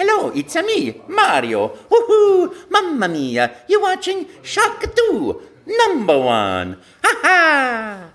Hello, 0.00 0.30
it's 0.30 0.54
a 0.54 0.62
me, 0.62 0.94
Mario. 1.08 1.70
Woohoo! 1.90 2.70
Mamma 2.70 3.08
mia! 3.08 3.50
You're 3.66 3.82
watching 3.82 4.26
Shock 4.44 4.84
2, 4.94 5.42
number 5.66 6.16
one. 6.16 6.76
Ha 7.02 7.12
ha! 7.24 8.10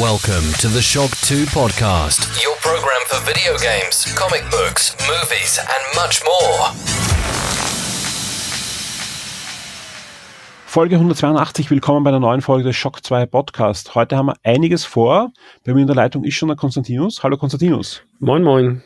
Welcome 0.00 0.50
to 0.60 0.68
the 0.68 0.80
Shock 0.80 1.10
2 1.28 1.44
podcast, 1.52 2.42
your 2.42 2.56
program 2.62 3.02
for 3.04 3.20
video 3.30 3.58
games, 3.58 4.06
comic 4.16 4.50
books, 4.50 4.96
movies, 5.04 5.58
and 5.60 5.82
much 5.94 6.24
more. 6.24 6.72
Folge 10.64 10.96
182, 10.96 11.70
willkommen 11.70 12.02
bei 12.02 12.10
der 12.10 12.20
neuen 12.20 12.40
Folge 12.40 12.64
des 12.64 12.76
Shock 12.76 13.04
2 13.04 13.26
Podcast. 13.26 13.94
Heute 13.94 14.16
haben 14.16 14.28
wir 14.28 14.36
einiges 14.42 14.86
vor. 14.86 15.32
Bei 15.66 15.74
mir 15.74 15.82
in 15.82 15.86
der 15.86 15.96
Leitung 15.96 16.24
ist 16.24 16.32
schon 16.36 16.48
der 16.48 16.56
Konstantinus. 16.56 17.22
Hallo 17.22 17.36
Konstantinus. 17.36 18.00
Moin, 18.20 18.42
moin. 18.42 18.82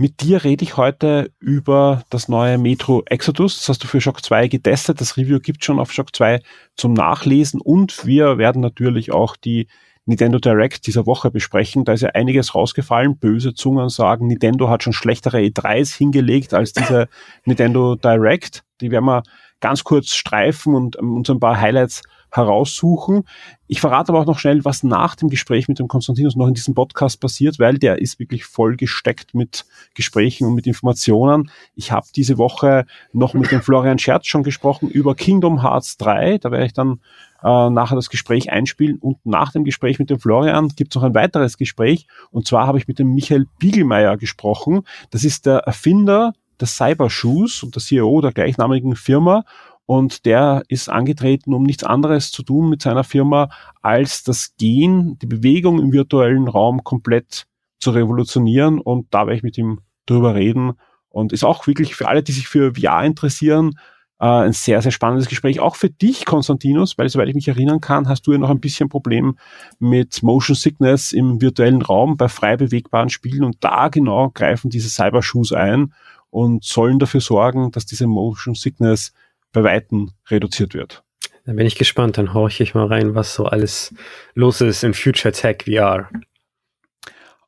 Mit 0.00 0.20
dir 0.22 0.44
rede 0.44 0.62
ich 0.62 0.76
heute 0.76 1.32
über 1.40 2.04
das 2.08 2.28
neue 2.28 2.56
Metro 2.56 3.02
Exodus. 3.06 3.58
Das 3.58 3.68
hast 3.68 3.82
du 3.82 3.88
für 3.88 4.00
Shock 4.00 4.24
2 4.24 4.46
getestet. 4.46 5.00
Das 5.00 5.16
Review 5.16 5.40
gibt 5.40 5.64
schon 5.64 5.80
auf 5.80 5.90
Shock 5.90 6.14
2 6.14 6.40
zum 6.76 6.92
Nachlesen 6.92 7.60
und 7.60 8.06
wir 8.06 8.38
werden 8.38 8.62
natürlich 8.62 9.10
auch 9.10 9.34
die 9.34 9.66
Nintendo 10.04 10.38
Direct 10.38 10.86
dieser 10.86 11.04
Woche 11.06 11.32
besprechen. 11.32 11.84
Da 11.84 11.94
ist 11.94 12.02
ja 12.02 12.10
einiges 12.10 12.54
rausgefallen. 12.54 13.18
Böse 13.18 13.54
Zungen 13.54 13.88
sagen, 13.88 14.28
Nintendo 14.28 14.68
hat 14.68 14.84
schon 14.84 14.92
schlechtere 14.92 15.38
E3s 15.38 15.96
hingelegt 15.96 16.54
als 16.54 16.72
diese 16.72 17.08
Nintendo 17.44 17.96
Direct. 17.96 18.62
Die 18.80 18.92
werden 18.92 19.06
wir 19.06 19.24
ganz 19.58 19.82
kurz 19.82 20.14
streifen 20.14 20.76
und 20.76 20.94
uns 20.94 21.28
ein 21.28 21.40
paar 21.40 21.60
Highlights 21.60 22.02
heraussuchen. 22.30 23.24
Ich 23.66 23.80
verrate 23.80 24.10
aber 24.10 24.20
auch 24.20 24.26
noch 24.26 24.38
schnell, 24.38 24.64
was 24.64 24.82
nach 24.82 25.14
dem 25.14 25.28
Gespräch 25.28 25.68
mit 25.68 25.78
dem 25.78 25.88
Konstantinus 25.88 26.36
noch 26.36 26.46
in 26.48 26.54
diesem 26.54 26.74
Podcast 26.74 27.20
passiert, 27.20 27.58
weil 27.58 27.78
der 27.78 28.00
ist 28.00 28.18
wirklich 28.18 28.44
voll 28.44 28.76
gesteckt 28.76 29.34
mit 29.34 29.66
Gesprächen 29.94 30.46
und 30.46 30.54
mit 30.54 30.66
Informationen. 30.66 31.50
Ich 31.74 31.92
habe 31.92 32.06
diese 32.14 32.38
Woche 32.38 32.86
noch 33.12 33.34
mit 33.34 33.50
dem 33.50 33.62
Florian 33.62 33.98
Scherz 33.98 34.26
schon 34.26 34.42
gesprochen 34.42 34.88
über 34.88 35.14
Kingdom 35.14 35.62
Hearts 35.62 35.98
3. 35.98 36.38
Da 36.38 36.50
werde 36.50 36.66
ich 36.66 36.72
dann 36.72 37.00
äh, 37.42 37.70
nachher 37.70 37.96
das 37.96 38.10
Gespräch 38.10 38.50
einspielen. 38.50 38.98
Und 38.98 39.24
nach 39.24 39.52
dem 39.52 39.64
Gespräch 39.64 39.98
mit 39.98 40.10
dem 40.10 40.18
Florian 40.18 40.68
gibt 40.68 40.92
es 40.92 40.96
noch 40.96 41.04
ein 41.04 41.14
weiteres 41.14 41.56
Gespräch. 41.56 42.06
Und 42.30 42.46
zwar 42.46 42.66
habe 42.66 42.78
ich 42.78 42.88
mit 42.88 42.98
dem 42.98 43.14
Michael 43.14 43.46
Biegelmeier 43.58 44.16
gesprochen. 44.16 44.82
Das 45.10 45.24
ist 45.24 45.46
der 45.46 45.58
Erfinder 45.58 46.32
des 46.60 46.76
Cybershoes 46.76 47.62
und 47.62 47.74
der 47.74 47.82
CEO 47.82 48.20
der 48.20 48.32
gleichnamigen 48.32 48.96
Firma 48.96 49.44
und 49.88 50.26
der 50.26 50.64
ist 50.68 50.90
angetreten, 50.90 51.54
um 51.54 51.62
nichts 51.62 51.82
anderes 51.82 52.30
zu 52.30 52.42
tun 52.42 52.68
mit 52.68 52.82
seiner 52.82 53.04
Firma, 53.04 53.48
als 53.80 54.22
das 54.22 54.54
Gehen, 54.58 55.18
die 55.20 55.26
Bewegung 55.26 55.80
im 55.80 55.92
virtuellen 55.92 56.46
Raum 56.46 56.84
komplett 56.84 57.46
zu 57.80 57.92
revolutionieren. 57.92 58.80
Und 58.80 59.06
da 59.12 59.20
werde 59.20 59.36
ich 59.36 59.42
mit 59.42 59.56
ihm 59.56 59.80
drüber 60.04 60.34
reden. 60.34 60.74
Und 61.08 61.32
ist 61.32 61.42
auch 61.42 61.66
wirklich 61.66 61.94
für 61.94 62.06
alle, 62.06 62.22
die 62.22 62.32
sich 62.32 62.48
für 62.48 62.74
VR 62.74 63.02
interessieren, 63.02 63.78
äh, 64.20 64.26
ein 64.26 64.52
sehr, 64.52 64.82
sehr 64.82 64.92
spannendes 64.92 65.26
Gespräch. 65.26 65.58
Auch 65.58 65.74
für 65.74 65.88
dich, 65.88 66.26
Konstantinus, 66.26 66.98
weil 66.98 67.08
soweit 67.08 67.28
ich 67.30 67.34
mich 67.34 67.48
erinnern 67.48 67.80
kann, 67.80 68.10
hast 68.10 68.26
du 68.26 68.32
ja 68.32 68.38
noch 68.38 68.50
ein 68.50 68.60
bisschen 68.60 68.90
Problem 68.90 69.38
mit 69.78 70.22
Motion 70.22 70.54
Sickness 70.54 71.14
im 71.14 71.40
virtuellen 71.40 71.80
Raum 71.80 72.18
bei 72.18 72.28
frei 72.28 72.58
bewegbaren 72.58 73.08
Spielen. 73.08 73.42
Und 73.42 73.56
da 73.60 73.88
genau 73.88 74.28
greifen 74.34 74.68
diese 74.68 74.90
Cybershoes 74.90 75.54
ein 75.54 75.94
und 76.28 76.62
sollen 76.62 76.98
dafür 76.98 77.22
sorgen, 77.22 77.70
dass 77.70 77.86
diese 77.86 78.06
Motion 78.06 78.54
Sickness 78.54 79.14
bei 79.52 79.62
Weitem 79.62 80.10
reduziert 80.28 80.74
wird. 80.74 81.02
Dann 81.44 81.56
bin 81.56 81.66
ich 81.66 81.76
gespannt, 81.76 82.18
dann 82.18 82.34
horche 82.34 82.62
ich 82.62 82.74
mal 82.74 82.86
rein, 82.86 83.14
was 83.14 83.34
so 83.34 83.46
alles 83.46 83.94
los 84.34 84.60
ist 84.60 84.84
in 84.84 84.92
Future 84.92 85.32
Tech 85.32 85.64
VR. 85.64 86.10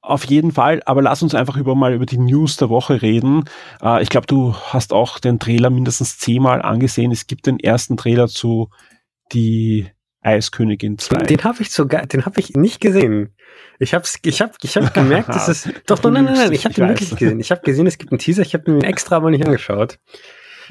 Auf 0.00 0.24
jeden 0.24 0.52
Fall, 0.52 0.82
aber 0.86 1.02
lass 1.02 1.22
uns 1.22 1.34
einfach 1.34 1.58
über 1.58 1.74
mal 1.74 1.92
über 1.92 2.06
die 2.06 2.18
News 2.18 2.56
der 2.56 2.70
Woche 2.70 3.02
reden. 3.02 3.44
Äh, 3.82 4.02
ich 4.02 4.08
glaube, 4.08 4.26
du 4.26 4.54
hast 4.54 4.94
auch 4.94 5.18
den 5.18 5.38
Trailer 5.38 5.68
mindestens 5.68 6.18
zehnmal 6.18 6.62
angesehen. 6.62 7.12
Es 7.12 7.26
gibt 7.26 7.46
den 7.46 7.60
ersten 7.60 7.98
Trailer 7.98 8.28
zu 8.28 8.70
die 9.32 9.90
Eiskönigin 10.22 10.96
2. 10.96 11.18
Den 11.24 11.44
habe 11.44 11.62
ich 11.62 11.70
sogar, 11.70 12.06
den 12.06 12.24
habe 12.24 12.40
ich 12.40 12.54
nicht 12.54 12.80
gesehen. 12.80 13.34
Ich 13.78 13.94
habe 13.94 14.06
ich 14.22 14.40
hab, 14.40 14.56
ich 14.62 14.76
hab 14.76 14.94
gemerkt, 14.94 15.28
dass 15.34 15.48
es 15.48 15.68
doch, 15.86 15.98
doch 15.98 16.10
nein, 16.10 16.24
nein, 16.24 16.34
nein, 16.34 16.52
ich 16.52 16.64
habe 16.64 16.74
den 16.74 16.88
wirklich 16.88 17.10
gesehen. 17.10 17.40
Ich 17.40 17.50
habe 17.50 17.60
gesehen, 17.60 17.86
es 17.86 17.98
gibt 17.98 18.12
einen 18.12 18.18
Teaser, 18.18 18.42
ich 18.42 18.54
habe 18.54 18.64
den 18.64 18.82
extra 18.82 19.16
aber 19.16 19.30
nicht 19.30 19.44
angeschaut. 19.44 19.98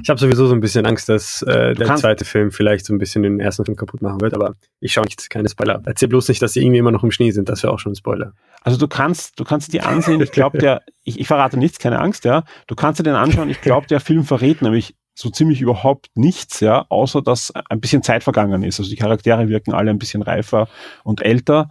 Ich 0.02 0.10
habe 0.10 0.20
sowieso 0.20 0.48
so 0.48 0.54
ein 0.54 0.60
bisschen 0.60 0.86
Angst, 0.86 1.10
dass 1.10 1.42
äh, 1.42 1.74
der 1.74 1.96
zweite 1.96 2.26
Film 2.26 2.52
vielleicht 2.52 2.86
so 2.86 2.94
ein 2.94 2.98
bisschen 2.98 3.24
den 3.24 3.40
ersten 3.40 3.66
Film 3.66 3.76
kaputt 3.76 4.02
machen 4.02 4.22
wird, 4.22 4.34
aber 4.34 4.56
ich 4.80 4.94
schaue 4.94 5.06
nicht, 5.06 5.30
keine 5.30 5.50
Spoiler. 5.50 5.82
Erzähl 5.86 6.08
bloß 6.08 6.30
nicht, 6.30 6.42
dass 6.42 6.54
sie 6.54 6.62
irgendwie 6.62 6.80
immer 6.80 6.92
noch 6.92 7.04
im 7.04 7.12
Schnee 7.12 7.32
sind, 7.32 7.50
das 7.50 7.64
wäre 7.64 7.74
auch 7.74 7.80
schon 7.80 7.94
ein 7.94 7.96
Spoiler. 7.96 8.34
Also 8.62 8.78
du 8.78 8.88
kannst, 8.88 9.40
du 9.40 9.44
kannst 9.44 9.74
dir 9.74 9.86
ansehen, 9.86 10.22
ich 10.22 10.32
glaube, 10.32 10.58
der, 10.58 10.82
ich, 11.04 11.20
ich 11.20 11.28
verrate 11.28 11.58
nichts, 11.58 11.80
keine 11.80 12.00
Angst, 12.00 12.26
ja. 12.26 12.44
Du 12.68 12.76
kannst 12.76 13.00
dir 13.00 13.04
den 13.04 13.16
anschauen, 13.16 13.50
ich 13.50 13.62
glaube, 13.62 13.88
der 13.88 14.00
Film 14.00 14.24
verrät 14.24 14.62
nämlich 14.62 14.96
so 15.16 15.30
ziemlich 15.30 15.62
überhaupt 15.62 16.08
nichts, 16.16 16.62
ja, 16.62 16.86
außer 16.88 17.22
dass 17.22 17.52
ein 17.70 17.82
bisschen 17.82 18.04
Zeit 18.04 18.24
vergangen 18.24 18.64
ist. 18.64 18.80
Also 18.80 18.90
die 18.90 18.96
Charaktere 18.96 19.50
wirken 19.50 19.74
alle 19.74 19.92
ein 19.92 20.00
bisschen 20.00 20.22
reifer 20.22 20.70
und 21.04 21.22
älter, 21.22 21.70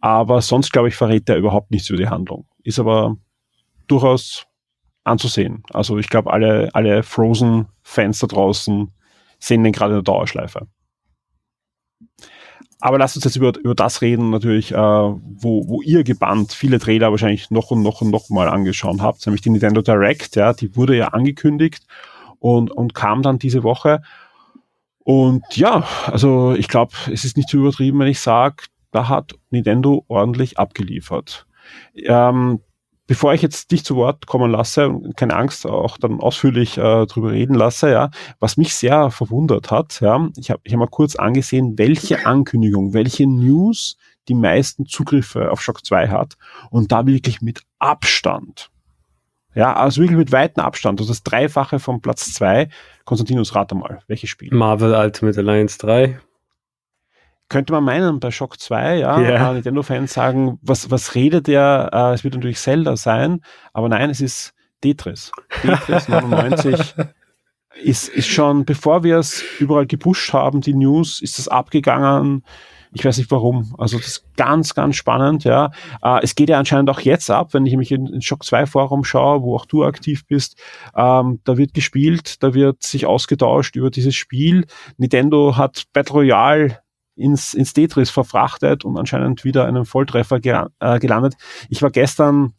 aber 0.00 0.40
sonst, 0.40 0.72
glaube 0.72 0.88
ich, 0.88 0.96
verrät 0.96 1.28
der 1.28 1.36
überhaupt 1.36 1.70
nichts 1.70 1.90
über 1.90 1.98
die 1.98 2.08
Handlung. 2.08 2.46
Ist 2.62 2.78
aber 2.78 3.16
durchaus 3.86 4.46
anzusehen. 5.06 5.62
Also 5.72 5.98
ich 5.98 6.08
glaube, 6.08 6.32
alle, 6.32 6.70
alle 6.72 7.02
Frozen-Fans 7.02 8.18
da 8.18 8.26
draußen 8.26 8.92
sehen 9.38 9.64
den 9.64 9.72
gerade 9.72 9.92
in 9.92 9.98
der 9.98 10.02
Dauerschleife. 10.02 10.66
Aber 12.80 12.98
lasst 12.98 13.16
uns 13.16 13.24
jetzt 13.24 13.36
über, 13.36 13.52
über 13.58 13.74
das 13.74 14.02
reden, 14.02 14.30
natürlich, 14.30 14.72
äh, 14.72 14.76
wo, 14.76 15.68
wo 15.68 15.80
ihr 15.82 16.04
gebannt 16.04 16.52
viele 16.52 16.78
Trailer 16.78 17.10
wahrscheinlich 17.10 17.50
noch 17.50 17.70
und 17.70 17.82
noch 17.82 18.02
und 18.02 18.10
noch 18.10 18.28
mal 18.28 18.48
angeschaut 18.48 19.00
habt, 19.00 19.24
nämlich 19.26 19.40
die 19.40 19.50
Nintendo 19.50 19.80
Direct, 19.80 20.36
ja, 20.36 20.52
die 20.52 20.76
wurde 20.76 20.96
ja 20.96 21.08
angekündigt 21.08 21.86
und, 22.38 22.70
und 22.70 22.94
kam 22.94 23.22
dann 23.22 23.38
diese 23.38 23.62
Woche. 23.62 24.02
Und 25.04 25.42
ja, 25.56 25.86
also 26.06 26.54
ich 26.54 26.68
glaube, 26.68 26.92
es 27.10 27.24
ist 27.24 27.36
nicht 27.36 27.48
zu 27.48 27.58
übertrieben, 27.58 27.98
wenn 27.98 28.08
ich 28.08 28.20
sage, 28.20 28.64
da 28.90 29.08
hat 29.08 29.34
Nintendo 29.50 30.04
ordentlich 30.08 30.58
abgeliefert. 30.58 31.46
Ähm, 31.94 32.60
bevor 33.06 33.34
ich 33.34 33.42
jetzt 33.42 33.70
dich 33.70 33.84
zu 33.84 33.96
Wort 33.96 34.26
kommen 34.26 34.50
lasse 34.50 34.88
und 34.88 35.16
keine 35.16 35.36
Angst 35.36 35.66
auch 35.66 35.96
dann 35.98 36.20
ausführlich 36.20 36.76
äh, 36.78 37.06
drüber 37.06 37.32
reden 37.32 37.54
lasse, 37.54 37.90
ja, 37.90 38.10
was 38.40 38.56
mich 38.56 38.74
sehr 38.74 39.10
verwundert 39.10 39.70
hat, 39.70 40.00
ja, 40.00 40.28
ich 40.36 40.50
habe 40.50 40.60
ich 40.64 40.72
hab 40.72 40.80
mal 40.80 40.88
kurz 40.88 41.16
angesehen, 41.16 41.78
welche 41.78 42.26
Ankündigung, 42.26 42.92
welche 42.92 43.26
News 43.26 43.96
die 44.28 44.34
meisten 44.34 44.86
Zugriffe 44.86 45.50
auf 45.50 45.62
Shock 45.62 45.84
2 45.84 46.08
hat 46.08 46.36
und 46.70 46.90
da 46.90 47.06
wirklich 47.06 47.42
mit 47.42 47.62
Abstand. 47.78 48.70
Ja, 49.54 49.72
also 49.74 50.02
wirklich 50.02 50.18
mit 50.18 50.32
weitem 50.32 50.62
Abstand. 50.62 51.00
Also 51.00 51.10
das 51.10 51.22
Dreifache 51.22 51.78
vom 51.78 52.02
Platz 52.02 52.34
2. 52.34 52.68
Konstantinus, 53.04 53.54
rate 53.54 53.74
mal, 53.74 54.00
welches 54.06 54.28
Spiel? 54.28 54.52
Marvel 54.52 54.94
Ultimate 54.94 55.38
Alliance 55.38 55.78
3 55.78 56.20
könnte 57.48 57.72
man 57.72 57.84
meinen, 57.84 58.20
bei 58.20 58.30
Shock 58.30 58.60
2, 58.60 58.98
ja, 58.98 59.18
yeah. 59.18 59.52
Nintendo-Fans 59.52 60.12
sagen, 60.12 60.58
was, 60.62 60.90
was 60.90 61.14
redet 61.14 61.46
der? 61.46 61.90
Äh, 61.92 62.14
es 62.14 62.24
wird 62.24 62.34
natürlich 62.34 62.58
Zelda 62.58 62.96
sein, 62.96 63.40
aber 63.72 63.88
nein, 63.88 64.10
es 64.10 64.20
ist 64.20 64.52
Tetris. 64.80 65.30
Tetris 65.62 66.08
99 66.08 66.94
ist, 67.82 68.08
ist 68.08 68.28
schon, 68.28 68.64
bevor 68.64 69.04
wir 69.04 69.18
es 69.18 69.42
überall 69.60 69.86
gepusht 69.86 70.32
haben, 70.32 70.60
die 70.60 70.74
News, 70.74 71.20
ist 71.20 71.38
das 71.38 71.48
abgegangen. 71.48 72.42
Ich 72.92 73.04
weiß 73.04 73.18
nicht 73.18 73.30
warum. 73.30 73.74
Also 73.78 73.98
das 73.98 74.06
ist 74.06 74.36
ganz, 74.36 74.74
ganz 74.74 74.96
spannend, 74.96 75.44
ja. 75.44 75.70
Äh, 76.02 76.20
es 76.22 76.34
geht 76.34 76.48
ja 76.48 76.58
anscheinend 76.58 76.88
auch 76.88 77.00
jetzt 77.00 77.30
ab, 77.30 77.52
wenn 77.52 77.66
ich 77.66 77.76
mich 77.76 77.92
in, 77.92 78.06
in 78.06 78.22
Shock 78.22 78.44
2 78.44 78.66
Forum 78.66 79.04
schaue, 79.04 79.42
wo 79.42 79.54
auch 79.54 79.66
du 79.66 79.84
aktiv 79.84 80.26
bist. 80.26 80.56
Ähm, 80.96 81.40
da 81.44 81.58
wird 81.58 81.74
gespielt, 81.74 82.42
da 82.42 82.54
wird 82.54 82.82
sich 82.82 83.06
ausgetauscht 83.06 83.76
über 83.76 83.90
dieses 83.90 84.14
Spiel. 84.14 84.66
Nintendo 84.96 85.56
hat 85.56 85.84
Battle 85.92 86.14
Royale 86.14 86.78
ins, 87.16 87.54
ins 87.54 87.72
Tetris 87.72 88.10
verfrachtet 88.10 88.84
und 88.84 88.96
anscheinend 88.98 89.44
wieder 89.44 89.66
einen 89.66 89.84
Volltreffer 89.84 90.40
ge 90.40 90.66
äh, 90.80 90.98
gelandet. 90.98 91.34
Ich 91.68 91.82
war 91.82 91.90
gestern 91.90 92.54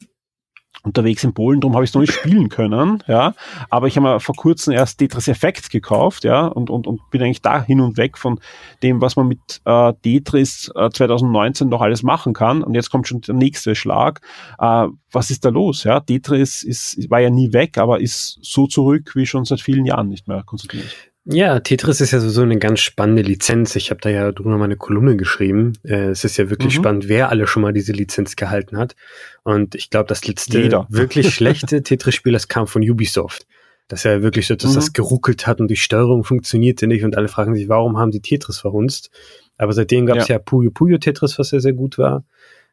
unterwegs 0.84 1.24
in 1.24 1.34
Polen, 1.34 1.60
darum 1.60 1.76
habe 1.76 1.84
ich 1.84 1.92
es 1.92 1.94
noch 1.94 2.02
nicht 2.02 2.14
spielen 2.14 2.50
können, 2.50 3.04
ja. 3.08 3.34
Aber 3.70 3.88
ich 3.88 3.98
habe 3.98 4.08
mir 4.08 4.20
vor 4.20 4.36
kurzem 4.36 4.74
erst 4.74 5.00
Tetris 5.00 5.28
Effect 5.28 5.70
gekauft, 5.70 6.24
ja, 6.24 6.46
und, 6.46 6.70
und, 6.70 6.88
und 6.88 7.02
bin 7.10 7.22
eigentlich 7.22 7.42
da 7.42 7.64
hin 7.64 7.82
und 7.82 7.98
weg 7.98 8.18
von 8.18 8.40
dem, 8.84 9.02
was 9.02 9.16
man 9.16 9.28
mit 9.28 9.62
äh, 9.66 9.94
Tetris 10.02 10.72
äh, 10.76 10.90
2019 10.90 11.68
noch 11.68 11.82
alles 11.82 12.04
machen 12.04 12.34
kann. 12.34 12.64
Und 12.64 12.74
jetzt 12.74 12.90
kommt 12.90 13.08
schon 13.08 13.22
der 13.22 13.36
nächste 13.36 13.76
Schlag. 13.76 14.22
Äh, 14.60 14.88
was 15.12 15.30
ist 15.30 15.46
da 15.46 15.50
los? 15.50 15.84
Ja, 15.84 16.00
Tetris 16.00 16.64
ist, 16.64 17.10
war 17.10 17.20
ja 17.20 17.30
nie 17.30 17.54
weg, 17.54 17.78
aber 17.78 18.00
ist 18.00 18.40
so 18.42 18.68
zurück 18.68 19.12
wie 19.16 19.26
schon 19.26 19.46
seit 19.46 19.62
vielen 19.62 19.86
Jahren 19.86 20.10
nicht 20.10 20.28
mehr 20.28 20.44
konzentriert. 20.44 20.96
Ja, 21.30 21.60
Tetris 21.60 22.00
ist 22.00 22.12
ja 22.12 22.22
sowieso 22.22 22.44
eine 22.44 22.58
ganz 22.58 22.80
spannende 22.80 23.22
Lizenz. 23.22 23.76
Ich 23.76 23.90
habe 23.90 24.00
da 24.00 24.10
ja 24.10 24.32
drüber 24.32 24.58
meine 24.58 24.78
Kolumne 24.78 25.18
geschrieben. 25.18 25.74
Äh, 25.84 26.10
es 26.10 26.24
ist 26.24 26.38
ja 26.38 26.50
wirklich 26.50 26.76
mhm. 26.76 26.82
spannend, 26.82 27.10
wer 27.10 27.30
alle 27.30 27.48
schon 27.48 27.64
mal 27.64 27.74
diese 27.74 27.92
Lizenz 27.92 28.38
gehalten 28.38 28.78
hat. 28.78 28.96
Und 29.44 29.76
ich 29.76 29.90
glaube, 29.90 30.08
das 30.08 30.26
letzte 30.26 30.62
Jeder. 30.62 30.88
wirklich 30.90 31.36
schlechte 31.36 31.84
Tetris-Spiel, 31.84 32.32
das 32.32 32.48
kam 32.48 32.66
von 32.66 32.82
Ubisoft. 32.82 33.46
Das 33.90 34.04
ja 34.04 34.22
wirklich 34.22 34.48
so, 34.48 34.56
dass 34.56 34.72
mhm. 34.72 34.76
das 34.76 34.94
geruckelt 34.94 35.48
hat 35.48 35.60
und 35.60 35.70
die 35.70 35.76
Steuerung 35.76 36.24
funktionierte 36.24 36.88
nicht 36.88 37.04
und 37.04 37.18
alle 37.18 37.28
fragen 37.28 37.56
sich, 37.56 37.68
warum 37.68 37.98
haben 37.98 38.12
sie 38.12 38.22
Tetris 38.22 38.60
verhunzt? 38.60 39.12
Aber 39.58 39.74
seitdem 39.74 40.06
gab 40.06 40.18
es 40.18 40.28
ja. 40.28 40.36
ja 40.36 40.40
Puyo 40.40 40.72
Puyo 40.72 40.98
Tetris, 40.98 41.38
was 41.40 41.52
ja 41.52 41.60
sehr 41.60 41.74
gut 41.74 41.98
war. 41.98 42.24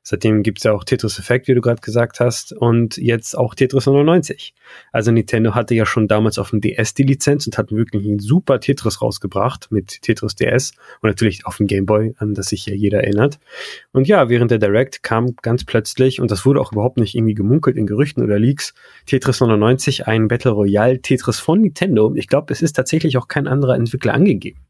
Seitdem 0.07 0.43
gibt 0.43 0.59
es 0.59 0.65
ja 0.65 0.73
auch 0.73 0.85
Tetris 0.85 1.19
Effect, 1.19 1.49
wie 1.49 1.55
du 1.55 1.63
gerade 1.63 1.81
gesagt 1.81 2.21
hast, 2.21 2.53
und 2.53 2.99
jetzt 2.99 3.37
auch 3.39 3.55
Tetris 3.55 3.87
99. 3.87 4.55
Also 4.93 5.11
Nintendo 5.11 5.55
hatte 5.55 5.75
ja 5.75 5.87
schon 5.87 6.09
damals 6.09 6.39
auf 6.39 6.51
dem 6.51 6.61
DS 6.61 6.93
die 6.93 7.05
Lizenz 7.05 7.47
und 7.47 7.57
hat 7.57 7.73
wirklich 7.73 8.05
ein 8.05 8.19
super 8.19 8.61
Tetris 8.61 9.01
rausgebracht 9.01 9.69
mit 9.71 10.03
Tetris 10.03 10.35
DS 10.35 10.73
und 11.01 11.09
natürlich 11.09 11.47
auf 11.47 11.57
dem 11.57 11.67
Game 11.67 11.87
Boy, 11.87 12.15
an 12.19 12.35
das 12.35 12.49
sich 12.49 12.67
ja 12.67 12.75
jeder 12.75 13.03
erinnert. 13.03 13.39
Und 13.93 14.07
ja, 14.07 14.29
während 14.29 14.51
der 14.51 14.59
Direct 14.59 15.03
kam 15.03 15.37
ganz 15.41 15.65
plötzlich, 15.65 16.21
und 16.21 16.31
das 16.31 16.45
wurde 16.45 16.61
auch 16.61 16.73
überhaupt 16.73 16.99
nicht 16.99 17.15
irgendwie 17.15 17.35
gemunkelt 17.35 17.79
in 17.79 17.87
Gerüchten 17.87 18.23
oder 18.23 18.39
Leaks, 18.39 18.75
Tetris 19.07 19.41
99, 19.41 20.07
ein 20.07 20.29
Battle 20.29 20.51
Royale 20.51 21.01
Tetris 21.01 21.39
von 21.39 21.63
Nintendo. 21.63 22.15
Ich 22.15 22.29
glaube, 22.29 22.53
es 22.53 22.61
ist 22.61 22.75
tatsächlich 22.75 23.17
auch 23.17 23.29
kein 23.29 23.47
anderer 23.47 23.75
Entwickler 23.75 24.13
angegeben. 24.13 24.61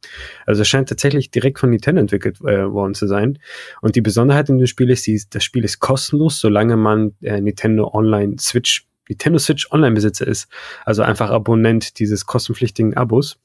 Also 0.47 0.63
es 0.63 0.69
scheint 0.69 0.89
tatsächlich 0.89 1.33
direkt 1.33 1.59
von 1.59 1.71
Nintendo 1.71 2.01
entwickelt 2.01 2.41
äh, 2.43 2.71
worden 2.71 2.95
zu 2.95 3.09
sein. 3.09 3.41
Und 3.81 3.97
die 3.97 4.01
Besonderheit 4.01 4.49
in 4.49 4.59
dem 4.59 4.69
Spiel 4.69 4.91
ist, 4.91 5.07
die 5.09 5.24
das 5.31 5.45
Spiel 5.45 5.65
ist 5.65 5.81
kostenlos, 5.81 6.41
solange 6.41 6.77
man 6.77 7.15
äh, 7.23 7.41
Nintendo 7.41 7.91
Online 7.93 8.37
Switch, 8.39 8.87
Nintendo 9.09 9.39
Switch 9.39 9.71
Online 9.73 9.95
Besitzer 9.95 10.27
ist. 10.27 10.49
Also 10.85 11.03
einfach 11.03 11.31
Abonnent 11.31 11.99
dieses 11.99 12.27
kostenpflichtigen 12.27 12.97
Abos 12.97 13.39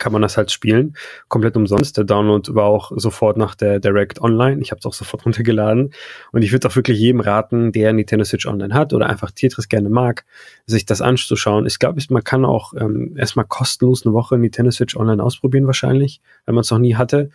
kann 0.00 0.12
man 0.12 0.22
das 0.22 0.36
halt 0.36 0.50
spielen. 0.50 0.96
Komplett 1.28 1.56
umsonst. 1.56 1.96
Der 1.96 2.04
Download 2.04 2.54
war 2.54 2.64
auch 2.64 2.90
sofort 2.96 3.36
nach 3.36 3.54
der 3.54 3.78
Direct 3.78 4.20
online. 4.20 4.60
Ich 4.60 4.72
habe 4.72 4.80
es 4.80 4.86
auch 4.86 4.94
sofort 4.94 5.24
runtergeladen. 5.26 5.92
Und 6.32 6.42
ich 6.42 6.50
würde 6.50 6.66
auch 6.66 6.74
wirklich 6.74 6.98
jedem 6.98 7.20
raten, 7.20 7.70
der 7.70 7.92
Nintendo 7.92 8.24
Switch 8.24 8.46
Online 8.46 8.74
hat 8.74 8.92
oder 8.92 9.08
einfach 9.08 9.30
Tetris 9.30 9.68
gerne 9.68 9.90
mag, 9.90 10.24
sich 10.66 10.86
das 10.86 11.00
anzuschauen. 11.00 11.66
Ich 11.66 11.78
glaube, 11.78 12.00
man 12.10 12.24
kann 12.24 12.44
auch 12.44 12.72
ähm, 12.74 13.14
erstmal 13.16 13.44
kostenlos 13.44 14.04
eine 14.04 14.14
Woche 14.14 14.38
Nintendo 14.38 14.72
Switch 14.72 14.96
Online 14.96 15.22
ausprobieren 15.22 15.66
wahrscheinlich, 15.66 16.20
wenn 16.46 16.56
man 16.56 16.62
es 16.62 16.70
noch 16.70 16.78
nie 16.78 16.96
hatte 16.96 17.30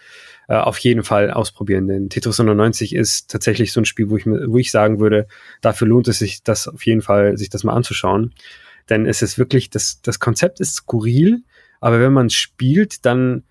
äh, 0.48 0.56
auf 0.56 0.78
jeden 0.80 1.04
Fall 1.04 1.32
ausprobieren. 1.32 1.88
Denn 1.88 2.10
Tetris 2.10 2.40
99 2.40 2.96
ist 2.96 3.30
tatsächlich 3.32 3.72
so 3.72 3.82
ein 3.82 3.86
Spiel, 3.86 4.10
wo 4.10 4.18
ich, 4.18 4.26
wo 4.26 4.58
ich 4.58 4.72
sagen 4.72 5.00
würde, 5.00 5.28
dafür 5.62 5.88
lohnt 5.88 6.08
es 6.08 6.20
sich, 6.20 6.44
das 6.44 6.68
auf 6.68 6.86
jeden 6.86 7.02
Fall, 7.02 7.38
sich 7.38 7.50
das 7.50 7.64
mal 7.64 7.74
anzuschauen. 7.74 8.34
Denn 8.90 9.06
es 9.06 9.22
ist 9.22 9.38
wirklich, 9.38 9.70
das, 9.70 10.02
das 10.02 10.20
Konzept 10.20 10.60
ist 10.60 10.76
skurril, 10.76 11.44
aber 11.80 12.00
wenn 12.00 12.14
man 12.14 12.30
spielt, 12.30 13.06
dann 13.06 13.44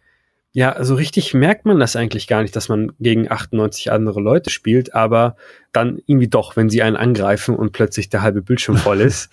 ja, 0.57 0.85
so 0.85 0.95
richtig 0.95 1.35
merkt 1.35 1.67
man 1.67 1.81
das 1.81 1.97
eigentlich 1.97 2.29
gar 2.29 2.43
nicht, 2.43 2.55
dass 2.55 2.69
man 2.69 2.93
gegen 3.01 3.29
98 3.29 3.91
andere 3.91 4.21
Leute 4.21 4.51
spielt, 4.51 4.95
aber 4.95 5.35
dann 5.73 6.01
irgendwie 6.07 6.29
doch, 6.29 6.55
wenn 6.55 6.71
sie 6.71 6.81
einen 6.81 6.95
angreifen 6.97 7.57
und 7.57 7.73
plötzlich 7.73 8.09
der 8.09 8.23
halbe 8.23 8.41
Bildschirm 8.41 8.77
voll 8.77 9.01
ist. 9.01 9.31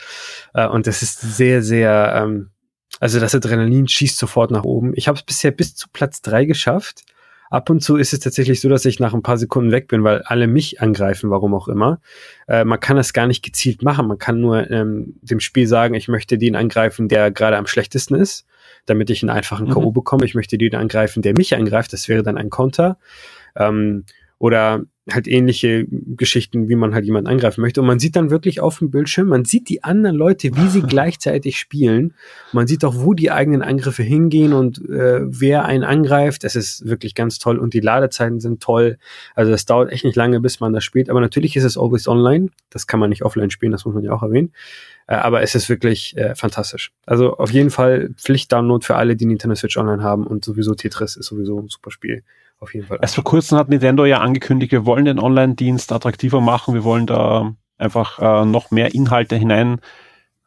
äh, 0.55 0.67
und 0.67 0.87
das 0.87 1.03
ist 1.03 1.21
sehr, 1.21 1.61
sehr, 1.61 2.13
ähm, 2.15 2.49
also 2.99 3.19
das 3.19 3.35
Adrenalin 3.35 3.87
schießt 3.87 4.17
sofort 4.17 4.49
nach 4.49 4.63
oben. 4.63 4.93
Ich 4.95 5.07
habe 5.07 5.15
es 5.15 5.23
bisher 5.23 5.51
bis 5.51 5.75
zu 5.75 5.89
Platz 5.93 6.23
drei 6.23 6.45
geschafft. 6.45 7.03
Ab 7.51 7.69
und 7.69 7.81
zu 7.81 7.97
ist 7.97 8.13
es 8.13 8.19
tatsächlich 8.19 8.61
so, 8.61 8.69
dass 8.69 8.85
ich 8.85 9.01
nach 9.01 9.13
ein 9.13 9.21
paar 9.21 9.37
Sekunden 9.37 9.71
weg 9.71 9.89
bin, 9.89 10.05
weil 10.05 10.21
alle 10.21 10.47
mich 10.47 10.79
angreifen, 10.81 11.29
warum 11.29 11.53
auch 11.53 11.67
immer. 11.67 11.99
Äh, 12.47 12.63
man 12.63 12.79
kann 12.79 12.95
das 12.95 13.11
gar 13.11 13.27
nicht 13.27 13.43
gezielt 13.43 13.83
machen. 13.83 14.07
Man 14.07 14.17
kann 14.17 14.39
nur 14.39 14.71
ähm, 14.71 15.15
dem 15.21 15.41
Spiel 15.41 15.67
sagen, 15.67 15.93
ich 15.93 16.07
möchte 16.07 16.37
den 16.37 16.55
angreifen, 16.55 17.09
der 17.09 17.29
gerade 17.29 17.57
am 17.57 17.67
schlechtesten 17.67 18.15
ist, 18.15 18.47
damit 18.85 19.09
ich 19.09 19.21
einen 19.21 19.31
einfachen 19.31 19.67
mhm. 19.67 19.71
K.O. 19.73 19.91
bekomme. 19.91 20.23
Ich 20.23 20.33
möchte 20.33 20.57
den 20.57 20.75
angreifen, 20.75 21.21
der 21.21 21.33
mich 21.35 21.53
angreift. 21.53 21.91
Das 21.91 22.07
wäre 22.07 22.23
dann 22.23 22.37
ein 22.37 22.49
Konter. 22.49 22.97
Ähm, 23.57 24.05
oder 24.41 24.85
halt 25.11 25.27
ähnliche 25.27 25.85
Geschichten, 25.87 26.67
wie 26.67 26.75
man 26.75 26.95
halt 26.95 27.05
jemanden 27.05 27.29
angreifen 27.29 27.61
möchte. 27.61 27.79
Und 27.79 27.85
man 27.85 27.99
sieht 27.99 28.15
dann 28.15 28.31
wirklich 28.31 28.59
auf 28.59 28.79
dem 28.79 28.89
Bildschirm, 28.89 29.27
man 29.27 29.45
sieht 29.45 29.69
die 29.69 29.83
anderen 29.83 30.15
Leute, 30.15 30.55
wie 30.55 30.67
sie 30.67 30.81
gleichzeitig 30.87 31.59
spielen. 31.59 32.15
Man 32.51 32.65
sieht 32.65 32.83
auch, 32.83 32.95
wo 32.97 33.13
die 33.13 33.29
eigenen 33.29 33.61
Angriffe 33.61 34.01
hingehen 34.01 34.53
und 34.53 34.79
äh, 34.89 35.21
wer 35.21 35.65
einen 35.65 35.83
angreift. 35.83 36.43
Das 36.43 36.55
ist 36.55 36.87
wirklich 36.87 37.13
ganz 37.13 37.37
toll 37.37 37.59
und 37.59 37.75
die 37.75 37.81
Ladezeiten 37.81 38.39
sind 38.39 38.63
toll. 38.63 38.97
Also 39.35 39.51
es 39.51 39.65
dauert 39.65 39.91
echt 39.91 40.05
nicht 40.05 40.15
lange, 40.15 40.39
bis 40.39 40.59
man 40.59 40.73
das 40.73 40.83
spielt. 40.83 41.11
Aber 41.11 41.21
natürlich 41.21 41.55
ist 41.55 41.63
es 41.63 41.77
always 41.77 42.07
online. 42.07 42.49
Das 42.71 42.87
kann 42.87 42.99
man 42.99 43.11
nicht 43.11 43.23
offline 43.23 43.51
spielen, 43.51 43.71
das 43.71 43.85
muss 43.85 43.93
man 43.93 44.03
ja 44.03 44.11
auch 44.11 44.23
erwähnen. 44.23 44.53
Äh, 45.05 45.15
aber 45.15 45.43
es 45.43 45.53
ist 45.53 45.69
wirklich 45.69 46.17
äh, 46.17 46.33
fantastisch. 46.33 46.91
Also 47.05 47.37
auf 47.37 47.51
jeden 47.51 47.69
Fall 47.69 48.09
Pflicht-Download 48.17 48.83
für 48.83 48.95
alle, 48.95 49.15
die 49.15 49.27
Nintendo 49.27 49.55
Switch 49.55 49.77
Online 49.77 50.01
haben 50.01 50.25
und 50.25 50.43
sowieso 50.43 50.73
Tetris 50.73 51.15
ist 51.15 51.27
sowieso 51.27 51.59
ein 51.59 51.67
super 51.67 51.91
Spiel 51.91 52.23
auf 52.61 52.73
jeden 52.73 52.87
Fall. 52.87 52.99
Erst 53.01 53.15
vor 53.15 53.23
kurzem 53.23 53.57
hat 53.57 53.69
Nintendo 53.69 54.05
ja 54.05 54.19
angekündigt, 54.19 54.71
wir 54.71 54.85
wollen 54.85 55.05
den 55.05 55.19
Online-Dienst 55.19 55.91
attraktiver 55.91 56.41
machen, 56.41 56.73
wir 56.73 56.83
wollen 56.83 57.07
da 57.07 57.53
einfach 57.77 58.19
äh, 58.19 58.45
noch 58.45 58.71
mehr 58.71 58.93
Inhalte 58.93 59.35
hinein 59.35 59.81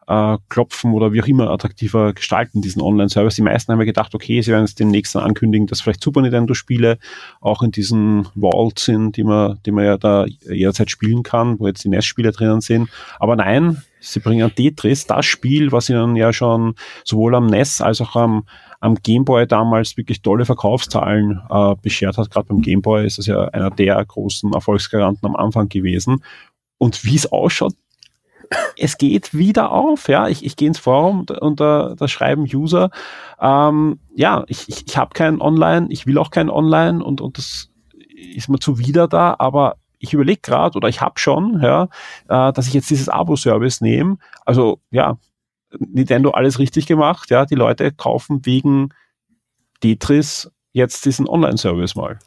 äh, 0.07 0.37
klopfen 0.49 0.93
oder 0.93 1.13
wie 1.13 1.23
auch 1.23 1.27
immer 1.27 1.51
attraktiver 1.51 2.13
gestalten, 2.13 2.63
diesen 2.63 2.83
Online-Service. 2.83 3.35
Die 3.35 3.43
meisten 3.43 3.73
haben 3.73 3.81
ja 3.81 3.85
gedacht, 3.85 4.15
okay, 4.15 4.41
sie 4.41 4.53
werden 4.53 4.65
es 4.65 4.75
demnächst 4.75 5.17
ankündigen, 5.17 5.67
dass 5.67 5.81
vielleicht 5.81 6.03
Super 6.03 6.21
Nintendo-Spiele 6.21 6.99
auch 7.41 7.63
in 7.63 7.71
diesen 7.71 8.29
Vault 8.39 8.79
sind, 8.79 9.17
die 9.17 9.25
man, 9.25 9.59
die 9.67 9.73
man 9.73 9.85
ja 9.85 9.97
da 9.97 10.27
jederzeit 10.27 10.91
spielen 10.91 11.23
kann, 11.23 11.59
wo 11.59 11.67
jetzt 11.67 11.85
die 11.85 11.89
NES-Spiele 11.89 12.33
drinnen 12.33 12.61
sind. 12.61 12.89
Aber 13.19 13.37
nein, 13.37 13.83
sie 14.05 14.21
bringen 14.21 14.55
Tetris, 14.55 15.07
das 15.07 15.27
Spiel, 15.27 15.73
was 15.73 15.89
ihnen 15.89 16.17
ja 16.17 16.33
schon 16.33 16.75
sowohl 17.05 17.35
am 17.35 17.47
NES 17.47 17.81
als 17.81 18.01
auch 18.01 18.17
am 18.17 18.45
am 18.85 18.97
Gameboy 18.97 19.47
damals 19.47 19.97
wirklich 19.97 20.21
tolle 20.21 20.45
Verkaufszahlen 20.45 21.41
äh, 21.49 21.75
beschert 21.81 22.19
hat. 22.19 22.31
Gerade 22.31 22.49
beim 22.49 22.61
Gameboy 22.61 23.07
ist 23.07 23.19
es 23.19 23.25
ja 23.25 23.45
einer 23.49 23.71
der 23.71 24.05
großen 24.05 24.53
Erfolgsgaranten 24.53 25.27
am 25.27 25.37
Anfang 25.37 25.71
gewesen. 25.71 26.23
Und 26.77 27.03
wie 27.03 27.17
es 27.17 27.33
ausschaut, 27.33 27.73
es 28.77 28.99
geht 28.99 29.33
wieder 29.33 29.73
auf. 29.73 30.09
Ja, 30.09 30.29
ich, 30.29 30.45
ich 30.45 30.57
gehe 30.57 30.69
ins 30.69 30.79
Forum 30.79 31.21
und, 31.21 31.31
und 31.31 31.61
da, 31.61 31.95
da 31.97 32.09
schreiben 32.09 32.43
User, 32.43 32.91
ähm, 33.41 34.01
ja, 34.15 34.45
ich, 34.49 34.69
ich, 34.69 34.87
ich 34.87 34.99
habe 34.99 35.15
keinen 35.15 35.41
Online, 35.41 35.87
ich 35.89 36.07
will 36.07 36.19
auch 36.19 36.31
keinen 36.31 36.51
Online 36.51 37.03
und, 37.03 37.23
und 37.23 37.39
das 37.39 37.71
ist 38.35 38.51
mir 38.51 38.59
zuwider 38.59 39.09
da, 39.09 39.35
aber 39.39 39.77
ich 40.05 40.15
überlege 40.15 40.41
gerade 40.43 40.77
oder 40.77 40.89
ich 40.89 41.01
habe 41.01 41.19
schon, 41.19 41.61
ja, 41.63 41.89
äh, 42.29 42.53
dass 42.53 42.67
ich 42.67 42.75
jetzt 42.75 42.91
dieses 42.91 43.09
Abo-Service 43.09 43.81
nehme. 43.81 44.19
Also 44.45 44.81
ja, 44.91 45.19
Nintendo 45.79 46.31
alles 46.31 46.59
richtig 46.59 46.87
gemacht. 46.87 47.31
Ja, 47.31 47.47
die 47.47 47.55
Leute 47.55 47.91
kaufen 47.93 48.45
wegen 48.45 48.91
Tetris 49.81 50.51
jetzt 50.73 51.05
diesen 51.05 51.29
Online-Service 51.29 51.95
mal. 51.95 52.19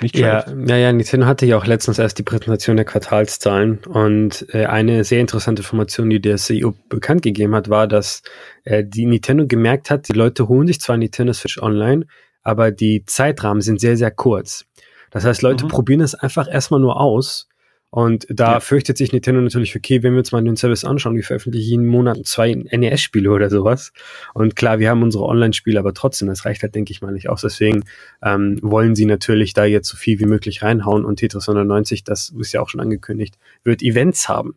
Nicht 0.00 0.16
ja, 0.16 0.44
ja, 0.66 0.76
ja, 0.76 0.92
Nintendo 0.92 1.26
hatte 1.26 1.46
ja 1.46 1.58
auch 1.58 1.66
letztens 1.66 1.98
erst 1.98 2.16
die 2.18 2.22
Präsentation 2.22 2.76
der 2.76 2.84
Quartalszahlen 2.84 3.80
und 3.86 4.46
äh, 4.54 4.66
eine 4.66 5.02
sehr 5.02 5.20
interessante 5.20 5.62
Information, 5.62 6.08
die 6.08 6.20
der 6.20 6.36
CEO 6.36 6.74
bekannt 6.88 7.22
gegeben 7.22 7.56
hat, 7.56 7.68
war, 7.70 7.88
dass 7.88 8.22
äh, 8.62 8.84
die 8.84 9.04
Nintendo 9.04 9.46
gemerkt 9.48 9.90
hat, 9.90 10.08
die 10.08 10.12
Leute 10.12 10.46
holen 10.46 10.68
sich 10.68 10.80
zwar 10.80 10.96
Nintendo 10.96 11.32
Switch 11.32 11.60
Online, 11.60 12.06
aber 12.42 12.70
die 12.70 13.04
Zeitrahmen 13.04 13.62
sind 13.62 13.80
sehr, 13.80 13.96
sehr 13.96 14.12
kurz. 14.12 14.64
Das 15.10 15.24
heißt, 15.24 15.42
Leute 15.42 15.64
mhm. 15.64 15.68
probieren 15.68 16.00
es 16.00 16.14
einfach 16.14 16.48
erstmal 16.48 16.80
nur 16.80 17.00
aus 17.00 17.48
und 17.90 18.26
da 18.28 18.54
ja. 18.54 18.60
fürchtet 18.60 18.98
sich 18.98 19.12
Nintendo 19.12 19.40
natürlich, 19.40 19.74
okay, 19.74 20.02
wenn 20.02 20.12
wir 20.12 20.18
uns 20.18 20.30
mal 20.30 20.44
den 20.44 20.56
Service 20.56 20.84
anschauen, 20.84 21.16
wir 21.16 21.24
veröffentlichen 21.24 21.68
jeden 21.70 21.86
Monat 21.86 22.18
zwei 22.26 22.52
NES-Spiele 22.52 23.30
oder 23.30 23.48
sowas. 23.48 23.92
Und 24.34 24.56
klar, 24.56 24.78
wir 24.78 24.90
haben 24.90 25.02
unsere 25.02 25.24
Online-Spiele, 25.24 25.78
aber 25.78 25.94
trotzdem, 25.94 26.28
das 26.28 26.44
reicht 26.44 26.62
halt, 26.62 26.74
denke 26.74 26.92
ich 26.92 27.00
mal, 27.00 27.12
nicht 27.12 27.30
aus. 27.30 27.40
Deswegen 27.40 27.84
ähm, 28.22 28.58
wollen 28.62 28.94
sie 28.94 29.06
natürlich 29.06 29.54
da 29.54 29.64
jetzt 29.64 29.88
so 29.88 29.96
viel 29.96 30.20
wie 30.20 30.26
möglich 30.26 30.62
reinhauen. 30.62 31.06
Und 31.06 31.16
Tetris 31.16 31.48
190, 31.48 32.04
das 32.04 32.28
ist 32.28 32.52
ja 32.52 32.60
auch 32.60 32.68
schon 32.68 32.80
angekündigt, 32.80 33.38
wird 33.64 33.82
Events 33.82 34.28
haben. 34.28 34.56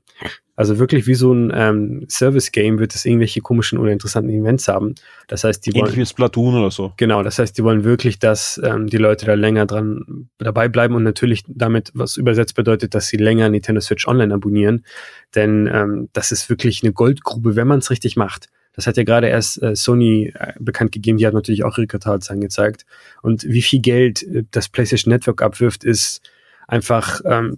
Also 0.62 0.78
wirklich 0.78 1.08
wie 1.08 1.16
so 1.16 1.34
ein 1.34 1.52
ähm, 1.56 2.06
Service-Game 2.08 2.78
wird 2.78 2.94
es 2.94 3.04
irgendwelche 3.04 3.42
komischen 3.42 3.80
oder 3.80 3.92
interessanten 3.92 4.30
Events 4.30 4.68
haben. 4.68 4.94
Das 5.28 5.44
heißt, 5.44 5.66
die 5.66 5.72
Ähnlich 5.72 5.86
wollen. 5.86 5.96
wie 5.96 6.06
Splatoon 6.06 6.54
oder 6.54 6.70
so. 6.70 6.94
Genau, 6.98 7.24
das 7.24 7.40
heißt, 7.40 7.58
die 7.58 7.64
wollen 7.64 7.84
wirklich, 7.84 8.20
dass 8.20 8.62
ähm, 8.64 8.86
die 8.86 8.98
Leute 8.98 9.26
da 9.26 9.34
länger 9.34 9.66
dran 9.66 10.30
dabei 10.38 10.70
bleiben 10.70 10.94
und 10.94 11.02
natürlich 11.02 11.44
damit, 11.48 11.90
was 11.96 12.16
übersetzt 12.16 12.54
bedeutet, 12.54 12.94
dass 12.94 13.08
sie 13.08 13.18
länger 13.18 13.50
Nintendo 13.50 13.82
Switch 13.82 14.08
Online 14.08 14.36
abonnieren. 14.36 14.86
Denn 15.34 15.68
ähm, 15.74 16.10
das 16.14 16.32
ist 16.32 16.48
wirklich 16.48 16.84
eine 16.84 16.94
Goldgrube, 16.94 17.56
wenn 17.56 17.68
man 17.68 17.80
es 17.80 17.90
richtig 17.90 18.16
macht. 18.16 18.50
Das 18.74 18.86
hat 18.86 18.98
ja 18.98 19.04
gerade 19.04 19.30
erst 19.30 19.64
äh, 19.64 19.76
Sony 19.76 20.32
äh, 20.36 20.54
bekannt 20.60 20.92
gegeben, 20.92 21.18
die 21.18 21.26
hat 21.26 21.34
natürlich 21.34 21.64
auch 21.64 21.76
ihre 21.80 21.88
Quartalzahlen 21.88 22.40
gezeigt. 22.40 22.86
Und 23.24 23.46
wie 23.46 23.64
viel 23.64 23.82
Geld 23.82 24.22
äh, 24.22 24.44
das 24.52 24.70
PlayStation 24.70 25.12
Network 25.12 25.42
abwirft, 25.42 25.84
ist 25.84 26.22
einfach 26.68 27.22
ähm, 27.26 27.58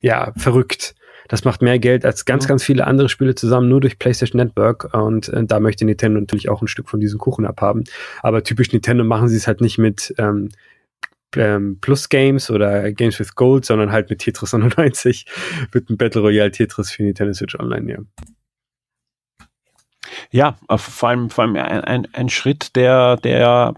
ja 0.00 0.32
verrückt. 0.38 0.94
Das 1.32 1.44
macht 1.46 1.62
mehr 1.62 1.78
Geld 1.78 2.04
als 2.04 2.26
ganz, 2.26 2.46
ganz 2.46 2.62
viele 2.62 2.86
andere 2.86 3.08
Spiele 3.08 3.34
zusammen, 3.34 3.70
nur 3.70 3.80
durch 3.80 3.98
PlayStation 3.98 4.36
Network. 4.36 4.92
Und 4.92 5.30
äh, 5.30 5.42
da 5.46 5.60
möchte 5.60 5.86
Nintendo 5.86 6.20
natürlich 6.20 6.50
auch 6.50 6.60
ein 6.60 6.68
Stück 6.68 6.90
von 6.90 7.00
diesem 7.00 7.18
Kuchen 7.18 7.46
abhaben. 7.46 7.84
Aber 8.20 8.44
typisch 8.44 8.70
Nintendo 8.70 9.02
machen 9.02 9.28
sie 9.28 9.38
es 9.38 9.46
halt 9.46 9.62
nicht 9.62 9.78
mit 9.78 10.14
ähm, 10.18 10.50
ähm, 11.34 11.78
Plus 11.80 12.10
Games 12.10 12.50
oder 12.50 12.92
Games 12.92 13.18
with 13.18 13.34
Gold, 13.34 13.64
sondern 13.64 13.92
halt 13.92 14.10
mit 14.10 14.18
Tetris 14.18 14.52
99, 14.52 15.24
mit 15.72 15.88
einem 15.88 15.96
Battle 15.96 16.20
Royale 16.20 16.50
Tetris 16.50 16.90
für 16.90 17.02
Nintendo 17.02 17.32
Switch 17.32 17.58
Online, 17.58 17.90
ja. 17.90 17.98
Ja, 20.30 20.58
äh, 20.68 20.76
vor 20.76 21.08
allem, 21.08 21.30
vor 21.30 21.44
allem 21.44 21.56
ein, 21.56 21.80
ein, 21.80 22.08
ein 22.12 22.28
Schritt, 22.28 22.76
der, 22.76 23.16
der 23.16 23.72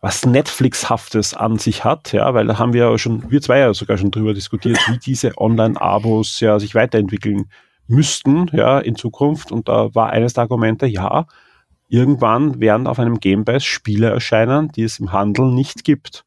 was 0.00 0.24
Netflix-haftes 0.24 1.34
an 1.34 1.58
sich 1.58 1.84
hat, 1.84 2.12
ja, 2.12 2.32
weil 2.32 2.46
da 2.46 2.58
haben 2.58 2.72
wir 2.72 2.90
ja 2.90 2.98
schon, 2.98 3.30
wir 3.30 3.42
zwei 3.42 3.58
ja 3.58 3.74
sogar 3.74 3.98
schon 3.98 4.10
drüber 4.10 4.32
diskutiert, 4.32 4.78
wie 4.88 4.98
diese 4.98 5.36
Online-Abos 5.36 6.40
ja 6.40 6.58
sich 6.58 6.74
weiterentwickeln 6.74 7.50
müssten, 7.86 8.48
ja, 8.52 8.78
in 8.78 8.96
Zukunft. 8.96 9.52
Und 9.52 9.68
da 9.68 9.94
war 9.94 10.10
eines 10.10 10.32
der 10.32 10.42
Argumente, 10.42 10.86
ja, 10.86 11.26
irgendwann 11.88 12.60
werden 12.60 12.86
auf 12.86 12.98
einem 12.98 13.20
Game 13.20 13.44
Pass 13.44 13.64
Spiele 13.64 14.08
erscheinen, 14.08 14.72
die 14.72 14.84
es 14.84 14.98
im 15.00 15.12
Handel 15.12 15.52
nicht 15.52 15.84
gibt. 15.84 16.24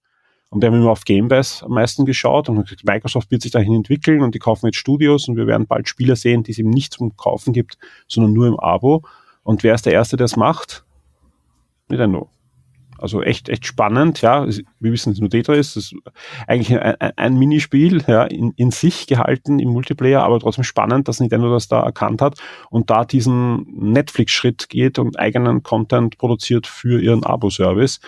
Und 0.49 0.61
wir 0.61 0.67
haben 0.67 0.75
immer 0.75 0.91
auf 0.91 1.03
Game 1.03 1.29
Pass 1.29 1.63
am 1.63 1.71
meisten 1.71 2.05
geschaut 2.05 2.49
und 2.49 2.61
gesagt, 2.61 2.85
Microsoft 2.85 3.31
wird 3.31 3.41
sich 3.41 3.51
dahin 3.51 3.73
entwickeln 3.73 4.21
und 4.21 4.35
die 4.35 4.39
kaufen 4.39 4.67
jetzt 4.67 4.77
Studios 4.77 5.27
und 5.27 5.35
wir 5.35 5.47
werden 5.47 5.65
bald 5.65 5.89
Spiele 5.89 6.15
sehen, 6.15 6.43
die 6.43 6.51
es 6.51 6.59
eben 6.59 6.69
nicht 6.69 6.93
zum 6.93 7.17
Kaufen 7.17 7.53
gibt, 7.53 7.79
sondern 8.07 8.33
nur 8.33 8.47
im 8.47 8.59
Abo. 8.59 9.01
Und 9.41 9.63
wer 9.63 9.73
ist 9.73 9.87
der 9.87 9.93
Erste, 9.93 10.15
der 10.15 10.25
es 10.25 10.35
macht? 10.35 10.85
Nintendo. 11.89 12.29
Also 13.03 13.21
echt, 13.21 13.49
echt 13.49 13.65
spannend, 13.65 14.21
ja. 14.21 14.47
Wir 14.47 14.91
wissen, 14.93 15.09
dass 15.09 15.17
es 15.17 15.19
nur 15.19 15.29
Tetris 15.29 15.75
ist. 15.75 15.93
eigentlich 16.47 16.79
ein, 16.79 16.95
ein, 17.17 17.37
Minispiel, 17.37 18.01
ja, 18.07 18.23
in, 18.23 18.53
in 18.55 18.71
sich 18.71 19.07
gehalten 19.07 19.59
im 19.59 19.71
Multiplayer, 19.71 20.23
aber 20.23 20.39
trotzdem 20.39 20.63
spannend, 20.63 21.09
dass 21.09 21.19
Nintendo 21.19 21.51
das 21.51 21.67
da 21.67 21.81
erkannt 21.81 22.21
hat 22.21 22.39
und 22.69 22.89
da 22.89 23.03
diesen 23.03 23.65
Netflix-Schritt 23.91 24.69
geht 24.69 24.99
und 24.99 25.19
eigenen 25.19 25.63
Content 25.63 26.17
produziert 26.17 26.65
für 26.65 27.01
ihren 27.01 27.25
Abo-Service. 27.25 27.99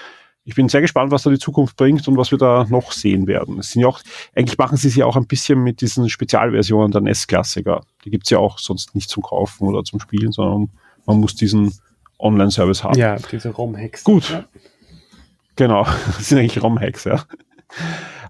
Ich 0.46 0.56
bin 0.56 0.70
sehr 0.70 0.80
gespannt, 0.80 1.12
was 1.12 1.24
da 1.24 1.30
die 1.30 1.40
Zukunft 1.40 1.76
bringt 1.76 2.08
und 2.08 2.16
was 2.16 2.32
wir 2.32 2.38
da 2.38 2.66
noch 2.70 2.94
sehen 2.94 3.28
werden. 3.28 3.60
Es 3.60 3.72
sind 3.72 3.82
ja 3.82 3.90
auch, 3.90 4.00
eigentlich 4.34 4.58
machen 4.58 4.78
sie 4.78 4.88
es 4.88 4.96
ja 4.96 5.06
auch 5.06 5.18
ein 5.18 5.28
bisschen 5.28 5.62
mit 5.62 5.82
diesen 5.82 6.08
Spezialversionen 6.08 6.94
der 6.94 7.02
NES-Klassiker. 7.02 7.82
Die 8.06 8.12
gibt's 8.12 8.30
ja 8.30 8.38
auch 8.38 8.60
sonst 8.60 8.96
nicht 8.96 9.10
zum 9.10 9.24
Kaufen 9.24 9.68
oder 9.68 9.84
zum 9.84 10.00
Spielen, 10.00 10.32
sondern 10.32 10.70
man 11.06 11.20
muss 11.20 11.36
diesen 11.36 11.74
Online-Service 12.18 12.84
haben. 12.84 12.98
Ja, 12.98 13.18
diese 13.18 13.50
ROM-Hacks. 13.50 14.06
Gut. 14.06 14.30
Ja. 14.30 14.46
Genau, 15.56 15.84
das 15.84 16.30
sind 16.30 16.40
eigentlich 16.40 16.62
ROM-Hacks, 16.62 17.06
ja. 17.06 17.24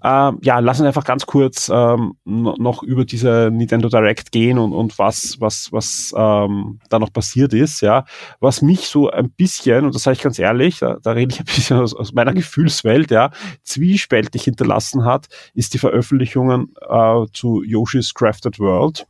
Ähm, 0.04 0.38
ja, 0.44 0.60
lass 0.60 0.80
uns 0.80 0.86
einfach 0.86 1.04
ganz 1.04 1.26
kurz 1.26 1.72
ähm, 1.74 2.16
noch 2.26 2.84
über 2.84 3.06
diese 3.06 3.50
Nintendo 3.52 3.90
Direct 3.90 4.32
gehen 4.32 4.60
und, 4.60 4.72
und 4.72 5.00
was, 5.00 5.42
was, 5.42 5.72
was 5.72 6.14
ähm, 6.16 6.80
da 6.90 7.00
noch 7.00 7.12
passiert 7.12 7.54
ist, 7.54 7.82
ja. 7.82 8.06
Was 8.40 8.62
mich 8.62 8.82
so 8.82 9.10
ein 9.10 9.32
bisschen, 9.32 9.84
und 9.84 9.96
das 9.96 10.04
sage 10.04 10.18
ich 10.18 10.22
ganz 10.22 10.38
ehrlich, 10.38 10.78
da, 10.78 10.98
da 11.02 11.14
rede 11.14 11.34
ich 11.34 11.40
ein 11.40 11.46
bisschen 11.46 11.80
aus, 11.80 11.96
aus, 11.96 12.14
meiner 12.14 12.34
Gefühlswelt, 12.34 13.10
ja, 13.10 13.32
zwiespältig 13.64 14.44
hinterlassen 14.44 15.06
hat, 15.06 15.28
ist 15.56 15.74
die 15.74 15.80
Veröffentlichungen 15.80 16.76
äh, 16.88 17.26
zu 17.34 17.64
Yoshi's 17.64 18.14
Crafted 18.14 18.60
World. 18.60 19.08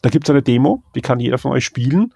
Da 0.00 0.08
gibt 0.08 0.24
es 0.24 0.30
eine 0.30 0.42
Demo, 0.42 0.82
die 0.94 1.02
kann 1.02 1.20
jeder 1.20 1.36
von 1.36 1.52
euch 1.52 1.66
spielen 1.66 2.14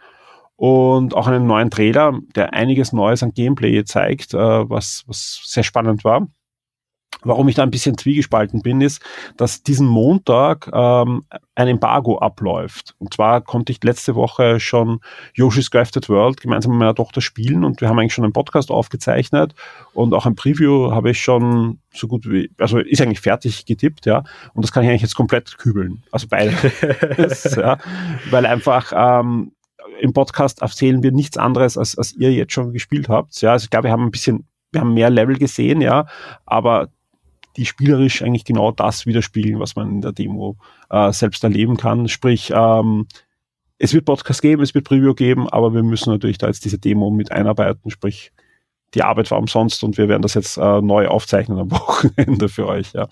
und 0.56 1.14
auch 1.14 1.26
einen 1.26 1.46
neuen 1.46 1.70
Trailer, 1.70 2.18
der 2.34 2.54
einiges 2.54 2.92
Neues 2.92 3.22
an 3.22 3.32
Gameplay 3.32 3.84
zeigt, 3.84 4.34
äh, 4.34 4.38
was, 4.38 5.04
was 5.06 5.40
sehr 5.44 5.62
spannend 5.62 6.04
war. 6.04 6.26
Warum 7.22 7.48
ich 7.48 7.54
da 7.54 7.62
ein 7.62 7.70
bisschen 7.70 7.96
zwiegespalten 7.98 8.62
bin, 8.62 8.80
ist, 8.80 9.02
dass 9.36 9.62
diesen 9.62 9.86
Montag 9.86 10.70
ähm, 10.72 11.24
ein 11.54 11.68
Embargo 11.68 12.18
abläuft. 12.18 12.94
Und 12.98 13.14
zwar 13.14 13.40
konnte 13.40 13.72
ich 13.72 13.82
letzte 13.82 14.14
Woche 14.14 14.60
schon 14.60 15.00
Yoshi's 15.34 15.70
Crafted 15.70 16.08
World 16.08 16.40
gemeinsam 16.40 16.72
mit 16.72 16.80
meiner 16.80 16.94
Tochter 16.94 17.20
spielen 17.20 17.64
und 17.64 17.80
wir 17.80 17.88
haben 17.88 17.98
eigentlich 17.98 18.14
schon 18.14 18.24
einen 18.24 18.32
Podcast 18.32 18.70
aufgezeichnet 18.70 19.54
und 19.94 20.14
auch 20.14 20.26
ein 20.26 20.36
Preview 20.36 20.92
habe 20.92 21.10
ich 21.10 21.20
schon 21.20 21.80
so 21.92 22.06
gut 22.06 22.28
wie, 22.30 22.50
also 22.58 22.78
ist 22.78 23.00
eigentlich 23.00 23.20
fertig 23.20 23.64
getippt, 23.64 24.06
ja. 24.06 24.22
Und 24.52 24.62
das 24.62 24.70
kann 24.70 24.84
ich 24.84 24.90
eigentlich 24.90 25.02
jetzt 25.02 25.16
komplett 25.16 25.56
kübeln. 25.58 26.02
Also 26.12 26.26
beide. 26.28 26.52
ja, 27.56 27.78
weil 28.30 28.46
einfach 28.46 28.92
ähm, 28.94 29.52
im 30.00 30.12
Podcast 30.12 30.62
erzählen 30.62 31.02
wir 31.02 31.12
nichts 31.12 31.36
anderes, 31.36 31.78
als, 31.78 31.96
als 31.96 32.14
ihr 32.14 32.32
jetzt 32.32 32.52
schon 32.52 32.72
gespielt 32.72 33.08
habt. 33.08 33.40
Ja, 33.40 33.52
also 33.52 33.64
ich 33.64 33.70
glaube, 33.70 33.84
wir 33.84 33.92
haben 33.92 34.04
ein 34.04 34.10
bisschen, 34.10 34.46
wir 34.72 34.80
haben 34.80 34.94
mehr 34.94 35.10
Level 35.10 35.38
gesehen, 35.38 35.80
ja, 35.80 36.06
aber 36.44 36.88
die 37.56 37.66
spielerisch 37.66 38.22
eigentlich 38.22 38.44
genau 38.44 38.70
das 38.70 39.06
widerspiegeln, 39.06 39.58
was 39.58 39.76
man 39.76 39.88
in 39.88 40.00
der 40.02 40.12
Demo 40.12 40.56
äh, 40.90 41.12
selbst 41.12 41.42
erleben 41.42 41.76
kann. 41.76 42.08
Sprich, 42.08 42.52
ähm, 42.54 43.06
es 43.78 43.94
wird 43.94 44.04
Podcast 44.04 44.42
geben, 44.42 44.62
es 44.62 44.74
wird 44.74 44.86
Preview 44.86 45.14
geben, 45.14 45.48
aber 45.48 45.74
wir 45.74 45.82
müssen 45.82 46.10
natürlich 46.10 46.38
da 46.38 46.46
jetzt 46.46 46.64
diese 46.64 46.78
Demo 46.78 47.10
mit 47.10 47.32
einarbeiten, 47.32 47.90
sprich, 47.90 48.32
die 48.94 49.02
Arbeit 49.02 49.30
war 49.30 49.38
umsonst 49.38 49.82
und 49.84 49.98
wir 49.98 50.08
werden 50.08 50.22
das 50.22 50.34
jetzt 50.34 50.56
äh, 50.56 50.80
neu 50.80 51.08
aufzeichnen 51.08 51.58
am 51.58 51.70
Wochenende 51.72 52.48
für 52.48 52.66
euch. 52.66 52.92
Ja. 52.92 53.08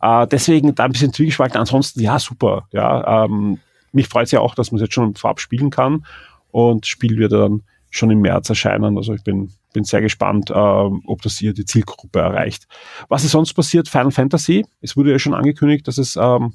Äh, 0.00 0.26
deswegen 0.28 0.74
da 0.74 0.84
ein 0.84 0.92
bisschen 0.92 1.12
zwiegespalten. 1.12 1.58
Ansonsten, 1.58 2.00
ja, 2.00 2.18
super. 2.18 2.68
Ja, 2.72 3.24
ähm, 3.24 3.58
mich 3.92 4.08
freut 4.08 4.26
es 4.26 4.32
ja 4.32 4.40
auch, 4.40 4.54
dass 4.54 4.70
man 4.70 4.76
es 4.76 4.82
jetzt 4.82 4.94
schon 4.94 5.14
vorab 5.14 5.40
spielen 5.40 5.70
kann 5.70 6.04
und 6.50 6.84
das 6.84 6.88
Spiel 6.88 7.18
wird 7.18 7.32
dann 7.32 7.62
schon 7.90 8.10
im 8.10 8.20
März 8.20 8.48
erscheinen. 8.48 8.96
Also 8.96 9.14
ich 9.14 9.24
bin, 9.24 9.50
bin 9.72 9.84
sehr 9.84 10.00
gespannt, 10.00 10.50
äh, 10.50 10.54
ob 10.54 11.22
das 11.22 11.38
hier 11.38 11.52
die 11.52 11.64
Zielgruppe 11.64 12.20
erreicht. 12.20 12.66
Was 13.08 13.24
ist 13.24 13.32
sonst 13.32 13.52
passiert? 13.54 13.88
Final 13.88 14.12
Fantasy. 14.12 14.64
Es 14.80 14.96
wurde 14.96 15.10
ja 15.10 15.18
schon 15.18 15.34
angekündigt, 15.34 15.88
dass 15.88 15.98
es 15.98 16.16
ähm, 16.16 16.54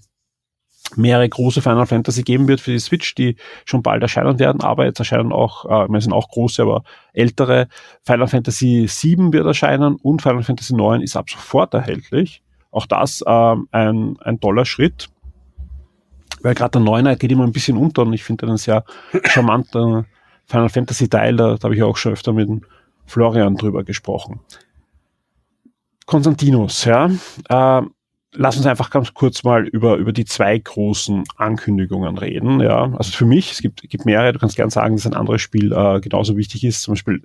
mehrere 0.96 1.28
große 1.28 1.62
Final 1.62 1.88
Fantasy 1.88 2.24
geben 2.24 2.48
wird 2.48 2.62
für 2.62 2.72
die 2.72 2.80
Switch, 2.80 3.16
die 3.16 3.36
schon 3.66 3.82
bald 3.82 4.02
erscheinen 4.02 4.40
werden, 4.40 4.62
aber 4.62 4.86
jetzt 4.86 5.00
erscheinen 5.00 5.32
auch, 5.32 5.66
äh, 5.66 5.90
wir 5.90 6.02
sind 6.02 6.14
auch 6.14 6.30
große, 6.30 6.62
aber 6.62 6.84
ältere. 7.14 7.68
Final 8.06 8.28
Fantasy 8.28 8.86
7 8.88 9.34
wird 9.34 9.46
erscheinen 9.46 9.96
und 9.96 10.22
Final 10.22 10.44
Fantasy 10.44 10.76
9 10.76 11.02
ist 11.02 11.18
ab 11.18 11.30
sofort 11.30 11.74
erhältlich. 11.74 12.42
Auch 12.72 12.86
das 12.86 13.24
ähm, 13.26 13.68
ein, 13.72 14.18
ein 14.22 14.40
toller 14.40 14.66
Schritt 14.66 15.10
weil 16.42 16.56
gerade 16.56 16.72
der 16.72 16.82
Neuner 16.82 17.16
geht 17.16 17.32
immer 17.32 17.44
ein 17.44 17.52
bisschen 17.52 17.78
unter 17.78 18.04
und 18.04 18.14
ich 18.14 18.24
finde 18.24 18.48
einen 18.48 18.58
sehr 18.58 18.84
charmanten 19.24 20.06
Final 20.46 20.70
Fantasy 20.70 21.10
Teil, 21.10 21.36
da, 21.36 21.56
da 21.56 21.64
habe 21.64 21.76
ich 21.76 21.84
auch 21.84 21.98
schon 21.98 22.14
öfter 22.14 22.34
mit 22.34 22.50
Florian 23.06 23.56
drüber 23.56 23.84
gesprochen. 23.84 24.40
Konstantinos, 26.06 26.86
ja, 26.86 27.10
äh, 27.50 27.82
lass 28.34 28.58
uns 28.58 28.66
einfach 28.66 28.90
ganz 28.90 29.14
kurz 29.14 29.44
mal 29.44 29.68
über, 29.68 29.96
über 29.96 30.14
die 30.14 30.26
zwei 30.26 30.58
großen 30.58 31.24
Ankündigungen 31.38 32.18
reden. 32.18 32.60
Ja, 32.60 32.94
also 32.96 33.12
für 33.12 33.26
mich, 33.26 33.52
es 33.54 33.62
gibt, 33.62 33.82
gibt 33.90 34.06
mehrere, 34.06 34.34
du 34.34 34.40
kannst 34.40 34.56
gern 34.56 34.70
sagen, 34.70 34.96
dass 34.96 35.08
ein 35.08 35.14
anderes 35.14 35.42
Spiel 35.42 35.74
äh, 35.74 36.00
genauso 36.00 36.38
wichtig 36.38 36.64
ist, 36.64 36.82
zum 36.82 36.94
Beispiel 36.94 37.22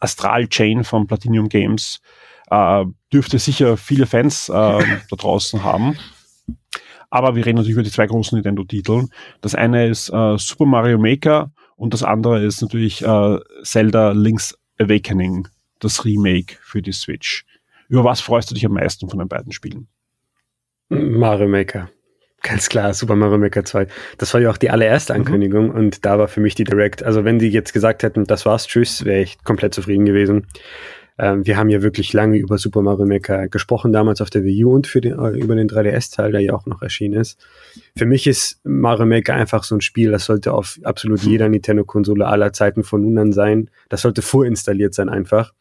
Astral 0.00 0.48
Chain 0.48 0.84
von 0.84 1.06
Platinum 1.06 1.48
Games 1.48 2.00
äh, 2.50 2.84
dürfte 3.12 3.38
sicher 3.38 3.76
viele 3.76 4.06
Fans 4.06 4.48
äh, 4.48 4.52
da 4.52 5.16
draußen 5.16 5.62
haben. 5.64 5.96
Aber 7.16 7.34
wir 7.34 7.46
reden 7.46 7.56
natürlich 7.56 7.72
über 7.72 7.82
die 7.82 7.90
zwei 7.90 8.06
großen 8.06 8.36
Nintendo-Titel. 8.36 9.06
Das 9.40 9.54
eine 9.54 9.88
ist 9.88 10.10
äh, 10.10 10.36
Super 10.36 10.66
Mario 10.66 10.98
Maker 10.98 11.50
und 11.74 11.94
das 11.94 12.02
andere 12.02 12.44
ist 12.44 12.60
natürlich 12.60 13.02
äh, 13.02 13.38
Zelda 13.62 14.10
Link's 14.10 14.54
Awakening, 14.78 15.48
das 15.80 16.04
Remake 16.04 16.56
für 16.60 16.82
die 16.82 16.92
Switch. 16.92 17.46
Über 17.88 18.04
was 18.04 18.20
freust 18.20 18.50
du 18.50 18.54
dich 18.54 18.66
am 18.66 18.74
meisten 18.74 19.08
von 19.08 19.18
den 19.18 19.28
beiden 19.28 19.50
Spielen? 19.52 19.88
Mario 20.90 21.48
Maker. 21.48 21.88
Ganz 22.42 22.68
klar, 22.68 22.92
Super 22.92 23.16
Mario 23.16 23.38
Maker 23.38 23.64
2. 23.64 23.86
Das 24.18 24.34
war 24.34 24.42
ja 24.42 24.50
auch 24.50 24.58
die 24.58 24.68
allererste 24.68 25.14
mhm. 25.14 25.20
Ankündigung 25.20 25.68
mhm. 25.68 25.74
und 25.74 26.04
da 26.04 26.18
war 26.18 26.28
für 26.28 26.40
mich 26.40 26.54
die 26.54 26.64
Direct. 26.64 27.02
Also 27.02 27.24
wenn 27.24 27.38
die 27.38 27.48
jetzt 27.48 27.72
gesagt 27.72 28.02
hätten, 28.02 28.24
das 28.24 28.44
war's, 28.44 28.66
tschüss, 28.66 29.06
wäre 29.06 29.22
ich 29.22 29.42
komplett 29.42 29.72
zufrieden 29.72 30.04
gewesen. 30.04 30.48
Ähm, 31.18 31.46
wir 31.46 31.56
haben 31.56 31.70
ja 31.70 31.82
wirklich 31.82 32.12
lange 32.12 32.36
über 32.36 32.58
Super 32.58 32.82
Mario 32.82 33.06
Maker 33.06 33.48
gesprochen, 33.48 33.92
damals 33.92 34.20
auf 34.20 34.30
der 34.30 34.44
Wii 34.44 34.64
U 34.64 34.74
und 34.74 34.86
für 34.86 35.00
den, 35.00 35.18
äh, 35.18 35.30
über 35.30 35.54
den 35.54 35.68
3DS-Teil, 35.68 36.32
der 36.32 36.40
ja 36.40 36.52
auch 36.52 36.66
noch 36.66 36.82
erschienen 36.82 37.18
ist. 37.18 37.38
Für 37.96 38.06
mich 38.06 38.26
ist 38.26 38.60
Mario 38.64 39.06
Maker 39.06 39.34
einfach 39.34 39.64
so 39.64 39.74
ein 39.74 39.80
Spiel, 39.80 40.10
das 40.10 40.26
sollte 40.26 40.52
auf 40.52 40.78
absolut 40.82 41.22
hm. 41.22 41.30
jeder 41.30 41.48
Nintendo-Konsole 41.48 42.26
aller 42.26 42.52
Zeiten 42.52 42.84
von 42.84 43.02
nun 43.02 43.18
an 43.18 43.32
sein. 43.32 43.70
Das 43.88 44.02
sollte 44.02 44.22
vorinstalliert 44.22 44.94
sein 44.94 45.08
einfach. 45.08 45.52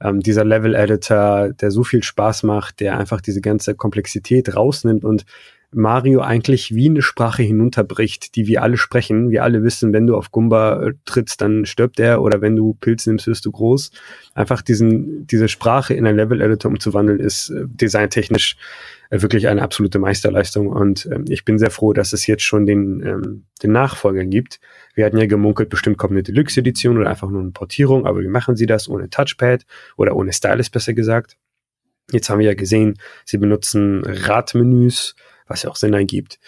Ähm, 0.00 0.20
dieser 0.20 0.44
Level-Editor, 0.44 1.52
der 1.52 1.70
so 1.70 1.84
viel 1.84 2.02
Spaß 2.02 2.44
macht, 2.44 2.80
der 2.80 2.98
einfach 2.98 3.20
diese 3.20 3.40
ganze 3.40 3.74
Komplexität 3.74 4.54
rausnimmt 4.54 5.04
und 5.04 5.24
Mario 5.70 6.20
eigentlich 6.20 6.74
wie 6.74 6.88
eine 6.88 7.02
Sprache 7.02 7.42
hinunterbricht, 7.42 8.36
die 8.36 8.46
wir 8.46 8.62
alle 8.62 8.78
sprechen. 8.78 9.30
Wir 9.30 9.44
alle 9.44 9.62
wissen, 9.62 9.92
wenn 9.92 10.06
du 10.06 10.16
auf 10.16 10.30
Gumba 10.30 10.82
äh, 10.82 10.92
trittst, 11.04 11.42
dann 11.42 11.66
stirbt 11.66 12.00
er 12.00 12.22
oder 12.22 12.40
wenn 12.40 12.56
du 12.56 12.74
Pilz 12.74 13.06
nimmst, 13.06 13.26
wirst 13.26 13.44
du 13.44 13.52
groß. 13.52 13.90
Einfach 14.34 14.62
diesen, 14.62 15.26
diese 15.26 15.48
Sprache 15.48 15.92
in 15.92 16.06
ein 16.06 16.16
Level-Editor 16.16 16.70
umzuwandeln, 16.70 17.20
ist 17.20 17.50
äh, 17.50 17.64
designtechnisch 17.66 18.56
äh, 19.10 19.20
wirklich 19.20 19.48
eine 19.48 19.60
absolute 19.60 19.98
Meisterleistung 19.98 20.68
und 20.68 21.06
ähm, 21.12 21.26
ich 21.28 21.44
bin 21.44 21.58
sehr 21.58 21.70
froh, 21.70 21.92
dass 21.92 22.14
es 22.14 22.26
jetzt 22.26 22.44
schon 22.44 22.64
den, 22.64 23.02
ähm, 23.06 23.44
den 23.62 23.72
Nachfolger 23.72 24.24
gibt. 24.24 24.60
Wir 24.94 25.04
hatten 25.04 25.18
ja 25.18 25.26
gemunkelt, 25.26 25.68
bestimmt 25.68 25.98
kommt 25.98 26.12
eine 26.12 26.22
Deluxe-Edition 26.22 26.96
oder 26.96 27.10
einfach 27.10 27.28
nur 27.28 27.42
eine 27.42 27.50
Portierung, 27.50 28.06
aber 28.06 28.20
wie 28.20 28.28
machen 28.28 28.56
sie 28.56 28.66
das 28.66 28.88
ohne 28.88 29.10
Touchpad 29.10 29.66
oder 29.98 30.16
ohne 30.16 30.32
Stylus 30.32 30.70
besser 30.70 30.94
gesagt? 30.94 31.36
Jetzt 32.10 32.30
haben 32.30 32.38
wir 32.38 32.46
ja 32.46 32.54
gesehen, 32.54 32.94
sie 33.26 33.36
benutzen 33.36 34.02
Radmenüs, 34.02 35.14
was 35.48 35.62
ja 35.62 35.70
auch 35.70 35.76
Sinn 35.76 35.94
ergibt. 35.94 36.38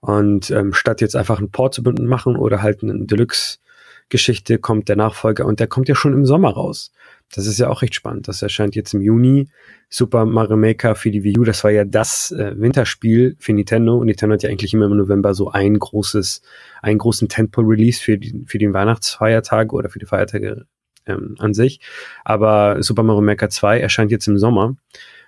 Und 0.00 0.50
ähm, 0.50 0.72
statt 0.72 1.00
jetzt 1.00 1.16
einfach 1.16 1.40
ein 1.40 1.50
Port 1.50 1.74
zu 1.74 1.82
machen 1.82 2.36
oder 2.36 2.62
halt 2.62 2.82
eine 2.82 3.04
Deluxe-Geschichte, 3.04 4.58
kommt 4.58 4.88
der 4.88 4.96
Nachfolger 4.96 5.44
und 5.44 5.60
der 5.60 5.66
kommt 5.66 5.88
ja 5.88 5.94
schon 5.94 6.14
im 6.14 6.24
Sommer 6.24 6.50
raus. 6.50 6.92
Das 7.32 7.46
ist 7.46 7.58
ja 7.58 7.68
auch 7.68 7.82
recht 7.82 7.94
spannend. 7.94 8.26
Das 8.26 8.42
erscheint 8.42 8.74
jetzt 8.74 8.94
im 8.94 9.02
Juni. 9.02 9.48
Super 9.88 10.24
Mario 10.24 10.56
Maker 10.56 10.94
für 10.94 11.10
die 11.10 11.22
Wii 11.22 11.38
U, 11.38 11.44
das 11.44 11.62
war 11.64 11.70
ja 11.70 11.84
das 11.84 12.32
äh, 12.32 12.54
Winterspiel 12.56 13.36
für 13.38 13.52
Nintendo. 13.52 13.98
Und 13.98 14.06
Nintendo 14.06 14.34
hat 14.34 14.42
ja 14.42 14.50
eigentlich 14.50 14.74
immer 14.74 14.86
im 14.86 14.96
November 14.96 15.34
so 15.34 15.50
ein 15.50 15.78
großes, 15.78 16.42
einen 16.82 16.98
großen 16.98 17.28
Tentpole-Release 17.28 18.00
für, 18.00 18.18
die, 18.18 18.44
für 18.46 18.58
den 18.58 18.72
Weihnachtsfeiertag 18.72 19.72
oder 19.72 19.90
für 19.90 19.98
die 19.98 20.06
Feiertage 20.06 20.66
ähm, 21.06 21.36
an 21.38 21.54
sich. 21.54 21.80
Aber 22.24 22.82
Super 22.82 23.02
Mario 23.02 23.22
Maker 23.22 23.50
2 23.50 23.80
erscheint 23.80 24.10
jetzt 24.10 24.26
im 24.26 24.38
Sommer 24.38 24.76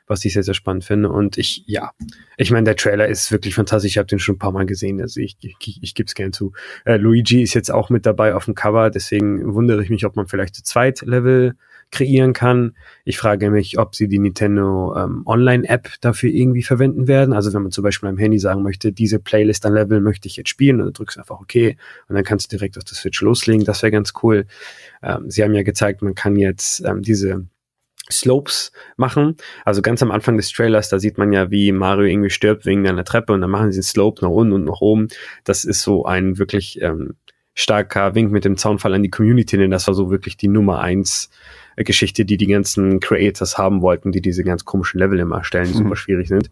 was 0.06 0.24
ich 0.24 0.32
sehr, 0.32 0.42
sehr 0.42 0.54
spannend 0.54 0.84
finde. 0.84 1.10
Und 1.10 1.38
ich, 1.38 1.64
ja, 1.66 1.92
ich 2.36 2.50
meine, 2.50 2.64
der 2.64 2.76
Trailer 2.76 3.08
ist 3.08 3.32
wirklich 3.32 3.54
fantastisch. 3.54 3.92
Ich 3.92 3.98
habe 3.98 4.06
den 4.06 4.18
schon 4.18 4.36
ein 4.36 4.38
paar 4.38 4.52
Mal 4.52 4.66
gesehen. 4.66 5.00
Also 5.00 5.20
ich, 5.20 5.36
ich, 5.40 5.78
ich 5.82 5.94
gebe 5.94 6.06
es 6.06 6.14
gern 6.14 6.32
zu. 6.32 6.52
Äh, 6.84 6.96
Luigi 6.96 7.42
ist 7.42 7.54
jetzt 7.54 7.70
auch 7.70 7.90
mit 7.90 8.06
dabei 8.06 8.34
auf 8.34 8.46
dem 8.46 8.54
Cover, 8.54 8.90
deswegen 8.90 9.54
wundere 9.54 9.82
ich 9.82 9.90
mich, 9.90 10.04
ob 10.04 10.16
man 10.16 10.26
vielleicht 10.26 10.54
zu 10.54 10.62
zweit 10.62 11.02
Level 11.02 11.54
kreieren 11.92 12.32
kann. 12.32 12.74
Ich 13.04 13.18
frage 13.18 13.50
mich, 13.50 13.78
ob 13.78 13.94
sie 13.94 14.08
die 14.08 14.18
Nintendo 14.18 14.96
ähm, 14.96 15.22
Online-App 15.26 15.90
dafür 16.00 16.30
irgendwie 16.30 16.62
verwenden 16.62 17.06
werden. 17.06 17.34
Also 17.34 17.52
wenn 17.52 17.62
man 17.62 17.70
zum 17.70 17.84
Beispiel 17.84 18.08
am 18.08 18.16
Handy 18.16 18.38
sagen 18.38 18.62
möchte, 18.62 18.92
diese 18.92 19.18
Playlist 19.20 19.64
an 19.66 19.74
Level 19.74 20.00
möchte 20.00 20.26
ich 20.26 20.36
jetzt 20.36 20.48
spielen, 20.48 20.78
dann 20.78 20.92
drückst 20.92 21.16
du 21.16 21.20
einfach 21.20 21.40
OK 21.40 21.54
und 22.08 22.16
dann 22.16 22.24
kannst 22.24 22.50
du 22.50 22.56
direkt 22.56 22.78
auf 22.78 22.84
der 22.84 22.96
Switch 22.96 23.20
loslegen. 23.20 23.64
Das 23.64 23.82
wäre 23.82 23.92
ganz 23.92 24.14
cool. 24.22 24.46
Ähm, 25.02 25.30
sie 25.30 25.44
haben 25.44 25.54
ja 25.54 25.62
gezeigt, 25.62 26.02
man 26.02 26.14
kann 26.14 26.36
jetzt 26.36 26.82
ähm, 26.84 27.02
diese 27.02 27.46
Slopes 28.10 28.72
machen. 28.96 29.36
Also 29.64 29.80
ganz 29.80 30.02
am 30.02 30.10
Anfang 30.10 30.36
des 30.36 30.50
Trailers, 30.50 30.88
da 30.88 30.98
sieht 30.98 31.18
man 31.18 31.32
ja, 31.32 31.50
wie 31.50 31.72
Mario 31.72 32.06
irgendwie 32.06 32.30
stirbt 32.30 32.66
wegen 32.66 32.86
einer 32.86 33.04
Treppe 33.04 33.32
und 33.32 33.40
dann 33.40 33.50
machen 33.50 33.72
sie 33.72 33.78
einen 33.78 33.84
Slope 33.84 34.24
nach 34.24 34.30
unten 34.30 34.52
und 34.52 34.64
nach 34.64 34.80
oben. 34.80 35.08
Das 35.44 35.64
ist 35.64 35.82
so 35.82 36.04
ein 36.04 36.38
wirklich 36.38 36.80
ähm, 36.82 37.14
starker 37.54 38.14
Wink 38.14 38.32
mit 38.32 38.44
dem 38.44 38.56
Zaunfall 38.56 38.94
an 38.94 39.02
die 39.02 39.10
Community, 39.10 39.56
denn 39.56 39.70
das 39.70 39.86
war 39.86 39.94
so 39.94 40.10
wirklich 40.10 40.36
die 40.36 40.48
Nummer 40.48 40.80
eins 40.80 41.30
äh, 41.76 41.84
Geschichte, 41.84 42.24
die 42.24 42.36
die 42.36 42.46
ganzen 42.46 43.00
Creators 43.00 43.58
haben 43.58 43.82
wollten, 43.82 44.12
die 44.12 44.20
diese 44.20 44.44
ganz 44.44 44.64
komischen 44.64 44.98
Level 44.98 45.18
immer 45.18 45.38
erstellen, 45.38 45.66
die 45.66 45.74
mhm. 45.74 45.84
super 45.84 45.96
schwierig 45.96 46.28
sind. 46.28 46.50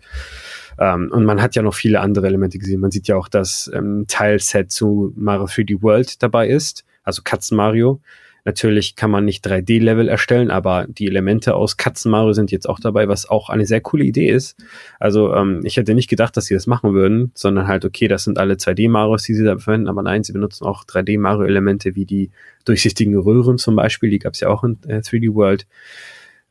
Um, 0.76 0.86
ähm, 0.86 1.10
und 1.12 1.24
man 1.24 1.42
hat 1.42 1.56
ja 1.56 1.62
noch 1.62 1.74
viele 1.74 2.00
andere 2.00 2.26
Elemente 2.26 2.58
gesehen. 2.58 2.80
Man 2.80 2.90
sieht 2.90 3.08
ja 3.08 3.16
auch, 3.16 3.28
dass 3.28 3.70
ähm, 3.74 4.06
Teilset 4.08 4.70
zu 4.70 5.12
Mario 5.16 5.44
3D 5.44 5.82
World 5.82 6.22
dabei 6.22 6.48
ist, 6.48 6.84
also 7.02 7.22
Katzen 7.22 7.56
Mario. 7.56 8.00
Natürlich 8.44 8.96
kann 8.96 9.10
man 9.10 9.24
nicht 9.24 9.46
3D-Level 9.46 10.08
erstellen, 10.08 10.50
aber 10.50 10.86
die 10.88 11.06
Elemente 11.06 11.54
aus 11.54 11.76
Katzen 11.76 12.10
Mario 12.10 12.32
sind 12.32 12.50
jetzt 12.50 12.68
auch 12.68 12.80
dabei, 12.80 13.08
was 13.08 13.28
auch 13.28 13.48
eine 13.48 13.66
sehr 13.66 13.80
coole 13.80 14.04
Idee 14.04 14.30
ist. 14.30 14.56
Also 14.98 15.34
ähm, 15.34 15.60
ich 15.64 15.76
hätte 15.76 15.94
nicht 15.94 16.08
gedacht, 16.08 16.36
dass 16.36 16.46
sie 16.46 16.54
das 16.54 16.66
machen 16.66 16.94
würden, 16.94 17.32
sondern 17.34 17.66
halt, 17.66 17.84
okay, 17.84 18.08
das 18.08 18.24
sind 18.24 18.38
alle 18.38 18.54
2D-Marios, 18.54 19.22
die 19.24 19.34
sie 19.34 19.44
da 19.44 19.58
verwenden, 19.58 19.88
aber 19.88 20.02
nein, 20.02 20.24
sie 20.24 20.32
benutzen 20.32 20.64
auch 20.64 20.84
3D-Mario-Elemente 20.84 21.94
wie 21.94 22.06
die 22.06 22.30
durchsichtigen 22.64 23.16
Röhren 23.16 23.58
zum 23.58 23.76
Beispiel, 23.76 24.10
die 24.10 24.18
gab 24.18 24.34
es 24.34 24.40
ja 24.40 24.48
auch 24.48 24.64
in 24.64 24.78
äh, 24.86 24.98
3D 24.98 25.34
World. 25.34 25.66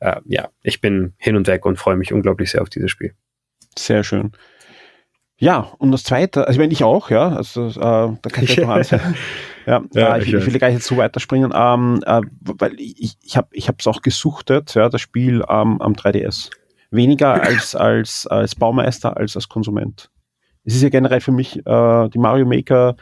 Äh, 0.00 0.20
ja, 0.26 0.48
ich 0.62 0.80
bin 0.80 1.12
hin 1.18 1.36
und 1.36 1.46
weg 1.46 1.66
und 1.66 1.76
freue 1.76 1.96
mich 1.96 2.12
unglaublich 2.12 2.50
sehr 2.50 2.62
auf 2.62 2.70
dieses 2.70 2.90
Spiel. 2.90 3.14
Sehr 3.78 4.02
schön. 4.02 4.32
Ja, 5.40 5.72
und 5.78 5.90
das 5.90 6.04
zweite, 6.04 6.46
also 6.46 6.52
ich 6.52 6.58
meine, 6.58 6.72
ich 6.74 6.84
auch, 6.84 7.08
ja, 7.08 7.30
also 7.30 7.68
äh, 7.68 7.72
da 7.72 8.18
kann 8.30 8.44
ich 8.44 8.50
gleich 8.54 8.66
noch 8.66 8.74
ansehen. 8.74 9.16
Ja, 9.66 9.82
ja 9.94 10.18
ich, 10.18 10.32
ich, 10.32 10.46
will 10.46 10.58
gleich 10.58 10.74
jetzt 10.74 10.86
so 10.86 10.98
weiterspringen, 10.98 11.52
ähm, 11.54 12.02
äh, 12.04 12.20
weil 12.40 12.78
ich, 12.78 13.16
ich 13.22 13.36
habe 13.36 13.76
es 13.78 13.86
auch 13.86 14.02
gesuchtet, 14.02 14.74
ja, 14.74 14.90
das 14.90 15.00
Spiel 15.00 15.42
ähm, 15.48 15.80
am 15.80 15.94
3DS. 15.94 16.50
Weniger 16.90 17.42
als, 17.42 17.74
als, 17.74 18.26
als 18.26 18.54
Baumeister 18.54 19.16
als 19.16 19.34
als 19.34 19.48
Konsument. 19.48 20.10
Es 20.64 20.74
ist 20.74 20.82
ja 20.82 20.90
generell 20.90 21.22
für 21.22 21.32
mich 21.32 21.64
äh, 21.64 22.08
die 22.10 22.18
Mario 22.18 22.44
Maker, 22.44 22.96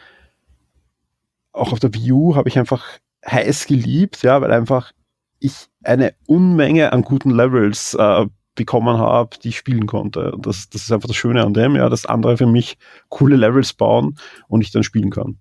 auch 1.53 1.73
auf 1.73 1.81
der 1.81 1.93
Wii 1.93 2.13
U 2.13 2.37
habe 2.37 2.49
ich 2.49 2.59
einfach 2.59 2.85
heiß 3.27 3.67
geliebt, 3.67 4.23
ja, 4.23 4.41
weil 4.41 4.53
einfach 4.53 4.93
ich 5.41 5.67
eine 5.83 6.15
Unmenge 6.27 6.93
an 6.93 7.03
guten 7.03 7.31
Levels 7.31 7.95
äh, 7.95 8.27
bekommen 8.59 8.99
habe, 8.99 9.39
die 9.43 9.49
ich 9.49 9.57
spielen 9.57 9.87
konnte. 9.87 10.35
Das, 10.39 10.69
das 10.69 10.83
ist 10.83 10.93
einfach 10.93 11.09
das 11.09 11.17
Schöne 11.17 11.45
an 11.45 11.55
dem, 11.55 11.77
ja, 11.77 11.89
dass 11.89 12.05
andere 12.05 12.37
für 12.37 12.47
mich 12.47 12.77
coole 13.09 13.37
Levels 13.37 13.73
bauen 13.73 14.19
und 14.49 14.61
ich 14.61 14.71
dann 14.71 14.83
spielen 14.83 15.11
kann. 15.11 15.39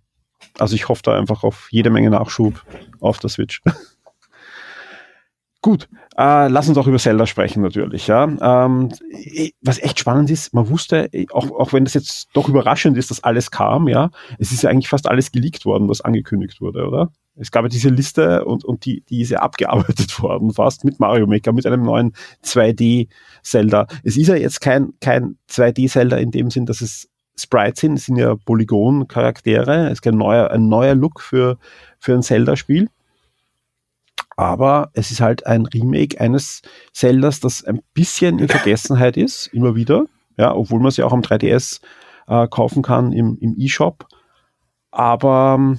Also 0.57 0.75
ich 0.75 0.87
hoffe 0.87 1.01
da 1.03 1.17
einfach 1.17 1.43
auf 1.43 1.67
jede 1.71 1.89
Menge 1.89 2.09
Nachschub 2.09 2.63
auf 2.99 3.19
der 3.19 3.29
Switch. 3.29 3.61
Gut, 5.67 5.89
äh, 6.17 6.47
lass 6.47 6.69
uns 6.69 6.77
auch 6.77 6.87
über 6.87 6.97
Zelda 6.97 7.25
sprechen 7.25 7.61
natürlich. 7.61 8.07
Ja. 8.07 8.23
Ähm, 8.23 8.89
was 9.61 9.79
echt 9.79 9.99
spannend 9.99 10.31
ist, 10.31 10.53
man 10.53 10.69
wusste, 10.69 11.09
auch, 11.33 11.51
auch 11.51 11.73
wenn 11.73 11.83
das 11.83 11.93
jetzt 11.93 12.29
doch 12.31 12.47
überraschend 12.47 12.97
ist, 12.97 13.11
dass 13.11 13.21
alles 13.21 13.51
kam, 13.51 13.89
ja, 13.89 14.09
es 14.39 14.53
ist 14.53 14.63
ja 14.63 14.69
eigentlich 14.69 14.87
fast 14.87 15.09
alles 15.09 15.33
geleakt 15.33 15.65
worden, 15.65 15.89
was 15.89 15.99
angekündigt 15.99 16.61
wurde, 16.61 16.87
oder? 16.87 17.11
Es 17.35 17.51
gab 17.51 17.63
ja 17.63 17.67
diese 17.67 17.89
Liste 17.89 18.45
und, 18.45 18.63
und 18.63 18.85
die, 18.85 19.03
die 19.09 19.19
ist 19.19 19.31
ja 19.31 19.39
abgearbeitet 19.41 20.21
worden, 20.21 20.53
fast 20.53 20.85
mit 20.85 21.01
Mario 21.01 21.27
Maker, 21.27 21.51
mit 21.51 21.65
einem 21.65 21.83
neuen 21.83 22.13
2D-Zelda. 22.45 23.87
Es 24.03 24.15
ist 24.15 24.27
ja 24.27 24.35
jetzt 24.35 24.61
kein, 24.61 24.93
kein 25.01 25.35
2D-Zelda 25.49 26.15
in 26.15 26.31
dem 26.31 26.49
Sinn, 26.49 26.65
dass 26.65 26.79
es 26.79 27.09
Sprites 27.37 27.81
sind, 27.81 27.95
es 27.95 28.05
sind 28.05 28.15
ja 28.15 28.35
Polygon-Charaktere, 28.35 29.87
es 29.87 29.99
ist 29.99 30.07
ein 30.07 30.17
neuer, 30.17 30.49
ein 30.49 30.69
neuer 30.69 30.95
Look 30.95 31.19
für, 31.19 31.57
für 31.99 32.13
ein 32.13 32.23
Zelda-Spiel. 32.23 32.87
Aber 34.37 34.91
es 34.93 35.09
ist 35.09 35.19
halt 35.19 35.47
ein 35.47 35.65
Remake 35.65 36.21
eines 36.21 36.61
Zeldas, 36.93 37.39
das 37.39 37.65
ein 37.65 37.81
bisschen 37.93 38.37
in 38.37 38.47
Vergessenheit 38.47 39.17
ist, 39.17 39.47
immer 39.47 39.75
wieder. 39.75 40.05
Ja, 40.37 40.53
obwohl 40.55 40.79
man 40.79 40.89
es 40.89 40.97
ja 40.97 41.05
auch 41.05 41.11
am 41.11 41.21
3DS 41.21 41.81
äh, 42.27 42.47
kaufen 42.47 42.83
kann 42.83 43.11
im, 43.11 43.37
im 43.41 43.55
E-Shop. 43.57 44.07
Aber 44.91 45.75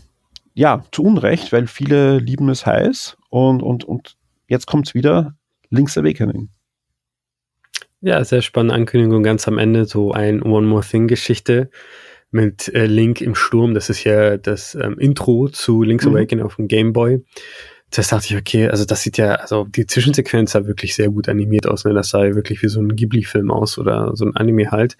ja, 0.54 0.84
zu 0.90 1.04
Unrecht, 1.04 1.52
weil 1.52 1.68
viele 1.68 2.18
lieben 2.18 2.48
es 2.48 2.66
heiß 2.66 3.16
und, 3.30 3.62
und, 3.62 3.84
und 3.84 4.16
jetzt 4.48 4.66
kommt 4.66 4.88
es 4.88 4.94
wieder, 4.94 5.36
Link's 5.70 5.96
Awakening. 5.96 6.48
Ja, 8.00 8.24
sehr 8.24 8.42
spannende 8.42 8.74
Ankündigung 8.74 9.22
ganz 9.22 9.46
am 9.46 9.58
Ende, 9.58 9.84
so 9.84 10.10
ein 10.10 10.42
One 10.42 10.66
More 10.66 10.84
Thing 10.84 11.06
Geschichte 11.06 11.70
mit 12.32 12.68
äh, 12.74 12.86
Link 12.86 13.20
im 13.20 13.36
Sturm. 13.36 13.74
Das 13.74 13.88
ist 13.88 14.02
ja 14.02 14.36
das 14.36 14.74
ähm, 14.74 14.98
Intro 14.98 15.48
zu 15.48 15.84
Link's 15.84 16.06
mhm. 16.06 16.16
Awakening 16.16 16.44
auf 16.44 16.56
dem 16.56 16.66
Game 16.66 16.92
Boy 16.92 17.24
das 17.90 18.08
dachte 18.08 18.26
ich, 18.28 18.36
okay, 18.36 18.68
also 18.68 18.84
das 18.84 19.02
sieht 19.02 19.16
ja, 19.16 19.36
also 19.36 19.64
die 19.64 19.86
Zwischensequenz 19.86 20.52
sah 20.52 20.66
wirklich 20.66 20.94
sehr 20.94 21.08
gut 21.08 21.28
animiert 21.28 21.66
aus, 21.66 21.84
ne? 21.84 21.94
Das 21.94 22.10
sah 22.10 22.24
ja 22.24 22.34
wirklich 22.34 22.62
wie 22.62 22.68
so 22.68 22.80
ein 22.80 22.94
Ghibli-Film 22.94 23.50
aus 23.50 23.78
oder 23.78 24.14
so 24.14 24.26
ein 24.26 24.36
Anime 24.36 24.70
halt. 24.70 24.96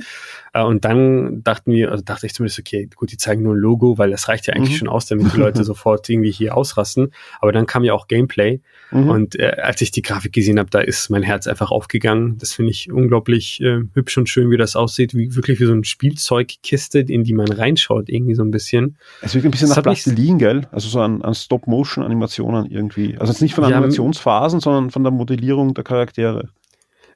Äh, 0.59 0.65
und 0.65 0.85
dann 0.85 1.43
dachten 1.43 1.73
wir, 1.73 1.91
also 1.91 2.03
dachte 2.03 2.27
ich 2.27 2.35
zumindest, 2.35 2.59
okay, 2.59 2.89
gut, 2.95 3.13
die 3.13 3.17
zeigen 3.17 3.43
nur 3.43 3.55
ein 3.55 3.59
Logo, 3.59 3.99
weil 3.99 4.11
das 4.11 4.29
reicht 4.29 4.47
ja 4.47 4.55
eigentlich 4.55 4.75
mhm. 4.75 4.79
schon 4.79 4.89
aus, 4.89 5.07
damit 5.07 5.33
die 5.33 5.39
Leute 5.39 5.65
sofort 5.65 6.09
irgendwie 6.09 6.31
hier 6.31 6.57
ausrasten. 6.57 7.13
Aber 7.41 7.53
dann 7.53 7.67
kam 7.67 7.85
ja 7.85 7.95
auch 7.95 8.09
Gameplay. 8.09 8.61
Mhm. 8.91 9.09
Und 9.09 9.39
äh, 9.39 9.57
als 9.63 9.81
ich 9.81 9.91
die 9.91 10.03
Grafik 10.03 10.33
gesehen 10.33 10.59
habe, 10.59 10.71
da 10.71 10.81
ist 10.81 11.11
mein 11.11 11.23
Herz 11.23 11.47
einfach 11.47 11.71
aufgegangen. 11.71 12.39
Das 12.39 12.53
finde 12.53 12.71
ich 12.71 12.91
unglaublich 12.91 13.61
äh, 13.61 13.83
hübsch 13.95 14.19
und 14.19 14.29
schön, 14.29 14.51
wie 14.51 14.57
das 14.57 14.77
aussieht. 14.77 15.15
Wie, 15.15 15.35
wirklich 15.35 15.61
wie 15.61 15.67
so 15.67 15.73
eine 15.73 15.85
Spielzeugkiste, 15.85 17.01
in 17.01 17.25
die 17.25 17.35
man 17.35 17.49
reinschaut, 17.49 18.09
irgendwie 18.09 18.35
so 18.35 18.43
ein 18.43 18.51
bisschen. 18.51 18.97
Es 19.23 19.35
wirkt 19.35 19.47
ein 19.47 19.51
bisschen 19.51 19.69
das 19.69 19.77
nach 19.77 19.83
Plastilin, 19.83 20.39
gell? 20.39 20.63
Also 20.73 20.89
so 20.89 21.01
an, 21.01 21.23
an 21.23 21.35
Stop-Motion-Animationen 21.35 22.71
irgendwie. 22.71 23.17
Also 23.19 23.33
jetzt 23.33 23.43
nicht 23.43 23.55
von 23.55 23.65
ja, 23.65 23.77
Animationsphasen, 23.77 24.61
sondern 24.61 24.91
von 24.91 25.03
der 25.03 25.13
Modellierung 25.13 25.75
der 25.75 25.85
Charaktere. 25.85 26.49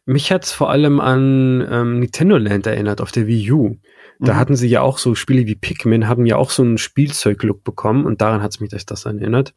Mich 0.05 0.33
hat's 0.33 0.53
vor 0.53 0.71
allem 0.71 1.01
an 1.01 1.67
ähm, 1.71 2.01
Nintendo 2.01 2.37
Land 2.37 2.67
erinnert 2.67 3.01
auf 3.01 3.12
der 3.12 3.27
Wii 3.29 3.53
U. 3.53 3.77
Da 4.19 4.35
mhm. 4.35 4.37
hatten 4.37 4.57
sie 4.57 4.69
ja 4.69 4.83
auch 4.83 4.99
so 4.99 5.15
Spiele 5.15 5.47
wie 5.47 5.55
Pikmin, 5.55 6.07
haben 6.07 6.27
ja 6.27 6.37
auch 6.37 6.51
so 6.51 6.62
einen 6.62 6.79
Spielzeug-Look 6.79 7.65
bekommen 7.65 8.05
und 8.07 8.21
daran 8.21 8.43
hat 8.43 8.53
es 8.53 8.61
mich 8.61 8.71
das, 8.71 8.85
das 8.87 9.05
erinnert. 9.05 9.53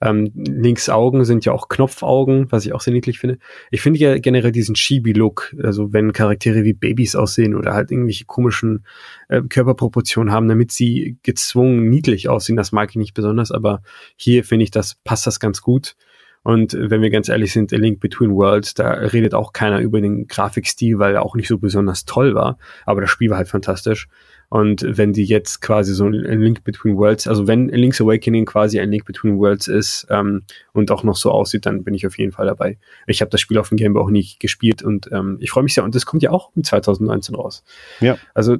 Ähm, 0.00 0.30
links 0.34 0.88
Augen 0.88 1.24
sind 1.24 1.44
ja 1.44 1.52
auch 1.52 1.68
Knopfaugen, 1.68 2.50
was 2.50 2.66
ich 2.66 2.74
auch 2.74 2.80
sehr 2.80 2.92
niedlich 2.92 3.18
finde. 3.18 3.38
Ich 3.70 3.80
finde 3.80 4.00
ja 4.00 4.18
generell 4.18 4.52
diesen 4.52 4.74
Chibi-Look, 4.74 5.54
also 5.62 5.92
wenn 5.92 6.12
Charaktere 6.12 6.64
wie 6.64 6.74
Babys 6.74 7.16
aussehen 7.16 7.54
oder 7.54 7.72
halt 7.72 7.90
irgendwelche 7.90 8.26
komischen 8.26 8.84
äh, 9.28 9.40
Körperproportionen 9.42 10.32
haben, 10.32 10.48
damit 10.48 10.72
sie 10.72 11.18
gezwungen 11.22 11.88
niedlich 11.88 12.28
aussehen, 12.28 12.56
das 12.56 12.72
mag 12.72 12.90
ich 12.90 12.96
nicht 12.96 13.14
besonders, 13.14 13.50
aber 13.50 13.82
hier 14.16 14.44
finde 14.44 14.64
ich, 14.64 14.70
das 14.70 14.96
passt 15.04 15.26
das 15.26 15.40
ganz 15.40 15.62
gut. 15.62 15.96
Und 16.42 16.76
wenn 16.78 17.02
wir 17.02 17.10
ganz 17.10 17.28
ehrlich 17.28 17.52
sind, 17.52 17.72
A 17.72 17.76
Link 17.76 18.00
Between 18.00 18.32
Worlds, 18.32 18.74
da 18.74 18.90
redet 18.90 19.34
auch 19.34 19.52
keiner 19.52 19.80
über 19.80 20.00
den 20.00 20.26
Grafikstil, 20.26 20.98
weil 20.98 21.14
er 21.14 21.22
auch 21.22 21.36
nicht 21.36 21.48
so 21.48 21.58
besonders 21.58 22.04
toll 22.04 22.34
war. 22.34 22.58
Aber 22.84 23.00
das 23.00 23.10
Spiel 23.10 23.30
war 23.30 23.38
halt 23.38 23.48
fantastisch. 23.48 24.08
Und 24.48 24.84
wenn 24.86 25.14
die 25.14 25.24
jetzt 25.24 25.62
quasi 25.62 25.94
so 25.94 26.04
ein 26.04 26.12
Link 26.12 26.62
Between 26.62 26.98
Worlds, 26.98 27.26
also 27.26 27.46
wenn 27.46 27.68
Link's 27.68 28.02
Awakening 28.02 28.44
quasi 28.44 28.80
ein 28.80 28.90
Link 28.90 29.06
Between 29.06 29.38
Worlds 29.38 29.66
ist 29.66 30.06
ähm, 30.10 30.42
und 30.72 30.90
auch 30.90 31.04
noch 31.04 31.16
so 31.16 31.30
aussieht, 31.30 31.64
dann 31.64 31.84
bin 31.84 31.94
ich 31.94 32.06
auf 32.06 32.18
jeden 32.18 32.32
Fall 32.32 32.46
dabei. 32.46 32.76
Ich 33.06 33.22
habe 33.22 33.30
das 33.30 33.40
Spiel 33.40 33.56
auf 33.56 33.70
dem 33.70 33.78
Game 33.78 33.94
Boy 33.94 34.02
auch 34.02 34.10
nie 34.10 34.28
gespielt 34.40 34.82
und 34.82 35.10
ähm, 35.10 35.38
ich 35.40 35.50
freue 35.50 35.64
mich 35.64 35.72
sehr. 35.72 35.84
Und 35.84 35.94
das 35.94 36.04
kommt 36.04 36.22
ja 36.22 36.32
auch 36.32 36.50
in 36.54 36.64
2019 36.64 37.34
raus. 37.34 37.64
Ja. 38.00 38.18
Also 38.34 38.58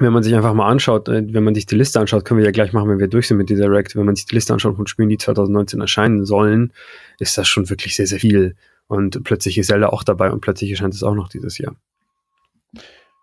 wenn 0.00 0.12
man 0.12 0.22
sich 0.22 0.34
einfach 0.34 0.54
mal 0.54 0.68
anschaut, 0.68 1.08
äh, 1.08 1.22
wenn 1.32 1.44
man 1.44 1.54
sich 1.54 1.66
die 1.66 1.76
Liste 1.76 2.00
anschaut, 2.00 2.24
können 2.24 2.38
wir 2.38 2.44
ja 2.44 2.50
gleich 2.50 2.72
machen, 2.72 2.88
wenn 2.88 2.98
wir 2.98 3.08
durch 3.08 3.28
sind 3.28 3.36
mit 3.36 3.50
dieser 3.50 3.70
React, 3.70 3.94
wenn 3.94 4.06
man 4.06 4.16
sich 4.16 4.26
die 4.26 4.34
Liste 4.34 4.52
anschaut 4.52 4.76
von 4.76 4.86
Spielen, 4.86 5.08
die 5.08 5.18
2019 5.18 5.80
erscheinen 5.80 6.24
sollen, 6.24 6.72
ist 7.18 7.36
das 7.38 7.46
schon 7.48 7.68
wirklich 7.68 7.94
sehr, 7.96 8.06
sehr 8.06 8.20
viel. 8.20 8.56
Und 8.86 9.22
plötzlich 9.22 9.58
ist 9.58 9.68
Zelda 9.68 9.90
auch 9.90 10.02
dabei 10.02 10.32
und 10.32 10.40
plötzlich 10.40 10.70
erscheint 10.70 10.94
es 10.94 11.02
auch 11.02 11.14
noch 11.14 11.28
dieses 11.28 11.58
Jahr. 11.58 11.76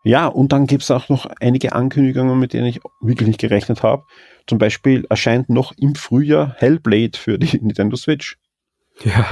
Ja, 0.04 0.28
und 0.28 0.54
dann 0.54 0.68
gibt 0.68 0.84
es 0.84 0.92
auch 0.92 1.10
noch 1.10 1.26
einige 1.42 1.74
Ankündigungen, 1.74 2.40
mit 2.40 2.54
denen 2.54 2.68
ich 2.68 2.80
wirklich 3.02 3.28
nicht 3.28 3.42
gerechnet 3.42 3.84
habe. 3.84 4.04
Zum 4.46 4.60
Beispiel 4.60 5.06
erscheint 5.10 5.50
noch 5.50 5.74
im 5.78 5.96
Frühjahr 5.96 6.56
Hellblade 6.58 7.18
für 7.18 7.38
die 7.38 7.58
Nintendo 7.62 7.98
Switch. 7.98 8.38
Ja. 9.04 9.26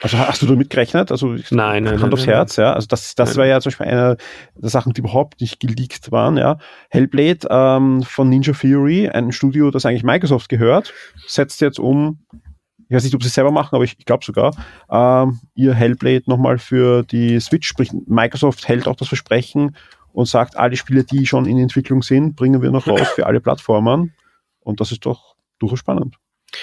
Also 0.00 0.18
hast 0.18 0.42
du 0.42 0.46
damit 0.46 0.70
gerechnet? 0.70 1.10
Also 1.10 1.28
nein, 1.50 1.84
nein, 1.84 1.86
Hand 1.94 2.02
nein, 2.02 2.12
aufs 2.12 2.26
nein, 2.26 2.34
Herz, 2.34 2.56
ja. 2.56 2.72
Also 2.72 2.86
das, 2.88 3.14
das 3.14 3.36
war 3.36 3.46
ja 3.46 3.60
zum 3.60 3.70
Beispiel 3.70 3.86
eine 3.86 4.16
der 4.54 4.70
Sachen, 4.70 4.92
die 4.92 5.00
überhaupt 5.00 5.40
nicht 5.40 5.60
geleakt 5.60 6.10
waren, 6.12 6.36
ja. 6.36 6.58
Hellblade 6.88 7.46
ähm, 7.50 8.02
von 8.02 8.28
Ninja 8.28 8.52
Theory, 8.52 9.08
ein 9.08 9.32
Studio, 9.32 9.70
das 9.70 9.86
eigentlich 9.86 10.04
Microsoft 10.04 10.48
gehört, 10.48 10.92
setzt 11.26 11.60
jetzt 11.60 11.78
um, 11.78 12.20
ich 12.88 12.94
weiß 12.94 13.04
nicht, 13.04 13.14
ob 13.14 13.22
sie 13.22 13.28
es 13.28 13.34
selber 13.34 13.50
machen, 13.50 13.74
aber 13.74 13.84
ich, 13.84 13.96
ich 13.98 14.04
glaube 14.04 14.24
sogar, 14.24 14.54
ähm, 14.90 15.40
ihr 15.54 15.74
Hellblade 15.74 16.24
nochmal 16.26 16.58
für 16.58 17.02
die 17.02 17.38
Switch. 17.40 17.68
Sprich, 17.68 17.90
Microsoft 18.06 18.68
hält 18.68 18.88
auch 18.88 18.96
das 18.96 19.08
Versprechen 19.08 19.76
und 20.12 20.26
sagt, 20.26 20.56
alle 20.56 20.76
Spiele, 20.76 21.04
die 21.04 21.26
schon 21.26 21.46
in 21.46 21.58
Entwicklung 21.58 22.02
sind, 22.02 22.34
bringen 22.34 22.62
wir 22.62 22.70
noch 22.70 22.86
raus 22.86 23.08
für 23.14 23.26
alle 23.26 23.40
Plattformen. 23.40 24.14
Und 24.60 24.80
das 24.80 24.92
ist 24.92 25.06
doch 25.06 25.34
durchaus 25.58 25.78
spannend. 25.80 26.16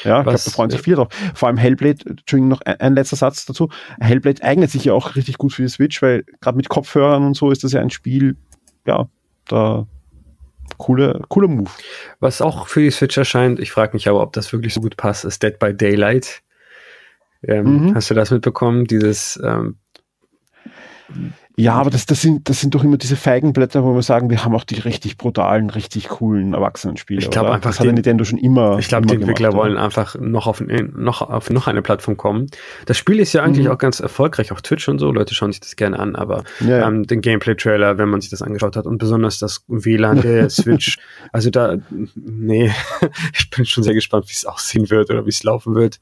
Ja, 0.04 0.20
ich 0.20 0.24
glaube, 0.24 0.40
da 0.44 0.52
freuen 0.52 0.70
sich 0.70 0.82
viele 0.82 0.98
drauf. 0.98 1.10
Vor 1.34 1.48
allem 1.48 1.58
Hellblade, 1.58 2.06
Entschuldigung, 2.06 2.50
noch 2.50 2.62
ein, 2.62 2.80
ein, 2.80 2.96
letzter 2.96 3.16
Satz 3.16 3.46
dazu. 3.46 3.70
Hellblade 4.00 4.44
eignet 4.44 4.72
sich 4.72 4.86
ja 4.86 4.94
auch 4.94 5.16
richtig 5.16 5.38
gut 5.38 5.54
für 5.54 5.62
die 5.62 5.70
Switch, 5.70 6.02
weil 6.02 6.24
gerade 6.42 6.58
mit 6.58 6.70
Kopfhörern 6.70 7.24
und 7.24 7.36
so 7.36 7.52
ist 7.52 7.64
das 7.64 7.72
ja 7.72 7.82
ein 7.82 7.92
Spiel, 7.92 8.36
ja, 8.88 9.08
da 9.48 9.86
coole, 10.78 11.22
cooler 11.30 11.48
Move. 11.48 11.70
Was 12.20 12.42
auch 12.42 12.68
für 12.68 12.82
die 12.82 12.92
Switch 12.92 13.18
erscheint, 13.18 13.60
ich 13.60 13.72
frage 13.72 13.94
mich 13.94 14.08
aber, 14.10 14.22
ob 14.22 14.34
das 14.34 14.52
wirklich 14.52 14.74
so 14.74 14.82
gut 14.82 14.98
passt, 14.98 15.26
ist 15.26 15.44
Dead 15.44 15.58
by 15.60 15.74
Daylight. 15.74 16.42
Ähm, 17.44 17.88
mhm. 17.88 17.96
Hast 17.96 18.10
du 18.10 18.16
das 18.16 18.32
mitbekommen? 18.32 18.86
Dieses 18.86 19.40
ähm, 19.44 19.78
ja, 21.58 21.74
aber 21.74 21.90
das, 21.90 22.06
das, 22.06 22.22
sind, 22.22 22.50
das 22.50 22.60
sind 22.60 22.76
doch 22.76 22.84
immer 22.84 22.98
diese 22.98 23.16
Feigenblätter, 23.16 23.84
wo 23.86 23.96
wir 23.96 24.02
sagen, 24.02 24.30
wir 24.30 24.44
haben 24.44 24.54
auch 24.54 24.66
die 24.66 24.76
richtig 24.76 25.18
brutalen, 25.18 25.70
richtig 25.70 26.10
coolen 26.10 26.54
Erwachsenenspiele. 26.54 27.22
Ich 27.22 27.30
glaube 27.30 27.54
einfach, 27.54 27.70
das 27.70 27.80
hat 27.80 27.88
Nintendo 27.88 28.26
schon 28.26 28.38
immer. 28.38 28.78
Ich 28.78 28.90
glaube, 28.90 29.08
die 29.08 29.16
Entwickler 29.16 29.52
gemacht, 29.52 29.64
wollen 29.64 29.78
einfach 29.78 30.16
noch 30.20 30.48
auf, 30.48 30.62
noch 30.62 31.22
auf 31.22 31.50
noch 31.50 31.68
eine 31.68 31.82
Plattform 31.82 32.18
kommen. 32.18 32.48
Das 32.88 32.98
Spiel 32.98 33.20
ist 33.20 33.32
ja 33.32 33.44
eigentlich 33.44 33.68
mhm. 33.68 33.72
auch 33.72 33.78
ganz 33.78 34.02
erfolgreich 34.02 34.52
auf 34.52 34.62
Twitch 34.62 34.90
und 34.90 35.00
so. 35.00 35.12
Leute 35.12 35.34
schauen 35.34 35.54
sich 35.54 35.62
das 35.62 35.78
gerne 35.78 35.98
an, 35.98 36.16
aber 36.16 36.44
ja, 36.60 36.88
ähm, 36.88 37.08
den 37.08 37.22
Gameplay-Trailer, 37.22 37.98
wenn 37.98 38.10
man 38.10 38.20
sich 38.20 38.30
das 38.30 38.42
angeschaut 38.42 38.76
hat 38.76 38.86
und 38.86 38.98
besonders 38.98 39.40
das 39.40 39.64
WLAN 39.68 40.22
der 40.22 40.50
Switch, 40.50 40.98
also 41.32 41.50
da, 41.52 41.78
nee, 42.16 42.70
ich 43.34 43.50
bin 43.50 43.66
schon 43.66 43.84
sehr 43.84 43.94
gespannt, 43.94 44.26
wie 44.28 44.34
es 44.34 44.46
aussehen 44.46 44.90
wird 44.90 45.10
oder 45.10 45.26
wie 45.26 45.30
es 45.30 45.44
laufen 45.44 45.74
wird. 45.74 46.00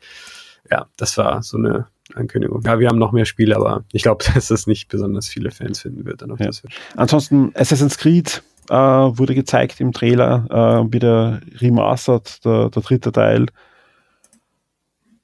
Ja, 0.71 0.87
das 0.97 1.17
war 1.17 1.43
so 1.43 1.57
eine 1.57 1.87
Ankündigung. 2.13 2.61
Ja, 2.65 2.79
wir 2.79 2.89
haben 2.89 2.99
noch 2.99 3.11
mehr 3.11 3.25
Spiele, 3.25 3.55
aber 3.55 3.85
ich 3.91 4.03
glaube, 4.03 4.23
dass 4.33 4.47
das 4.47 4.67
nicht 4.67 4.89
besonders 4.89 5.27
viele 5.27 5.51
Fans 5.51 5.81
finden 5.81 6.05
wird. 6.05 6.21
Dann 6.21 6.31
auf 6.31 6.39
ja. 6.39 6.49
Ansonsten 6.95 7.51
Assassin's 7.55 7.97
Creed 7.97 8.43
äh, 8.69 8.75
wurde 8.75 9.35
gezeigt 9.35 9.79
im 9.79 9.91
Trailer, 9.91 10.45
äh, 10.49 10.93
wieder 10.93 11.41
remastered, 11.59 12.45
der, 12.45 12.69
der 12.69 12.81
dritte 12.81 13.11
Teil. 13.11 13.47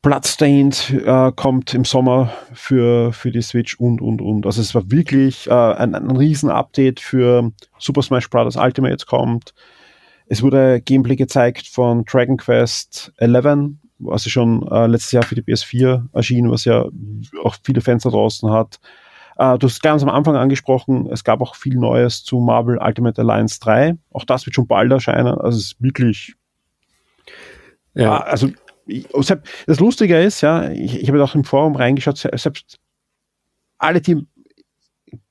Bloodstained 0.01 0.91
äh, 1.05 1.31
kommt 1.35 1.73
im 1.73 1.83
Sommer 1.83 2.31
für, 2.53 3.11
für 3.11 3.31
die 3.31 3.41
Switch 3.41 3.75
und, 3.75 4.01
und, 4.01 4.21
und. 4.21 4.45
Also 4.45 4.61
es 4.61 4.73
war 4.73 4.89
wirklich 4.89 5.47
äh, 5.47 5.53
ein, 5.53 5.93
ein 5.93 6.15
Riesen-Update 6.15 7.01
für 7.01 7.51
Super 7.77 8.01
Smash 8.01 8.29
Bros. 8.29 8.55
Ultimate 8.55 9.05
kommt. 9.05 9.53
Es 10.27 10.41
wurde 10.41 10.79
Gameplay 10.79 11.17
gezeigt 11.17 11.67
von 11.67 12.05
Dragon 12.05 12.37
Quest 12.37 13.11
11 13.17 13.73
was 13.99 14.25
ja 14.25 14.31
schon 14.31 14.67
äh, 14.69 14.87
letztes 14.87 15.11
Jahr 15.11 15.23
für 15.23 15.35
die 15.35 15.43
PS4 15.43 16.05
erschien, 16.13 16.49
was 16.49 16.65
ja 16.65 16.85
auch 17.43 17.55
viele 17.63 17.81
Fans 17.81 18.03
da 18.03 18.09
draußen 18.09 18.49
hat. 18.49 18.79
Äh, 19.37 19.57
du 19.57 19.67
hast 19.67 19.81
ganz 19.81 20.03
am 20.03 20.09
Anfang 20.09 20.35
angesprochen, 20.35 21.07
es 21.11 21.23
gab 21.23 21.41
auch 21.41 21.55
viel 21.55 21.75
Neues 21.75 22.23
zu 22.23 22.39
Marvel 22.39 22.77
Ultimate 22.77 23.21
Alliance 23.21 23.59
3. 23.59 23.97
Auch 24.11 24.25
das 24.25 24.45
wird 24.45 24.55
schon 24.55 24.67
bald 24.67 24.91
erscheinen. 24.91 25.27
Also 25.27 25.57
es 25.57 25.65
ist 25.65 25.81
wirklich. 25.81 26.33
Ja, 27.93 28.17
also 28.17 28.49
das 28.85 29.79
Lustige 29.79 30.19
ist, 30.19 30.41
ja, 30.41 30.69
ich, 30.69 31.01
ich 31.01 31.09
habe 31.09 31.23
auch 31.23 31.35
im 31.35 31.43
Forum 31.43 31.75
reingeschaut, 31.75 32.17
selbst 32.17 32.79
alle, 33.77 34.01
die 34.01 34.25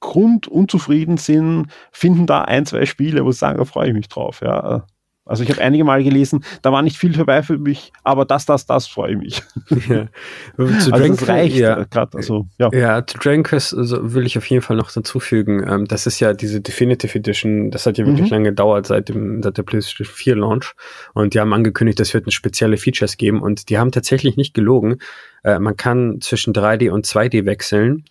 grundunzufrieden 0.01 1.17
sind, 1.17 1.67
finden 1.93 2.27
da 2.27 2.43
ein, 2.43 2.67
zwei 2.67 2.87
Spiele, 2.87 3.25
wo 3.25 3.33
sie 3.33 3.39
sagen, 3.39 3.59
da 3.59 3.65
freue 3.65 3.89
ich 3.89 3.95
mich 3.95 4.09
drauf. 4.09 4.41
Ja. 4.43 4.87
Also 5.29 5.43
ich 5.43 5.51
habe 5.51 5.61
einige 5.61 5.85
Mal 5.85 6.03
gelesen, 6.03 6.45
da 6.63 6.73
war 6.73 6.83
nicht 6.83 6.97
viel 6.97 7.15
vorbei 7.15 7.43
für 7.43 7.59
mich, 7.59 7.93
aber 8.03 8.25
das, 8.25 8.47
das, 8.47 8.67
das 8.67 8.87
freue 8.87 9.13
ich 9.13 9.19
mich. 9.19 9.43
Ja. 9.89 10.09
zu 10.81 10.93
also 10.93 11.09
das 11.09 11.29
reicht 11.29 11.57
ja, 11.57 11.85
gerade. 11.85 12.17
Also, 12.17 12.47
ja. 12.59 12.71
ja, 12.73 13.07
zu 13.07 13.19
Dragon 13.19 13.43
Quest 13.43 13.75
also 13.75 14.15
will 14.15 14.27
ich 14.27 14.39
auf 14.39 14.47
jeden 14.47 14.63
Fall 14.63 14.77
noch 14.77 14.91
dazufügen. 14.91 15.65
Ähm, 15.69 15.87
das 15.87 16.07
ist 16.07 16.21
ja 16.21 16.33
diese 16.33 16.61
Definitive 16.61 17.19
Edition, 17.19 17.71
das 17.71 17.87
hat 17.87 17.99
ja 17.99 18.07
wirklich 18.07 18.27
mhm. 18.27 18.37
lange 18.37 18.49
gedauert 18.51 18.87
seit, 18.87 19.09
dem, 19.11 19.43
seit 19.43 19.59
der 19.59 19.63
PlayStation 19.63 20.07
4 20.07 20.37
Launch. 20.37 20.75
Und 21.15 21.35
die 21.35 21.41
haben 21.41 21.53
angekündigt, 21.53 22.01
es 22.01 22.15
wird 22.15 22.33
spezielle 22.33 22.77
Features 22.77 23.17
geben 23.17 23.43
und 23.43 23.69
die 23.69 23.79
haben 23.79 23.93
tatsächlich 23.93 24.37
nicht 24.37 24.55
gelogen. 24.55 24.99
Äh, 25.45 25.59
man 25.59 25.77
kann 25.77 26.21
zwischen 26.21 26.53
3D 26.53 26.91
und 26.91 27.07
2D 27.07 27.45
wechseln. 27.45 28.05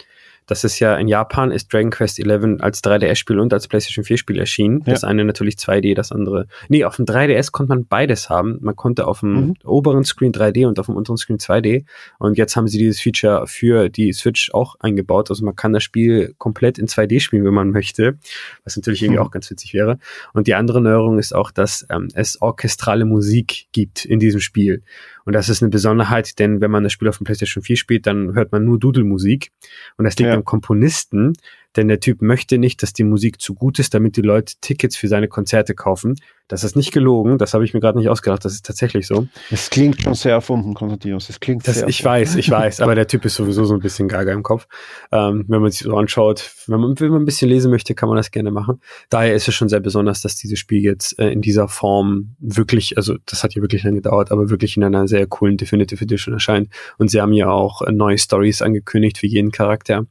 Das 0.48 0.64
ist 0.64 0.80
ja 0.80 0.96
in 0.96 1.08
Japan 1.08 1.52
ist 1.52 1.72
Dragon 1.72 1.92
Quest 1.92 2.20
11 2.20 2.62
als 2.62 2.84
3DS-Spiel 2.84 3.40
und 3.40 3.54
als 3.54 3.68
PlayStation 3.68 4.04
4-Spiel 4.04 4.40
erschienen. 4.40 4.82
Ja. 4.86 4.94
Das 4.94 5.04
eine 5.04 5.26
natürlich 5.26 5.56
2D, 5.56 5.94
das 5.94 6.12
andere. 6.12 6.48
Nee, 6.70 6.86
auf 6.86 6.96
dem 6.96 7.06
3DS 7.06 7.52
konnte 7.52 7.70
man 7.70 7.86
beides 7.86 8.30
haben. 8.30 8.58
Man 8.62 8.76
konnte 8.76 9.08
auf 9.08 9.20
dem 9.20 9.48
mhm. 9.48 9.54
oberen 9.64 10.06
Screen 10.06 10.32
3D 10.32 10.66
und 10.66 10.80
auf 10.80 10.88
dem 10.88 10.96
unteren 10.96 11.18
Screen 11.18 11.38
2D. 11.38 11.86
Und 12.18 12.38
jetzt 12.38 12.56
haben 12.56 12.68
sie 12.68 12.78
dieses 12.78 13.00
Feature 13.00 13.46
für 13.46 13.90
die 13.90 14.14
Switch 14.14 14.52
auch 14.54 14.76
eingebaut. 14.80 15.30
Also 15.30 15.44
man 15.44 15.56
kann 15.56 15.74
das 15.74 15.84
Spiel 15.84 16.34
komplett 16.38 16.80
in 16.80 16.88
2D 16.88 17.20
spielen, 17.20 17.44
wenn 17.44 17.54
man 17.54 17.72
möchte. 17.72 18.18
Was 18.64 18.78
natürlich 18.78 19.04
irgendwie 19.04 19.20
mhm. 19.20 19.26
auch 19.26 19.32
ganz 19.32 19.52
witzig 19.52 19.74
wäre. 19.74 20.00
Und 20.34 20.48
die 20.48 20.56
andere 20.56 20.82
Neuerung 20.82 21.20
ist 21.20 21.36
auch, 21.36 21.52
dass 21.52 21.86
ähm, 21.90 22.08
es 22.14 22.42
orchestrale 22.42 23.06
Musik 23.06 23.68
gibt 23.74 24.06
in 24.06 24.20
diesem 24.20 24.40
Spiel. 24.40 24.84
Und 25.28 25.34
das 25.34 25.50
ist 25.50 25.62
eine 25.62 25.70
Besonderheit, 25.70 26.40
denn 26.40 26.62
wenn 26.62 26.72
man 26.72 26.84
das 26.84 26.94
Spiel 26.94 27.10
auf 27.10 27.18
dem 27.18 27.26
PlayStation 27.26 27.62
4 27.62 27.76
spielt, 27.76 28.08
dann 28.08 28.34
hört 28.34 28.54
man 28.54 28.64
nur 28.64 28.80
Dudelmusik. 28.80 29.52
Und 29.98 30.06
das 30.06 30.16
liegt 30.16 30.30
ja. 30.30 30.34
am 30.34 30.46
Komponisten, 30.46 31.34
denn 31.78 31.88
der 31.88 32.00
Typ 32.00 32.22
möchte 32.22 32.58
nicht, 32.58 32.84
dass 32.84 32.94
die 32.94 33.04
Musik 33.04 33.40
zu 33.40 33.54
gut 33.54 33.80
ist, 33.80 33.94
damit 33.94 34.18
die 34.18 34.22
Leute 34.22 34.56
Tickets 34.62 34.98
für 34.98 35.08
seine 35.08 35.28
Konzerte 35.28 35.76
kaufen. 35.76 36.16
Das 36.50 36.64
ist 36.64 36.78
nicht 36.78 36.94
gelogen, 36.94 37.38
das 37.38 37.54
habe 37.54 37.66
ich 37.66 37.74
mir 37.74 37.82
gerade 37.82 37.98
nicht 37.98 38.08
ausgedacht, 38.08 38.46
das 38.46 38.54
ist 38.54 38.66
tatsächlich 38.66 39.06
so. 39.06 39.28
Es 39.52 39.70
klingt 39.70 40.02
schon 40.02 40.14
sehr 40.14 40.32
erfunden, 40.32 40.74
Konstantinos. 40.74 41.30
Es 41.30 41.42
klingt 41.42 41.68
das, 41.68 41.80
sehr 41.80 41.90
Ich 41.90 42.04
weiß, 42.04 42.36
ich 42.36 42.50
weiß, 42.50 42.80
aber 42.80 42.96
der 42.96 43.06
Typ 43.06 43.26
ist 43.26 43.36
sowieso 43.36 43.66
so 43.66 43.74
ein 43.74 43.82
bisschen 43.82 44.08
gaga 44.08 44.32
im 44.32 44.44
Kopf. 44.44 44.66
Ähm, 45.12 45.44
wenn 45.50 45.62
man 45.62 45.72
sich 45.72 45.82
so 45.82 45.98
anschaut, 45.98 46.50
wenn 46.68 46.80
man, 46.80 47.00
wenn 47.00 47.10
man 47.10 47.22
ein 47.22 47.26
bisschen 47.26 47.50
lesen 47.50 47.70
möchte, 47.70 47.96
kann 47.96 48.08
man 48.08 48.16
das 48.16 48.32
gerne 48.32 48.52
machen. 48.52 48.80
Daher 49.10 49.36
ist 49.36 49.50
es 49.50 49.56
schon 49.56 49.68
sehr 49.68 49.82
besonders, 49.82 50.22
dass 50.22 50.38
dieses 50.38 50.58
Spiel 50.58 50.82
jetzt 50.82 51.20
äh, 51.20 51.30
in 51.30 51.42
dieser 51.42 51.68
Form 51.68 52.36
wirklich, 52.40 52.96
also 52.96 53.18
das 53.26 53.44
hat 53.44 53.54
ja 53.54 53.62
wirklich 53.62 53.84
lange 53.84 53.98
gedauert, 53.98 54.32
aber 54.32 54.50
wirklich 54.50 54.78
in 54.78 54.86
einer 54.86 55.08
sehr 55.10 55.28
coolen 55.28 55.58
Definitive 55.58 56.02
Edition 56.02 56.34
erscheint. 56.34 56.70
Und 56.98 57.12
sie 57.12 57.20
haben 57.20 57.34
ja 57.34 57.50
auch 57.50 57.82
äh, 57.82 57.92
neue 57.92 58.18
Stories 58.18 58.62
angekündigt 58.62 59.18
für 59.18 59.28
jeden 59.28 59.52
Charakter 59.52 60.06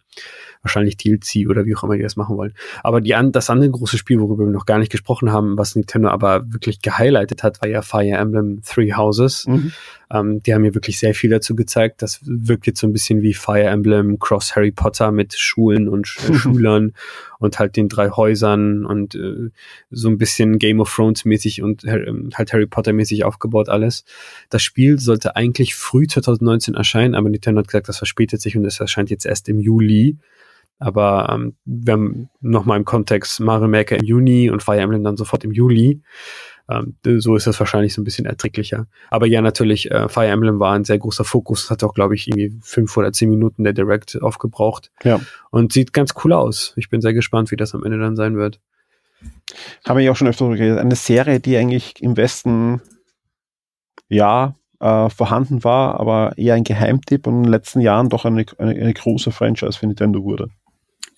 wahrscheinlich 0.66 0.96
DLC 0.96 1.48
oder 1.48 1.64
wie 1.64 1.74
auch 1.76 1.84
immer 1.84 1.96
die 1.96 2.02
das 2.02 2.16
machen 2.16 2.36
wollen. 2.36 2.52
Aber 2.82 3.00
die 3.00 3.14
an, 3.14 3.32
das 3.32 3.48
andere 3.50 3.70
große 3.70 3.98
Spiel, 3.98 4.20
worüber 4.20 4.44
wir 4.44 4.52
noch 4.52 4.66
gar 4.66 4.78
nicht 4.78 4.90
gesprochen 4.90 5.32
haben, 5.32 5.56
was 5.56 5.76
Nintendo 5.76 6.08
aber 6.08 6.52
wirklich 6.52 6.82
gehighlightet 6.82 7.42
hat, 7.42 7.62
war 7.62 7.68
ja 7.68 7.82
Fire 7.82 8.16
Emblem 8.16 8.60
Three 8.62 8.92
Houses. 8.92 9.46
Mhm. 9.46 9.72
Ähm, 10.12 10.42
die 10.42 10.54
haben 10.54 10.62
mir 10.62 10.74
wirklich 10.74 10.98
sehr 10.98 11.14
viel 11.14 11.30
dazu 11.30 11.56
gezeigt. 11.56 12.02
Das 12.02 12.20
wirkt 12.24 12.66
jetzt 12.66 12.80
so 12.80 12.86
ein 12.86 12.92
bisschen 12.92 13.22
wie 13.22 13.34
Fire 13.34 13.64
Emblem 13.64 14.18
Cross 14.18 14.54
Harry 14.54 14.70
Potter 14.70 15.10
mit 15.10 15.34
Schulen 15.34 15.88
und 15.88 16.14
äh, 16.28 16.34
Schülern 16.34 16.92
und 17.38 17.58
halt 17.58 17.76
den 17.76 17.88
drei 17.88 18.10
Häusern 18.10 18.84
und 18.84 19.14
äh, 19.14 19.50
so 19.90 20.08
ein 20.08 20.18
bisschen 20.18 20.58
Game 20.58 20.80
of 20.80 20.94
Thrones 20.94 21.24
mäßig 21.24 21.62
und 21.62 21.84
äh, 21.84 22.12
halt 22.34 22.52
Harry 22.52 22.66
Potter 22.66 22.92
mäßig 22.92 23.24
aufgebaut 23.24 23.68
alles. 23.68 24.04
Das 24.50 24.62
Spiel 24.62 24.98
sollte 24.98 25.36
eigentlich 25.36 25.74
früh 25.74 26.06
2019 26.06 26.74
erscheinen, 26.74 27.14
aber 27.14 27.28
Nintendo 27.28 27.60
hat 27.60 27.68
gesagt, 27.68 27.88
das 27.88 27.98
verspätet 27.98 28.40
sich 28.40 28.56
und 28.56 28.64
es 28.64 28.80
erscheint 28.80 29.10
jetzt 29.10 29.26
erst 29.26 29.48
im 29.48 29.58
Juli. 29.60 30.16
Aber 30.78 31.28
ähm, 31.32 31.56
wir 31.64 31.92
haben 31.94 32.28
nochmal 32.40 32.78
im 32.78 32.84
Kontext 32.84 33.40
Mario 33.40 33.68
Maker 33.68 33.96
im 33.96 34.04
Juni 34.04 34.50
und 34.50 34.62
Fire 34.62 34.78
Emblem 34.78 35.04
dann 35.04 35.16
sofort 35.16 35.44
im 35.44 35.52
Juli. 35.52 36.02
Ähm, 36.68 36.96
so 37.18 37.36
ist 37.36 37.46
das 37.46 37.58
wahrscheinlich 37.60 37.94
so 37.94 38.00
ein 38.00 38.04
bisschen 38.04 38.26
erträglicher. 38.26 38.86
Aber 39.10 39.26
ja, 39.26 39.40
natürlich, 39.40 39.90
äh, 39.90 40.08
Fire 40.08 40.26
Emblem 40.26 40.58
war 40.58 40.74
ein 40.74 40.84
sehr 40.84 40.98
großer 40.98 41.24
Fokus. 41.24 41.70
Hat 41.70 41.84
auch, 41.84 41.94
glaube 41.94 42.14
ich, 42.14 42.28
irgendwie 42.28 42.58
fünf 42.60 42.96
oder 42.96 43.12
zehn 43.12 43.30
Minuten 43.30 43.64
der 43.64 43.72
Direct 43.72 44.20
aufgebraucht. 44.20 44.90
Ja. 45.04 45.20
Und 45.50 45.72
sieht 45.72 45.92
ganz 45.92 46.14
cool 46.24 46.32
aus. 46.32 46.74
Ich 46.76 46.90
bin 46.90 47.00
sehr 47.00 47.14
gespannt, 47.14 47.50
wie 47.50 47.56
das 47.56 47.74
am 47.74 47.84
Ende 47.84 47.98
dann 47.98 48.16
sein 48.16 48.36
wird. 48.36 48.60
Haben 49.86 49.98
wir 49.98 50.04
ja 50.04 50.12
auch 50.12 50.16
schon 50.16 50.28
öfter 50.28 50.48
geredet. 50.48 50.78
Eine 50.78 50.96
Serie, 50.96 51.40
die 51.40 51.56
eigentlich 51.56 52.02
im 52.02 52.16
Westen 52.16 52.82
ja 54.08 54.56
äh, 54.80 55.08
vorhanden 55.08 55.64
war, 55.64 55.98
aber 56.00 56.36
eher 56.36 56.54
ein 56.54 56.64
Geheimtipp 56.64 57.26
und 57.26 57.36
in 57.36 57.42
den 57.44 57.50
letzten 57.52 57.80
Jahren 57.80 58.08
doch 58.08 58.24
eine, 58.24 58.44
eine, 58.58 58.72
eine 58.72 58.94
große 58.94 59.30
Franchise 59.30 59.78
für 59.78 59.86
Nintendo 59.86 60.22
wurde. 60.22 60.50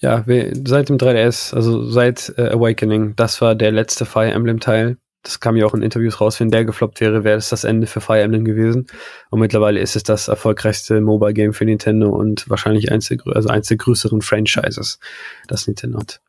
Ja, 0.01 0.25
seit 0.65 0.89
dem 0.89 0.97
3DS, 0.97 1.55
also 1.55 1.85
seit 1.85 2.33
äh, 2.37 2.51
Awakening, 2.51 3.17
das 3.17 3.41
war 3.41 3.55
der 3.55 3.73
letzte 3.73 4.07
Fire 4.07 4.31
Emblem 4.31 4.61
Teil. 4.61 4.97
Das 5.25 5.41
kam 5.41 5.57
ja 5.57 5.67
auch 5.67 5.75
in 5.75 5.83
Interviews 5.83 6.21
raus, 6.21 6.39
wenn 6.39 6.51
der 6.51 6.65
gefloppt 6.65 7.01
wäre, 7.01 7.25
wäre 7.25 7.37
das 7.37 7.49
das 7.49 7.65
Ende 7.65 7.89
für 7.89 8.01
Fire 8.01 8.21
Emblem 8.21 8.45
gewesen. 8.45 8.87
Und 9.31 9.41
mittlerweile 9.41 9.81
ist 9.81 9.97
es 9.97 10.05
das 10.05 10.29
erfolgreichste 10.29 11.01
Mobile 11.01 11.35
Game 11.35 11.53
für 11.53 11.65
Nintendo 11.65 12.11
und 12.11 12.49
wahrscheinlich 12.49 12.93
eins 12.93 13.09
der, 13.09 13.19
also 13.27 13.49
eins 13.49 13.67
der 13.67 13.77
größeren 13.77 14.23
Franchises, 14.23 15.01
das 15.49 15.67
Nintendo 15.67 15.99
hat. 15.99 16.21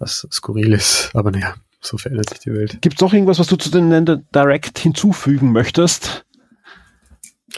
Was 0.00 0.26
skurril 0.32 0.72
ist, 0.72 1.10
aber 1.14 1.30
naja, 1.30 1.54
so 1.80 1.96
verändert 1.96 2.30
sich 2.30 2.40
die 2.40 2.52
Welt. 2.52 2.82
Gibt 2.82 2.96
es 2.96 3.00
noch 3.00 3.12
irgendwas, 3.12 3.38
was 3.38 3.46
du 3.46 3.56
zu 3.56 3.70
den 3.70 3.88
Nintendo 3.88 4.22
Direct 4.34 4.80
hinzufügen 4.80 5.52
möchtest? 5.52 6.26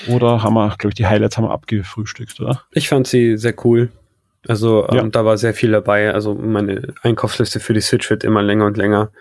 Oder 0.09 0.43
haben 0.43 0.55
wir, 0.55 0.69
glaube 0.77 0.91
ich, 0.91 0.95
die 0.95 1.07
Highlights 1.07 1.39
haben 1.39 1.45
wir 1.45 1.51
abgefrühstückt, 1.51 2.39
oder? 2.41 2.63
Ich 2.73 2.89
fand 2.89 3.07
sie 3.07 3.37
sehr 3.39 3.55
cool. 3.65 3.91
Also 4.49 4.87
ja. 4.91 5.01
ähm, 5.01 5.11
da 5.11 5.25
war 5.25 5.39
sehr 5.39 5.55
viel 5.55 5.71
dabei. 5.71 6.13
Also 6.13 6.35
meine 6.35 6.95
Einkaufsliste 7.03 7.61
für 7.61 7.75
die 7.75 7.81
Switch 7.81 8.09
wird 8.11 8.25
immer 8.25 8.43
länger 8.43 8.67
und 8.67 8.77
länger. 8.77 9.13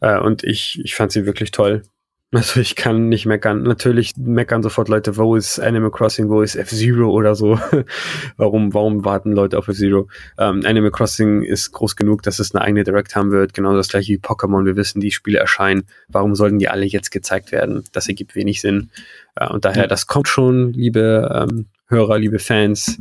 Äh, 0.00 0.18
und 0.18 0.44
ich, 0.44 0.80
ich 0.84 0.94
fand 0.94 1.12
sie 1.12 1.26
wirklich 1.26 1.50
toll. 1.50 1.82
Also 2.34 2.58
ich 2.58 2.74
kann 2.74 3.08
nicht 3.08 3.26
meckern. 3.26 3.62
Natürlich 3.62 4.14
meckern 4.16 4.60
sofort 4.60 4.88
Leute, 4.88 5.16
wo 5.16 5.36
ist 5.36 5.60
Animal 5.60 5.92
Crossing, 5.92 6.28
wo 6.28 6.42
ist 6.42 6.56
F-Zero 6.56 7.08
oder 7.08 7.36
so. 7.36 7.60
warum, 8.36 8.74
warum 8.74 9.04
warten 9.04 9.30
Leute 9.30 9.56
auf 9.56 9.68
F-Zero? 9.68 10.08
Ähm, 10.36 10.62
Animal 10.66 10.90
Crossing 10.90 11.42
ist 11.42 11.70
groß 11.70 11.94
genug, 11.94 12.24
dass 12.24 12.40
es 12.40 12.52
eine 12.52 12.64
eigene 12.64 12.82
Direct 12.82 13.14
haben 13.14 13.30
wird. 13.30 13.54
Genau 13.54 13.76
das 13.76 13.86
gleiche 13.86 14.14
wie 14.14 14.18
Pokémon. 14.18 14.66
Wir 14.66 14.74
wissen, 14.74 15.00
die 15.00 15.12
Spiele 15.12 15.38
erscheinen. 15.38 15.84
Warum 16.08 16.34
sollten 16.34 16.58
die 16.58 16.68
alle 16.68 16.84
jetzt 16.84 17.12
gezeigt 17.12 17.52
werden? 17.52 17.84
Das 17.92 18.08
ergibt 18.08 18.34
wenig 18.34 18.60
Sinn. 18.60 18.90
Äh, 19.36 19.46
und 19.46 19.64
daher, 19.64 19.86
das 19.86 20.08
kommt 20.08 20.26
schon, 20.26 20.72
liebe 20.72 21.48
ähm, 21.48 21.66
Hörer, 21.86 22.18
liebe 22.18 22.40
Fans 22.40 22.98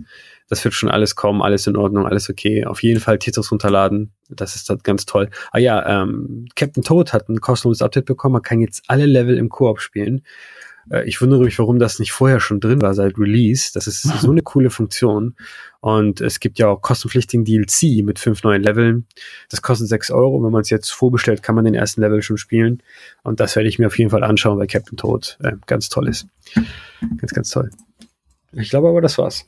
das 0.49 0.63
wird 0.63 0.73
schon 0.73 0.89
alles 0.89 1.15
kommen, 1.15 1.41
alles 1.41 1.67
in 1.67 1.75
Ordnung, 1.75 2.05
alles 2.05 2.29
okay. 2.29 2.65
Auf 2.65 2.83
jeden 2.83 2.99
Fall 2.99 3.19
Tetris 3.19 3.51
runterladen, 3.51 4.11
das 4.29 4.55
ist 4.55 4.69
halt 4.69 4.83
ganz 4.83 5.05
toll. 5.05 5.29
Ah 5.51 5.59
ja, 5.59 6.01
ähm, 6.03 6.47
Captain 6.55 6.83
Toad 6.83 7.13
hat 7.13 7.29
ein 7.29 7.41
kostenloses 7.41 7.81
Update 7.81 8.05
bekommen, 8.05 8.33
man 8.33 8.41
kann 8.41 8.59
jetzt 8.59 8.83
alle 8.87 9.05
Level 9.05 9.37
im 9.37 9.49
Koop 9.49 9.79
spielen. 9.79 10.23
Äh, 10.89 11.07
ich 11.07 11.21
wundere 11.21 11.43
mich, 11.43 11.57
warum 11.59 11.79
das 11.79 11.99
nicht 11.99 12.11
vorher 12.11 12.39
schon 12.39 12.59
drin 12.59 12.81
war 12.81 12.93
seit 12.93 13.17
Release. 13.17 13.71
Das 13.73 13.87
ist 13.87 14.03
so 14.03 14.31
eine 14.31 14.41
coole 14.43 14.69
Funktion. 14.69 15.35
Und 15.79 16.21
es 16.21 16.39
gibt 16.39 16.59
ja 16.59 16.67
auch 16.67 16.81
kostenpflichtigen 16.81 17.45
DLC 17.45 18.03
mit 18.03 18.19
fünf 18.19 18.43
neuen 18.43 18.63
Leveln. 18.63 19.07
Das 19.49 19.61
kostet 19.61 19.87
sechs 19.87 20.11
Euro. 20.11 20.43
Wenn 20.43 20.51
man 20.51 20.61
es 20.61 20.69
jetzt 20.69 20.91
vorbestellt, 20.91 21.43
kann 21.43 21.55
man 21.55 21.65
den 21.65 21.75
ersten 21.75 22.01
Level 22.01 22.21
schon 22.21 22.37
spielen. 22.37 22.81
Und 23.23 23.39
das 23.39 23.55
werde 23.55 23.69
ich 23.69 23.79
mir 23.79 23.87
auf 23.87 23.97
jeden 23.97 24.11
Fall 24.11 24.23
anschauen, 24.23 24.57
weil 24.57 24.67
Captain 24.67 24.97
Toad 24.97 25.37
äh, 25.41 25.53
ganz 25.65 25.89
toll 25.89 26.07
ist. 26.07 26.27
Ganz, 27.17 27.33
ganz 27.33 27.49
toll. 27.49 27.69
Ich 28.53 28.69
glaube 28.69 28.87
aber, 28.87 29.01
das 29.01 29.17
war's. 29.17 29.45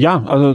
Ja, 0.00 0.24
also 0.24 0.54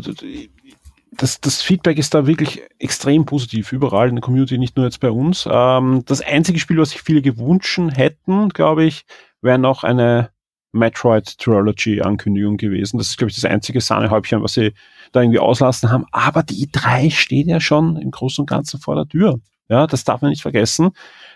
das, 1.11 1.39
das 1.39 1.61
Feedback 1.61 1.99
ist 1.99 2.15
da 2.15 2.25
wirklich 2.25 2.63
extrem 2.79 3.27
positiv, 3.27 3.71
überall 3.73 4.09
in 4.09 4.15
der 4.15 4.23
Community, 4.23 4.57
nicht 4.57 4.75
nur 4.75 4.87
jetzt 4.87 4.99
bei 4.99 5.11
uns. 5.11 5.47
Ähm, 5.47 6.01
das 6.07 6.21
einzige 6.21 6.57
Spiel, 6.57 6.79
was 6.79 6.89
sich 6.89 7.03
viele 7.03 7.21
gewünscht 7.21 7.79
hätten, 7.93 8.49
glaube 8.49 8.85
ich, 8.85 9.05
wäre 9.41 9.59
noch 9.59 9.83
eine 9.83 10.31
Metroid 10.71 11.37
Trilogy 11.37 12.01
Ankündigung 12.01 12.57
gewesen. 12.57 12.97
Das 12.97 13.09
ist, 13.09 13.17
glaube 13.19 13.29
ich, 13.29 13.35
das 13.35 13.45
einzige 13.45 13.81
Sahnehäubchen, 13.81 14.41
was 14.41 14.53
sie 14.53 14.73
da 15.11 15.21
irgendwie 15.21 15.37
auslassen 15.37 15.91
haben. 15.91 16.05
Aber 16.11 16.41
die 16.41 16.65
i3 16.65 17.11
steht 17.11 17.45
ja 17.45 17.59
schon 17.59 17.97
im 17.97 18.09
Großen 18.09 18.41
und 18.41 18.49
Ganzen 18.49 18.79
vor 18.79 18.95
der 18.95 19.07
Tür. 19.07 19.39
Ja, 19.69 19.85
das 19.85 20.05
darf 20.05 20.23
man 20.23 20.31
nicht 20.31 20.41
vergessen, 20.41 20.89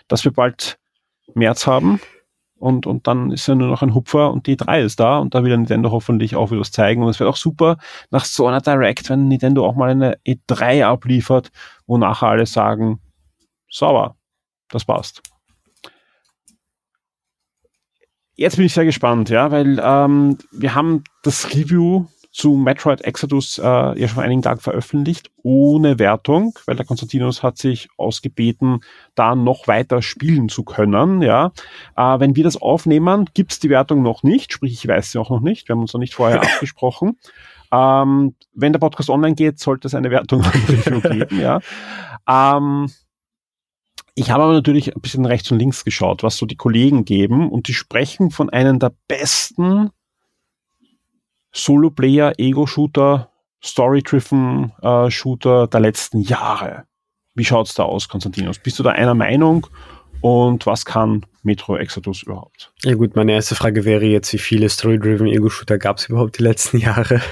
dass 0.08 0.24
wir 0.24 0.32
bald 0.32 0.80
März 1.34 1.68
haben 1.68 2.00
und, 2.60 2.86
und 2.86 3.06
dann 3.06 3.32
ist 3.32 3.46
ja 3.46 3.54
nur 3.54 3.68
noch 3.68 3.82
ein 3.82 3.94
Hupfer 3.94 4.30
und 4.30 4.46
die 4.46 4.56
3 4.56 4.82
ist 4.82 5.00
da 5.00 5.18
und 5.18 5.34
da 5.34 5.42
will 5.42 5.56
Nintendo 5.56 5.90
hoffentlich 5.90 6.36
auch 6.36 6.50
wieder 6.50 6.60
was 6.60 6.70
zeigen. 6.70 7.02
Und 7.02 7.08
es 7.08 7.18
wird 7.18 7.28
auch 7.30 7.36
super 7.36 7.78
nach 8.10 8.26
so 8.26 8.46
einer 8.46 8.60
Direct, 8.60 9.08
wenn 9.08 9.28
Nintendo 9.28 9.66
auch 9.66 9.74
mal 9.74 9.90
eine 9.90 10.18
E3 10.26 10.84
abliefert, 10.84 11.50
wo 11.86 11.96
nachher 11.96 12.28
alle 12.28 12.44
sagen, 12.44 13.00
sauber, 13.70 14.16
das 14.68 14.84
passt. 14.84 15.22
Jetzt 18.34 18.56
bin 18.56 18.66
ich 18.66 18.74
sehr 18.74 18.84
gespannt, 18.84 19.30
ja, 19.30 19.50
weil 19.50 19.80
ähm, 19.82 20.36
wir 20.52 20.74
haben 20.74 21.04
das 21.22 21.54
Review 21.54 22.06
zu 22.30 22.54
Metroid 22.54 23.00
Exodus 23.02 23.58
äh, 23.58 23.62
ja 23.62 23.96
schon 23.96 24.14
vor 24.14 24.22
einigen 24.22 24.42
Tagen 24.42 24.60
veröffentlicht, 24.60 25.30
ohne 25.42 25.98
Wertung, 25.98 26.56
weil 26.66 26.76
der 26.76 26.86
Konstantinos 26.86 27.42
hat 27.42 27.58
sich 27.58 27.88
ausgebeten, 27.96 28.80
da 29.14 29.34
noch 29.34 29.66
weiter 29.66 30.00
spielen 30.00 30.48
zu 30.48 30.62
können. 30.62 31.22
Ja, 31.22 31.52
äh, 31.96 32.20
Wenn 32.20 32.36
wir 32.36 32.44
das 32.44 32.56
aufnehmen, 32.56 33.28
gibt's 33.34 33.58
die 33.58 33.70
Wertung 33.70 34.02
noch 34.02 34.22
nicht, 34.22 34.52
sprich 34.52 34.72
ich 34.72 34.86
weiß 34.86 35.10
sie 35.10 35.18
auch 35.18 35.30
noch 35.30 35.40
nicht, 35.40 35.68
wir 35.68 35.74
haben 35.74 35.82
uns 35.82 35.92
noch 35.92 36.00
nicht 36.00 36.14
vorher 36.14 36.40
abgesprochen. 36.42 37.18
Ähm, 37.72 38.34
wenn 38.52 38.72
der 38.72 38.80
Podcast 38.80 39.10
online 39.10 39.34
geht, 39.34 39.58
sollte 39.58 39.88
es 39.88 39.94
eine 39.94 40.10
Wertung 40.10 40.42
geben. 41.02 41.40
ja. 41.40 41.60
Ähm, 42.28 42.90
ich 44.14 44.30
habe 44.30 44.42
aber 44.42 44.52
natürlich 44.52 44.94
ein 44.94 45.00
bisschen 45.00 45.24
rechts 45.24 45.50
und 45.50 45.58
links 45.58 45.84
geschaut, 45.84 46.22
was 46.22 46.36
so 46.36 46.46
die 46.46 46.56
Kollegen 46.56 47.04
geben 47.04 47.50
und 47.50 47.68
die 47.68 47.74
sprechen 47.74 48.30
von 48.30 48.50
einem 48.50 48.78
der 48.78 48.92
besten 49.08 49.90
Solo-Player, 51.52 52.34
Ego-Shooter, 52.38 53.30
Story-Driven 53.62 54.72
äh, 54.82 55.10
Shooter 55.10 55.66
der 55.66 55.80
letzten 55.80 56.20
Jahre. 56.20 56.84
Wie 57.34 57.44
schaut's 57.44 57.74
da 57.74 57.84
aus, 57.84 58.08
Konstantinos? 58.08 58.58
Bist 58.58 58.78
du 58.78 58.82
da 58.82 58.90
einer 58.90 59.14
Meinung? 59.14 59.66
Und 60.20 60.66
was 60.66 60.84
kann 60.84 61.24
Metro 61.42 61.76
Exodus 61.76 62.22
überhaupt? 62.22 62.72
Ja 62.84 62.94
gut, 62.94 63.16
meine 63.16 63.32
erste 63.32 63.54
Frage 63.54 63.84
wäre 63.86 64.04
jetzt, 64.04 64.32
wie 64.32 64.38
viele 64.38 64.68
Story-Driven 64.68 65.26
Ego-Shooter 65.26 65.78
gab 65.78 65.96
es 65.96 66.08
überhaupt 66.08 66.38
die 66.38 66.42
letzten 66.42 66.78
Jahre? 66.78 67.22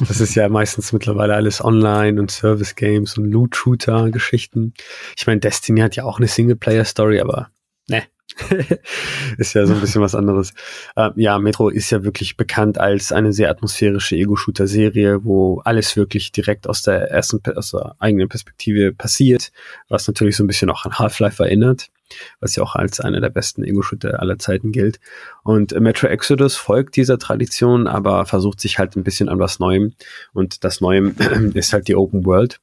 Das 0.00 0.20
ist 0.20 0.34
ja 0.34 0.48
meistens 0.48 0.92
mittlerweile 0.92 1.34
alles 1.34 1.64
Online 1.64 2.20
und 2.20 2.30
Service-Games 2.30 3.16
und 3.18 3.26
Loot-Shooter-Geschichten. 3.26 4.74
Ich 5.16 5.26
meine, 5.26 5.40
Destiny 5.40 5.80
hat 5.80 5.94
ja 5.94 6.04
auch 6.04 6.18
eine 6.18 6.26
Singleplayer-Story, 6.26 7.20
aber 7.20 7.50
ne, 7.88 8.04
ist 9.38 9.54
ja 9.54 9.66
so 9.66 9.74
ein 9.74 9.80
bisschen 9.80 10.02
was 10.02 10.14
anderes. 10.14 10.54
Äh, 10.96 11.10
ja, 11.16 11.38
Metro 11.38 11.68
ist 11.68 11.90
ja 11.90 12.02
wirklich 12.04 12.36
bekannt 12.36 12.78
als 12.78 13.12
eine 13.12 13.32
sehr 13.32 13.50
atmosphärische 13.50 14.16
Ego-Shooter-Serie, 14.16 15.24
wo 15.24 15.60
alles 15.64 15.96
wirklich 15.96 16.32
direkt 16.32 16.68
aus 16.68 16.82
der 16.82 17.10
ersten, 17.10 17.40
aus 17.56 17.70
der 17.70 17.94
eigenen 17.98 18.28
Perspektive 18.28 18.92
passiert, 18.92 19.52
was 19.88 20.08
natürlich 20.08 20.36
so 20.36 20.44
ein 20.44 20.48
bisschen 20.48 20.70
auch 20.70 20.84
an 20.84 20.98
Half-Life 20.98 21.42
erinnert, 21.42 21.90
was 22.40 22.56
ja 22.56 22.62
auch 22.62 22.74
als 22.74 23.00
einer 23.00 23.20
der 23.20 23.30
besten 23.30 23.62
Ego-Shooter 23.62 24.20
aller 24.20 24.38
Zeiten 24.38 24.72
gilt. 24.72 24.98
Und 25.44 25.78
Metro 25.78 26.08
Exodus 26.08 26.56
folgt 26.56 26.96
dieser 26.96 27.18
Tradition, 27.18 27.86
aber 27.86 28.26
versucht 28.26 28.60
sich 28.60 28.78
halt 28.78 28.96
ein 28.96 29.04
bisschen 29.04 29.28
an 29.28 29.38
was 29.38 29.60
Neuem. 29.60 29.94
Und 30.32 30.64
das 30.64 30.80
Neue 30.80 31.14
ist 31.54 31.72
halt 31.72 31.88
die 31.88 31.96
Open 31.96 32.24
World 32.24 32.58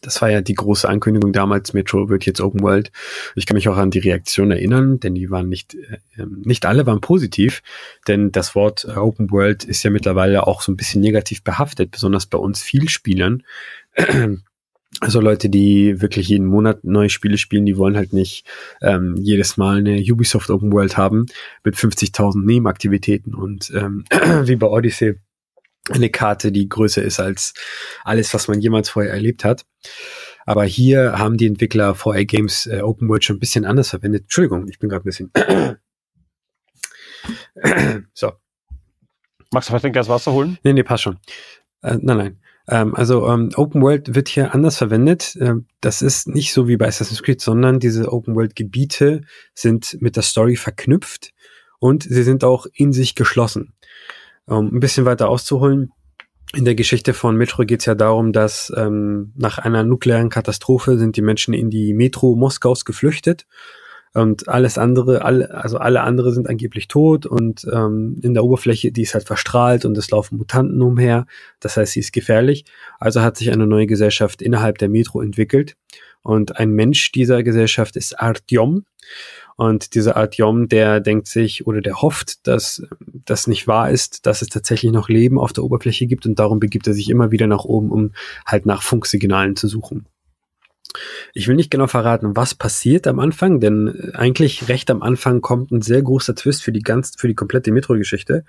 das 0.00 0.20
war 0.22 0.30
ja 0.30 0.40
die 0.40 0.54
große 0.54 0.88
Ankündigung 0.88 1.32
damals, 1.32 1.72
Metro 1.72 2.08
wird 2.08 2.26
jetzt 2.26 2.40
Open 2.40 2.60
World. 2.60 2.90
Ich 3.34 3.46
kann 3.46 3.56
mich 3.56 3.68
auch 3.68 3.76
an 3.76 3.90
die 3.90 3.98
Reaktion 3.98 4.50
erinnern, 4.50 5.00
denn 5.00 5.14
die 5.14 5.30
waren 5.30 5.48
nicht, 5.48 5.74
äh, 5.74 5.98
ähm, 6.18 6.42
nicht 6.44 6.66
alle 6.66 6.86
waren 6.86 7.00
positiv, 7.00 7.62
denn 8.06 8.32
das 8.32 8.54
Wort 8.54 8.84
äh, 8.84 8.96
Open 8.96 9.30
World 9.30 9.64
ist 9.64 9.82
ja 9.82 9.90
mittlerweile 9.90 10.46
auch 10.46 10.62
so 10.62 10.72
ein 10.72 10.76
bisschen 10.76 11.00
negativ 11.00 11.42
behaftet, 11.42 11.90
besonders 11.90 12.26
bei 12.26 12.38
uns 12.38 12.62
Vielspielern. 12.62 13.42
Also 15.00 15.20
Leute, 15.20 15.50
die 15.50 16.00
wirklich 16.00 16.28
jeden 16.28 16.46
Monat 16.46 16.82
neue 16.82 17.10
Spiele 17.10 17.36
spielen, 17.38 17.66
die 17.66 17.76
wollen 17.76 17.96
halt 17.96 18.14
nicht 18.14 18.46
ähm, 18.80 19.16
jedes 19.18 19.56
Mal 19.56 19.76
eine 19.76 20.00
Ubisoft 20.00 20.50
Open 20.50 20.72
World 20.72 20.96
haben 20.96 21.26
mit 21.62 21.76
50.000 21.76 22.44
Nebenaktivitäten 22.44 23.34
und 23.34 23.70
ähm, 23.76 24.04
wie 24.44 24.56
bei 24.56 24.66
Odyssey 24.66 25.16
eine 25.90 26.10
Karte, 26.10 26.52
die 26.52 26.68
größer 26.68 27.02
ist 27.02 27.20
als 27.20 27.54
alles, 28.04 28.32
was 28.34 28.48
man 28.48 28.60
jemals 28.60 28.90
vorher 28.90 29.12
erlebt 29.12 29.44
hat. 29.44 29.64
Aber 30.46 30.64
hier 30.64 31.18
haben 31.18 31.36
die 31.36 31.46
Entwickler 31.46 31.94
VR 31.94 32.24
Games 32.24 32.66
äh, 32.66 32.80
Open 32.80 33.08
World 33.08 33.24
schon 33.24 33.36
ein 33.36 33.40
bisschen 33.40 33.64
anders 33.64 33.90
verwendet. 33.90 34.22
Entschuldigung, 34.22 34.66
ich 34.68 34.78
bin 34.78 34.88
gerade 34.88 35.02
ein 35.02 35.04
bisschen. 35.04 35.30
so. 38.14 38.32
Magst 39.50 39.68
du 39.68 39.72
vielleicht 39.72 39.86
ein 39.86 39.92
Glas 39.92 40.08
Wasser 40.08 40.32
holen? 40.32 40.58
Nee, 40.62 40.72
nee, 40.72 40.82
passt 40.82 41.02
schon. 41.02 41.18
Äh, 41.82 41.98
nein, 42.00 42.16
nein. 42.16 42.40
Ähm, 42.68 42.94
also 42.94 43.26
ähm, 43.28 43.50
Open 43.56 43.82
World 43.82 44.14
wird 44.14 44.28
hier 44.28 44.54
anders 44.54 44.76
verwendet. 44.76 45.36
Ähm, 45.40 45.66
das 45.80 46.02
ist 46.02 46.28
nicht 46.28 46.52
so 46.52 46.68
wie 46.68 46.76
bei 46.76 46.86
Assassin's 46.86 47.22
Creed, 47.22 47.40
sondern 47.40 47.80
diese 47.80 48.12
Open 48.12 48.34
World 48.34 48.56
Gebiete 48.56 49.22
sind 49.54 49.96
mit 50.00 50.16
der 50.16 50.22
Story 50.22 50.56
verknüpft 50.56 51.32
und 51.78 52.02
sie 52.02 52.22
sind 52.22 52.44
auch 52.44 52.66
in 52.74 52.92
sich 52.92 53.14
geschlossen. 53.14 53.74
Um 54.48 54.74
ein 54.74 54.80
bisschen 54.80 55.04
weiter 55.04 55.28
auszuholen, 55.28 55.92
in 56.54 56.64
der 56.64 56.74
Geschichte 56.74 57.12
von 57.12 57.36
Metro 57.36 57.64
geht 57.64 57.80
es 57.80 57.86
ja 57.86 57.94
darum, 57.94 58.32
dass 58.32 58.72
ähm, 58.74 59.32
nach 59.36 59.58
einer 59.58 59.82
nuklearen 59.82 60.30
Katastrophe 60.30 60.96
sind 60.96 61.16
die 61.16 61.22
Menschen 61.22 61.52
in 61.52 61.68
die 61.68 61.92
Metro 61.92 62.34
Moskaus 62.34 62.86
geflüchtet 62.86 63.46
und 64.14 64.48
alles 64.48 64.78
andere, 64.78 65.22
alle, 65.22 65.50
also 65.52 65.76
alle 65.76 66.00
andere 66.00 66.32
sind 66.32 66.48
angeblich 66.48 66.88
tot 66.88 67.26
und 67.26 67.66
ähm, 67.70 68.18
in 68.22 68.32
der 68.32 68.44
Oberfläche, 68.44 68.92
die 68.92 69.02
ist 69.02 69.12
halt 69.12 69.26
verstrahlt 69.26 69.84
und 69.84 69.98
es 69.98 70.10
laufen 70.10 70.38
Mutanten 70.38 70.80
umher. 70.80 71.26
Das 71.60 71.76
heißt, 71.76 71.92
sie 71.92 72.00
ist 72.00 72.14
gefährlich. 72.14 72.64
Also 72.98 73.20
hat 73.20 73.36
sich 73.36 73.52
eine 73.52 73.66
neue 73.66 73.86
Gesellschaft 73.86 74.40
innerhalb 74.40 74.78
der 74.78 74.88
Metro 74.88 75.20
entwickelt 75.20 75.76
und 76.22 76.58
ein 76.58 76.70
Mensch 76.70 77.12
dieser 77.12 77.42
Gesellschaft 77.42 77.96
ist 77.96 78.18
Artyom 78.18 78.86
und 79.58 79.96
dieser 79.96 80.16
Artyom, 80.16 80.68
der 80.68 81.00
denkt 81.00 81.26
sich 81.26 81.66
oder 81.66 81.80
der 81.80 82.00
hofft, 82.00 82.46
dass 82.46 82.86
das 83.24 83.48
nicht 83.48 83.66
wahr 83.66 83.90
ist, 83.90 84.24
dass 84.24 84.40
es 84.40 84.50
tatsächlich 84.50 84.92
noch 84.92 85.08
Leben 85.08 85.36
auf 85.36 85.52
der 85.52 85.64
Oberfläche 85.64 86.06
gibt 86.06 86.26
und 86.26 86.38
darum 86.38 86.60
begibt 86.60 86.86
er 86.86 86.94
sich 86.94 87.10
immer 87.10 87.32
wieder 87.32 87.48
nach 87.48 87.64
oben, 87.64 87.90
um 87.90 88.12
halt 88.46 88.66
nach 88.66 88.82
Funksignalen 88.82 89.56
zu 89.56 89.66
suchen. 89.66 90.06
Ich 91.34 91.48
will 91.48 91.56
nicht 91.56 91.72
genau 91.72 91.88
verraten, 91.88 92.36
was 92.36 92.54
passiert 92.54 93.08
am 93.08 93.18
Anfang, 93.18 93.58
denn 93.58 94.12
eigentlich 94.14 94.68
recht 94.68 94.92
am 94.92 95.02
Anfang 95.02 95.40
kommt 95.40 95.72
ein 95.72 95.82
sehr 95.82 96.02
großer 96.02 96.36
Twist 96.36 96.62
für 96.62 96.70
die 96.70 96.82
ganz, 96.82 97.14
für 97.18 97.26
die 97.26 97.34
komplette 97.34 97.72
Metro-Geschichte. 97.72 98.44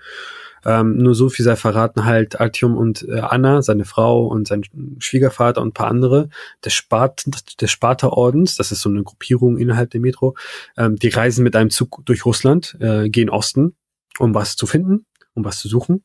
Ähm, 0.64 0.96
nur 0.98 1.14
so 1.14 1.28
viel 1.28 1.44
sei 1.44 1.56
verraten 1.56 2.04
halt 2.04 2.40
Altium 2.40 2.76
und 2.76 3.06
äh, 3.08 3.20
Anna, 3.20 3.62
seine 3.62 3.84
Frau 3.84 4.26
und 4.26 4.46
sein 4.46 4.62
Schwiegervater 4.98 5.60
und 5.60 5.68
ein 5.68 5.72
paar 5.72 5.88
andere 5.88 6.28
des, 6.64 6.74
Spart 6.74 7.24
des 7.60 7.70
Sparta-Ordens, 7.70 8.56
das 8.56 8.72
ist 8.72 8.80
so 8.80 8.90
eine 8.90 9.02
Gruppierung 9.02 9.58
innerhalb 9.58 9.90
der 9.90 10.00
Metro, 10.00 10.36
ähm, 10.76 10.96
die 10.96 11.08
reisen 11.08 11.42
mit 11.44 11.56
einem 11.56 11.70
Zug 11.70 12.02
durch 12.04 12.24
Russland, 12.24 12.76
äh, 12.80 13.08
gehen 13.08 13.30
Osten, 13.30 13.74
um 14.18 14.34
was 14.34 14.56
zu 14.56 14.66
finden, 14.66 15.06
um 15.34 15.44
was 15.44 15.58
zu 15.58 15.68
suchen. 15.68 16.04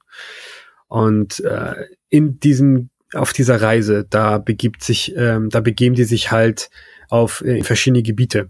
Und 0.87 1.39
äh, 1.41 1.87
in 2.09 2.39
diesem, 2.39 2.89
auf 3.13 3.33
dieser 3.33 3.61
Reise, 3.61 4.05
da 4.09 4.37
begibt 4.37 4.83
sich, 4.83 5.15
ähm, 5.15 5.49
da 5.49 5.61
begeben 5.61 5.95
die 5.95 6.03
sich 6.03 6.31
halt 6.31 6.69
auf 7.09 7.41
äh, 7.41 7.63
verschiedene 7.63 8.03
Gebiete. 8.03 8.49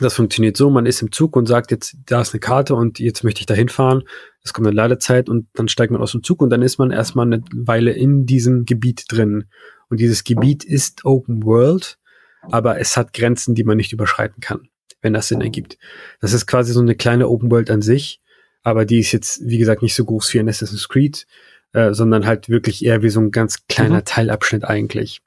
Das 0.00 0.14
funktioniert 0.14 0.56
so, 0.56 0.70
man 0.70 0.86
ist 0.86 1.02
im 1.02 1.10
Zug 1.10 1.34
und 1.34 1.46
sagt 1.46 1.72
jetzt, 1.72 1.96
da 2.06 2.20
ist 2.20 2.32
eine 2.32 2.40
Karte 2.40 2.76
und 2.76 3.00
jetzt 3.00 3.24
möchte 3.24 3.40
ich 3.40 3.46
da 3.46 3.54
hinfahren. 3.54 4.04
Es 4.44 4.52
kommt 4.52 4.68
eine 4.68 4.76
Ladezeit 4.76 5.28
und 5.28 5.48
dann 5.54 5.66
steigt 5.66 5.90
man 5.90 6.00
aus 6.00 6.12
dem 6.12 6.22
Zug 6.22 6.40
und 6.40 6.50
dann 6.50 6.62
ist 6.62 6.78
man 6.78 6.92
erstmal 6.92 7.26
eine 7.26 7.42
Weile 7.52 7.90
in 7.90 8.24
diesem 8.24 8.64
Gebiet 8.64 9.04
drin. 9.08 9.46
Und 9.88 9.98
dieses 9.98 10.22
Gebiet 10.22 10.64
ist 10.64 11.04
Open 11.04 11.42
World, 11.42 11.98
aber 12.42 12.78
es 12.78 12.96
hat 12.96 13.12
Grenzen, 13.12 13.56
die 13.56 13.64
man 13.64 13.76
nicht 13.76 13.92
überschreiten 13.92 14.40
kann, 14.40 14.68
wenn 15.02 15.14
das 15.14 15.28
Sinn 15.28 15.40
ergibt. 15.40 15.78
Das 16.20 16.32
ist 16.32 16.46
quasi 16.46 16.72
so 16.72 16.80
eine 16.80 16.94
kleine 16.94 17.28
Open 17.28 17.50
World 17.50 17.70
an 17.70 17.82
sich, 17.82 18.20
aber 18.62 18.84
die 18.84 19.00
ist 19.00 19.10
jetzt, 19.10 19.40
wie 19.44 19.58
gesagt, 19.58 19.82
nicht 19.82 19.94
so 19.94 20.04
groß 20.04 20.32
wie 20.32 20.38
ein 20.38 20.48
Assassin's 20.48 20.88
Creed, 20.88 21.26
äh, 21.72 21.92
sondern 21.92 22.24
halt 22.24 22.48
wirklich 22.48 22.84
eher 22.84 23.02
wie 23.02 23.10
so 23.10 23.20
ein 23.20 23.32
ganz 23.32 23.66
kleiner 23.66 23.98
mhm. 23.98 24.04
Teilabschnitt 24.04 24.64
eigentlich. 24.64 25.22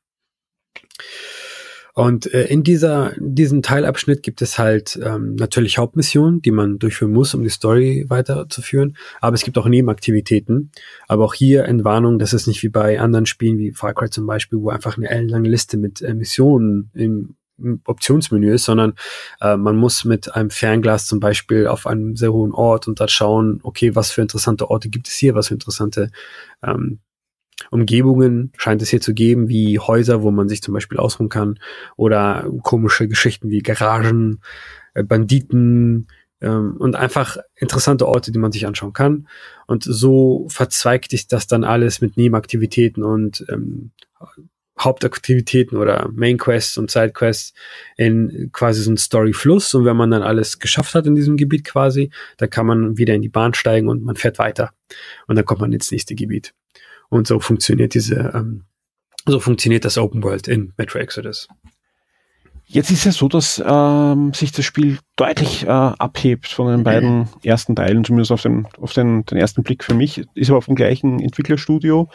Und 1.93 2.33
äh, 2.33 2.45
in 2.45 2.63
dieser, 2.63 3.13
diesem 3.17 3.61
Teilabschnitt 3.61 4.23
gibt 4.23 4.41
es 4.41 4.57
halt 4.57 4.99
ähm, 5.03 5.35
natürlich 5.35 5.77
Hauptmissionen, 5.77 6.41
die 6.41 6.51
man 6.51 6.79
durchführen 6.79 7.11
muss, 7.11 7.33
um 7.33 7.43
die 7.43 7.49
Story 7.49 8.05
weiterzuführen. 8.07 8.95
Aber 9.19 9.35
es 9.35 9.43
gibt 9.43 9.57
auch 9.57 9.67
Nebenaktivitäten. 9.67 10.71
Aber 11.07 11.25
auch 11.25 11.33
hier 11.33 11.65
Entwarnung, 11.65 12.19
das 12.19 12.33
ist 12.33 12.47
nicht 12.47 12.63
wie 12.63 12.69
bei 12.69 12.99
anderen 12.99 13.25
Spielen 13.25 13.57
wie 13.57 13.71
Far 13.71 13.93
Cry 13.93 14.09
zum 14.09 14.25
Beispiel, 14.25 14.59
wo 14.59 14.69
einfach 14.69 14.97
eine 14.97 15.09
ellenlange 15.09 15.49
Liste 15.49 15.77
mit 15.77 16.01
äh, 16.01 16.13
Missionen 16.13 16.91
im, 16.93 17.35
Optionsmenü 17.85 18.55
ist, 18.55 18.65
sondern 18.65 18.95
äh, 19.39 19.55
man 19.55 19.75
muss 19.75 20.03
mit 20.03 20.35
einem 20.35 20.49
Fernglas 20.49 21.05
zum 21.05 21.19
Beispiel 21.19 21.67
auf 21.67 21.85
einem 21.85 22.15
sehr 22.15 22.33
hohen 22.33 22.53
Ort 22.53 22.87
und 22.87 22.99
da 22.99 23.07
schauen, 23.07 23.59
okay, 23.61 23.95
was 23.95 24.11
für 24.11 24.21
interessante 24.21 24.71
Orte 24.71 24.89
gibt 24.89 25.07
es 25.07 25.13
hier, 25.13 25.35
was 25.35 25.49
für 25.49 25.53
interessante 25.53 26.09
ähm, 26.63 27.01
Umgebungen 27.69 28.51
scheint 28.57 28.81
es 28.81 28.89
hier 28.89 29.01
zu 29.01 29.13
geben, 29.13 29.49
wie 29.49 29.79
Häuser, 29.79 30.23
wo 30.23 30.31
man 30.31 30.49
sich 30.49 30.61
zum 30.61 30.73
Beispiel 30.73 30.97
ausruhen 30.97 31.29
kann, 31.29 31.59
oder 31.95 32.49
komische 32.63 33.07
Geschichten 33.07 33.49
wie 33.49 33.59
Garagen, 33.59 34.41
äh, 34.93 35.03
Banditen 35.03 36.07
ähm, 36.41 36.75
und 36.77 36.95
einfach 36.95 37.37
interessante 37.55 38.07
Orte, 38.07 38.31
die 38.31 38.39
man 38.39 38.51
sich 38.51 38.65
anschauen 38.65 38.93
kann. 38.93 39.27
Und 39.67 39.83
so 39.83 40.47
verzweigt 40.49 41.11
sich 41.11 41.27
das 41.27 41.47
dann 41.47 41.63
alles 41.63 42.01
mit 42.01 42.17
Nebenaktivitäten 42.17 43.03
und 43.03 43.45
ähm, 43.49 43.91
Hauptaktivitäten 44.79 45.77
oder 45.77 46.09
Main 46.13 46.37
Quests 46.37 46.77
und 46.77 46.89
Side 46.89 47.11
Quests 47.11 47.53
in 47.97 48.49
quasi 48.51 48.81
so 48.81 48.89
einen 48.89 48.97
Storyfluss. 48.97 49.73
Und 49.73 49.85
wenn 49.85 49.97
man 49.97 50.11
dann 50.11 50.23
alles 50.23 50.59
geschafft 50.59 50.95
hat 50.95 51.05
in 51.05 51.15
diesem 51.15 51.37
Gebiet 51.37 51.65
quasi, 51.65 52.09
dann 52.37 52.49
kann 52.49 52.65
man 52.65 52.97
wieder 52.97 53.13
in 53.13 53.21
die 53.21 53.29
Bahn 53.29 53.53
steigen 53.53 53.87
und 53.87 54.03
man 54.03 54.15
fährt 54.15 54.39
weiter. 54.39 54.71
Und 55.27 55.35
dann 55.35 55.45
kommt 55.45 55.61
man 55.61 55.71
ins 55.71 55.91
nächste 55.91 56.15
Gebiet. 56.15 56.53
Und 57.11 57.27
so 57.27 57.41
funktioniert 57.41 57.93
diese, 57.93 58.31
ähm, 58.33 58.63
so 59.25 59.39
funktioniert 59.41 59.83
das 59.83 59.97
Open 59.97 60.23
World 60.23 60.47
in 60.47 60.73
Metro 60.77 60.97
Exodus. 60.97 61.49
Jetzt 62.65 62.89
ist 62.89 63.03
ja 63.03 63.11
so, 63.11 63.27
dass 63.27 63.61
ähm, 63.63 64.33
sich 64.33 64.53
das 64.53 64.63
Spiel 64.63 64.99
deutlich 65.17 65.65
äh, 65.65 65.67
abhebt 65.67 66.47
von 66.47 66.67
den 66.67 66.85
beiden 66.85 67.27
ersten 67.43 67.75
Teilen, 67.75 68.05
zumindest 68.05 68.31
auf 68.31 68.43
den, 68.43 68.65
auf 68.79 68.93
den, 68.93 69.25
den 69.25 69.37
ersten 69.37 69.61
Blick 69.61 69.83
für 69.83 69.93
mich. 69.93 70.23
Ist 70.35 70.49
aber 70.49 70.61
vom 70.61 70.75
gleichen 70.75 71.19
Entwicklerstudio. 71.19 72.07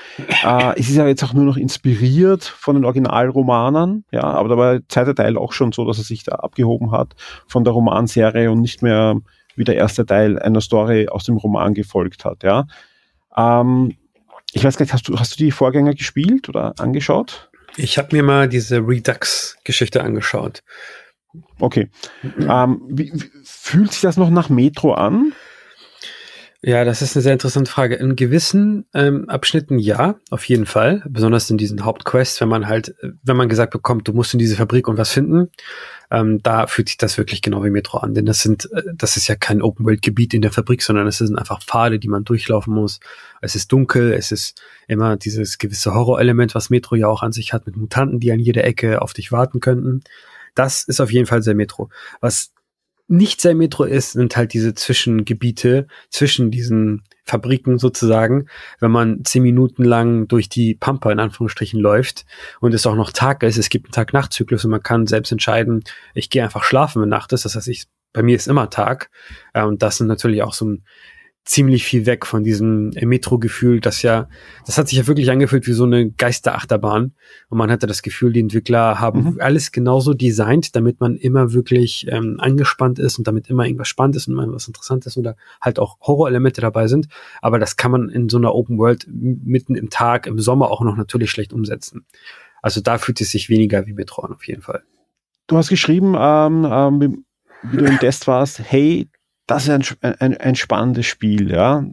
Äh, 0.42 0.80
es 0.80 0.88
ist 0.88 0.96
ja 0.96 1.06
jetzt 1.06 1.22
auch 1.22 1.34
nur 1.34 1.44
noch 1.44 1.58
inspiriert 1.58 2.44
von 2.44 2.74
den 2.74 2.86
Originalromanern, 2.86 4.04
ja, 4.10 4.22
aber 4.22 4.48
da 4.48 4.56
war 4.56 4.72
der 4.78 4.88
zweite 4.88 5.14
Teil 5.14 5.36
auch 5.36 5.52
schon 5.52 5.72
so, 5.72 5.84
dass 5.84 5.98
er 5.98 6.04
sich 6.04 6.24
da 6.24 6.36
abgehoben 6.36 6.90
hat 6.90 7.16
von 7.46 7.64
der 7.64 7.74
Romanserie 7.74 8.50
und 8.50 8.62
nicht 8.62 8.80
mehr 8.80 9.20
wie 9.56 9.64
der 9.64 9.76
erste 9.76 10.06
Teil 10.06 10.38
einer 10.38 10.62
Story 10.62 11.08
aus 11.08 11.24
dem 11.24 11.36
Roman 11.36 11.74
gefolgt 11.74 12.24
hat, 12.24 12.44
ja. 12.44 12.64
Ähm, 13.36 13.92
ich 14.52 14.64
weiß 14.64 14.76
gar 14.76 14.84
nicht, 14.84 14.92
hast 14.92 15.08
du, 15.08 15.18
hast 15.18 15.38
du 15.38 15.44
die 15.44 15.50
Vorgänger 15.50 15.94
gespielt 15.94 16.48
oder 16.48 16.74
angeschaut? 16.78 17.50
Ich 17.76 17.98
habe 17.98 18.16
mir 18.16 18.22
mal 18.22 18.48
diese 18.48 18.78
Redux-Geschichte 18.78 20.02
angeschaut. 20.02 20.62
Okay. 21.58 21.90
Ähm, 22.40 22.80
wie, 22.88 23.12
wie, 23.12 23.30
fühlt 23.44 23.92
sich 23.92 24.00
das 24.00 24.16
noch 24.16 24.30
nach 24.30 24.48
Metro 24.48 24.94
an? 24.94 25.32
Ja, 26.66 26.84
das 26.84 27.00
ist 27.00 27.14
eine 27.14 27.22
sehr 27.22 27.32
interessante 27.32 27.70
Frage. 27.70 27.94
In 27.94 28.16
gewissen 28.16 28.86
ähm, 28.92 29.28
Abschnitten 29.28 29.78
ja, 29.78 30.16
auf 30.30 30.42
jeden 30.48 30.66
Fall. 30.66 31.00
Besonders 31.08 31.48
in 31.48 31.58
diesen 31.58 31.84
Hauptquests, 31.84 32.40
wenn 32.40 32.48
man 32.48 32.66
halt, 32.66 32.92
wenn 33.22 33.36
man 33.36 33.48
gesagt 33.48 33.70
bekommt, 33.70 34.08
du 34.08 34.12
musst 34.12 34.32
in 34.32 34.40
diese 34.40 34.56
Fabrik 34.56 34.88
und 34.88 34.98
was 34.98 35.12
finden, 35.12 35.48
ähm, 36.10 36.42
da 36.42 36.66
fühlt 36.66 36.88
sich 36.88 36.96
das 36.96 37.18
wirklich 37.18 37.40
genau 37.40 37.62
wie 37.62 37.70
Metro 37.70 37.98
an. 37.98 38.14
Denn 38.14 38.26
das 38.26 38.40
sind, 38.40 38.68
äh, 38.72 38.82
das 38.96 39.16
ist 39.16 39.28
ja 39.28 39.36
kein 39.36 39.62
Open-World-Gebiet 39.62 40.34
in 40.34 40.42
der 40.42 40.50
Fabrik, 40.50 40.82
sondern 40.82 41.06
es 41.06 41.18
sind 41.18 41.38
einfach 41.38 41.62
Pfade, 41.62 42.00
die 42.00 42.08
man 42.08 42.24
durchlaufen 42.24 42.74
muss. 42.74 42.98
Es 43.40 43.54
ist 43.54 43.70
dunkel, 43.70 44.12
es 44.12 44.32
ist 44.32 44.60
immer 44.88 45.16
dieses 45.16 45.58
gewisse 45.58 45.94
Horrorelement, 45.94 46.56
was 46.56 46.68
Metro 46.68 46.96
ja 46.96 47.06
auch 47.06 47.22
an 47.22 47.30
sich 47.30 47.52
hat, 47.52 47.66
mit 47.66 47.76
Mutanten, 47.76 48.18
die 48.18 48.32
an 48.32 48.40
jeder 48.40 48.64
Ecke 48.64 49.02
auf 49.02 49.12
dich 49.12 49.30
warten 49.30 49.60
könnten. 49.60 50.02
Das 50.56 50.82
ist 50.82 51.00
auf 51.00 51.12
jeden 51.12 51.26
Fall 51.26 51.44
sehr 51.44 51.54
Metro. 51.54 51.90
Was 52.20 52.50
nicht 53.08 53.40
sehr 53.40 53.54
Metro 53.54 53.84
ist, 53.84 54.12
sind 54.12 54.36
halt 54.36 54.52
diese 54.52 54.74
Zwischengebiete 54.74 55.86
zwischen 56.10 56.50
diesen 56.50 57.04
Fabriken 57.24 57.78
sozusagen, 57.78 58.46
wenn 58.80 58.90
man 58.90 59.24
zehn 59.24 59.42
Minuten 59.42 59.84
lang 59.84 60.28
durch 60.28 60.48
die 60.48 60.74
Pampa 60.74 61.10
in 61.10 61.20
Anführungsstrichen 61.20 61.80
läuft 61.80 62.24
und 62.60 62.74
es 62.74 62.86
auch 62.86 62.94
noch 62.94 63.12
Tag 63.12 63.42
ist, 63.42 63.58
es 63.58 63.68
gibt 63.68 63.86
einen 63.86 63.92
Tag-Nacht-Zyklus 63.92 64.64
und 64.64 64.70
man 64.70 64.82
kann 64.82 65.06
selbst 65.06 65.32
entscheiden, 65.32 65.82
ich 66.14 66.30
gehe 66.30 66.42
einfach 66.42 66.64
schlafen, 66.64 67.02
wenn 67.02 67.08
Nacht 67.08 67.32
ist, 67.32 67.44
das 67.44 67.56
heißt, 67.56 67.68
ich, 67.68 67.86
bei 68.12 68.22
mir 68.22 68.36
ist 68.36 68.48
immer 68.48 68.70
Tag. 68.70 69.10
Äh, 69.52 69.64
und 69.64 69.82
das 69.82 69.98
sind 69.98 70.06
natürlich 70.06 70.42
auch 70.42 70.54
so 70.54 70.66
ein 70.66 70.84
ziemlich 71.46 71.84
viel 71.84 72.06
weg 72.06 72.26
von 72.26 72.42
diesem 72.42 72.90
Metro-Gefühl, 72.90 73.80
das 73.80 74.02
ja, 74.02 74.28
das 74.66 74.78
hat 74.78 74.88
sich 74.88 74.98
ja 74.98 75.06
wirklich 75.06 75.30
angefühlt 75.30 75.66
wie 75.68 75.72
so 75.72 75.84
eine 75.84 76.10
Geisterachterbahn. 76.10 77.14
Und 77.48 77.58
man 77.58 77.70
hatte 77.70 77.86
das 77.86 78.02
Gefühl, 78.02 78.32
die 78.32 78.40
Entwickler 78.40 78.98
haben 78.98 79.22
mhm. 79.22 79.40
alles 79.40 79.70
genauso 79.70 80.12
designt, 80.12 80.74
damit 80.74 81.00
man 81.00 81.14
immer 81.14 81.52
wirklich 81.52 82.06
ähm, 82.10 82.38
angespannt 82.40 82.98
ist 82.98 83.18
und 83.18 83.28
damit 83.28 83.48
immer 83.48 83.64
irgendwas 83.64 83.86
spannend 83.86 84.16
ist 84.16 84.26
und 84.26 84.34
immer 84.34 84.52
was 84.52 84.66
Interessantes 84.66 85.16
oder 85.16 85.36
halt 85.60 85.78
auch 85.78 85.98
Horrorelemente 86.00 86.60
dabei 86.60 86.88
sind. 86.88 87.06
Aber 87.40 87.60
das 87.60 87.76
kann 87.76 87.92
man 87.92 88.08
in 88.08 88.28
so 88.28 88.38
einer 88.38 88.52
Open 88.52 88.76
World 88.76 89.06
mitten 89.08 89.76
im 89.76 89.88
Tag, 89.88 90.26
im 90.26 90.40
Sommer 90.40 90.72
auch 90.72 90.82
noch 90.82 90.96
natürlich 90.96 91.30
schlecht 91.30 91.52
umsetzen. 91.52 92.06
Also 92.60 92.80
da 92.80 92.98
fühlt 92.98 93.20
es 93.20 93.30
sich 93.30 93.48
weniger 93.48 93.86
wie 93.86 93.92
Metro 93.92 94.22
an, 94.22 94.32
auf 94.32 94.46
jeden 94.48 94.62
Fall. 94.62 94.82
Du 95.46 95.56
hast 95.56 95.68
geschrieben, 95.68 96.16
ähm, 96.18 96.66
ähm, 96.68 97.24
wie 97.62 97.76
du 97.76 97.84
im 97.84 97.98
Test 97.98 98.26
warst, 98.26 98.60
hey, 98.60 99.08
das 99.46 99.68
ist 99.68 99.96
ein, 100.02 100.14
ein, 100.20 100.36
ein 100.36 100.54
spannendes 100.54 101.06
Spiel, 101.06 101.50
ja. 101.50 101.84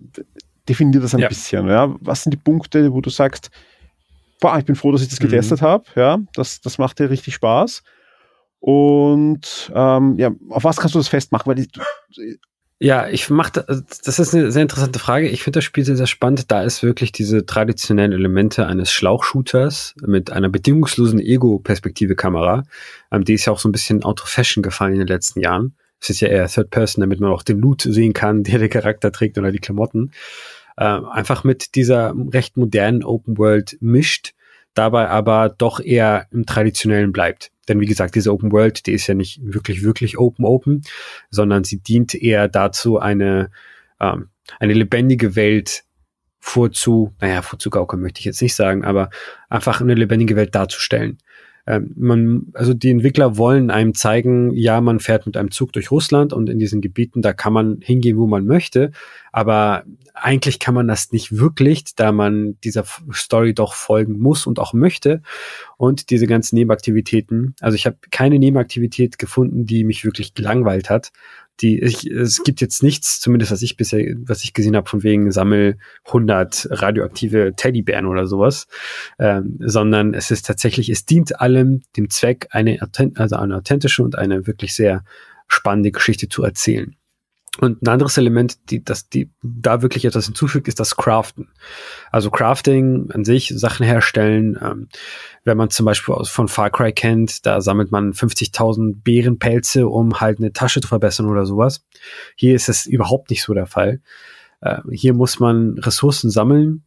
Definier 0.68 1.02
das 1.02 1.13
ein 1.13 1.20
ja. 1.20 1.28
bisschen, 1.28 1.68
ja. 1.68 1.94
Was 2.00 2.24
sind 2.24 2.32
die 2.32 2.38
Punkte, 2.38 2.94
wo 2.94 3.02
du 3.02 3.10
sagst, 3.10 3.52
boah, 4.39 4.58
ich 4.58 4.66
bin 4.66 4.76
froh, 4.76 4.92
dass 4.92 5.02
ich 5.02 5.10
das 5.10 5.20
mhm. 5.20 5.26
getestet 5.26 5.62
habe, 5.62 5.86
ja. 5.96 6.20
Das, 6.34 6.62
das 6.62 6.78
macht 6.78 7.00
dir 7.00 7.10
richtig 7.10 7.36
Spaß. 7.36 7.84
Und 8.60 9.72
ähm, 9.76 10.16
ja, 10.18 10.32
auf 10.50 10.63
was 10.63 10.78
kannst 10.78 10.96
du 10.96 11.00
das 11.00 11.10
festmachen? 11.10 11.48
Weil 11.48 11.56
die, 11.56 11.68
ja, 12.80 13.08
ich 13.08 13.30
mache 13.30 13.63
das 13.66 14.20
ist 14.20 14.34
eine 14.34 14.52
sehr 14.52 14.62
interessante 14.62 15.00
Frage. 15.00 15.30
Ich 15.30 15.44
finde 15.44 15.58
das 15.58 15.66
Spiel 15.66 15.86
sehr, 15.86 15.98
sehr 15.98 16.08
spannend, 16.08 16.52
da 16.52 16.63
es 16.63 16.82
wirklich 16.82 17.12
diese 17.12 17.46
traditionellen 17.46 18.13
Elemente 18.13 18.66
eines 18.66 18.92
Schlauchshooters 18.92 19.96
mit 20.06 20.32
einer 20.32 20.50
bedingungslosen 20.50 21.20
Ego-Perspektive-Kamera, 21.20 22.63
ähm, 23.12 23.24
die 23.24 23.34
ist 23.34 23.46
ja 23.46 23.54
auch 23.54 23.60
so 23.60 23.70
ein 23.70 23.74
bisschen 23.74 24.04
out 24.04 24.22
of 24.22 24.28
fashion 24.28 24.63
gefallen 24.63 24.94
in 24.94 25.00
den 25.00 25.08
letzten 25.08 25.39
Jahren. 25.39 25.76
Es 26.04 26.10
ist 26.10 26.20
ja 26.20 26.28
eher 26.28 26.48
Third 26.48 26.70
Person, 26.70 27.02
damit 27.02 27.22
man 27.22 27.32
auch 27.32 27.44
den 27.44 27.60
Loot 27.60 27.82
sehen 27.82 28.13
kann, 28.13 28.44
der 28.44 28.60
der 28.60 28.70
Charakter 28.70 29.12
trägt 29.12 29.38
oder 29.38 29.52
die 29.52 29.60
Klamotten. 29.60 30.12
Äh, 30.76 30.84
einfach 30.84 31.44
mit 31.44 31.76
dieser 31.76 32.13
recht 32.34 32.58
modernen 32.58 33.04
Open 33.04 33.38
World 33.38 33.78
mischt, 33.80 34.34
dabei 34.74 35.10
aber 35.10 35.54
doch 35.58 35.80
eher 35.80 36.28
im 36.32 36.46
Traditionellen 36.46 37.12
bleibt. 37.12 37.52
Denn 37.70 37.80
wie 37.80 37.86
gesagt, 37.86 38.16
diese 38.16 38.34
Open 38.34 38.52
World, 38.52 38.86
die 38.86 38.92
ist 38.92 39.08
ja 39.08 39.13
nicht 39.13 39.39
wirklich, 39.42 39.84
wirklich 39.84 40.18
Open 40.18 40.46
Open, 40.46 40.82
sondern 41.30 41.63
sie 41.63 41.80
dient 41.80 42.13
eher 42.13 42.50
dazu, 42.50 43.00
eine, 43.00 43.52
ähm, 44.02 44.30
eine 44.60 44.74
lebendige 44.74 45.36
Welt 45.36 45.86
vorzu, 46.39 47.13
naja, 47.22 47.42
vorzugaukeln 47.42 48.02
möchte 48.02 48.20
ich 48.20 48.26
jetzt 48.26 48.42
nicht 48.42 48.56
sagen, 48.56 48.84
aber 48.84 49.10
einfach 49.50 49.80
eine 49.80 49.94
lebendige 49.94 50.36
Welt 50.36 50.54
darzustellen. 50.54 51.20
Ähm, 51.65 51.93
man, 51.95 52.47
also 52.54 52.73
die 52.73 52.89
Entwickler 52.89 53.38
wollen 53.38 53.71
einem 53.71 53.93
zeigen, 53.93 54.54
ja, 54.54 54.82
man 54.82 54.99
fährt 54.99 55.26
mit 55.26 55.38
einem 55.38 55.52
Zug 55.52 55.71
durch 55.73 55.91
Russland 55.91 56.34
und 56.34 56.49
in 56.49 56.60
diesen 56.60 56.82
Gebieten, 56.82 57.21
da 57.21 57.34
kann 57.34 57.54
man 57.54 57.80
hingehen, 57.82 58.17
wo 58.17 58.28
man 58.28 58.45
möchte, 58.45 58.91
aber 59.32 59.84
eigentlich 60.13 60.60
kann 60.60 60.76
man 60.76 60.88
das 60.88 61.12
nicht 61.12 61.38
wirklich, 61.38 61.95
da 61.95 62.12
man 62.12 62.58
dieser 62.63 62.84
Story 63.12 63.54
doch 63.54 63.73
folgen 63.73 64.19
muss 64.19 64.45
und 64.45 64.60
auch 64.60 64.73
möchte. 64.73 65.21
Und 65.78 66.12
diese 66.12 66.28
ganzen 66.28 66.56
Nebenaktivitäten, 66.56 67.56
also 67.60 67.76
ich 67.76 67.86
habe 67.86 67.97
keine 68.12 68.38
Nebenaktivität 68.38 69.17
gefunden, 69.17 69.65
die 69.65 69.84
mich 69.84 70.06
wirklich 70.06 70.34
gelangweilt 70.36 70.89
hat 70.89 71.12
die 71.62 71.82
ich, 71.82 72.06
es 72.08 72.44
gibt 72.44 72.62
jetzt 72.62 72.84
nichts, 72.84 73.20
zumindest 73.20 73.52
was 73.52 73.62
ich 73.62 73.78
bisher, 73.78 74.16
was 74.26 74.44
ich 74.44 74.54
gesehen 74.54 74.76
habe, 74.76 74.89
von 74.89 75.04
wegen 75.04 75.32
Sammel 75.32 75.78
100 76.06 76.68
radioaktive 76.72 77.54
Teddybären 77.56 78.06
oder 78.06 78.26
sowas, 78.26 78.68
ähm, 79.20 79.58
sondern 79.60 80.13
es 80.13 80.32
ist 80.32 80.46
tatsächlich, 80.46 80.90
es 80.90 81.06
dient 81.06 81.40
allem 81.40 81.82
dem 81.96 82.10
Zweck, 82.10 82.48
eine, 82.52 82.80
also 83.15 83.36
eine 83.36 83.58
authentische 83.58 84.04
und 84.04 84.17
eine 84.17 84.48
wirklich 84.48 84.73
sehr 84.73 85.04
spannende 85.48 85.92
Geschichte 85.92 86.27
zu 86.27 86.44
erzählen. 86.44 86.96
Und 87.60 87.83
ein 87.83 87.87
anderes 87.87 88.17
Element, 88.17 88.71
die, 88.71 88.83
das 88.83 89.10
die 89.10 89.29
da 89.43 89.83
wirklich 89.83 90.06
etwas 90.06 90.25
hinzufügt, 90.25 90.67
ist 90.67 90.79
das 90.79 90.95
Craften. 90.95 91.49
Also 92.12 92.31
Crafting 92.31 93.12
an 93.12 93.25
sich, 93.25 93.54
Sachen 93.56 93.85
herstellen. 93.85 94.58
Ähm, 94.60 94.87
wenn 95.43 95.58
man 95.58 95.69
zum 95.69 95.85
Beispiel 95.85 96.15
aus, 96.15 96.29
von 96.29 96.47
Far 96.47 96.71
Cry 96.71 96.91
kennt, 96.93 97.45
da 97.45 97.62
sammelt 97.62 97.91
man 97.91 98.13
50.000 98.13 99.04
Bärenpelze, 99.04 99.87
um 99.87 100.19
halt 100.19 100.39
eine 100.39 100.51
Tasche 100.51 100.81
zu 100.81 100.87
verbessern 100.87 101.27
oder 101.27 101.45
sowas. 101.45 101.85
Hier 102.35 102.56
ist 102.56 102.69
es 102.69 102.87
überhaupt 102.87 103.29
nicht 103.29 103.43
so 103.43 103.54
der 103.54 103.67
Fall. 103.67 104.01
Äh, 104.62 104.79
hier 104.91 105.13
muss 105.13 105.39
man 105.39 105.77
Ressourcen 105.77 106.31
sammeln. 106.31 106.83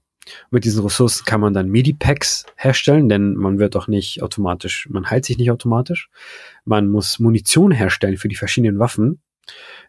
Mit 0.50 0.64
diesen 0.64 0.82
Ressourcen 0.82 1.24
kann 1.24 1.40
man 1.40 1.54
dann 1.54 1.68
Medipacks 1.68 2.44
herstellen, 2.56 3.08
denn 3.08 3.34
man 3.36 3.60
wird 3.60 3.76
auch 3.76 3.86
nicht 3.86 4.20
automatisch, 4.24 4.88
man 4.90 5.08
heilt 5.08 5.24
sich 5.24 5.38
nicht 5.38 5.52
automatisch. 5.52 6.10
Man 6.64 6.88
muss 6.88 7.20
Munition 7.20 7.70
herstellen 7.70 8.16
für 8.16 8.26
die 8.26 8.34
verschiedenen 8.34 8.80
Waffen 8.80 9.20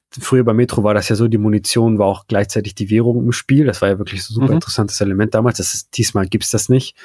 früher 0.10 0.44
bei 0.44 0.54
Metro 0.54 0.84
war 0.84 0.94
das 0.94 1.10
ja 1.10 1.16
so, 1.16 1.28
die 1.28 1.38
Munition 1.38 2.00
war 2.00 2.08
auch 2.08 2.28
gleichzeitig 2.28 2.76
die 2.76 2.90
Währung 2.90 3.24
im 3.24 3.32
Spiel. 3.32 3.66
Das 3.66 3.82
war 3.82 3.90
ja 3.90 4.00
wirklich 4.00 4.24
so 4.24 4.32
ein 4.32 4.36
super 4.36 4.48
mhm. 4.48 4.56
interessantes 4.56 5.02
Element 5.02 5.34
damals. 5.34 5.58
Das 5.58 5.74
ist, 5.74 5.98
diesmal 5.98 6.28
gibt's 6.28 6.52
das 6.52 6.70
nicht, 6.70 6.96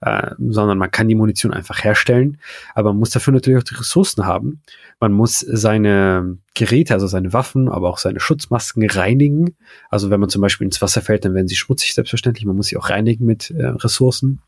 äh, 0.00 0.30
sondern 0.38 0.78
man 0.78 0.90
kann 0.90 1.08
die 1.08 1.14
Munition 1.14 1.52
einfach 1.52 1.82
herstellen. 1.82 2.38
Aber 2.74 2.90
man 2.90 3.00
muss 3.00 3.10
dafür 3.10 3.32
natürlich 3.32 3.58
auch 3.58 3.68
die 3.68 3.74
Ressourcen 3.74 4.24
haben. 4.24 4.62
Man 5.00 5.12
muss 5.12 5.40
seine 5.40 6.38
Geräte, 6.54 6.94
also 6.94 7.06
seine 7.06 7.32
Waffen, 7.32 7.68
aber 7.68 7.88
auch 7.88 7.98
seine 7.98 8.20
Schutzmasken 8.20 8.88
reinigen. 8.88 9.56
Also 9.90 10.10
wenn 10.10 10.20
man 10.20 10.28
zum 10.28 10.40
Beispiel 10.40 10.66
ins 10.66 10.80
Wasser 10.80 11.02
fällt, 11.02 11.24
dann 11.24 11.34
werden 11.34 11.48
sie 11.48 11.56
schmutzig, 11.56 11.94
selbstverständlich. 11.94 12.46
Man 12.46 12.56
muss 12.56 12.68
sie 12.68 12.76
auch 12.76 12.90
reinigen 12.90 13.26
mit 13.26 13.50
äh, 13.50 13.66
Ressourcen. 13.66 14.40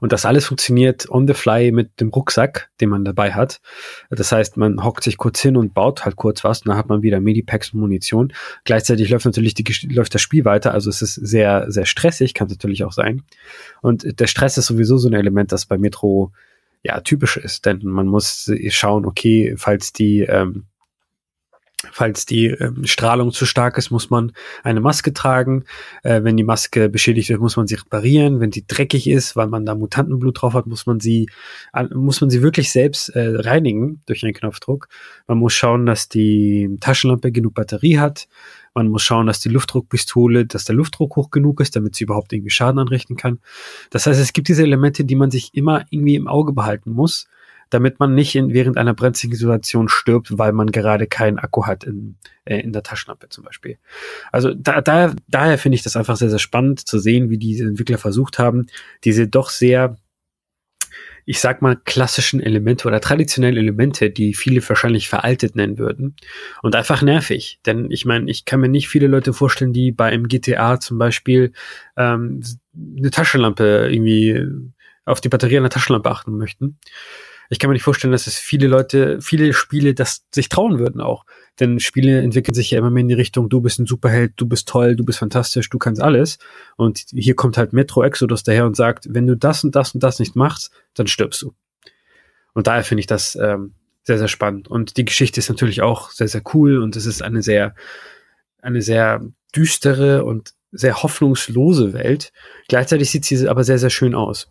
Und 0.00 0.12
das 0.12 0.24
alles 0.24 0.46
funktioniert 0.46 1.08
on 1.10 1.26
the 1.26 1.34
fly 1.34 1.72
mit 1.72 2.00
dem 2.00 2.08
Rucksack, 2.08 2.70
den 2.80 2.88
man 2.88 3.04
dabei 3.04 3.32
hat. 3.32 3.60
Das 4.10 4.32
heißt, 4.32 4.56
man 4.56 4.82
hockt 4.82 5.04
sich 5.04 5.16
kurz 5.16 5.40
hin 5.40 5.56
und 5.56 5.74
baut 5.74 6.04
halt 6.04 6.16
kurz 6.16 6.42
was 6.44 6.62
und 6.62 6.68
dann 6.68 6.76
hat 6.76 6.88
man 6.88 7.02
wieder 7.02 7.20
Medipacks 7.20 7.72
und 7.72 7.80
Munition. 7.80 8.32
Gleichzeitig 8.64 9.08
läuft 9.10 9.26
natürlich 9.26 9.54
die, 9.54 9.64
läuft 9.88 10.14
das 10.14 10.22
Spiel 10.22 10.44
weiter, 10.44 10.72
also 10.72 10.90
es 10.90 11.02
ist 11.02 11.14
sehr, 11.14 11.70
sehr 11.70 11.86
stressig, 11.86 12.34
kann 12.34 12.46
es 12.46 12.54
natürlich 12.54 12.84
auch 12.84 12.92
sein. 12.92 13.22
Und 13.80 14.18
der 14.20 14.26
Stress 14.26 14.58
ist 14.58 14.66
sowieso 14.66 14.96
so 14.96 15.08
ein 15.08 15.14
Element, 15.14 15.52
das 15.52 15.66
bei 15.66 15.78
Metro 15.78 16.32
ja 16.82 17.00
typisch 17.00 17.36
ist, 17.36 17.64
denn 17.66 17.80
man 17.82 18.06
muss 18.06 18.50
schauen, 18.70 19.06
okay, 19.06 19.54
falls 19.56 19.92
die 19.92 20.20
ähm, 20.20 20.64
Falls 21.90 22.26
die 22.26 22.46
ähm, 22.46 22.86
Strahlung 22.86 23.32
zu 23.32 23.44
stark 23.44 23.76
ist, 23.76 23.90
muss 23.90 24.10
man 24.10 24.32
eine 24.62 24.80
Maske 24.80 25.12
tragen. 25.12 25.64
Äh, 26.02 26.22
wenn 26.22 26.36
die 26.36 26.44
Maske 26.44 26.88
beschädigt 26.88 27.28
wird, 27.28 27.40
muss 27.40 27.56
man 27.56 27.66
sie 27.66 27.74
reparieren. 27.74 28.40
Wenn 28.40 28.50
die 28.50 28.66
dreckig 28.66 29.08
ist, 29.08 29.34
weil 29.34 29.48
man 29.48 29.66
da 29.66 29.74
Mutantenblut 29.74 30.40
drauf 30.40 30.54
hat, 30.54 30.66
muss 30.66 30.86
man 30.86 31.00
sie, 31.00 31.28
äh, 31.72 31.84
muss 31.92 32.20
man 32.20 32.30
sie 32.30 32.42
wirklich 32.42 32.70
selbst 32.70 33.08
äh, 33.10 33.34
reinigen 33.36 34.02
durch 34.06 34.22
einen 34.22 34.34
Knopfdruck. 34.34 34.88
Man 35.26 35.38
muss 35.38 35.54
schauen, 35.54 35.86
dass 35.86 36.08
die 36.08 36.76
Taschenlampe 36.80 37.32
genug 37.32 37.54
Batterie 37.54 37.98
hat. 37.98 38.28
Man 38.74 38.88
muss 38.88 39.02
schauen, 39.02 39.26
dass 39.26 39.40
die 39.40 39.50
Luftdruckpistole, 39.50 40.46
dass 40.46 40.64
der 40.64 40.74
Luftdruck 40.74 41.16
hoch 41.16 41.30
genug 41.30 41.60
ist, 41.60 41.76
damit 41.76 41.96
sie 41.96 42.04
überhaupt 42.04 42.32
irgendwie 42.32 42.50
Schaden 42.50 42.78
anrichten 42.78 43.16
kann. 43.16 43.40
Das 43.90 44.06
heißt, 44.06 44.20
es 44.20 44.32
gibt 44.32 44.48
diese 44.48 44.62
Elemente, 44.62 45.04
die 45.04 45.16
man 45.16 45.30
sich 45.30 45.54
immer 45.54 45.84
irgendwie 45.90 46.14
im 46.14 46.28
Auge 46.28 46.52
behalten 46.52 46.92
muss 46.92 47.26
damit 47.72 48.00
man 48.00 48.14
nicht 48.14 48.34
in, 48.34 48.52
während 48.52 48.76
einer 48.76 48.92
brenzligen 48.92 49.36
Situation 49.36 49.88
stirbt, 49.88 50.36
weil 50.36 50.52
man 50.52 50.70
gerade 50.70 51.06
keinen 51.06 51.38
Akku 51.38 51.66
hat 51.66 51.84
in, 51.84 52.16
äh, 52.44 52.60
in 52.60 52.72
der 52.72 52.82
Taschenlampe 52.82 53.30
zum 53.30 53.44
Beispiel. 53.44 53.78
Also 54.30 54.52
da, 54.52 54.82
da, 54.82 55.14
daher 55.28 55.56
finde 55.56 55.76
ich 55.76 55.82
das 55.82 55.96
einfach 55.96 56.16
sehr, 56.16 56.28
sehr 56.28 56.38
spannend 56.38 56.86
zu 56.86 56.98
sehen, 56.98 57.30
wie 57.30 57.38
diese 57.38 57.64
Entwickler 57.64 57.96
versucht 57.96 58.38
haben, 58.38 58.66
diese 59.04 59.26
doch 59.26 59.48
sehr 59.48 59.96
ich 61.24 61.38
sag 61.38 61.62
mal, 61.62 61.76
klassischen 61.76 62.40
Elemente 62.40 62.88
oder 62.88 63.00
traditionellen 63.00 63.56
Elemente, 63.56 64.10
die 64.10 64.34
viele 64.34 64.60
wahrscheinlich 64.68 65.08
veraltet 65.08 65.54
nennen 65.54 65.78
würden. 65.78 66.16
Und 66.62 66.74
einfach 66.74 67.00
nervig. 67.00 67.60
Denn 67.64 67.92
ich 67.92 68.04
meine, 68.04 68.28
ich 68.28 68.44
kann 68.44 68.58
mir 68.58 68.68
nicht 68.68 68.88
viele 68.88 69.06
Leute 69.06 69.32
vorstellen, 69.32 69.72
die 69.72 69.92
bei 69.92 70.06
einem 70.06 70.26
GTA 70.26 70.80
zum 70.80 70.98
Beispiel 70.98 71.52
ähm, 71.96 72.42
eine 72.74 73.12
Taschenlampe 73.12 73.88
irgendwie 73.88 74.44
auf 75.04 75.20
die 75.20 75.28
Batterie 75.28 75.58
einer 75.58 75.70
Taschenlampe 75.70 76.10
achten 76.10 76.36
möchten 76.36 76.78
ich 77.52 77.58
kann 77.58 77.68
mir 77.68 77.74
nicht 77.74 77.82
vorstellen, 77.82 78.12
dass 78.12 78.26
es 78.26 78.38
viele 78.38 78.66
Leute, 78.66 79.20
viele 79.20 79.52
Spiele 79.52 79.92
das 79.92 80.24
sich 80.34 80.48
trauen 80.48 80.78
würden 80.78 81.02
auch. 81.02 81.26
Denn 81.60 81.80
Spiele 81.80 82.22
entwickeln 82.22 82.54
sich 82.54 82.70
ja 82.70 82.78
immer 82.78 82.88
mehr 82.88 83.02
in 83.02 83.08
die 83.08 83.14
Richtung, 83.14 83.50
du 83.50 83.60
bist 83.60 83.78
ein 83.78 83.84
Superheld, 83.84 84.32
du 84.36 84.46
bist 84.46 84.66
toll, 84.68 84.96
du 84.96 85.04
bist 85.04 85.18
fantastisch, 85.18 85.68
du 85.68 85.76
kannst 85.76 86.00
alles. 86.00 86.38
Und 86.78 87.04
hier 87.12 87.36
kommt 87.36 87.58
halt 87.58 87.74
Metro 87.74 88.02
Exodus 88.02 88.42
daher 88.42 88.64
und 88.64 88.74
sagt, 88.74 89.06
wenn 89.10 89.26
du 89.26 89.36
das 89.36 89.64
und 89.64 89.76
das 89.76 89.92
und 89.92 90.02
das 90.02 90.18
nicht 90.18 90.34
machst, 90.34 90.70
dann 90.94 91.06
stirbst 91.08 91.42
du. 91.42 91.52
Und 92.54 92.68
daher 92.68 92.84
finde 92.84 93.00
ich 93.00 93.06
das 93.06 93.36
ähm, 93.36 93.74
sehr, 94.02 94.16
sehr 94.16 94.28
spannend. 94.28 94.68
Und 94.68 94.96
die 94.96 95.04
Geschichte 95.04 95.38
ist 95.38 95.50
natürlich 95.50 95.82
auch 95.82 96.10
sehr, 96.10 96.28
sehr 96.28 96.42
cool 96.54 96.78
und 96.78 96.96
es 96.96 97.04
ist 97.04 97.20
eine 97.20 97.42
sehr, 97.42 97.74
eine 98.62 98.80
sehr 98.80 99.26
düstere 99.54 100.24
und 100.24 100.54
sehr 100.70 101.02
hoffnungslose 101.02 101.92
Welt. 101.92 102.32
Gleichzeitig 102.68 103.10
sieht 103.10 103.26
sie 103.26 103.46
aber 103.46 103.62
sehr, 103.62 103.78
sehr 103.78 103.90
schön 103.90 104.14
aus. 104.14 104.50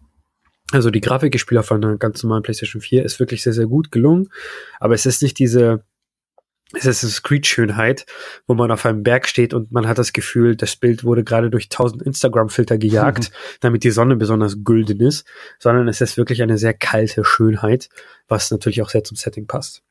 Also 0.71 0.89
die 0.89 1.01
Grafik, 1.01 1.35
ich 1.35 1.41
spiele 1.41 1.59
auf 1.59 1.71
einer 1.71 1.97
ganz 1.97 2.23
normalen 2.23 2.43
PlayStation 2.43 2.81
4, 2.81 3.03
ist 3.03 3.19
wirklich 3.19 3.43
sehr, 3.43 3.53
sehr 3.53 3.67
gut 3.67 3.91
gelungen. 3.91 4.29
Aber 4.79 4.93
es 4.93 5.05
ist 5.05 5.21
nicht 5.21 5.37
diese 5.39 5.83
Assassin's 6.73 7.21
Creed 7.21 7.45
Schönheit, 7.45 8.05
wo 8.47 8.53
man 8.53 8.71
auf 8.71 8.85
einem 8.85 9.03
Berg 9.03 9.27
steht 9.27 9.53
und 9.53 9.71
man 9.71 9.87
hat 9.87 9.97
das 9.97 10.13
Gefühl, 10.13 10.55
das 10.55 10.75
Bild 10.75 11.03
wurde 11.03 11.23
gerade 11.23 11.49
durch 11.49 11.69
tausend 11.69 12.01
Instagram-Filter 12.01 12.77
gejagt, 12.77 13.29
mhm. 13.29 13.35
damit 13.59 13.83
die 13.83 13.91
Sonne 13.91 14.15
besonders 14.15 14.63
gülden 14.63 15.01
ist, 15.01 15.25
sondern 15.59 15.87
es 15.87 16.01
ist 16.01 16.17
wirklich 16.17 16.41
eine 16.41 16.57
sehr 16.57 16.73
kalte 16.73 17.25
Schönheit, 17.25 17.89
was 18.27 18.51
natürlich 18.51 18.81
auch 18.81 18.89
sehr 18.89 19.03
zum 19.03 19.17
Setting 19.17 19.47
passt. 19.47 19.83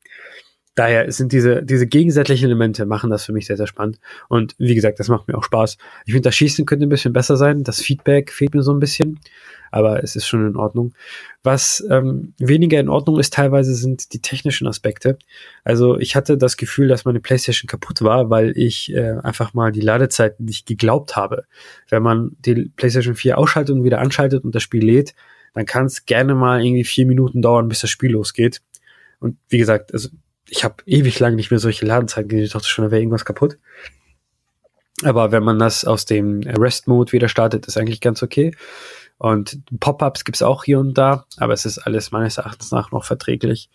Daher 0.80 1.12
sind 1.12 1.32
diese, 1.32 1.62
diese 1.62 1.86
gegensätzlichen 1.86 2.46
Elemente 2.46 2.86
machen 2.86 3.10
das 3.10 3.26
für 3.26 3.32
mich 3.32 3.44
sehr, 3.44 3.58
sehr 3.58 3.66
spannend. 3.66 3.98
Und 4.30 4.54
wie 4.56 4.74
gesagt, 4.74 4.98
das 4.98 5.08
macht 5.08 5.28
mir 5.28 5.36
auch 5.36 5.44
Spaß. 5.44 5.76
Ich 6.06 6.14
finde, 6.14 6.28
das 6.28 6.34
Schießen 6.36 6.64
könnte 6.64 6.86
ein 6.86 6.88
bisschen 6.88 7.12
besser 7.12 7.36
sein. 7.36 7.64
Das 7.64 7.82
Feedback 7.82 8.32
fehlt 8.32 8.54
mir 8.54 8.62
so 8.62 8.72
ein 8.72 8.80
bisschen 8.80 9.20
aber 9.70 10.02
es 10.02 10.16
ist 10.16 10.26
schon 10.26 10.46
in 10.46 10.56
Ordnung. 10.56 10.94
Was 11.42 11.84
ähm, 11.90 12.34
weniger 12.38 12.80
in 12.80 12.88
Ordnung 12.88 13.18
ist 13.18 13.34
teilweise 13.34 13.74
sind 13.74 14.12
die 14.14 14.20
technischen 14.20 14.66
Aspekte. 14.66 15.18
Also 15.64 15.98
ich 15.98 16.16
hatte 16.16 16.36
das 16.36 16.56
Gefühl, 16.56 16.88
dass 16.88 17.04
meine 17.04 17.20
PlayStation 17.20 17.68
kaputt 17.68 18.02
war, 18.02 18.30
weil 18.30 18.56
ich 18.56 18.92
äh, 18.92 19.18
einfach 19.22 19.54
mal 19.54 19.70
die 19.70 19.80
Ladezeit 19.80 20.40
nicht 20.40 20.66
geglaubt 20.66 21.14
habe. 21.14 21.44
Wenn 21.88 22.02
man 22.02 22.36
die 22.40 22.70
PlayStation 22.74 23.14
4 23.14 23.38
ausschaltet 23.38 23.76
und 23.76 23.84
wieder 23.84 24.00
anschaltet 24.00 24.44
und 24.44 24.54
das 24.54 24.62
Spiel 24.62 24.84
lädt, 24.84 25.14
dann 25.54 25.66
kann 25.66 25.86
es 25.86 26.04
gerne 26.04 26.34
mal 26.34 26.64
irgendwie 26.64 26.84
vier 26.84 27.06
Minuten 27.06 27.42
dauern, 27.42 27.68
bis 27.68 27.82
das 27.82 27.90
Spiel 27.90 28.12
losgeht. 28.12 28.62
Und 29.20 29.36
wie 29.50 29.58
gesagt, 29.58 29.92
also 29.92 30.08
ich 30.50 30.64
habe 30.64 30.76
ewig 30.86 31.18
lang 31.20 31.36
nicht 31.36 31.50
mehr 31.50 31.60
solche 31.60 31.86
Ladezeiten 31.86 32.28
gesehen. 32.28 32.44
Ich 32.44 32.52
dachte 32.52 32.66
schon, 32.68 32.84
da 32.84 32.90
wäre 32.90 33.00
irgendwas 33.00 33.24
kaputt. 33.24 33.58
Aber 35.02 35.32
wenn 35.32 35.44
man 35.44 35.58
das 35.58 35.84
aus 35.84 36.04
dem 36.04 36.42
Rest-Mode 36.42 37.12
wieder 37.12 37.28
startet, 37.28 37.66
ist 37.66 37.78
eigentlich 37.78 38.00
ganz 38.00 38.22
okay. 38.22 38.52
Und 39.16 39.60
Pop-ups 39.78 40.24
gibt's 40.24 40.42
auch 40.42 40.64
hier 40.64 40.78
und 40.80 40.94
da, 40.94 41.26
aber 41.36 41.52
es 41.52 41.64
ist 41.64 41.78
alles 41.78 42.10
meines 42.10 42.38
Erachtens 42.38 42.70
nach 42.70 42.90
noch 42.90 43.04
verträglich. 43.04 43.70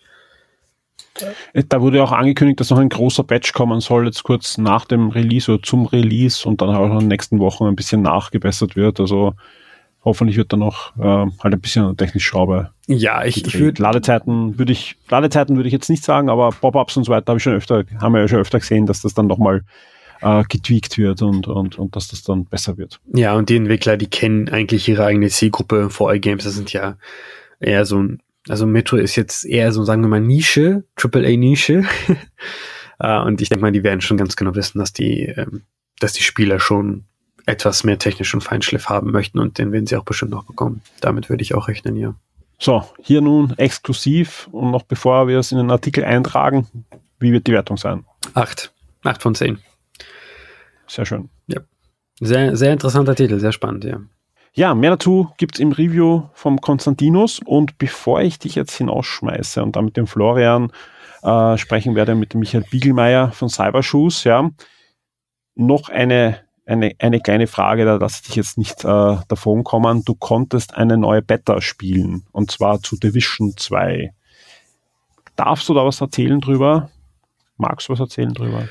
Äh, 1.53 1.63
da 1.67 1.82
wurde 1.82 2.03
auch 2.03 2.11
angekündigt, 2.11 2.59
dass 2.59 2.71
noch 2.71 2.80
ein 2.80 2.89
großer 2.89 3.23
Batch 3.23 3.53
kommen 3.53 3.80
soll, 3.80 4.05
jetzt 4.05 4.23
kurz 4.23 4.57
nach 4.57 4.86
dem 4.86 5.09
Release 5.09 5.51
oder 5.51 5.61
zum 5.63 5.86
Release 5.86 6.47
und 6.47 6.61
dann 6.61 6.76
auch 6.76 6.91
in 6.91 6.99
den 6.99 7.07
nächsten 7.07 7.39
Wochen 7.39 7.65
ein 7.65 7.76
bisschen 7.76 8.01
nachgebessert 8.01 8.76
wird. 8.76 8.99
Also 8.99 9.34
hoffentlich 10.05 10.37
wird 10.37 10.53
da 10.53 10.57
noch 10.57 10.95
äh, 10.97 11.03
halt 11.03 11.53
ein 11.53 11.59
bisschen 11.59 11.97
technisch 11.97 12.25
Schraube. 12.25 12.69
Ja, 12.87 13.25
ich, 13.25 13.45
ich 13.45 13.59
würde 13.59 13.81
Ladezeiten 13.81 14.57
würde 14.57 14.71
ich 14.71 14.95
Ladezeiten 15.09 15.57
würde 15.57 15.67
ich 15.67 15.73
jetzt 15.73 15.89
nicht 15.89 16.03
sagen, 16.03 16.29
aber 16.29 16.51
Pop-ups 16.51 16.95
und 16.95 17.03
so 17.03 17.11
weiter 17.11 17.25
habe 17.27 17.37
ich 17.37 17.43
schon 17.43 17.53
öfter 17.53 17.83
haben 17.99 18.13
wir 18.13 18.21
ja 18.21 18.27
schon 18.27 18.39
öfter 18.39 18.59
gesehen, 18.59 18.85
dass 18.85 19.01
das 19.01 19.15
dann 19.15 19.27
nochmal 19.27 19.63
äh, 20.21 20.43
getweakt 20.47 20.97
wird 20.97 21.21
und, 21.21 21.47
und, 21.47 21.77
und 21.77 21.95
dass 21.95 22.07
das 22.07 22.23
dann 22.23 22.45
besser 22.45 22.77
wird. 22.77 22.99
Ja, 23.13 23.33
und 23.33 23.49
die 23.49 23.55
Entwickler, 23.55 23.97
die 23.97 24.07
kennen 24.07 24.49
eigentlich 24.49 24.87
ihre 24.87 25.05
eigene 25.05 25.29
Zielgruppe. 25.29 25.89
vor 25.89 26.09
all 26.09 26.19
Games, 26.19 26.43
das 26.43 26.55
sind 26.55 26.71
ja 26.73 26.97
eher 27.59 27.85
so 27.85 28.01
ein, 28.01 28.21
also 28.47 28.65
Metro 28.65 28.97
ist 28.97 29.15
jetzt 29.15 29.45
eher 29.45 29.71
so, 29.71 29.83
sagen 29.83 30.01
wir 30.01 30.07
mal, 30.07 30.21
Nische, 30.21 30.83
AAA-Nische. 30.95 31.83
äh, 32.99 33.19
und 33.21 33.41
ich 33.41 33.49
denke 33.49 33.61
mal, 33.61 33.71
die 33.71 33.83
werden 33.83 34.01
schon 34.01 34.17
ganz 34.17 34.35
genau 34.35 34.55
wissen, 34.55 34.79
dass 34.79 34.93
die, 34.93 35.25
ähm, 35.25 35.63
dass 35.99 36.13
die 36.13 36.23
Spieler 36.23 36.59
schon 36.59 37.05
etwas 37.45 37.83
mehr 37.83 37.99
technischen 37.99 38.41
Feinschliff 38.41 38.89
haben 38.89 39.11
möchten 39.11 39.39
und 39.39 39.57
den 39.57 39.71
werden 39.71 39.87
sie 39.87 39.95
auch 39.97 40.03
bestimmt 40.03 40.31
noch 40.31 40.45
bekommen. 40.45 40.81
Damit 41.01 41.29
würde 41.29 41.43
ich 41.43 41.53
auch 41.53 41.67
rechnen, 41.67 41.95
ja. 41.95 42.15
So, 42.57 42.83
hier 43.01 43.21
nun 43.21 43.53
exklusiv 43.57 44.47
und 44.51 44.71
noch 44.71 44.83
bevor 44.83 45.27
wir 45.27 45.39
es 45.39 45.51
in 45.51 45.57
den 45.57 45.71
Artikel 45.71 46.03
eintragen, 46.03 46.67
wie 47.19 47.31
wird 47.31 47.47
die 47.47 47.51
Wertung 47.51 47.77
sein? 47.77 48.05
Acht. 48.33 48.73
Acht 49.03 49.21
von 49.21 49.35
zehn. 49.35 49.59
Sehr 50.87 51.05
schön. 51.05 51.29
Ja. 51.47 51.61
Sehr, 52.19 52.55
sehr 52.55 52.71
interessanter 52.71 53.15
Titel, 53.15 53.39
sehr 53.39 53.51
spannend, 53.51 53.83
ja. 53.83 53.99
Ja, 54.53 54.73
mehr 54.73 54.91
dazu 54.91 55.29
gibt 55.37 55.55
es 55.55 55.59
im 55.59 55.73
Review 55.73 56.29
vom 56.33 56.61
Konstantinus. 56.61 57.41
Und 57.43 57.77
bevor 57.77 58.21
ich 58.21 58.39
dich 58.39 58.55
jetzt 58.55 58.77
hinausschmeiße 58.77 59.61
und 59.61 59.75
dann 59.75 59.83
mit 59.83 59.97
dem 59.97 60.07
Florian 60.07 60.71
äh, 61.23 61.57
sprechen 61.57 61.93
werde, 61.95 62.15
mit 62.15 62.33
dem 62.33 62.39
Michael 62.39 62.63
Biegelmeier 62.71 63.33
von 63.33 63.49
Cybershoes, 63.49 64.23
ja, 64.23 64.49
noch 65.55 65.89
eine, 65.89 66.44
eine, 66.66 66.93
eine 66.99 67.20
kleine 67.20 67.47
Frage, 67.47 67.86
da 67.86 67.95
lasse 67.95 68.22
ich 68.22 68.28
dich 68.28 68.36
jetzt 68.36 68.57
nicht 68.57 68.84
äh, 68.84 69.18
davon 69.28 69.63
kommen. 69.63 70.03
Du 70.03 70.16
konntest 70.16 70.76
eine 70.76 70.97
neue 70.97 71.22
Beta 71.22 71.61
spielen, 71.61 72.26
und 72.32 72.51
zwar 72.51 72.82
zu 72.82 72.97
Division 72.97 73.55
2. 73.55 74.11
Darfst 75.36 75.70
du 75.70 75.74
da 75.74 75.86
was 75.86 76.01
erzählen 76.01 76.39
drüber? 76.39 76.89
Magst 77.57 77.88
du 77.88 77.93
was 77.93 77.99
erzählen 77.99 78.34
drüber? 78.34 78.68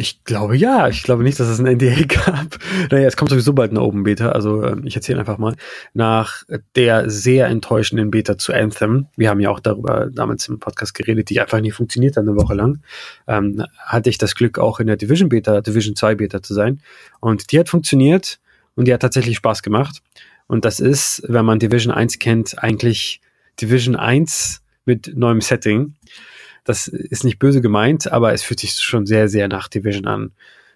Ich 0.00 0.22
glaube 0.22 0.56
ja. 0.56 0.86
Ich 0.86 1.02
glaube 1.02 1.24
nicht, 1.24 1.40
dass 1.40 1.48
es 1.48 1.58
ein 1.58 1.66
NDA 1.66 2.04
gab. 2.24 2.56
Naja, 2.92 3.08
es 3.08 3.16
kommt 3.16 3.30
sowieso 3.30 3.52
bald 3.52 3.72
eine 3.72 3.80
Open 3.80 4.04
Beta. 4.04 4.28
Also 4.28 4.62
ähm, 4.62 4.86
ich 4.86 4.94
erzähle 4.94 5.18
einfach 5.18 5.38
mal. 5.38 5.56
Nach 5.92 6.44
der 6.76 7.10
sehr 7.10 7.48
enttäuschenden 7.48 8.12
Beta 8.12 8.38
zu 8.38 8.52
Anthem, 8.52 9.08
wir 9.16 9.28
haben 9.28 9.40
ja 9.40 9.50
auch 9.50 9.58
darüber 9.58 10.08
damals 10.08 10.46
im 10.46 10.60
Podcast 10.60 10.94
geredet, 10.94 11.30
die 11.30 11.40
einfach 11.40 11.60
nie 11.60 11.72
funktioniert 11.72 12.16
hat 12.16 12.22
eine 12.22 12.36
Woche 12.36 12.54
lang, 12.54 12.78
ähm, 13.26 13.64
hatte 13.76 14.08
ich 14.08 14.18
das 14.18 14.36
Glück, 14.36 14.60
auch 14.60 14.78
in 14.78 14.86
der 14.86 14.96
Division 14.96 15.30
Beta, 15.30 15.62
Division 15.62 15.96
2 15.96 16.14
Beta 16.14 16.44
zu 16.44 16.54
sein. 16.54 16.80
Und 17.18 17.50
die 17.50 17.58
hat 17.58 17.68
funktioniert 17.68 18.38
und 18.76 18.86
die 18.86 18.94
hat 18.94 19.02
tatsächlich 19.02 19.38
Spaß 19.38 19.64
gemacht. 19.64 20.00
Und 20.46 20.64
das 20.64 20.78
ist, 20.78 21.24
wenn 21.26 21.44
man 21.44 21.58
Division 21.58 21.92
1 21.92 22.20
kennt, 22.20 22.62
eigentlich 22.62 23.20
Division 23.60 23.96
1 23.96 24.62
mit 24.84 25.16
neuem 25.16 25.40
Setting. 25.40 25.96
Das 26.68 26.86
ist 26.86 27.24
nicht 27.24 27.38
böse 27.38 27.62
gemeint, 27.62 28.12
aber 28.12 28.34
es 28.34 28.42
fühlt 28.42 28.60
sich 28.60 28.72
schon 28.72 29.06
sehr, 29.06 29.30
sehr 29.30 29.48
nach 29.48 29.68
Division 29.68 30.04
an. 30.04 30.32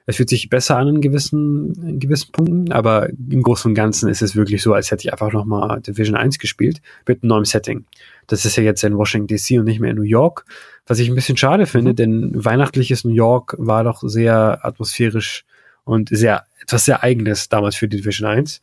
Es 0.06 0.16
fühlt 0.16 0.30
sich 0.30 0.48
besser 0.48 0.78
an 0.78 0.88
in 0.88 1.00
gewissen, 1.02 1.74
in 1.86 2.00
gewissen 2.00 2.32
Punkten, 2.32 2.72
aber 2.72 3.10
im 3.10 3.42
Großen 3.42 3.70
und 3.70 3.74
Ganzen 3.74 4.08
ist 4.08 4.22
es 4.22 4.34
wirklich 4.34 4.62
so, 4.62 4.72
als 4.72 4.90
hätte 4.90 5.06
ich 5.06 5.12
einfach 5.12 5.30
nochmal 5.34 5.82
Division 5.82 6.16
1 6.16 6.38
gespielt 6.38 6.80
mit 7.06 7.22
einem 7.22 7.28
neuen 7.28 7.44
Setting. 7.44 7.84
Das 8.26 8.46
ist 8.46 8.56
ja 8.56 8.62
jetzt 8.62 8.82
in 8.84 8.96
Washington 8.96 9.26
DC 9.26 9.58
und 9.58 9.66
nicht 9.66 9.80
mehr 9.80 9.90
in 9.90 9.98
New 9.98 10.02
York, 10.02 10.46
was 10.86 10.98
ich 10.98 11.10
ein 11.10 11.14
bisschen 11.14 11.36
schade 11.36 11.66
finde, 11.66 11.90
mhm. 11.90 11.96
denn 11.96 12.30
weihnachtliches 12.42 13.04
New 13.04 13.12
York 13.12 13.54
war 13.58 13.84
doch 13.84 14.00
sehr 14.02 14.64
atmosphärisch 14.64 15.44
und 15.84 16.08
sehr, 16.08 16.46
etwas 16.62 16.86
sehr 16.86 17.02
eigenes 17.02 17.50
damals 17.50 17.76
für 17.76 17.86
die 17.86 17.98
Division 17.98 18.30
1. 18.30 18.62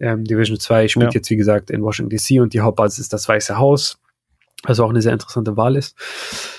Ähm, 0.00 0.24
Division 0.24 0.58
2 0.58 0.88
spielt 0.88 1.12
ja. 1.12 1.18
jetzt, 1.18 1.28
wie 1.28 1.36
gesagt, 1.36 1.70
in 1.70 1.82
Washington 1.82 2.16
DC 2.16 2.40
und 2.40 2.54
die 2.54 2.62
Hauptbasis 2.62 2.98
ist 2.98 3.12
das 3.12 3.28
Weiße 3.28 3.58
Haus 3.58 3.98
also 4.64 4.84
auch 4.84 4.90
eine 4.90 5.02
sehr 5.02 5.12
interessante 5.12 5.56
Wahl 5.56 5.76
ist. 5.76 5.96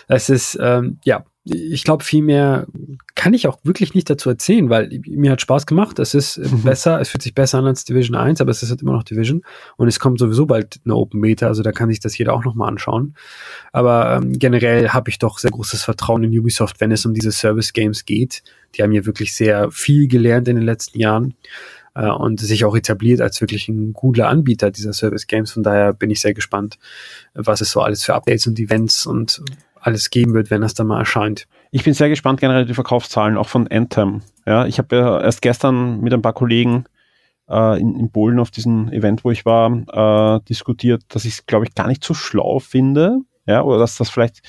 Es 0.07 0.29
ist, 0.29 0.57
ähm, 0.61 0.99
ja, 1.03 1.25
ich 1.45 1.83
glaube, 1.83 2.05
viel 2.05 2.23
mehr 2.23 2.67
kann 3.15 3.33
ich 3.33 3.47
auch 3.47 3.59
wirklich 3.63 3.93
nicht 3.93 4.09
dazu 4.09 4.29
erzählen, 4.29 4.69
weil 4.69 5.01
mir 5.05 5.31
hat 5.31 5.41
Spaß 5.41 5.65
gemacht. 5.65 5.99
Es 5.99 6.13
ist 6.13 6.37
mhm. 6.37 6.63
besser, 6.63 7.01
es 7.01 7.09
fühlt 7.09 7.21
sich 7.21 7.35
besser 7.35 7.57
an 7.57 7.65
als 7.65 7.83
Division 7.83 8.15
1, 8.15 8.39
aber 8.39 8.51
es 8.51 8.63
ist 8.63 8.69
halt 8.69 8.81
immer 8.81 8.93
noch 8.93 9.03
Division. 9.03 9.43
Und 9.75 9.89
es 9.89 9.99
kommt 9.99 10.19
sowieso 10.19 10.45
bald 10.45 10.79
eine 10.85 10.95
Open 10.95 11.19
Meta, 11.19 11.47
also 11.47 11.61
da 11.61 11.73
kann 11.73 11.89
sich 11.89 11.99
das 11.99 12.17
jeder 12.17 12.33
auch 12.33 12.45
nochmal 12.45 12.69
anschauen. 12.69 13.15
Aber 13.73 14.15
ähm, 14.15 14.39
generell 14.39 14.89
habe 14.89 15.09
ich 15.09 15.19
doch 15.19 15.37
sehr 15.37 15.51
großes 15.51 15.83
Vertrauen 15.83 16.23
in 16.23 16.37
Ubisoft, 16.37 16.79
wenn 16.79 16.91
es 16.93 17.05
um 17.05 17.13
diese 17.13 17.33
Service 17.33 17.73
Games 17.73 18.05
geht. 18.05 18.43
Die 18.75 18.83
haben 18.83 18.93
ja 18.93 19.05
wirklich 19.05 19.35
sehr 19.35 19.69
viel 19.69 20.07
gelernt 20.07 20.47
in 20.47 20.55
den 20.55 20.65
letzten 20.65 20.99
Jahren 20.99 21.35
äh, 21.95 22.09
und 22.09 22.39
sich 22.39 22.65
auch 22.65 22.75
etabliert 22.75 23.21
als 23.21 23.41
wirklich 23.41 23.67
ein 23.67 23.93
cooler 23.93 24.29
Anbieter 24.29 24.71
dieser 24.71 24.93
Service 24.93 25.27
Games. 25.27 25.51
Von 25.51 25.63
daher 25.63 25.93
bin 25.93 26.09
ich 26.09 26.21
sehr 26.21 26.33
gespannt, 26.33 26.77
was 27.33 27.61
es 27.61 27.71
so 27.71 27.81
alles 27.81 28.03
für 28.03 28.15
Updates 28.15 28.47
und 28.47 28.59
Events 28.59 29.05
und 29.05 29.41
alles 29.79 30.09
geben 30.09 30.33
wird, 30.33 30.49
wenn 30.49 30.61
das 30.61 30.73
dann 30.73 30.87
mal 30.87 30.99
erscheint. 30.99 31.47
Ich 31.71 31.83
bin 31.83 31.93
sehr 31.93 32.09
gespannt 32.09 32.39
generell 32.39 32.65
die 32.65 32.73
Verkaufszahlen 32.73 33.37
auch 33.37 33.49
von 33.49 33.67
Anthem. 33.67 34.21
Ja, 34.45 34.65
ich 34.65 34.77
habe 34.77 34.95
ja 34.95 35.21
erst 35.21 35.41
gestern 35.41 35.99
mit 35.99 36.13
ein 36.13 36.21
paar 36.21 36.33
Kollegen 36.33 36.85
äh, 37.49 37.79
in, 37.79 37.95
in 37.95 38.11
Polen 38.11 38.39
auf 38.39 38.51
diesem 38.51 38.91
Event, 38.91 39.25
wo 39.25 39.31
ich 39.31 39.45
war, 39.45 40.37
äh, 40.37 40.39
diskutiert, 40.47 41.03
dass 41.09 41.25
ich 41.25 41.33
es, 41.33 41.45
glaube 41.45 41.65
ich, 41.65 41.75
gar 41.75 41.87
nicht 41.87 42.03
so 42.03 42.13
schlau 42.13 42.59
finde. 42.59 43.19
Ja, 43.45 43.61
oder 43.63 43.79
dass 43.79 43.97
das 43.97 44.09
vielleicht 44.09 44.41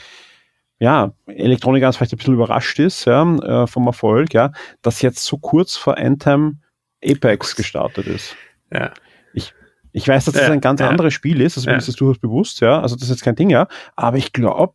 ja, 0.78 1.12
Elektronik 1.26 1.82
vielleicht 1.82 2.12
ein 2.12 2.18
bisschen 2.18 2.34
überrascht 2.34 2.78
ist 2.78 3.04
ja, 3.04 3.22
äh, 3.22 3.66
vom 3.66 3.86
Erfolg, 3.86 4.34
ja, 4.34 4.52
dass 4.82 5.02
jetzt 5.02 5.24
so 5.24 5.38
kurz 5.38 5.76
vor 5.76 5.98
Anthem 5.98 6.60
Apex 7.04 7.56
gestartet 7.56 8.06
ist. 8.06 8.36
Ja. 8.72 8.92
Ich, 9.32 9.52
ich 9.92 10.08
weiß, 10.08 10.24
dass 10.24 10.34
das 10.34 10.48
ja, 10.48 10.52
ein 10.52 10.60
ganz 10.60 10.80
ja. 10.80 10.88
anderes 10.88 11.14
Spiel 11.14 11.40
ist, 11.40 11.56
also 11.56 11.70
mir 11.70 11.76
ist 11.76 11.88
das 11.88 11.96
durchaus 11.96 12.18
bewusst, 12.18 12.60
ja. 12.60 12.80
Also 12.80 12.96
das 12.96 13.04
ist 13.04 13.10
jetzt 13.10 13.22
kein 13.22 13.36
Ding, 13.36 13.50
ja. 13.50 13.68
Aber 13.96 14.16
ich 14.16 14.32
glaube, 14.32 14.74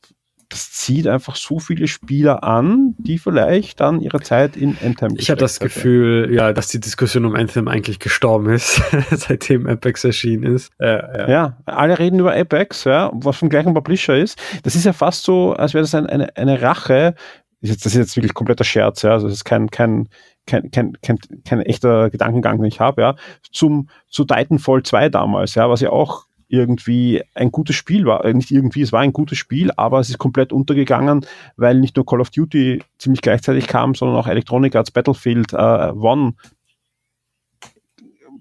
das 0.49 0.71
zieht 0.71 1.07
einfach 1.07 1.35
so 1.35 1.59
viele 1.59 1.87
Spieler 1.87 2.43
an, 2.43 2.95
die 2.97 3.19
vielleicht 3.19 3.79
dann 3.79 4.01
ihre 4.01 4.19
Zeit 4.19 4.57
in 4.57 4.75
Anthem 4.83 5.13
Ich 5.15 5.29
habe 5.29 5.39
das 5.39 5.59
Gefühl, 5.59 6.33
ja, 6.33 6.53
dass 6.53 6.69
die 6.69 6.79
Diskussion 6.79 7.25
um 7.25 7.35
Anthem 7.35 7.67
eigentlich 7.67 7.99
gestorben 7.99 8.49
ist, 8.49 8.81
seitdem 9.11 9.67
Apex 9.67 10.03
erschienen 10.03 10.55
ist. 10.55 10.71
Äh, 10.79 10.87
ja. 10.87 11.29
ja. 11.29 11.57
alle 11.65 11.99
reden 11.99 12.19
über 12.19 12.35
Apex, 12.35 12.85
ja, 12.85 13.11
was 13.13 13.37
vom 13.37 13.49
gleichen 13.49 13.75
Publisher 13.75 14.17
ist. 14.17 14.39
Das 14.63 14.75
ist 14.75 14.85
ja 14.85 14.93
fast 14.93 15.23
so, 15.23 15.53
als 15.53 15.75
wäre 15.75 15.83
das 15.83 15.93
ein, 15.93 16.07
eine, 16.07 16.35
eine 16.35 16.61
Rache. 16.61 17.13
Das 17.61 17.85
ist 17.85 17.93
jetzt 17.93 18.17
wirklich 18.17 18.33
kompletter 18.33 18.63
Scherz, 18.63 19.03
ja. 19.03 19.11
Also 19.11 19.27
das 19.27 19.35
ist 19.35 19.45
kein, 19.45 19.69
kein, 19.69 20.09
kein, 20.49 20.71
kein, 20.71 20.93
kein, 21.01 21.17
kein 21.45 21.61
echter 21.61 22.09
Gedankengang, 22.09 22.57
den 22.57 22.65
ich 22.65 22.79
habe, 22.79 23.01
ja, 23.01 23.15
zum, 23.51 23.89
zu 24.09 24.25
Titanfall 24.25 24.83
2 24.83 25.09
damals, 25.09 25.55
ja, 25.55 25.69
was 25.69 25.81
ja 25.81 25.91
auch 25.91 26.25
irgendwie 26.49 27.21
ein 27.35 27.51
gutes 27.51 27.75
Spiel 27.75 28.05
war. 28.05 28.25
Äh, 28.25 28.33
nicht 28.33 28.51
irgendwie, 28.51 28.81
es 28.81 28.91
war 28.91 29.01
ein 29.01 29.13
gutes 29.13 29.37
Spiel, 29.37 29.71
aber 29.77 29.99
es 29.99 30.09
ist 30.09 30.17
komplett 30.17 30.51
untergegangen, 30.51 31.25
weil 31.55 31.79
nicht 31.79 31.95
nur 31.95 32.05
Call 32.05 32.21
of 32.21 32.31
Duty 32.31 32.81
ziemlich 32.97 33.21
gleichzeitig 33.21 33.67
kam, 33.67 33.93
sondern 33.93 34.17
auch 34.17 34.27
Electronic 34.27 34.75
Arts 34.75 34.91
Battlefield 34.91 35.53
äh, 35.53 35.91
One 35.91 36.33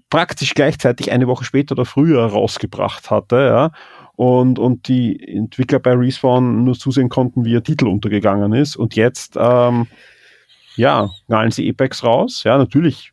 praktisch 0.09 0.55
gleichzeitig 0.55 1.11
eine 1.11 1.27
Woche 1.27 1.43
später 1.45 1.73
oder 1.73 1.85
früher 1.85 2.25
rausgebracht 2.25 3.11
hatte, 3.11 3.35
ja. 3.35 3.71
Und, 4.15 4.59
und 4.59 4.89
die 4.89 5.17
Entwickler 5.25 5.79
bei 5.79 5.93
Respawn 5.93 6.65
nur 6.65 6.73
zusehen 6.73 7.07
konnten, 7.07 7.45
wie 7.45 7.53
ihr 7.53 7.63
Titel 7.63 7.87
untergegangen 7.87 8.51
ist. 8.51 8.75
Und 8.75 8.95
jetzt 8.95 9.37
ähm, 9.39 9.87
ja, 10.79 11.09
knallen 11.27 11.51
sie 11.51 11.69
Apex 11.69 12.03
raus. 12.03 12.43
Ja, 12.45 12.57
natürlich 12.57 13.11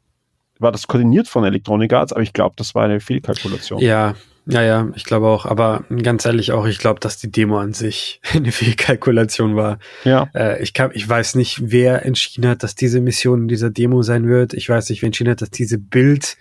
war 0.60 0.70
das 0.70 0.86
koordiniert 0.86 1.26
von 1.26 1.44
Electronic 1.44 1.92
Arts, 1.92 2.12
aber 2.12 2.22
ich 2.22 2.32
glaube, 2.32 2.54
das 2.56 2.74
war 2.74 2.84
eine 2.84 3.00
Fehlkalkulation. 3.00 3.80
Ja, 3.80 4.14
ja, 4.46 4.62
ja, 4.62 4.88
ich 4.94 5.04
glaube 5.04 5.26
auch. 5.26 5.44
Aber 5.44 5.84
ganz 6.02 6.24
ehrlich 6.24 6.52
auch, 6.52 6.66
ich 6.66 6.78
glaube, 6.78 7.00
dass 7.00 7.18
die 7.18 7.30
Demo 7.30 7.58
an 7.58 7.72
sich 7.72 8.20
eine 8.32 8.52
Fehlkalkulation 8.52 9.56
war. 9.56 9.80
Ja. 10.04 10.30
Äh, 10.32 10.62
ich, 10.62 10.72
kann, 10.74 10.92
ich 10.94 11.08
weiß 11.08 11.34
nicht, 11.34 11.72
wer 11.72 12.06
entschieden 12.06 12.48
hat, 12.48 12.62
dass 12.62 12.76
diese 12.76 13.00
Mission 13.00 13.42
in 13.42 13.48
dieser 13.48 13.70
Demo 13.70 14.02
sein 14.02 14.28
wird. 14.28 14.54
Ich 14.54 14.68
weiß 14.68 14.88
nicht, 14.88 15.02
wer 15.02 15.08
entschieden 15.08 15.32
hat, 15.32 15.42
dass 15.42 15.50
diese 15.50 15.78
Bild 15.78 16.36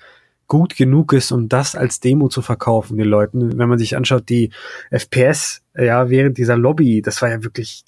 gut 0.47 0.75
genug 0.75 1.11
ist, 1.13 1.31
um 1.31 1.49
das 1.49 1.75
als 1.75 1.99
Demo 1.99 2.27
zu 2.27 2.43
verkaufen 2.43 2.97
den 2.97 3.07
Leuten. 3.07 3.57
Wenn 3.57 3.67
man 3.67 3.79
sich 3.79 3.97
anschaut, 3.97 4.29
die 4.29 4.51
FPS, 4.91 5.63
ja, 5.75 6.07
während 6.11 6.37
dieser 6.37 6.55
Lobby, 6.55 7.01
das 7.01 7.19
war 7.23 7.31
ja 7.31 7.43
wirklich, 7.43 7.83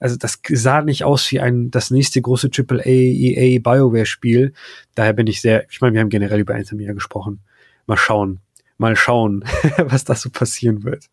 also 0.00 0.16
das 0.16 0.40
sah 0.48 0.82
nicht 0.82 1.04
aus 1.04 1.30
wie 1.32 1.40
ein 1.40 1.70
das 1.70 1.90
nächste 1.90 2.22
große 2.22 2.50
AAA 2.56 2.86
EA 2.86 3.60
BioWare 3.60 4.06
Spiel. 4.06 4.52
Daher 4.94 5.12
bin 5.12 5.26
ich 5.26 5.40
sehr, 5.40 5.68
ich 5.70 5.80
meine, 5.80 5.94
wir 5.94 6.00
haben 6.00 6.08
generell 6.08 6.40
über 6.40 6.54
Anthem 6.54 6.80
ja 6.80 6.92
gesprochen. 6.92 7.40
Mal 7.86 7.96
schauen, 7.96 8.40
mal 8.76 8.96
schauen, 8.96 9.44
was 9.78 10.04
da 10.04 10.14
so 10.14 10.30
passieren 10.30 10.84
wird. 10.84 11.06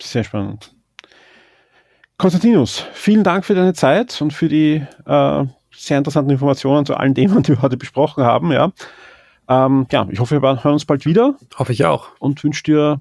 Sehr 0.00 0.24
spannend. 0.24 0.74
Konstantinus, 2.16 2.84
vielen 2.94 3.24
Dank 3.24 3.44
für 3.44 3.54
deine 3.54 3.74
Zeit 3.74 4.20
und 4.20 4.32
für 4.32 4.48
die 4.48 4.82
äh, 5.04 5.44
sehr 5.72 5.98
interessanten 5.98 6.30
Informationen 6.30 6.86
zu 6.86 6.94
allen 6.94 7.14
Themen, 7.14 7.42
die 7.42 7.52
wir 7.52 7.62
heute 7.62 7.76
besprochen 7.76 8.24
haben. 8.24 8.52
Ja, 8.52 8.72
ähm, 9.48 9.86
ja 9.90 10.06
ich 10.10 10.20
hoffe, 10.20 10.40
wir 10.40 10.64
hören 10.64 10.74
uns 10.74 10.84
bald 10.84 11.06
wieder. 11.06 11.36
Hoffe 11.56 11.72
ich 11.72 11.84
auch. 11.84 12.10
Und 12.18 12.42
wünsche 12.42 12.62
dir 12.62 13.00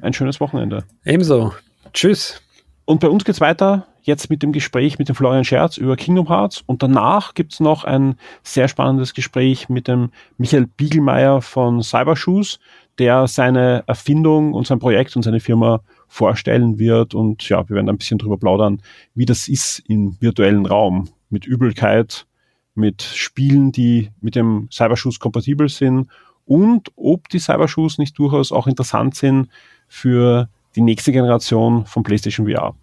ein 0.00 0.12
schönes 0.12 0.40
Wochenende. 0.40 0.84
Ebenso. 1.04 1.54
Tschüss. 1.92 2.42
Und 2.84 3.00
bei 3.00 3.08
uns 3.08 3.24
geht's 3.24 3.40
weiter 3.40 3.86
jetzt 4.08 4.30
mit 4.30 4.42
dem 4.42 4.52
Gespräch 4.52 4.98
mit 4.98 5.08
dem 5.08 5.14
Florian 5.14 5.44
Scherz 5.44 5.76
über 5.76 5.94
Kingdom 5.94 6.28
Hearts 6.28 6.64
und 6.66 6.82
danach 6.82 7.34
gibt's 7.34 7.60
noch 7.60 7.84
ein 7.84 8.16
sehr 8.42 8.66
spannendes 8.66 9.14
Gespräch 9.14 9.68
mit 9.68 9.86
dem 9.86 10.10
Michael 10.38 10.66
Biegelmeier 10.66 11.42
von 11.42 11.82
Cybershoes, 11.82 12.58
der 12.98 13.28
seine 13.28 13.84
Erfindung 13.86 14.54
und 14.54 14.66
sein 14.66 14.80
Projekt 14.80 15.14
und 15.14 15.22
seine 15.22 15.40
Firma 15.40 15.82
vorstellen 16.08 16.78
wird 16.78 17.14
und 17.14 17.48
ja, 17.48 17.68
wir 17.68 17.76
werden 17.76 17.88
ein 17.88 17.98
bisschen 17.98 18.18
drüber 18.18 18.38
plaudern, 18.38 18.82
wie 19.14 19.26
das 19.26 19.46
ist 19.46 19.80
im 19.86 20.16
virtuellen 20.20 20.66
Raum 20.66 21.08
mit 21.28 21.46
Übelkeit, 21.46 22.26
mit 22.74 23.02
Spielen, 23.02 23.72
die 23.72 24.10
mit 24.20 24.34
dem 24.34 24.68
Cybershoes 24.72 25.20
kompatibel 25.20 25.68
sind 25.68 26.08
und 26.46 26.90
ob 26.96 27.28
die 27.28 27.38
Cybershoes 27.38 27.98
nicht 27.98 28.18
durchaus 28.18 28.52
auch 28.52 28.66
interessant 28.66 29.14
sind 29.14 29.48
für 29.86 30.48
die 30.76 30.80
nächste 30.80 31.12
Generation 31.12 31.84
von 31.84 32.02
PlayStation 32.02 32.48
VR. 32.48 32.74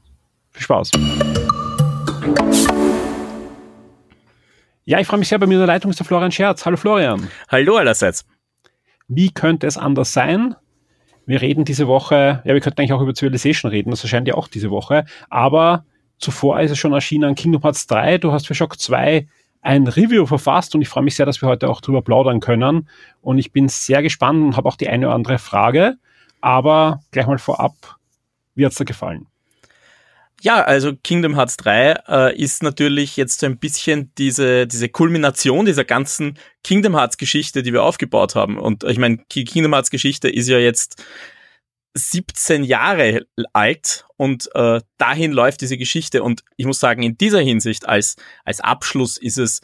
Viel 0.55 0.63
Spaß. 0.63 0.91
Ja, 4.85 4.99
ich 4.99 5.07
freue 5.07 5.19
mich 5.19 5.27
sehr. 5.27 5.37
Bei 5.37 5.47
mir 5.47 5.55
in 5.55 5.59
der 5.59 5.67
Leitung 5.67 5.91
ist 5.91 5.99
der 5.99 6.05
Florian 6.05 6.31
Scherz. 6.31 6.65
Hallo 6.65 6.77
Florian. 6.77 7.27
Hallo 7.49 7.75
allerseits. 7.75 8.25
Wie 9.09 9.31
könnte 9.31 9.67
es 9.67 9.77
anders 9.77 10.13
sein? 10.13 10.55
Wir 11.25 11.41
reden 11.41 11.65
diese 11.65 11.87
Woche, 11.87 12.41
ja, 12.45 12.53
wir 12.53 12.61
könnten 12.61 12.79
eigentlich 12.79 12.93
auch 12.93 13.01
über 13.01 13.13
Civilization 13.13 13.69
reden, 13.71 13.89
das 13.89 14.03
erscheint 14.03 14.27
ja 14.27 14.35
auch 14.35 14.47
diese 14.47 14.69
Woche, 14.69 15.05
aber 15.27 15.83
zuvor 16.19 16.59
ist 16.59 16.69
es 16.69 16.77
schon 16.77 16.93
erschienen 16.93 17.23
an 17.23 17.35
Kingdom 17.35 17.63
Hearts 17.63 17.87
3. 17.87 18.19
Du 18.19 18.31
hast 18.31 18.45
für 18.45 18.53
Shock 18.53 18.79
2 18.79 19.27
ein 19.61 19.87
Review 19.87 20.27
verfasst 20.27 20.75
und 20.75 20.83
ich 20.83 20.87
freue 20.87 21.03
mich 21.03 21.15
sehr, 21.15 21.25
dass 21.25 21.41
wir 21.41 21.49
heute 21.49 21.67
auch 21.67 21.81
drüber 21.81 22.03
plaudern 22.03 22.41
können. 22.41 22.87
Und 23.21 23.39
ich 23.39 23.51
bin 23.51 23.67
sehr 23.67 24.03
gespannt 24.03 24.43
und 24.43 24.55
habe 24.55 24.69
auch 24.69 24.75
die 24.75 24.87
eine 24.87 25.07
oder 25.07 25.15
andere 25.15 25.39
Frage. 25.39 25.95
Aber 26.41 27.01
gleich 27.09 27.25
mal 27.25 27.39
vorab, 27.39 27.73
wie 28.53 28.63
hat's 28.63 28.75
dir 28.75 28.85
gefallen? 28.85 29.25
Ja, 30.45 30.61
also 30.61 30.95
Kingdom 30.95 31.33
Hearts 31.33 31.57
3 31.57 31.91
äh, 32.07 32.39
ist 32.39 32.61
natürlich 32.61 33.17
jetzt 33.17 33.39
so 33.39 33.47
ein 33.47 33.57
bisschen 33.57 34.13
diese, 34.19 34.67
diese 34.67 34.89
Kulmination 34.89 35.65
dieser 35.65 35.85
ganzen 35.85 36.37
Kingdom 36.63 36.95
Hearts 36.95 37.17
Geschichte, 37.17 37.63
die 37.63 37.73
wir 37.73 37.81
aufgebaut 37.81 38.35
haben. 38.35 38.59
Und 38.59 38.83
ich 38.83 38.99
meine, 38.99 39.17
Kingdom 39.27 39.73
Hearts 39.73 39.89
Geschichte 39.89 40.29
ist 40.29 40.47
ja 40.47 40.59
jetzt 40.59 41.03
17 41.95 42.63
Jahre 42.63 43.25
alt 43.53 44.05
und 44.17 44.47
äh, 44.53 44.81
dahin 44.99 45.31
läuft 45.31 45.61
diese 45.61 45.79
Geschichte. 45.79 46.21
Und 46.21 46.43
ich 46.57 46.67
muss 46.67 46.79
sagen, 46.79 47.01
in 47.01 47.17
dieser 47.17 47.41
Hinsicht 47.41 47.89
als, 47.89 48.15
als 48.43 48.61
Abschluss 48.61 49.17
ist 49.17 49.39
es 49.39 49.61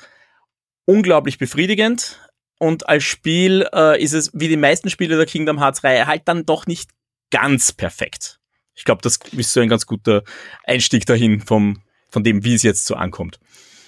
unglaublich 0.86 1.38
befriedigend. 1.38 2.20
Und 2.58 2.90
als 2.90 3.04
Spiel 3.04 3.68
äh, 3.72 4.02
ist 4.02 4.14
es, 4.14 4.32
wie 4.34 4.48
die 4.48 4.58
meisten 4.58 4.90
Spiele 4.90 5.16
der 5.16 5.28
Kingdom 5.28 5.60
Hearts 5.60 5.84
Reihe, 5.84 6.08
halt 6.08 6.24
dann 6.26 6.48
doch 6.48 6.66
nicht 6.66 6.90
ganz 7.30 7.72
perfekt. 7.72 8.41
Ich 8.76 8.86
glaube, 8.86 9.02
das 9.02 9.20
ist 9.32 9.54
so 9.54 9.60
ein 9.60 9.70
ganz 9.70 9.86
guter 9.86 10.24
Einstieg 10.66 11.06
dahin 11.06 11.42
vom, 11.42 11.82
von 12.10 12.24
dem, 12.24 12.44
wie 12.44 12.56
es 12.56 12.64
jetzt 12.64 12.86
so 12.86 12.96
ankommt. 12.96 13.40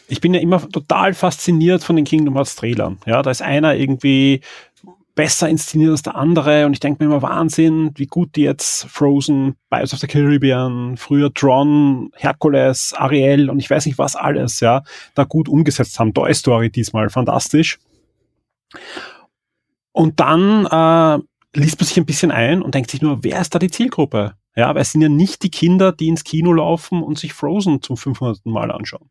Ich 0.08 0.22
bin 0.22 0.34
ja 0.34 0.42
immer 0.42 0.70
total 0.70 1.14
fasziniert 1.14 1.84
von 1.84 1.96
den 1.96 2.06
Kingdom 2.06 2.36
Hearts 2.36 2.56
Trailern. 2.56 2.98
Ja, 3.06 3.22
da 3.22 3.32
ist 3.32 3.42
einer 3.42 3.76
irgendwie 3.76 4.42
besser 5.16 5.48
inszeniert 5.48 5.92
als 5.92 6.02
der 6.02 6.16
andere 6.16 6.66
und 6.66 6.74
ich 6.74 6.80
denke 6.80 7.04
mir 7.04 7.12
immer 7.12 7.22
Wahnsinn, 7.22 7.92
wie 7.96 8.08
gut 8.08 8.36
die 8.36 8.42
jetzt 8.42 8.86
Frozen, 8.86 9.56
Bios 9.70 9.94
of 9.94 10.00
the 10.00 10.08
Caribbean, 10.08 10.98
früher 10.98 11.32
Tron, 11.34 12.10
Hercules, 12.16 12.94
Ariel 12.98 13.50
und 13.50 13.60
ich 13.60 13.70
weiß 13.70 13.86
nicht 13.86 14.00
was 14.00 14.16
alles, 14.16 14.60
ja, 14.60 14.84
da 15.14 15.24
gut 15.24 15.48
umgesetzt 15.48 16.00
haben. 16.00 16.14
Toy 16.14 16.34
Story 16.34 16.72
diesmal, 16.72 17.10
fantastisch. 17.10 17.80
Und 19.92 20.20
dann 20.20 20.66
äh, 20.66 21.24
liest 21.58 21.80
man 21.80 21.88
sich 21.88 21.98
ein 21.98 22.06
bisschen 22.06 22.32
ein 22.32 22.64
und 22.64 22.74
denkt 22.74 22.90
sich 22.90 23.02
nur, 23.02 23.24
wer 23.24 23.40
ist 23.40 23.54
da 23.54 23.60
die 23.60 23.70
Zielgruppe? 23.70 24.34
Ja, 24.56 24.68
aber 24.68 24.82
es 24.82 24.92
sind 24.92 25.02
ja 25.02 25.10
nicht 25.10 25.44
die 25.44 25.52
Kinder, 25.52 25.92
die 25.92 26.08
ins 26.08 26.24
Kino 26.24 26.54
laufen 26.54 27.02
und 27.02 27.18
sich 27.18 27.34
Frozen 27.34 27.82
zum 27.82 27.98
500. 27.98 28.46
Mal 28.46 28.72
anschauen. 28.72 29.10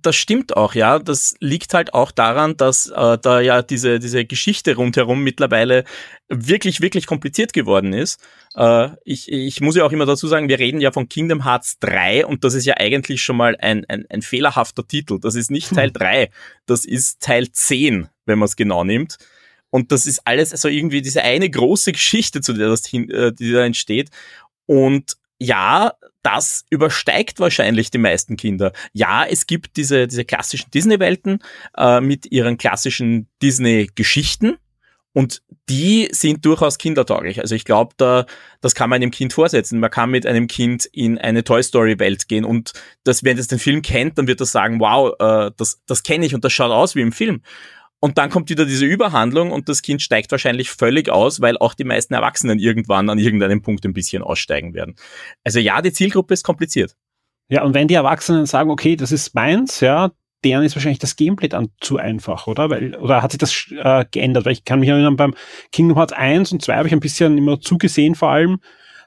Das 0.00 0.16
stimmt 0.16 0.56
auch, 0.56 0.74
ja. 0.74 0.98
Das 0.98 1.36
liegt 1.40 1.74
halt 1.74 1.92
auch 1.92 2.10
daran, 2.10 2.56
dass 2.56 2.86
äh, 2.86 3.18
da 3.18 3.40
ja 3.40 3.60
diese, 3.60 3.98
diese 3.98 4.24
Geschichte 4.24 4.74
rundherum 4.74 5.22
mittlerweile 5.22 5.84
wirklich, 6.28 6.80
wirklich 6.80 7.06
kompliziert 7.06 7.52
geworden 7.52 7.92
ist. 7.92 8.18
Äh, 8.54 8.88
ich, 9.04 9.30
ich 9.30 9.60
muss 9.60 9.76
ja 9.76 9.84
auch 9.84 9.92
immer 9.92 10.06
dazu 10.06 10.28
sagen, 10.28 10.48
wir 10.48 10.58
reden 10.58 10.80
ja 10.80 10.92
von 10.92 11.10
Kingdom 11.10 11.44
Hearts 11.44 11.78
3 11.80 12.24
und 12.24 12.42
das 12.42 12.54
ist 12.54 12.64
ja 12.64 12.78
eigentlich 12.78 13.22
schon 13.22 13.36
mal 13.36 13.54
ein, 13.60 13.84
ein, 13.86 14.06
ein 14.08 14.22
fehlerhafter 14.22 14.86
Titel. 14.86 15.18
Das 15.20 15.34
ist 15.34 15.50
nicht 15.50 15.74
Teil 15.74 15.90
3, 15.92 16.30
das 16.64 16.86
ist 16.86 17.20
Teil 17.20 17.52
10, 17.52 18.08
wenn 18.24 18.38
man 18.38 18.46
es 18.46 18.56
genau 18.56 18.82
nimmt. 18.82 19.18
Und 19.70 19.92
das 19.92 20.06
ist 20.06 20.20
alles 20.26 20.52
also 20.52 20.68
irgendwie 20.68 21.02
diese 21.02 21.22
eine 21.22 21.48
große 21.48 21.92
Geschichte, 21.92 22.40
zu 22.40 22.52
der 22.52 22.68
das 22.68 22.86
hin, 22.86 23.10
äh, 23.10 23.32
die 23.32 23.52
da 23.52 23.64
entsteht. 23.64 24.10
Und 24.66 25.16
ja, 25.38 25.92
das 26.22 26.64
übersteigt 26.70 27.38
wahrscheinlich 27.40 27.90
die 27.90 27.98
meisten 27.98 28.36
Kinder. 28.36 28.72
Ja, 28.92 29.24
es 29.24 29.46
gibt 29.46 29.76
diese, 29.76 30.08
diese 30.08 30.24
klassischen 30.24 30.70
Disney-Welten 30.70 31.40
äh, 31.76 32.00
mit 32.00 32.32
ihren 32.32 32.58
klassischen 32.58 33.28
Disney-Geschichten. 33.42 34.56
Und 35.12 35.42
die 35.70 36.08
sind 36.12 36.44
durchaus 36.44 36.76
kindertauglich. 36.76 37.40
Also 37.40 37.54
ich 37.54 37.64
glaube, 37.64 37.94
da, 37.96 38.26
das 38.60 38.74
kann 38.74 38.90
man 38.90 39.00
einem 39.00 39.10
Kind 39.10 39.32
vorsetzen. 39.32 39.80
Man 39.80 39.90
kann 39.90 40.10
mit 40.10 40.26
einem 40.26 40.46
Kind 40.46 40.84
in 40.84 41.16
eine 41.16 41.42
Toy 41.42 41.62
Story 41.62 41.98
Welt 41.98 42.28
gehen 42.28 42.44
und 42.44 42.74
das, 43.02 43.24
wenn 43.24 43.38
es 43.38 43.46
den 43.48 43.58
Film 43.58 43.80
kennt, 43.80 44.18
dann 44.18 44.26
wird 44.26 44.42
das 44.42 44.52
sagen, 44.52 44.78
wow, 44.78 45.14
äh, 45.18 45.52
das, 45.56 45.80
das 45.86 46.02
kenne 46.02 46.26
ich 46.26 46.34
und 46.34 46.44
das 46.44 46.52
schaut 46.52 46.70
aus 46.70 46.96
wie 46.96 47.00
im 47.00 47.12
Film. 47.12 47.40
Und 48.06 48.18
dann 48.18 48.30
kommt 48.30 48.50
wieder 48.50 48.64
diese 48.66 48.84
Überhandlung 48.84 49.50
und 49.50 49.68
das 49.68 49.82
Kind 49.82 50.00
steigt 50.00 50.30
wahrscheinlich 50.30 50.70
völlig 50.70 51.10
aus, 51.10 51.40
weil 51.40 51.58
auch 51.58 51.74
die 51.74 51.82
meisten 51.82 52.14
Erwachsenen 52.14 52.60
irgendwann 52.60 53.10
an 53.10 53.18
irgendeinem 53.18 53.62
Punkt 53.62 53.84
ein 53.84 53.94
bisschen 53.94 54.22
aussteigen 54.22 54.74
werden. 54.74 54.94
Also 55.42 55.58
ja, 55.58 55.82
die 55.82 55.92
Zielgruppe 55.92 56.32
ist 56.32 56.44
kompliziert. 56.44 56.94
Ja, 57.48 57.64
und 57.64 57.74
wenn 57.74 57.88
die 57.88 57.94
Erwachsenen 57.94 58.46
sagen, 58.46 58.70
okay, 58.70 58.94
das 58.94 59.10
ist 59.10 59.34
meins, 59.34 59.80
ja, 59.80 60.12
deren 60.44 60.62
ist 60.62 60.76
wahrscheinlich 60.76 61.00
das 61.00 61.16
Gameplay 61.16 61.48
dann 61.48 61.70
zu 61.80 61.96
einfach, 61.96 62.46
oder? 62.46 62.70
Weil, 62.70 62.94
oder 62.94 63.24
hat 63.24 63.32
sich 63.32 63.38
das 63.38 63.66
äh, 63.76 64.04
geändert? 64.08 64.44
Weil 64.44 64.52
ich 64.52 64.64
kann 64.64 64.78
mich 64.78 64.88
erinnern, 64.88 65.16
beim 65.16 65.34
Kingdom 65.72 65.98
Hearts 65.98 66.12
1 66.12 66.52
und 66.52 66.62
2 66.62 66.76
habe 66.76 66.86
ich 66.86 66.94
ein 66.94 67.00
bisschen 67.00 67.36
immer 67.36 67.60
zugesehen, 67.60 68.14
vor 68.14 68.30
allem 68.30 68.60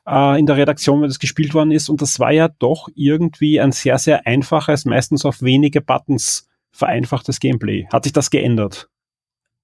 äh, 0.05 0.37
in 0.37 0.45
der 0.45 0.57
Redaktion, 0.57 0.99
wenn 0.99 1.07
das 1.07 1.19
gespielt 1.19 1.53
worden 1.53 1.71
ist. 1.71 1.87
Und 1.87 2.01
das 2.01 2.19
war 2.19 2.33
ja 2.33 2.49
doch 2.49 2.89
irgendwie 2.95 3.61
ein 3.61 3.71
sehr, 3.71 3.97
sehr 3.97 4.27
einfaches, 4.27 4.83
meistens 4.83 5.23
auf 5.23 5.41
wenige 5.41 5.79
Buttons 5.79 6.48
vereinfachtes 6.71 7.39
Gameplay. 7.39 7.87
Hat 7.91 8.03
sich 8.03 8.13
das 8.13 8.29
geändert? 8.29 8.89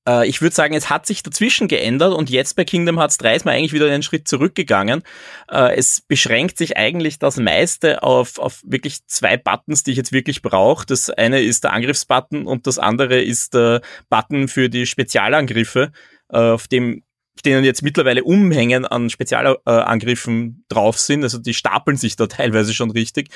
Äh, 0.08 0.28
ich 0.28 0.42
würde 0.42 0.56
sagen, 0.56 0.76
es 0.76 0.90
hat 0.90 1.06
sich 1.06 1.24
dazwischen 1.24 1.68
geändert 1.68 2.14
und 2.14 2.30
jetzt 2.30 2.56
bei 2.56 2.64
Kingdom 2.64 2.98
Hearts 2.98 3.18
3 3.18 3.36
ist 3.36 3.46
man 3.46 3.56
eigentlich 3.56 3.74
wieder 3.74 3.88
einen 3.88 4.04
Schritt 4.04 4.28
zurückgegangen. 4.28 5.04
Äh, 5.50 5.76
es 5.76 6.02
beschränkt 6.02 6.58
sich 6.58 6.78
eigentlich 6.78 7.20
das 7.20 7.38
meiste 7.38 8.04
auf, 8.04 8.40
auf 8.40 8.62
wirklich 8.66 9.06
zwei 9.08 9.38
Buttons, 9.38 9.84
die 9.84 9.92
ich 9.92 9.98
jetzt 9.98 10.12
wirklich 10.12 10.42
brauche. 10.42 10.86
Das 10.86 11.10
eine 11.10 11.42
ist 11.42 11.64
der 11.64 11.74
Angriffsbutton 11.74 12.46
und 12.46 12.68
das 12.68 12.80
andere 12.80 13.22
ist 13.22 13.54
der 13.54 13.82
Button 14.10 14.48
für 14.48 14.70
die 14.70 14.86
Spezialangriffe, 14.86 15.92
äh, 16.30 16.38
auf 16.38 16.68
dem 16.68 17.04
denen 17.44 17.66
jetzt 17.66 17.84
mittlerweile 17.84 18.24
Umhängen 18.24 18.86
an 18.86 19.10
Spezialangriffen 19.10 20.64
drauf 20.70 20.98
sind. 20.98 21.22
Also 21.22 21.38
die 21.38 21.54
stapeln 21.54 21.98
sich 21.98 22.16
da 22.16 22.26
teilweise 22.28 22.74
schon 22.74 22.90
richtig. 22.92 23.28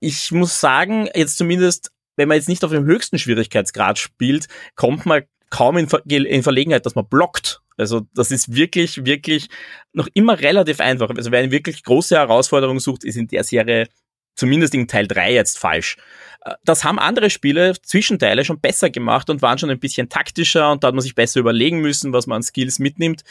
ich 0.00 0.32
muss 0.32 0.60
sagen, 0.60 1.08
jetzt 1.14 1.38
zumindest 1.38 1.92
wenn 2.16 2.28
man 2.28 2.36
jetzt 2.36 2.48
nicht 2.48 2.64
auf 2.64 2.70
dem 2.70 2.84
höchsten 2.84 3.18
Schwierigkeitsgrad 3.18 3.98
spielt, 3.98 4.46
kommt 4.74 5.06
man 5.06 5.22
kaum 5.50 5.76
in, 5.76 5.88
Ver 5.88 6.02
in 6.06 6.42
Verlegenheit, 6.42 6.86
dass 6.86 6.94
man 6.94 7.08
blockt. 7.08 7.60
Also 7.76 8.02
das 8.14 8.30
ist 8.30 8.54
wirklich, 8.54 9.04
wirklich 9.04 9.48
noch 9.92 10.08
immer 10.14 10.38
relativ 10.38 10.80
einfach. 10.80 11.10
Also 11.10 11.30
wer 11.30 11.40
eine 11.40 11.50
wirklich 11.50 11.82
große 11.82 12.16
Herausforderung 12.16 12.78
sucht, 12.78 13.04
ist 13.04 13.16
in 13.16 13.26
der 13.26 13.44
Serie 13.44 13.88
zumindest 14.36 14.74
in 14.74 14.88
Teil 14.88 15.06
3 15.06 15.32
jetzt 15.32 15.58
falsch. 15.58 15.96
Äh, 16.42 16.54
das 16.64 16.84
haben 16.84 16.98
andere 16.98 17.30
Spiele, 17.30 17.74
Zwischenteile, 17.82 18.44
schon 18.44 18.60
besser 18.60 18.90
gemacht 18.90 19.30
und 19.30 19.42
waren 19.42 19.58
schon 19.58 19.70
ein 19.70 19.80
bisschen 19.80 20.08
taktischer 20.08 20.72
und 20.72 20.82
da 20.82 20.88
hat 20.88 20.94
man 20.94 21.02
sich 21.02 21.14
besser 21.14 21.40
überlegen 21.40 21.80
müssen, 21.80 22.12
was 22.12 22.26
man 22.26 22.36
an 22.36 22.42
Skills 22.42 22.78
mitnimmt. 22.78 23.22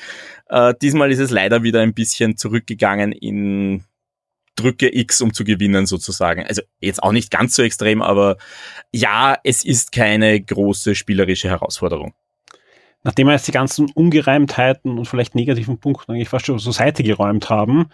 Äh, 0.50 0.74
diesmal 0.82 1.12
ist 1.12 1.20
es 1.20 1.32
leider 1.32 1.64
wieder 1.64 1.82
ein 1.82 1.94
bisschen 1.94 2.38
zurückgegangen 2.38 3.12
in 3.12 3.84
drücke 4.60 4.93
X, 4.95 5.22
um 5.22 5.34
zu 5.34 5.43
gewinnen 5.43 5.86
sozusagen. 5.86 6.45
Also 6.45 6.62
jetzt 6.80 7.01
auch 7.01 7.12
nicht 7.12 7.32
ganz 7.32 7.55
so 7.55 7.64
extrem, 7.64 8.01
aber 8.01 8.38
ja, 8.91 9.38
es 9.43 9.64
ist 9.64 9.91
keine 9.91 10.39
große 10.39 10.95
spielerische 10.95 11.49
Herausforderung. 11.49 12.14
Nachdem 13.03 13.28
wir 13.28 13.34
jetzt 13.34 13.47
die 13.47 13.53
ganzen 13.53 13.89
Ungereimtheiten 13.91 14.97
und 14.97 15.05
vielleicht 15.05 15.36
negativen 15.36 15.80
Punkte 15.80 16.12
eigentlich 16.12 16.30
fast 16.30 16.45
schon 16.45 16.60
zur 16.60 16.74
Seite 16.74 17.03
geräumt 17.03 17.49
haben, 17.49 17.89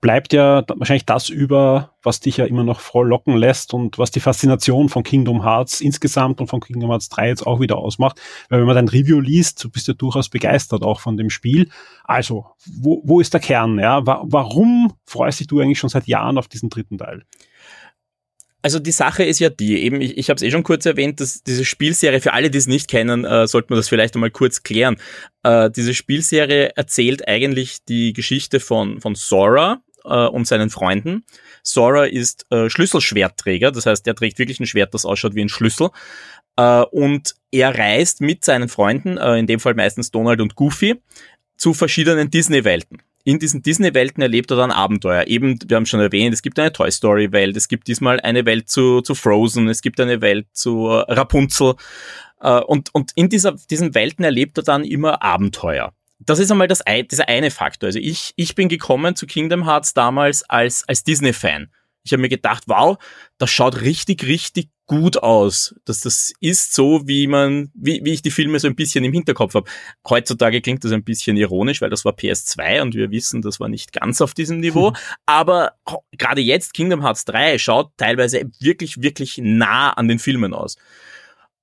bleibt 0.00 0.32
ja 0.32 0.64
wahrscheinlich 0.68 1.04
das 1.04 1.28
über, 1.28 1.94
was 2.02 2.20
dich 2.20 2.38
ja 2.38 2.46
immer 2.46 2.64
noch 2.64 2.80
frohlocken 2.80 3.36
lässt 3.36 3.74
und 3.74 3.98
was 3.98 4.10
die 4.10 4.20
Faszination 4.20 4.88
von 4.88 5.02
Kingdom 5.02 5.42
Hearts 5.42 5.80
insgesamt 5.80 6.40
und 6.40 6.46
von 6.46 6.60
Kingdom 6.60 6.90
Hearts 6.90 7.10
3 7.10 7.28
jetzt 7.28 7.46
auch 7.46 7.60
wieder 7.60 7.76
ausmacht. 7.76 8.20
Weil 8.48 8.60
wenn 8.60 8.66
man 8.66 8.76
dein 8.76 8.88
Review 8.88 9.20
liest, 9.20 9.62
du 9.62 9.70
bist 9.70 9.88
ja 9.88 9.94
durchaus 9.94 10.30
begeistert 10.30 10.82
auch 10.82 11.00
von 11.00 11.16
dem 11.16 11.28
Spiel. 11.28 11.68
Also, 12.04 12.46
wo, 12.66 13.02
wo 13.04 13.20
ist 13.20 13.34
der 13.34 13.40
Kern? 13.40 13.78
Ja? 13.78 14.00
Warum 14.04 14.94
freust 15.04 15.40
dich 15.40 15.46
du 15.46 15.60
eigentlich 15.60 15.78
schon 15.78 15.90
seit 15.90 16.06
Jahren 16.06 16.38
auf 16.38 16.48
diesen 16.48 16.70
dritten 16.70 16.96
Teil? 16.96 17.24
Also 18.62 18.78
die 18.78 18.92
Sache 18.92 19.24
ist 19.24 19.38
ja 19.38 19.48
die, 19.48 19.82
eben, 19.82 20.00
ich, 20.02 20.18
ich 20.18 20.28
habe 20.28 20.36
es 20.36 20.42
eh 20.42 20.50
schon 20.50 20.62
kurz 20.62 20.84
erwähnt, 20.84 21.20
dass 21.20 21.42
diese 21.42 21.64
Spielserie, 21.64 22.20
für 22.20 22.34
alle, 22.34 22.50
die 22.50 22.58
es 22.58 22.66
nicht 22.66 22.88
kennen, 22.88 23.24
äh, 23.24 23.46
sollte 23.46 23.68
man 23.70 23.78
das 23.78 23.88
vielleicht 23.88 24.14
einmal 24.14 24.30
kurz 24.30 24.62
klären. 24.62 24.96
Äh, 25.42 25.70
diese 25.70 25.94
Spielserie 25.94 26.76
erzählt 26.76 27.26
eigentlich 27.26 27.84
die 27.86 28.12
Geschichte 28.12 28.60
von, 28.60 29.00
von 29.00 29.14
Sora, 29.14 29.80
äh, 30.04 30.26
und 30.26 30.46
seinen 30.46 30.70
Freunden. 30.70 31.24
Sora 31.62 32.06
ist 32.06 32.46
äh, 32.50 32.70
Schlüsselschwertträger, 32.70 33.72
das 33.72 33.86
heißt, 33.86 34.06
er 34.06 34.14
trägt 34.14 34.38
wirklich 34.38 34.60
ein 34.60 34.66
Schwert, 34.66 34.94
das 34.94 35.04
ausschaut 35.04 35.34
wie 35.34 35.42
ein 35.42 35.48
Schlüssel. 35.48 35.90
Äh, 36.56 36.82
und 36.90 37.34
er 37.50 37.76
reist 37.76 38.20
mit 38.20 38.44
seinen 38.44 38.68
Freunden, 38.68 39.16
äh, 39.18 39.38
in 39.38 39.46
dem 39.46 39.60
Fall 39.60 39.74
meistens 39.74 40.10
Donald 40.10 40.40
und 40.40 40.54
Goofy, 40.54 40.96
zu 41.56 41.74
verschiedenen 41.74 42.30
Disney-Welten. 42.30 43.02
In 43.22 43.38
diesen 43.38 43.62
Disney-Welten 43.62 44.22
erlebt 44.22 44.50
er 44.50 44.56
dann 44.56 44.70
Abenteuer. 44.70 45.26
Eben, 45.26 45.58
wir 45.66 45.76
haben 45.76 45.86
schon 45.86 46.00
erwähnt, 46.00 46.32
es 46.32 46.40
gibt 46.40 46.58
eine 46.58 46.72
Toy 46.72 46.90
Story-Welt, 46.90 47.56
es 47.56 47.68
gibt 47.68 47.86
diesmal 47.86 48.18
eine 48.20 48.46
Welt 48.46 48.70
zu, 48.70 49.02
zu 49.02 49.14
Frozen, 49.14 49.68
es 49.68 49.82
gibt 49.82 50.00
eine 50.00 50.22
Welt 50.22 50.46
zu 50.52 50.86
äh, 50.86 51.12
Rapunzel. 51.12 51.74
Äh, 52.40 52.60
und, 52.60 52.94
und 52.94 53.12
in 53.14 53.28
dieser, 53.28 53.52
diesen 53.52 53.94
Welten 53.94 54.24
erlebt 54.24 54.56
er 54.58 54.64
dann 54.64 54.84
immer 54.84 55.22
Abenteuer 55.22 55.92
das 56.20 56.38
ist 56.38 56.50
einmal 56.50 56.68
das, 56.68 56.82
dieser 57.10 57.28
eine 57.28 57.50
Faktor. 57.50 57.88
Also 57.88 57.98
ich, 57.98 58.32
ich 58.36 58.54
bin 58.54 58.68
gekommen 58.68 59.16
zu 59.16 59.26
Kingdom 59.26 59.66
Hearts 59.66 59.94
damals 59.94 60.48
als, 60.48 60.86
als 60.88 61.02
Disney-Fan. 61.02 61.70
Ich 62.02 62.12
habe 62.12 62.22
mir 62.22 62.28
gedacht, 62.28 62.64
wow, 62.66 62.96
das 63.38 63.50
schaut 63.50 63.82
richtig, 63.82 64.24
richtig 64.24 64.70
gut 64.86 65.18
aus. 65.18 65.74
Dass 65.84 66.00
das 66.00 66.32
ist 66.40 66.74
so, 66.74 67.06
wie 67.06 67.26
man, 67.26 67.70
wie, 67.74 68.00
wie 68.04 68.12
ich 68.12 68.22
die 68.22 68.30
Filme 68.30 68.58
so 68.58 68.68
ein 68.68 68.74
bisschen 68.74 69.04
im 69.04 69.12
Hinterkopf 69.12 69.54
habe. 69.54 69.70
Heutzutage 70.08 70.60
klingt 70.62 70.82
das 70.82 70.92
ein 70.92 71.04
bisschen 71.04 71.36
ironisch, 71.36 71.80
weil 71.80 71.90
das 71.90 72.04
war 72.04 72.12
PS2 72.12 72.82
und 72.82 72.94
wir 72.94 73.10
wissen, 73.10 73.42
das 73.42 73.60
war 73.60 73.68
nicht 73.68 73.92
ganz 73.92 74.20
auf 74.20 74.34
diesem 74.34 74.60
Niveau. 74.60 74.88
Hm. 74.88 74.96
Aber 75.26 75.74
gerade 76.12 76.40
jetzt, 76.40 76.74
Kingdom 76.74 77.02
Hearts 77.02 77.24
3 77.26 77.58
schaut 77.58 77.92
teilweise 77.96 78.42
wirklich, 78.60 79.02
wirklich 79.02 79.38
nah 79.38 79.90
an 79.90 80.08
den 80.08 80.18
Filmen 80.18 80.54
aus. 80.54 80.76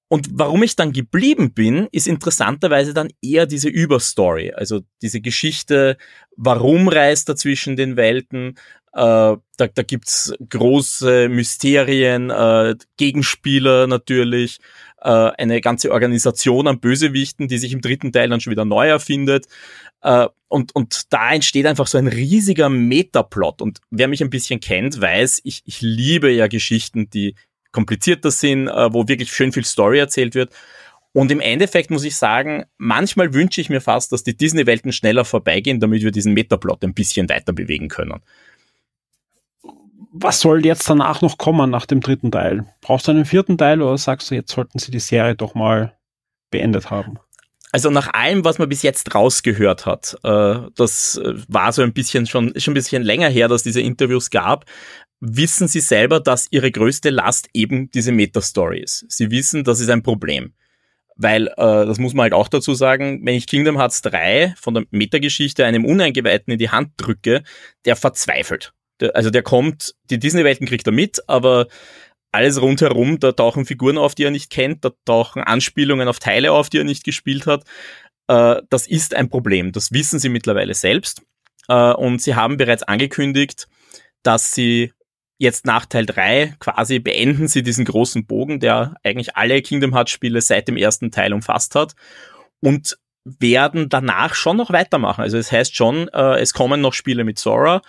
Und 0.10 0.30
warum 0.32 0.64
ich 0.64 0.76
dann 0.76 0.94
geblieben 0.94 1.54
bin, 1.54 1.88
ist 1.92 2.08
interessanterweise 2.08 2.94
dann 2.94 3.10
eher 3.22 3.46
diese 3.46 3.70
Überstory, 3.70 4.54
also 4.54 4.82
diese 5.02 5.22
Geschichte, 5.22 5.98
warum 6.36 6.88
reist 6.88 7.30
er 7.30 7.36
zwischen 7.36 7.76
den 7.76 7.96
Welten, 7.96 8.56
Äh, 8.94 9.36
da 9.58 9.68
da 9.76 9.84
gibt's 9.84 10.34
große 10.50 11.30
Mysterien, 11.30 12.32
äh, 12.32 12.76
Gegenspieler 12.96 13.86
natürlich, 13.86 14.58
äh, 15.02 15.10
eine 15.38 15.62
ganze 15.62 15.92
Organisation 15.92 16.68
an 16.68 16.80
Bösewichten, 16.80 17.48
die 17.48 17.60
sich 17.60 17.74
im 17.74 17.82
dritten 17.82 18.12
Teil 18.12 18.30
dann 18.30 18.40
schon 18.40 18.52
wieder 18.52 18.66
neu 18.66 18.88
erfindet. 18.88 19.46
Äh, 20.02 20.28
und, 20.48 20.74
und 20.74 21.14
da 21.14 21.34
entsteht 21.34 21.68
einfach 21.68 21.86
so 21.88 21.98
ein 22.00 22.08
riesiger 22.08 22.70
Metaplot. 22.70 23.62
Und 23.62 23.82
wer 23.92 24.08
mich 24.08 24.22
ein 24.22 24.32
bisschen 24.32 24.60
kennt, 24.62 25.00
weiß, 25.00 25.42
ich, 25.44 25.62
ich 25.66 25.82
liebe 25.82 26.32
ja 26.32 26.48
Geschichten, 26.48 27.10
die 27.10 27.36
komplizierter 27.78 28.32
sind, 28.32 28.68
äh, 28.68 28.94
wo 28.94 29.08
wirklich 29.08 29.32
schön 29.32 29.52
viel 29.52 29.66
Story 29.66 30.00
erzählt 30.00 30.36
wird. 30.36 30.52
Und 31.14 31.32
im 31.32 31.40
Endeffekt 31.40 31.90
muss 31.92 32.04
ich 32.04 32.16
sagen, 32.16 32.66
manchmal 32.78 33.34
wünsche 33.34 33.62
ich 33.62 33.70
mir 33.70 33.82
fast, 33.82 34.12
dass 34.12 34.24
die 34.24 34.36
Disney-Welten 34.36 34.92
schneller 34.92 35.26
vorbeigehen, 35.26 35.80
damit 35.80 36.04
wir 36.04 36.12
diesen 36.12 36.34
Metaplot 36.34 36.84
ein 36.84 36.94
bisschen 36.94 37.30
weiter 37.30 37.54
bewegen 37.54 37.88
können 37.88 38.22
was 40.20 40.40
soll 40.40 40.66
jetzt 40.66 40.90
danach 40.90 41.22
noch 41.22 41.38
kommen 41.38 41.70
nach 41.70 41.86
dem 41.86 42.02
dritten 42.02 42.32
Teil? 42.32 42.66
Brauchst 42.82 43.08
du 43.08 43.12
einen 43.12 43.26
vierten 43.26 43.58
Teil 43.58 43.82
oder 43.82 43.98
sagst 43.98 44.32
du, 44.32 44.36
jetzt 44.36 44.52
sollten 44.52 44.80
sie 44.80 44.92
die 44.92 45.00
Serie 45.00 45.36
doch 45.36 45.56
mal 45.56 45.94
beendet 46.50 46.90
haben? 46.90 47.20
Also 47.72 47.90
nach 47.90 48.14
allem, 48.14 48.46
was 48.46 48.60
man 48.60 48.70
bis 48.70 48.82
jetzt 48.82 49.14
rausgehört 49.14 49.86
hat, 49.86 50.18
äh, 50.24 50.56
das 50.76 51.18
äh, 51.18 51.34
war 51.48 51.74
so 51.74 51.82
ein 51.82 51.94
bisschen 51.94 52.26
schon, 52.26 52.54
schon 52.60 52.72
ein 52.72 52.76
bisschen 52.76 53.04
länger 53.04 53.30
her, 53.30 53.50
dass 53.50 53.64
diese 53.64 53.82
Interviews 53.82 54.30
gab, 54.30 54.66
wissen 55.20 55.68
sie 55.68 55.80
selber, 55.80 56.20
dass 56.20 56.48
ihre 56.52 56.72
größte 56.72 57.10
Last 57.10 57.50
eben 57.54 57.90
diese 57.92 58.12
Meta-Story 58.12 58.80
ist. 58.80 59.06
Sie 59.10 59.32
wissen, 59.32 59.64
das 59.64 59.80
ist 59.80 59.90
ein 59.90 60.04
Problem. 60.04 60.54
Weil, 61.16 61.48
äh, 61.48 61.56
das 61.58 61.98
muss 61.98 62.14
man 62.14 62.24
halt 62.24 62.34
auch 62.34 62.48
dazu 62.48 62.76
sagen, 62.76 63.26
wenn 63.26 63.36
ich 63.36 63.48
Kingdom 63.48 63.78
Hearts 63.78 64.04
3 64.04 64.54
von 64.60 64.76
der 64.76 64.86
Metageschichte 64.92 65.66
einem 65.66 65.84
Uneingeweihten 65.84 66.54
in 66.54 66.60
die 66.60 66.70
Hand 66.70 66.92
drücke, 66.98 67.44
der 67.86 67.96
verzweifelt. 67.96 68.74
Der, 69.00 69.16
also 69.16 69.32
der 69.32 69.42
kommt, 69.42 69.96
die 70.12 70.20
Disney-Welten 70.20 70.68
kriegt 70.68 70.86
er 70.86 70.94
mit, 70.94 71.28
aber 71.28 71.68
alles 72.32 72.62
rundherum, 72.62 73.20
da 73.20 73.32
tauchen 73.32 73.66
Figuren 73.66 73.98
auf, 73.98 74.14
die 74.14 74.24
er 74.24 74.32
nicht 74.32 74.52
kennt, 74.52 74.86
da 74.86 74.92
tauchen 75.06 75.42
Anspielungen 75.42 76.08
auf 76.08 76.20
Teile 76.20 76.52
auf, 76.52 76.70
die 76.70 76.78
er 76.78 76.84
nicht 76.84 77.04
gespielt 77.04 77.48
hat. 77.48 77.64
Äh, 78.28 78.62
das 78.70 78.86
ist 78.86 79.16
ein 79.16 79.30
Problem. 79.30 79.72
Das 79.72 79.92
wissen 79.92 80.20
sie 80.20 80.30
mittlerweile 80.30 80.76
selbst. 80.76 81.24
Äh, 81.68 81.94
und 81.94 82.22
sie 82.22 82.36
haben 82.36 82.58
bereits 82.58 82.84
angekündigt, 82.84 83.68
dass 84.22 84.54
sie 84.54 84.94
jetzt 85.38 85.66
nach 85.66 85.86
Teil 85.86 86.06
3 86.06 86.56
quasi 86.60 87.00
beenden 87.00 87.48
sie 87.48 87.64
diesen 87.64 87.86
großen 87.86 88.26
Bogen, 88.26 88.60
der 88.60 88.96
eigentlich 89.04 89.36
alle 89.36 89.62
Kingdom 89.62 89.94
Hearts 89.94 90.12
Spiele 90.12 90.42
seit 90.42 90.68
dem 90.68 90.78
ersten 90.78 91.12
Teil 91.12 91.34
umfasst 91.34 91.76
hat. 91.76 91.94
Und 92.60 92.98
werden 93.40 93.90
danach 93.90 94.34
schon 94.34 94.58
noch 94.58 94.72
weitermachen. 94.72 95.22
Also 95.22 95.38
es 95.38 95.52
heißt 95.52 95.76
schon, 95.76 96.08
äh, 96.10 96.40
es 96.40 96.54
kommen 96.54 96.82
noch 96.82 96.94
Spiele 96.94 97.24
mit 97.24 97.40
Sora, 97.40 97.82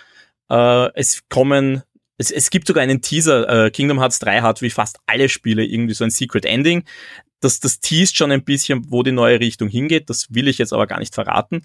äh, 0.51 0.91
es 0.95 1.23
kommen, 1.29 1.83
es, 2.17 2.31
es 2.31 2.51
gibt 2.51 2.67
sogar 2.67 2.83
einen 2.83 3.01
Teaser, 3.01 3.67
äh, 3.67 3.71
Kingdom 3.71 4.01
Hearts 4.01 4.19
3 4.19 4.41
hat 4.41 4.63
wie 4.63 4.71
fast 4.71 4.99
alle 5.07 5.29
Spiele 5.29 5.65
irgendwie 5.65 5.95
so 5.95 6.05
ein 6.05 6.11
Secret 6.11 6.45
Ending. 6.45 6.85
Das, 7.41 7.61
das 7.61 7.79
teast 7.79 8.17
schon 8.17 8.33
ein 8.33 8.43
bisschen, 8.43 8.91
wo 8.91 9.05
die 9.05 9.13
neue 9.13 9.39
Richtung 9.39 9.69
hingeht. 9.69 10.11
Das 10.11 10.35
will 10.35 10.49
ich 10.49 10.59
jetzt 10.59 10.73
aber 10.73 10.89
gar 10.89 10.99
nicht 10.99 11.15
verraten. 11.15 11.63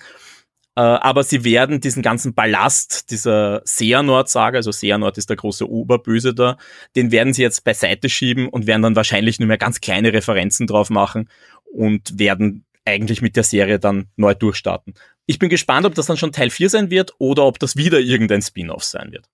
Äh, 0.75 0.81
aber 0.81 1.23
sie 1.23 1.43
werden 1.43 1.81
diesen 1.81 2.01
ganzen 2.01 2.33
Ballast 2.33 3.11
dieser 3.11 3.61
Seanord-Saga, 3.65 4.57
also 4.57 4.71
Seanord 4.71 5.17
ist 5.17 5.29
der 5.29 5.37
große 5.37 5.69
Oberböse 5.69 6.33
da, 6.33 6.57
den 6.95 7.11
werden 7.11 7.33
sie 7.33 7.43
jetzt 7.43 7.63
beiseite 7.63 8.09
schieben 8.09 8.47
und 8.49 8.65
werden 8.65 8.81
dann 8.81 8.95
wahrscheinlich 8.95 9.39
nur 9.39 9.47
mehr 9.47 9.59
ganz 9.59 9.81
kleine 9.81 10.13
Referenzen 10.13 10.65
drauf 10.65 10.89
machen 10.89 11.29
und 11.63 12.17
werden 12.17 12.65
eigentlich 12.85 13.21
mit 13.21 13.35
der 13.35 13.43
Serie 13.43 13.79
dann 13.79 14.07
neu 14.15 14.33
durchstarten. 14.33 14.95
Ich 15.25 15.39
bin 15.39 15.49
gespannt, 15.49 15.85
ob 15.85 15.95
das 15.95 16.07
dann 16.07 16.17
schon 16.17 16.31
Teil 16.31 16.49
4 16.49 16.69
sein 16.69 16.89
wird 16.89 17.13
oder 17.17 17.45
ob 17.45 17.59
das 17.59 17.77
wieder 17.77 17.99
irgendein 17.99 18.41
Spin-off 18.41 18.83
sein 18.83 19.11
wird. 19.11 19.29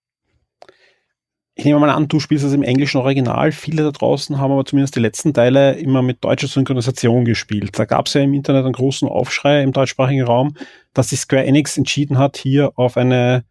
Ich 1.60 1.66
nehme 1.66 1.78
mal 1.78 1.90
an, 1.90 2.08
du 2.08 2.22
spielst 2.22 2.46
es 2.46 2.54
im 2.54 2.64
englischen 2.64 3.00
Original. 3.00 3.52
Viele 3.52 3.84
da 3.84 3.92
draußen 3.92 4.40
haben 4.40 4.54
aber 4.54 4.64
zumindest 4.64 4.96
die 4.96 5.02
letzten 5.02 5.34
Teile 5.34 5.74
immer 5.74 6.02
mit 6.02 6.24
deutscher 6.24 6.48
Synchronisation 6.48 7.26
gespielt. 7.26 7.78
Da 7.78 7.84
gab 7.84 8.08
es 8.08 8.14
ja 8.14 8.22
im 8.22 8.34
Internet 8.34 8.64
einen 8.64 8.72
großen 8.72 9.10
Aufschrei 9.10 9.62
im 9.62 9.74
deutschsprachigen 9.74 10.24
Raum, 10.24 10.56
dass 10.94 11.10
sich 11.10 11.20
Square 11.20 11.44
Enix 11.44 11.78
entschieden 11.78 12.18
hat, 12.18 12.38
hier 12.38 12.72
auf 12.78 12.96
eine 12.96 13.44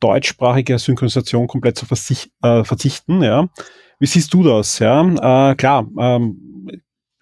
deutschsprachige 0.00 0.80
Synchronisation 0.80 1.46
komplett 1.46 1.78
zu 1.78 1.86
äh, 2.42 2.64
verzichten. 2.64 3.22
Ja. 3.22 3.48
Wie 4.00 4.06
siehst 4.06 4.34
du 4.34 4.42
das? 4.42 4.80
Ja? 4.80 5.50
Äh, 5.50 5.54
klar, 5.54 5.86
ähm, 5.96 6.68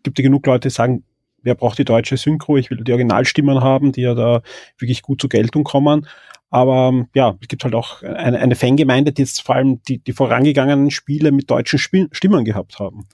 gibt 0.03 0.19
ja 0.19 0.23
genug 0.23 0.47
Leute, 0.47 0.69
die 0.69 0.73
sagen, 0.75 1.05
wer 1.43 1.57
braucht 1.57 1.77
die 1.77 1.85
deutsche 1.85 2.17
Synchro? 2.17 2.57
Ich 2.57 2.71
will 2.71 2.83
die 2.83 2.93
Originalstimmen 2.93 3.61
haben, 3.61 3.93
die 3.93 4.01
ja 4.01 4.15
da 4.15 4.41
wirklich 4.79 5.03
gut 5.03 5.21
zur 5.21 5.29
Geltung 5.29 5.63
kommen. 5.63 6.07
Aber 6.53 6.91
ähm, 6.91 7.09
ja, 7.15 7.35
es 7.41 7.49
gibt 7.49 7.65
halt 7.65 7.75
auch 7.75 8.03
eine, 8.03 8.39
eine 8.39 8.55
Fangemeinde, 8.55 9.13
die 9.13 9.23
jetzt 9.23 9.41
vor 9.41 9.55
allem 9.55 9.83
die, 9.85 9.99
die 9.99 10.13
vorangegangenen 10.13 10.91
Spiele 10.91 11.33
mit 11.33 11.51
deutschen 11.51 11.79
Spiel 11.79 12.09
Stimmen 12.13 12.45
gehabt 12.45 12.79
haben. 12.79 13.09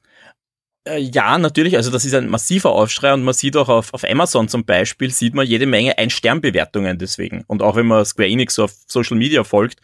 Äh, 0.88 0.98
ja, 0.98 1.38
natürlich. 1.38 1.76
Also 1.76 1.92
das 1.92 2.04
ist 2.04 2.14
ein 2.14 2.28
massiver 2.28 2.72
Aufschrei 2.72 3.14
und 3.14 3.22
man 3.22 3.34
sieht 3.34 3.56
auch 3.56 3.68
auf, 3.68 3.94
auf 3.94 4.02
Amazon 4.02 4.48
zum 4.48 4.64
Beispiel, 4.64 5.10
sieht 5.10 5.34
man 5.34 5.46
jede 5.46 5.66
Menge 5.66 5.96
Ein-Stern-Bewertungen 5.98 6.98
deswegen. 6.98 7.44
Und 7.46 7.62
auch 7.62 7.76
wenn 7.76 7.86
man 7.86 8.04
Square 8.04 8.28
Enix 8.28 8.56
so 8.56 8.64
auf 8.64 8.72
Social 8.88 9.16
Media 9.16 9.44
folgt, 9.44 9.80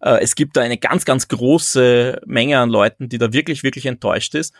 äh, 0.00 0.20
es 0.20 0.34
gibt 0.34 0.56
da 0.56 0.62
eine 0.62 0.76
ganz, 0.76 1.04
ganz 1.04 1.28
große 1.28 2.20
Menge 2.26 2.58
an 2.58 2.68
Leuten, 2.68 3.08
die 3.08 3.18
da 3.18 3.32
wirklich, 3.32 3.62
wirklich 3.62 3.86
enttäuscht 3.86 4.34
ist. 4.34 4.52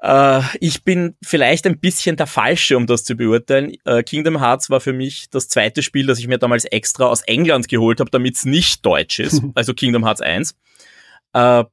Äh, 0.00 0.42
ich 0.60 0.82
bin 0.84 1.16
vielleicht 1.22 1.66
ein 1.66 1.78
bisschen 1.78 2.16
der 2.16 2.26
Falsche, 2.26 2.76
um 2.76 2.86
das 2.86 3.04
zu 3.04 3.14
beurteilen. 3.16 3.74
Äh, 3.84 4.02
Kingdom 4.02 4.40
Hearts 4.40 4.70
war 4.70 4.80
für 4.80 4.92
mich 4.92 5.28
das 5.30 5.48
zweite 5.48 5.82
Spiel, 5.82 6.06
das 6.06 6.18
ich 6.18 6.26
mir 6.26 6.38
damals 6.38 6.64
extra 6.64 7.06
aus 7.06 7.22
England 7.22 7.68
geholt 7.68 8.00
habe, 8.00 8.10
damit 8.10 8.36
es 8.36 8.44
nicht 8.44 8.84
deutsch 8.84 9.18
ist. 9.18 9.42
also 9.54 9.74
Kingdom 9.74 10.04
Hearts 10.04 10.22
1. 10.22 10.56
Äh, 11.34 11.64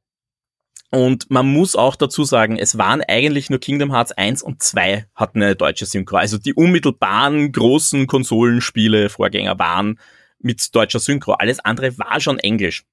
und 0.90 1.30
man 1.30 1.52
muss 1.52 1.76
auch 1.76 1.98
dazu 1.98 2.24
sagen, 2.24 2.58
es 2.58 2.78
waren 2.78 3.02
eigentlich 3.02 3.50
nur 3.50 3.60
Kingdom 3.60 3.92
Hearts 3.94 4.14
1 4.14 4.42
und 4.42 4.64
2 4.64 5.06
hatten 5.16 5.42
eine 5.42 5.56
deutsche 5.56 5.86
Synchro. 5.86 6.18
Also 6.18 6.38
die 6.38 6.54
unmittelbaren 6.54 7.52
großen 7.52 8.08
Konsolenspiele, 8.08 9.10
Vorgänger 9.10 9.60
waren 9.60 10.00
mit 10.40 10.74
deutscher 10.74 11.00
Synchro. 11.00 11.34
Alles 11.34 11.60
andere 11.60 11.98
war 11.98 12.20
schon 12.22 12.40
Englisch. 12.40 12.84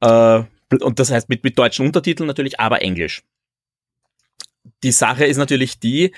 Äh, 0.00 0.42
und 0.80 0.98
das 0.98 1.10
heißt 1.10 1.28
mit, 1.28 1.44
mit 1.44 1.58
deutschen 1.58 1.86
Untertiteln 1.86 2.26
natürlich, 2.26 2.58
aber 2.58 2.82
Englisch 2.82 3.22
die 4.82 4.92
Sache 4.92 5.24
ist 5.24 5.36
natürlich 5.36 5.78
die, 5.78 6.12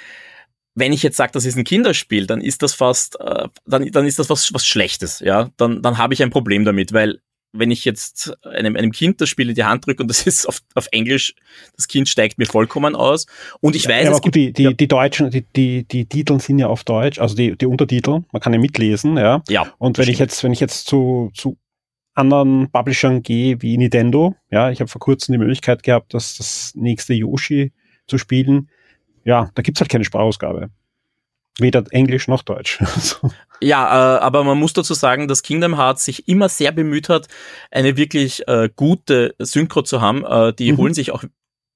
wenn 0.74 0.92
ich 0.92 1.02
jetzt 1.02 1.16
sage, 1.16 1.32
das 1.32 1.44
ist 1.44 1.56
ein 1.56 1.64
Kinderspiel, 1.64 2.26
dann 2.26 2.40
ist 2.40 2.62
das 2.62 2.74
fast, 2.74 3.20
äh, 3.20 3.48
dann, 3.66 3.90
dann 3.90 4.06
ist 4.06 4.18
das 4.18 4.30
was, 4.30 4.52
was 4.54 4.66
Schlechtes, 4.66 5.20
ja. 5.20 5.50
Dann, 5.56 5.82
dann 5.82 5.98
habe 5.98 6.14
ich 6.14 6.22
ein 6.22 6.30
Problem 6.30 6.64
damit, 6.64 6.92
weil 6.92 7.20
wenn 7.52 7.70
ich 7.70 7.84
jetzt 7.84 8.36
einem, 8.44 8.76
einem 8.76 8.92
Kind 8.92 9.20
das 9.20 9.28
Spiel 9.28 9.48
in 9.48 9.54
die 9.54 9.64
Hand 9.64 9.86
drücke 9.86 10.02
und 10.02 10.08
das 10.08 10.22
ist 10.26 10.46
auf, 10.46 10.60
auf 10.74 10.88
Englisch, 10.92 11.34
das 11.76 11.88
Kind 11.88 12.08
steigt 12.08 12.38
mir 12.38 12.46
vollkommen 12.46 12.94
aus. 12.94 13.26
Und 13.60 13.74
ich 13.74 13.88
weiß, 13.88 14.04
ja, 14.04 14.10
aber 14.10 14.20
gut, 14.20 14.34
die, 14.34 14.52
die, 14.52 14.64
ja. 14.64 14.72
die 14.72 14.88
Deutschen, 14.88 15.30
die, 15.30 15.44
die, 15.56 15.84
die 15.84 16.06
Titel 16.06 16.38
sind 16.40 16.58
ja 16.58 16.68
auf 16.68 16.84
Deutsch, 16.84 17.18
also 17.18 17.34
die, 17.34 17.56
die 17.56 17.66
Untertitel, 17.66 18.22
man 18.32 18.40
kann 18.40 18.52
ja 18.52 18.58
mitlesen, 18.58 19.16
ja. 19.16 19.42
Ja. 19.48 19.72
Und 19.78 19.98
wenn 19.98 20.04
stimmt. 20.04 20.14
ich 20.14 20.18
jetzt, 20.18 20.44
wenn 20.44 20.52
ich 20.52 20.60
jetzt 20.60 20.86
zu, 20.86 21.30
zu 21.34 21.56
anderen 22.14 22.70
Publishern 22.70 23.22
gehe 23.22 23.62
wie 23.62 23.78
Nintendo, 23.78 24.34
ja, 24.50 24.70
ich 24.70 24.80
habe 24.80 24.88
vor 24.88 25.00
kurzem 25.00 25.32
die 25.32 25.38
Möglichkeit 25.38 25.82
gehabt, 25.82 26.14
dass 26.14 26.36
das 26.36 26.72
nächste 26.74 27.14
Yoshi 27.14 27.72
zu 28.08 28.18
spielen, 28.18 28.68
ja, 29.24 29.50
da 29.54 29.62
gibt's 29.62 29.80
halt 29.80 29.90
keine 29.90 30.04
Sprachausgabe. 30.04 30.70
Weder 31.60 31.84
Englisch 31.90 32.28
noch 32.28 32.42
Deutsch. 32.42 32.78
ja, 33.60 34.16
äh, 34.16 34.20
aber 34.20 34.44
man 34.44 34.58
muss 34.58 34.72
dazu 34.72 34.94
sagen, 34.94 35.26
dass 35.26 35.42
Kingdom 35.42 35.76
Hearts 35.76 36.04
sich 36.04 36.28
immer 36.28 36.48
sehr 36.48 36.70
bemüht 36.70 37.08
hat, 37.08 37.26
eine 37.70 37.96
wirklich 37.96 38.46
äh, 38.46 38.70
gute 38.74 39.34
Synchro 39.38 39.82
zu 39.82 40.00
haben. 40.00 40.24
Äh, 40.24 40.52
die 40.54 40.72
mhm. 40.72 40.76
holen 40.76 40.94
sich 40.94 41.10
auch 41.10 41.24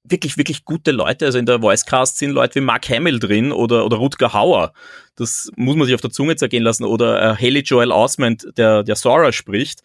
wirklich, 0.05 0.37
wirklich 0.37 0.63
gute 0.63 0.91
Leute. 0.91 1.25
Also 1.25 1.37
in 1.37 1.45
der 1.45 1.61
Voicecast 1.61 2.17
sind 2.17 2.31
Leute 2.31 2.55
wie 2.55 2.63
Mark 2.63 2.87
Hamill 2.89 3.19
drin 3.19 3.51
oder, 3.51 3.85
oder 3.85 3.97
Rutger 3.97 4.33
Hauer. 4.33 4.73
Das 5.15 5.51
muss 5.57 5.75
man 5.75 5.85
sich 5.85 5.95
auf 5.95 6.01
der 6.01 6.11
Zunge 6.11 6.37
zergehen 6.37 6.63
lassen. 6.63 6.85
Oder 6.85 7.21
äh, 7.21 7.35
Haley 7.35 7.61
Joel 7.61 7.91
Osment, 7.91 8.47
der, 8.57 8.83
der 8.83 8.95
Sora 8.95 9.31
spricht. 9.33 9.81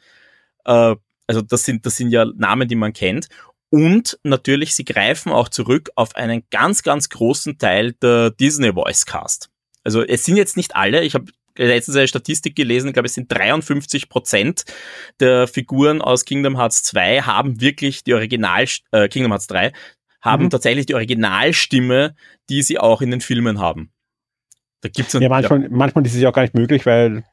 Äh, 0.65 0.95
also 1.27 1.43
das 1.43 1.65
sind, 1.65 1.85
das 1.85 1.97
sind 1.97 2.11
ja 2.11 2.25
Namen, 2.25 2.69
die 2.69 2.75
man 2.75 2.93
kennt. 2.93 3.29
Und 3.71 4.19
natürlich, 4.23 4.75
sie 4.75 4.85
greifen 4.85 5.31
auch 5.31 5.49
zurück 5.49 5.91
auf 5.95 6.17
einen 6.17 6.43
ganz, 6.51 6.83
ganz 6.83 7.09
großen 7.09 7.59
Teil 7.59 7.93
der 7.93 8.31
Disney 8.31 8.73
Voice 8.73 9.05
Cast. 9.05 9.51
Also 9.85 10.03
es 10.03 10.25
sind 10.25 10.37
jetzt 10.37 10.57
nicht 10.57 10.75
alle, 10.75 11.03
ich 11.03 11.15
habe 11.15 11.27
letztens 11.57 11.97
eine 11.97 12.09
Statistik 12.09 12.57
gelesen, 12.57 12.89
ich 12.89 12.93
glaube 12.95 13.07
es 13.07 13.15
sind 13.15 13.31
53 13.31 14.09
Prozent 14.09 14.65
der 15.21 15.49
Figuren 15.49 16.01
aus 16.01 16.25
Kingdom 16.25 16.57
Hearts 16.57 16.83
2 16.85 17.23
haben 17.23 17.61
wirklich 17.61 18.05
die 18.05 18.15
Original, 18.15 18.65
äh, 18.93 19.09
Kingdom 19.09 19.33
Hearts 19.33 19.49
3, 19.49 19.73
haben 20.21 20.45
mhm. 20.45 20.51
tatsächlich 20.51 20.87
die 20.87 20.95
Originalstimme, 20.95 22.15
die 22.49 22.63
sie 22.63 22.79
auch 22.79 23.03
in 23.03 23.11
den 23.11 23.21
Filmen 23.21 23.59
haben. 23.59 23.91
Da 24.81 24.89
gibt's 24.89 25.15
einen, 25.15 25.23
ja, 25.23 25.29
manchmal, 25.29 25.63
ja. 25.63 25.69
manchmal 25.71 26.07
ist 26.07 26.15
es 26.15 26.21
ja 26.21 26.29
auch 26.29 26.35
gar 26.35 26.43
nicht 26.43 26.55
möglich, 26.55 26.87
weil 26.87 27.25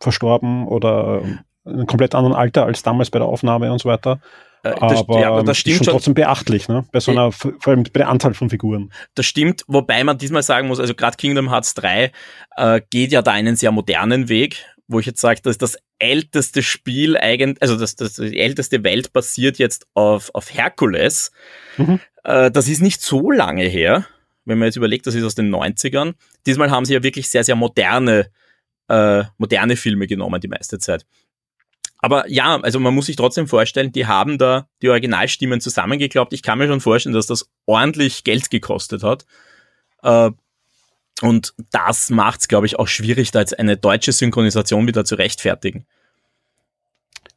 verstorben 0.00 0.66
oder 0.66 1.22
in 1.64 1.72
einem 1.72 1.86
komplett 1.86 2.14
anderen 2.14 2.34
Alter 2.34 2.66
als 2.66 2.82
damals 2.82 3.10
bei 3.10 3.18
der 3.18 3.28
Aufnahme 3.28 3.72
und 3.72 3.80
so 3.80 3.88
weiter. 3.88 4.20
Äh, 4.64 4.74
das, 4.80 5.00
aber 5.00 5.20
ja, 5.20 5.42
das 5.42 5.58
stimmt 5.58 5.84
schon 5.84 5.86
trotzdem 5.88 6.14
beachtlich, 6.14 6.68
ne? 6.68 6.84
Bei 6.90 6.98
so 6.98 7.10
einer, 7.10 7.30
vor 7.32 7.52
allem 7.66 7.82
bei 7.82 7.98
der 7.98 8.08
Anzahl 8.08 8.32
von 8.32 8.48
Figuren. 8.48 8.90
Das 9.14 9.26
stimmt, 9.26 9.62
wobei 9.68 10.02
man 10.04 10.16
diesmal 10.16 10.42
sagen 10.42 10.68
muss, 10.68 10.80
also 10.80 10.94
gerade 10.94 11.18
Kingdom 11.18 11.50
Hearts 11.50 11.74
3 11.74 12.10
äh, 12.56 12.80
geht 12.88 13.12
ja 13.12 13.20
da 13.20 13.32
einen 13.32 13.56
sehr 13.56 13.72
modernen 13.72 14.30
Weg, 14.30 14.64
wo 14.88 14.98
ich 14.98 15.06
jetzt 15.06 15.20
sage, 15.20 15.42
dass 15.42 15.58
das 15.58 15.76
älteste 15.98 16.62
Spiel 16.62 17.16
eigentlich, 17.18 17.60
also 17.60 17.76
das, 17.76 17.94
das, 17.96 18.14
die 18.14 18.40
älteste 18.40 18.82
Welt 18.84 19.12
basiert 19.12 19.58
jetzt 19.58 19.86
auf, 19.92 20.34
auf 20.34 20.52
Herkules. 20.52 21.30
Mhm. 21.76 22.00
Äh, 22.24 22.50
das 22.50 22.66
ist 22.66 22.80
nicht 22.80 23.02
so 23.02 23.30
lange 23.30 23.64
her, 23.64 24.06
wenn 24.46 24.58
man 24.58 24.66
jetzt 24.66 24.76
überlegt, 24.76 25.06
das 25.06 25.14
ist 25.14 25.24
aus 25.24 25.34
den 25.34 25.54
90ern. 25.54 26.14
Diesmal 26.46 26.70
haben 26.70 26.86
sie 26.86 26.94
ja 26.94 27.02
wirklich 27.02 27.28
sehr, 27.28 27.44
sehr 27.44 27.56
moderne, 27.56 28.30
äh, 28.88 29.24
moderne 29.36 29.76
Filme 29.76 30.06
genommen, 30.06 30.40
die 30.40 30.48
meiste 30.48 30.78
Zeit. 30.78 31.04
Aber 32.04 32.28
ja, 32.28 32.60
also 32.60 32.80
man 32.80 32.94
muss 32.94 33.06
sich 33.06 33.16
trotzdem 33.16 33.48
vorstellen, 33.48 33.90
die 33.90 34.06
haben 34.06 34.36
da 34.36 34.68
die 34.82 34.90
Originalstimmen 34.90 35.62
zusammengeklappt. 35.62 36.34
Ich 36.34 36.42
kann 36.42 36.58
mir 36.58 36.66
schon 36.66 36.82
vorstellen, 36.82 37.14
dass 37.14 37.24
das 37.24 37.48
ordentlich 37.64 38.24
Geld 38.24 38.50
gekostet 38.50 39.02
hat. 39.02 39.24
Äh, 40.02 40.30
und 41.22 41.54
das 41.70 42.10
macht 42.10 42.40
es, 42.40 42.48
glaube 42.48 42.66
ich, 42.66 42.78
auch 42.78 42.88
schwierig, 42.88 43.30
da 43.30 43.40
jetzt 43.40 43.58
eine 43.58 43.78
deutsche 43.78 44.12
Synchronisation 44.12 44.86
wieder 44.86 45.06
zu 45.06 45.14
rechtfertigen. 45.14 45.86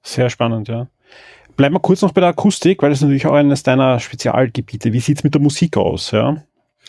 Sehr 0.04 0.30
spannend, 0.30 0.68
ja. 0.68 0.90
Bleiben 1.56 1.74
wir 1.74 1.80
kurz 1.80 2.02
noch 2.02 2.12
bei 2.12 2.20
der 2.20 2.32
Akustik, 2.32 2.82
weil 2.82 2.90
das 2.90 3.00
ist 3.00 3.04
natürlich 3.04 3.26
auch 3.26 3.36
eines 3.36 3.64
deiner 3.64 4.02
Spezialgebiete. 4.02 4.92
Wie 4.92 5.00
sieht 5.00 5.20
es 5.20 5.24
mit 5.24 5.34
der 5.34 5.42
Musik 5.42 5.78
aus? 5.78 6.12
Ja? 6.12 6.44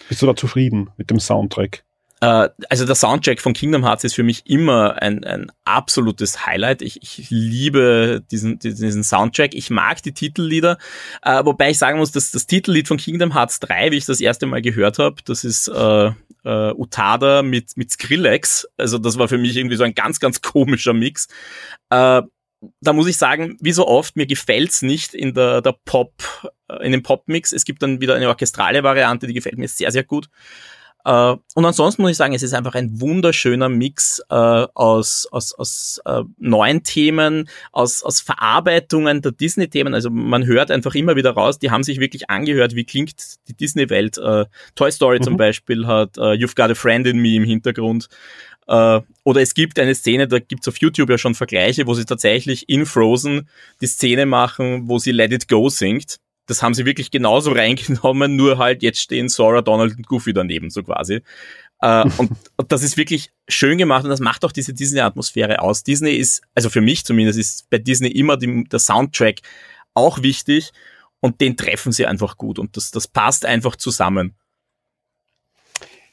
Bist 0.08 0.20
du 0.20 0.26
da 0.26 0.34
zufrieden 0.34 0.90
mit 0.96 1.10
dem 1.10 1.20
Soundtrack? 1.20 1.84
Äh, 2.20 2.48
also 2.68 2.84
der 2.84 2.94
Soundtrack 2.94 3.40
von 3.40 3.52
Kingdom 3.52 3.84
Hearts 3.84 4.04
ist 4.04 4.14
für 4.14 4.22
mich 4.22 4.46
immer 4.46 5.00
ein, 5.00 5.24
ein 5.24 5.52
absolutes 5.64 6.46
Highlight. 6.46 6.82
Ich, 6.82 7.02
ich 7.02 7.30
liebe 7.30 8.22
diesen, 8.30 8.58
diesen 8.58 9.04
Soundtrack. 9.04 9.54
Ich 9.54 9.70
mag 9.70 10.02
die 10.02 10.12
Titellieder, 10.12 10.78
äh, 11.22 11.44
wobei 11.44 11.70
ich 11.70 11.78
sagen 11.78 11.98
muss, 11.98 12.12
dass 12.12 12.30
das 12.30 12.46
Titellied 12.46 12.88
von 12.88 12.96
Kingdom 12.96 13.34
Hearts 13.34 13.60
3, 13.60 13.92
wie 13.92 13.96
ich 13.96 14.06
das 14.06 14.20
erste 14.20 14.46
Mal 14.46 14.62
gehört 14.62 14.98
habe, 14.98 15.16
das 15.24 15.44
ist 15.44 15.68
äh, 15.68 16.10
äh, 16.44 16.72
Utada 16.72 17.42
mit, 17.42 17.76
mit 17.76 17.90
Skrillex. 17.90 18.66
Also 18.76 18.98
das 18.98 19.18
war 19.18 19.28
für 19.28 19.38
mich 19.38 19.56
irgendwie 19.56 19.76
so 19.76 19.84
ein 19.84 19.94
ganz, 19.94 20.20
ganz 20.20 20.40
komischer 20.40 20.92
Mix. 20.92 21.28
Äh, 21.90 22.22
da 22.80 22.92
muss 22.92 23.06
ich 23.06 23.16
sagen, 23.16 23.56
wie 23.60 23.72
so 23.72 23.86
oft, 23.86 24.16
mir 24.16 24.26
gefällt's 24.26 24.82
nicht 24.82 25.14
in 25.14 25.34
der, 25.34 25.62
der 25.62 25.76
Pop, 25.84 26.12
äh, 26.68 26.84
in 26.84 26.92
dem 26.92 27.02
Pop-Mix. 27.02 27.52
Es 27.52 27.64
gibt 27.64 27.82
dann 27.82 28.00
wieder 28.00 28.14
eine 28.14 28.28
orchestrale 28.28 28.82
Variante, 28.82 29.26
die 29.26 29.34
gefällt 29.34 29.58
mir 29.58 29.68
sehr, 29.68 29.92
sehr 29.92 30.04
gut. 30.04 30.28
Äh, 31.04 31.36
und 31.54 31.64
ansonsten 31.64 32.02
muss 32.02 32.12
ich 32.12 32.16
sagen, 32.16 32.34
es 32.34 32.42
ist 32.42 32.54
einfach 32.54 32.74
ein 32.74 33.00
wunderschöner 33.00 33.68
Mix 33.68 34.20
äh, 34.30 34.34
aus, 34.34 35.26
aus, 35.30 35.54
aus 35.54 36.00
äh, 36.04 36.22
neuen 36.38 36.82
Themen, 36.82 37.48
aus, 37.72 38.02
aus 38.02 38.20
Verarbeitungen 38.20 39.22
der 39.22 39.32
Disney-Themen. 39.32 39.94
Also 39.94 40.10
man 40.10 40.46
hört 40.46 40.70
einfach 40.70 40.94
immer 40.94 41.16
wieder 41.16 41.30
raus, 41.30 41.58
die 41.58 41.70
haben 41.70 41.82
sich 41.82 42.00
wirklich 42.00 42.30
angehört, 42.30 42.74
wie 42.74 42.84
klingt 42.84 43.14
die 43.48 43.54
Disney-Welt. 43.54 44.18
Äh, 44.18 44.46
Toy 44.74 44.92
Story 44.92 45.18
mhm. 45.18 45.24
zum 45.24 45.36
Beispiel 45.36 45.86
hat 45.86 46.16
äh, 46.18 46.32
You've 46.32 46.56
Got 46.56 46.70
a 46.70 46.74
Friend 46.74 47.06
in 47.06 47.18
Me 47.18 47.36
im 47.36 47.44
Hintergrund. 47.44 48.08
Äh, 48.66 49.00
oder 49.24 49.40
es 49.40 49.54
gibt 49.54 49.78
eine 49.78 49.94
Szene, 49.94 50.28
da 50.28 50.38
gibt's 50.38 50.68
auf 50.68 50.76
YouTube 50.78 51.10
ja 51.10 51.18
schon 51.18 51.34
Vergleiche, 51.34 51.86
wo 51.86 51.94
sie 51.94 52.04
tatsächlich 52.04 52.68
in 52.68 52.86
Frozen 52.86 53.48
die 53.80 53.86
Szene 53.86 54.26
machen, 54.26 54.88
wo 54.88 54.98
sie 54.98 55.12
Let 55.12 55.32
It 55.32 55.48
Go 55.48 55.68
singt 55.68 56.18
das 56.48 56.62
haben 56.62 56.74
sie 56.74 56.84
wirklich 56.84 57.12
genauso 57.12 57.52
reingenommen, 57.54 58.34
nur 58.34 58.58
halt 58.58 58.82
jetzt 58.82 59.00
stehen 59.00 59.28
Sora, 59.28 59.62
Donald 59.62 59.96
und 59.96 60.08
Goofy 60.08 60.32
daneben, 60.32 60.70
so 60.70 60.82
quasi. 60.82 61.22
Äh, 61.80 62.02
und, 62.18 62.32
und, 62.56 62.72
das 62.72 62.82
ist 62.82 62.96
wirklich 62.96 63.30
schön 63.46 63.78
gemacht 63.78 64.02
und 64.02 64.10
das 64.10 64.20
macht 64.20 64.44
auch 64.44 64.52
diese 64.52 64.74
Disney-Atmosphäre 64.74 65.60
aus. 65.62 65.84
Disney 65.84 66.12
ist, 66.12 66.42
also 66.54 66.70
für 66.70 66.80
mich 66.80 67.04
zumindest, 67.04 67.38
ist 67.38 67.70
bei 67.70 67.78
Disney 67.78 68.08
immer 68.08 68.36
die, 68.36 68.64
der 68.64 68.80
Soundtrack 68.80 69.40
auch 69.94 70.22
wichtig 70.22 70.72
und 71.20 71.40
den 71.40 71.56
treffen 71.56 71.92
sie 71.92 72.06
einfach 72.06 72.36
gut 72.36 72.58
und 72.58 72.76
das, 72.76 72.90
das 72.90 73.06
passt 73.06 73.46
einfach 73.46 73.76
zusammen. 73.76 74.34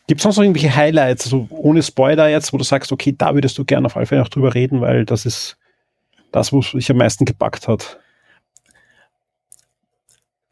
Gibt 0.08 0.22
es 0.22 0.26
noch 0.26 0.34
so 0.34 0.44
irgendwelche 0.44 0.76
Highlights, 0.76 1.26
also 1.26 1.48
ohne 1.50 1.82
Spoiler 1.82 2.30
jetzt, 2.30 2.54
wo 2.54 2.58
du 2.58 2.64
sagst, 2.64 2.92
okay, 2.92 3.16
da 3.18 3.34
würdest 3.34 3.58
du 3.58 3.66
gerne 3.66 3.88
auf 3.88 3.98
alle 3.98 4.06
Fälle 4.06 4.22
noch 4.22 4.30
drüber 4.30 4.54
reden, 4.54 4.80
weil 4.82 5.04
das 5.04 5.26
ist 5.26 5.58
das, 6.32 6.52
wo 6.54 6.62
sich 6.62 6.92
am 6.92 6.98
meisten 6.98 7.26
gepackt 7.26 7.68
hat? 7.68 8.00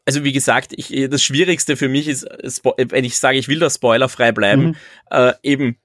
Also 0.06 0.24
wie 0.24 0.32
gesagt, 0.32 0.72
ich, 0.76 1.08
das 1.08 1.22
Schwierigste 1.22 1.76
für 1.76 1.88
mich 1.88 2.08
ist, 2.08 2.26
wenn 2.76 3.04
ich 3.04 3.18
sage, 3.18 3.38
ich 3.38 3.48
will 3.48 3.58
da 3.58 3.70
spoilerfrei 3.70 4.32
bleiben, 4.32 4.64
mhm. 4.64 4.76
äh, 5.10 5.32
eben, 5.42 5.76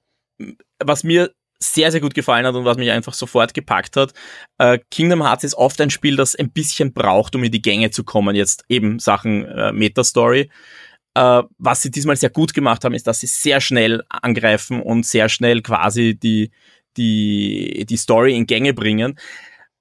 was 0.78 1.04
mir 1.04 1.32
sehr, 1.62 1.92
sehr 1.92 2.00
gut 2.00 2.14
gefallen 2.14 2.46
hat 2.46 2.54
und 2.54 2.64
was 2.64 2.78
mich 2.78 2.90
einfach 2.90 3.12
sofort 3.12 3.52
gepackt 3.52 3.96
hat. 3.96 4.14
Äh, 4.58 4.78
Kingdom 4.90 5.22
Hearts 5.22 5.44
ist 5.44 5.54
oft 5.54 5.80
ein 5.80 5.90
Spiel, 5.90 6.16
das 6.16 6.34
ein 6.34 6.50
bisschen 6.50 6.92
braucht, 6.92 7.34
um 7.34 7.44
in 7.44 7.52
die 7.52 7.60
Gänge 7.62 7.90
zu 7.90 8.02
kommen, 8.02 8.34
jetzt 8.34 8.64
eben 8.68 8.98
Sachen 8.98 9.44
äh, 9.44 9.72
Meta-Story. 9.72 10.50
Äh, 11.14 11.42
was 11.58 11.82
sie 11.82 11.90
diesmal 11.90 12.16
sehr 12.16 12.30
gut 12.30 12.54
gemacht 12.54 12.84
haben, 12.84 12.94
ist, 12.94 13.06
dass 13.06 13.20
sie 13.20 13.26
sehr 13.26 13.60
schnell 13.60 14.02
angreifen 14.08 14.80
und 14.80 15.04
sehr 15.04 15.28
schnell 15.28 15.60
quasi 15.60 16.14
die, 16.14 16.50
die, 16.96 17.84
die 17.86 17.96
Story 17.96 18.34
in 18.34 18.46
Gänge 18.46 18.72
bringen 18.72 19.18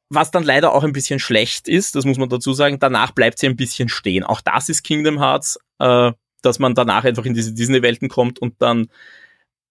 was 0.09 0.31
dann 0.31 0.43
leider 0.43 0.73
auch 0.73 0.83
ein 0.83 0.93
bisschen 0.93 1.19
schlecht 1.19 1.67
ist, 1.67 1.95
das 1.95 2.05
muss 2.05 2.17
man 2.17 2.29
dazu 2.29 2.53
sagen, 2.53 2.79
danach 2.79 3.11
bleibt 3.11 3.39
sie 3.39 3.47
ein 3.47 3.55
bisschen 3.55 3.89
stehen. 3.89 4.23
Auch 4.23 4.41
das 4.41 4.69
ist 4.69 4.83
Kingdom 4.83 5.19
Hearts, 5.19 5.59
äh, 5.79 6.11
dass 6.41 6.59
man 6.59 6.73
danach 6.73 7.03
einfach 7.03 7.25
in 7.25 7.33
diese 7.33 7.53
Disney-Welten 7.53 8.09
kommt 8.09 8.39
und 8.39 8.61
dann 8.61 8.87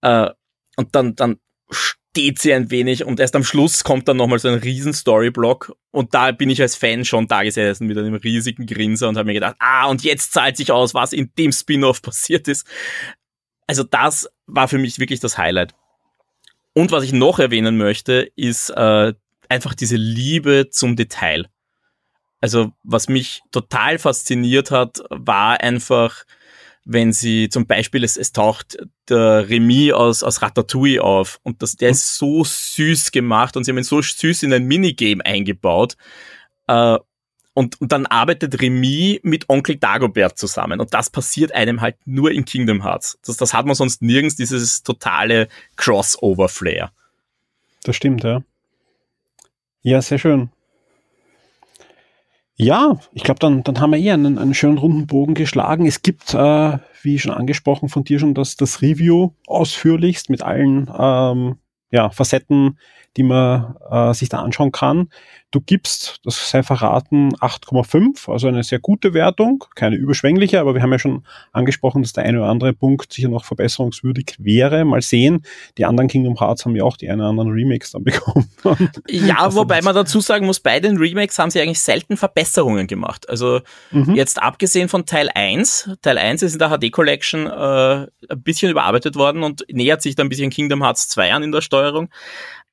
äh, 0.03 0.31
und 0.77 0.95
dann, 0.95 1.17
dann 1.17 1.41
steht 1.71 2.39
sie 2.39 2.55
ein 2.55 2.71
wenig 2.71 3.05
und 3.05 3.19
erst 3.19 3.35
am 3.35 3.43
Schluss 3.43 3.83
kommt 3.83 4.07
dann 4.07 4.17
nochmal 4.17 4.39
so 4.39 4.49
ein 4.49 4.61
riesen 4.61 4.93
Storyblock 4.93 5.77
und 5.91 6.15
da 6.15 6.31
bin 6.31 6.51
ich 6.51 6.63
als 6.63 6.77
Fan 6.77 7.05
schon 7.05 7.27
da 7.27 7.43
gesessen 7.43 7.89
mit 7.89 7.99
einem 7.99 8.15
riesigen 8.15 8.67
Grinser 8.67 9.09
und 9.09 9.17
habe 9.17 9.27
mir 9.27 9.35
gedacht, 9.35 9.57
ah, 9.59 9.87
und 9.87 10.05
jetzt 10.05 10.33
zahlt 10.33 10.57
sich 10.57 10.71
aus, 10.71 10.95
was 10.95 11.13
in 11.13 11.33
dem 11.37 11.51
Spin-off 11.53 12.01
passiert 12.01 12.47
ist. 12.47 12.67
Also 13.67 13.83
das 13.83 14.29
war 14.47 14.69
für 14.69 14.79
mich 14.79 14.99
wirklich 14.99 15.21
das 15.21 15.37
Highlight. 15.37 15.75
Und 16.75 16.93
was 16.93 17.03
ich 17.03 17.13
noch 17.13 17.41
erwähnen 17.41 17.77
möchte, 17.77 18.31
ist 18.37 18.71
äh, 18.71 19.15
einfach 19.49 19.75
diese 19.75 19.97
Liebe 19.97 20.69
zum 20.71 20.97
Detail. 20.97 21.49
Also 22.41 22.73
was 22.85 23.09
mich 23.09 23.43
total 23.51 23.99
fasziniert 23.99 24.71
hat, 24.71 25.03
war 25.11 25.61
einfach, 25.61 26.25
wenn 26.85 27.13
sie 27.13 27.49
zum 27.49 27.67
Beispiel, 27.67 28.05
es, 28.05 28.17
es 28.17 28.33
taucht 28.33 28.79
der 29.09 29.49
Remy 29.49 29.93
aus, 29.93 30.23
aus 30.23 30.41
Ratatouille 30.41 31.03
auf 31.03 31.41
und 31.43 31.63
das, 31.63 31.77
der 31.77 31.91
ist 31.91 32.17
so 32.17 32.45
süß 32.45 33.11
gemacht 33.11 33.57
und 33.57 33.65
sie 33.65 33.73
haben 33.73 33.79
ihn 33.79 33.85
so 33.85 34.01
süß 34.01 34.45
in 34.45 34.53
ein 34.53 34.65
Minigame 34.65 35.25
eingebaut. 35.25 35.97
Äh, 36.69 36.99
und, 37.55 37.81
und 37.81 37.91
dann 37.91 38.07
arbeitet 38.07 38.63
Remy 38.63 39.19
mit 39.25 39.49
Onkel 39.49 39.75
Dagobert 39.75 40.39
zusammen. 40.39 40.79
Und 40.79 40.95
das 40.95 41.11
passiert 41.11 41.53
einem 41.53 41.81
halt 41.81 41.97
nur 42.05 42.31
in 42.31 42.45
Kingdom 42.45 42.85
Hearts. 42.85 43.19
Das, 43.27 43.37
das 43.37 43.53
hat 43.53 43.67
man 43.67 43.75
sonst 43.75 44.01
nirgends, 44.01 44.37
dieses 44.37 44.85
totale 44.85 45.49
Crossover-Flair. 45.75 46.93
Das 47.83 47.97
stimmt, 47.97 48.23
ja. 48.23 48.45
Ja, 49.83 50.03
sehr 50.03 50.19
schön. 50.19 50.51
Ja, 52.57 52.99
ich 53.13 53.23
glaube, 53.23 53.39
dann, 53.39 53.63
dann 53.63 53.81
haben 53.81 53.93
wir 53.93 54.01
eh 54.01 54.11
einen, 54.11 54.37
einen 54.37 54.53
schönen 54.53 54.79
runden 54.79 55.07
Bogen 55.07 55.35
geschlagen. 55.35 55.87
Es 55.87 56.03
gibt, 56.03 56.35
äh, 56.35 56.79
wie 57.03 57.19
schon 57.21 57.33
angesprochen 57.33 57.89
von 57.89 58.03
dir 58.03 58.19
schon, 58.19 58.35
das, 58.35 58.57
das 58.57 58.83
Review 58.83 59.31
ausführlichst 59.47 60.29
mit 60.29 60.43
allen 60.43 60.91
ähm, 60.99 61.59
ja, 61.93 62.11
Facetten 62.11 62.79
die 63.19 63.25
man 63.25 63.75
äh, 63.91 64.15
sich 64.15 64.29
da 64.29 64.39
anschauen 64.39 64.73
kann. 64.73 65.11
Du 65.51 65.61
gibst, 65.61 66.21
das 66.25 66.51
sei 66.51 66.63
verraten, 66.63 67.35
8,5, 67.37 68.31
also 68.31 68.49
eine 68.49 68.63
sehr 68.63 68.79
gute 68.81 69.15
Wertung, 69.15 69.65
keine 69.75 69.97
überschwängliche, 69.97 70.61
aber 70.61 70.75
wir 70.75 70.83
haben 70.83 70.93
ja 70.93 70.99
schon 70.99 71.25
angesprochen, 71.53 72.03
dass 72.03 72.13
der 72.13 72.25
eine 72.25 72.39
oder 72.39 72.49
andere 72.49 72.75
Punkt 72.75 73.13
sicher 73.13 73.29
noch 73.29 73.47
verbesserungswürdig 73.47 74.37
wäre. 74.39 74.85
Mal 74.85 75.01
sehen. 75.01 75.43
Die 75.79 75.87
anderen 75.87 76.09
Kingdom 76.09 76.39
Hearts 76.39 76.65
haben 76.65 76.77
ja 76.77 76.85
auch 76.85 76.99
die 76.99 77.09
einen 77.09 77.21
oder 77.21 77.31
anderen 77.31 77.51
Remakes 77.51 77.93
dann 77.93 78.05
bekommen. 78.05 78.49
ja, 79.09 79.39
also 79.39 79.61
wobei 79.61 79.81
man 79.81 79.95
dazu 79.95 80.21
sagen 80.21 80.45
muss, 80.45 80.61
bei 80.61 80.81
den 80.81 80.99
Remakes 80.99 81.39
haben 81.39 81.51
sie 81.51 81.61
eigentlich 81.61 81.81
selten 81.81 82.19
Verbesserungen 82.19 82.87
gemacht. 82.87 83.29
Also 83.29 83.61
mhm. 83.91 84.15
jetzt 84.15 84.41
abgesehen 84.41 84.91
von 84.91 85.07
Teil 85.07 85.31
1, 85.35 85.97
Teil 86.03 86.19
1 86.19 86.43
ist 86.43 86.53
in 86.53 86.59
der 86.59 86.79
HD 86.79 86.93
Collection 86.93 87.47
äh, 87.47 88.07
ein 88.29 88.43
bisschen 88.43 88.71
überarbeitet 88.71 89.17
worden 89.17 89.43
und 89.43 89.65
nähert 89.71 90.03
sich 90.03 90.15
dann 90.15 90.27
ein 90.27 90.29
bisschen 90.31 90.51
Kingdom 90.51 90.83
Hearts 90.83 91.09
2 91.09 91.33
an 91.33 91.43
in 91.43 91.53
der 91.53 91.63
Steuerung. 91.63 92.11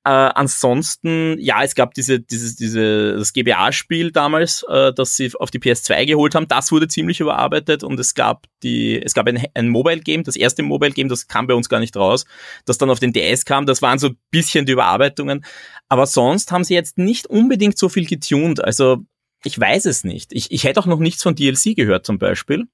Äh, 0.05 0.09
ansonsten, 0.09 1.35
ja, 1.39 1.63
es 1.63 1.73
gab 1.73 1.95
diese, 1.95 2.19
dieses, 2.19 2.55
diese, 2.55 3.17
das 3.17 3.33
GBA-Spiel 3.33 4.11
damals, 4.11 4.63
äh, 4.69 4.93
das 4.93 5.15
sie 5.15 5.31
auf 5.39 5.49
die 5.49 5.57
PS2 5.57 6.05
geholt 6.05 6.35
haben. 6.35 6.47
Das 6.47 6.71
wurde 6.71 6.87
ziemlich 6.87 7.19
überarbeitet 7.19 7.83
und 7.83 7.99
es 7.99 8.13
gab 8.13 8.45
die, 8.61 9.01
es 9.01 9.15
gab 9.15 9.27
ein, 9.27 9.43
ein 9.55 9.67
Mobile-Game, 9.67 10.23
das 10.23 10.35
erste 10.35 10.61
Mobile-Game, 10.61 11.09
das 11.09 11.27
kam 11.27 11.47
bei 11.47 11.55
uns 11.55 11.69
gar 11.69 11.79
nicht 11.79 11.97
raus, 11.97 12.25
das 12.65 12.77
dann 12.77 12.91
auf 12.91 12.99
den 12.99 13.13
DS 13.13 13.45
kam. 13.45 13.65
Das 13.65 13.81
waren 13.81 13.97
so 13.97 14.09
ein 14.09 14.17
bisschen 14.29 14.67
die 14.67 14.73
Überarbeitungen. 14.73 15.43
Aber 15.89 16.05
sonst 16.05 16.51
haben 16.51 16.63
sie 16.63 16.75
jetzt 16.75 16.99
nicht 16.99 17.25
unbedingt 17.25 17.79
so 17.79 17.89
viel 17.89 18.05
getuned. 18.05 18.63
Also, 18.63 18.97
ich 19.43 19.59
weiß 19.59 19.85
es 19.85 20.03
nicht. 20.03 20.33
Ich, 20.33 20.51
ich 20.51 20.65
hätte 20.65 20.81
auch 20.81 20.85
noch 20.85 20.99
nichts 20.99 21.23
von 21.23 21.33
DLC 21.33 21.75
gehört 21.75 22.05
zum 22.05 22.19
Beispiel. 22.19 22.67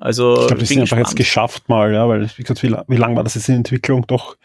Also, 0.00 0.32
ich 0.40 0.46
glaube, 0.46 0.60
das 0.60 0.68
sind 0.70 0.80
einfach 0.80 0.96
jetzt 0.96 1.14
geschafft 1.14 1.68
mal, 1.68 1.92
ja, 1.92 2.08
weil, 2.08 2.22
wie 2.36 2.42
gesagt, 2.42 2.62
wie, 2.62 2.74
wie 2.88 2.96
lange 2.96 3.16
war 3.16 3.22
das 3.22 3.34
jetzt 3.34 3.50
in 3.50 3.56
Entwicklung? 3.56 4.06
Doch 4.06 4.36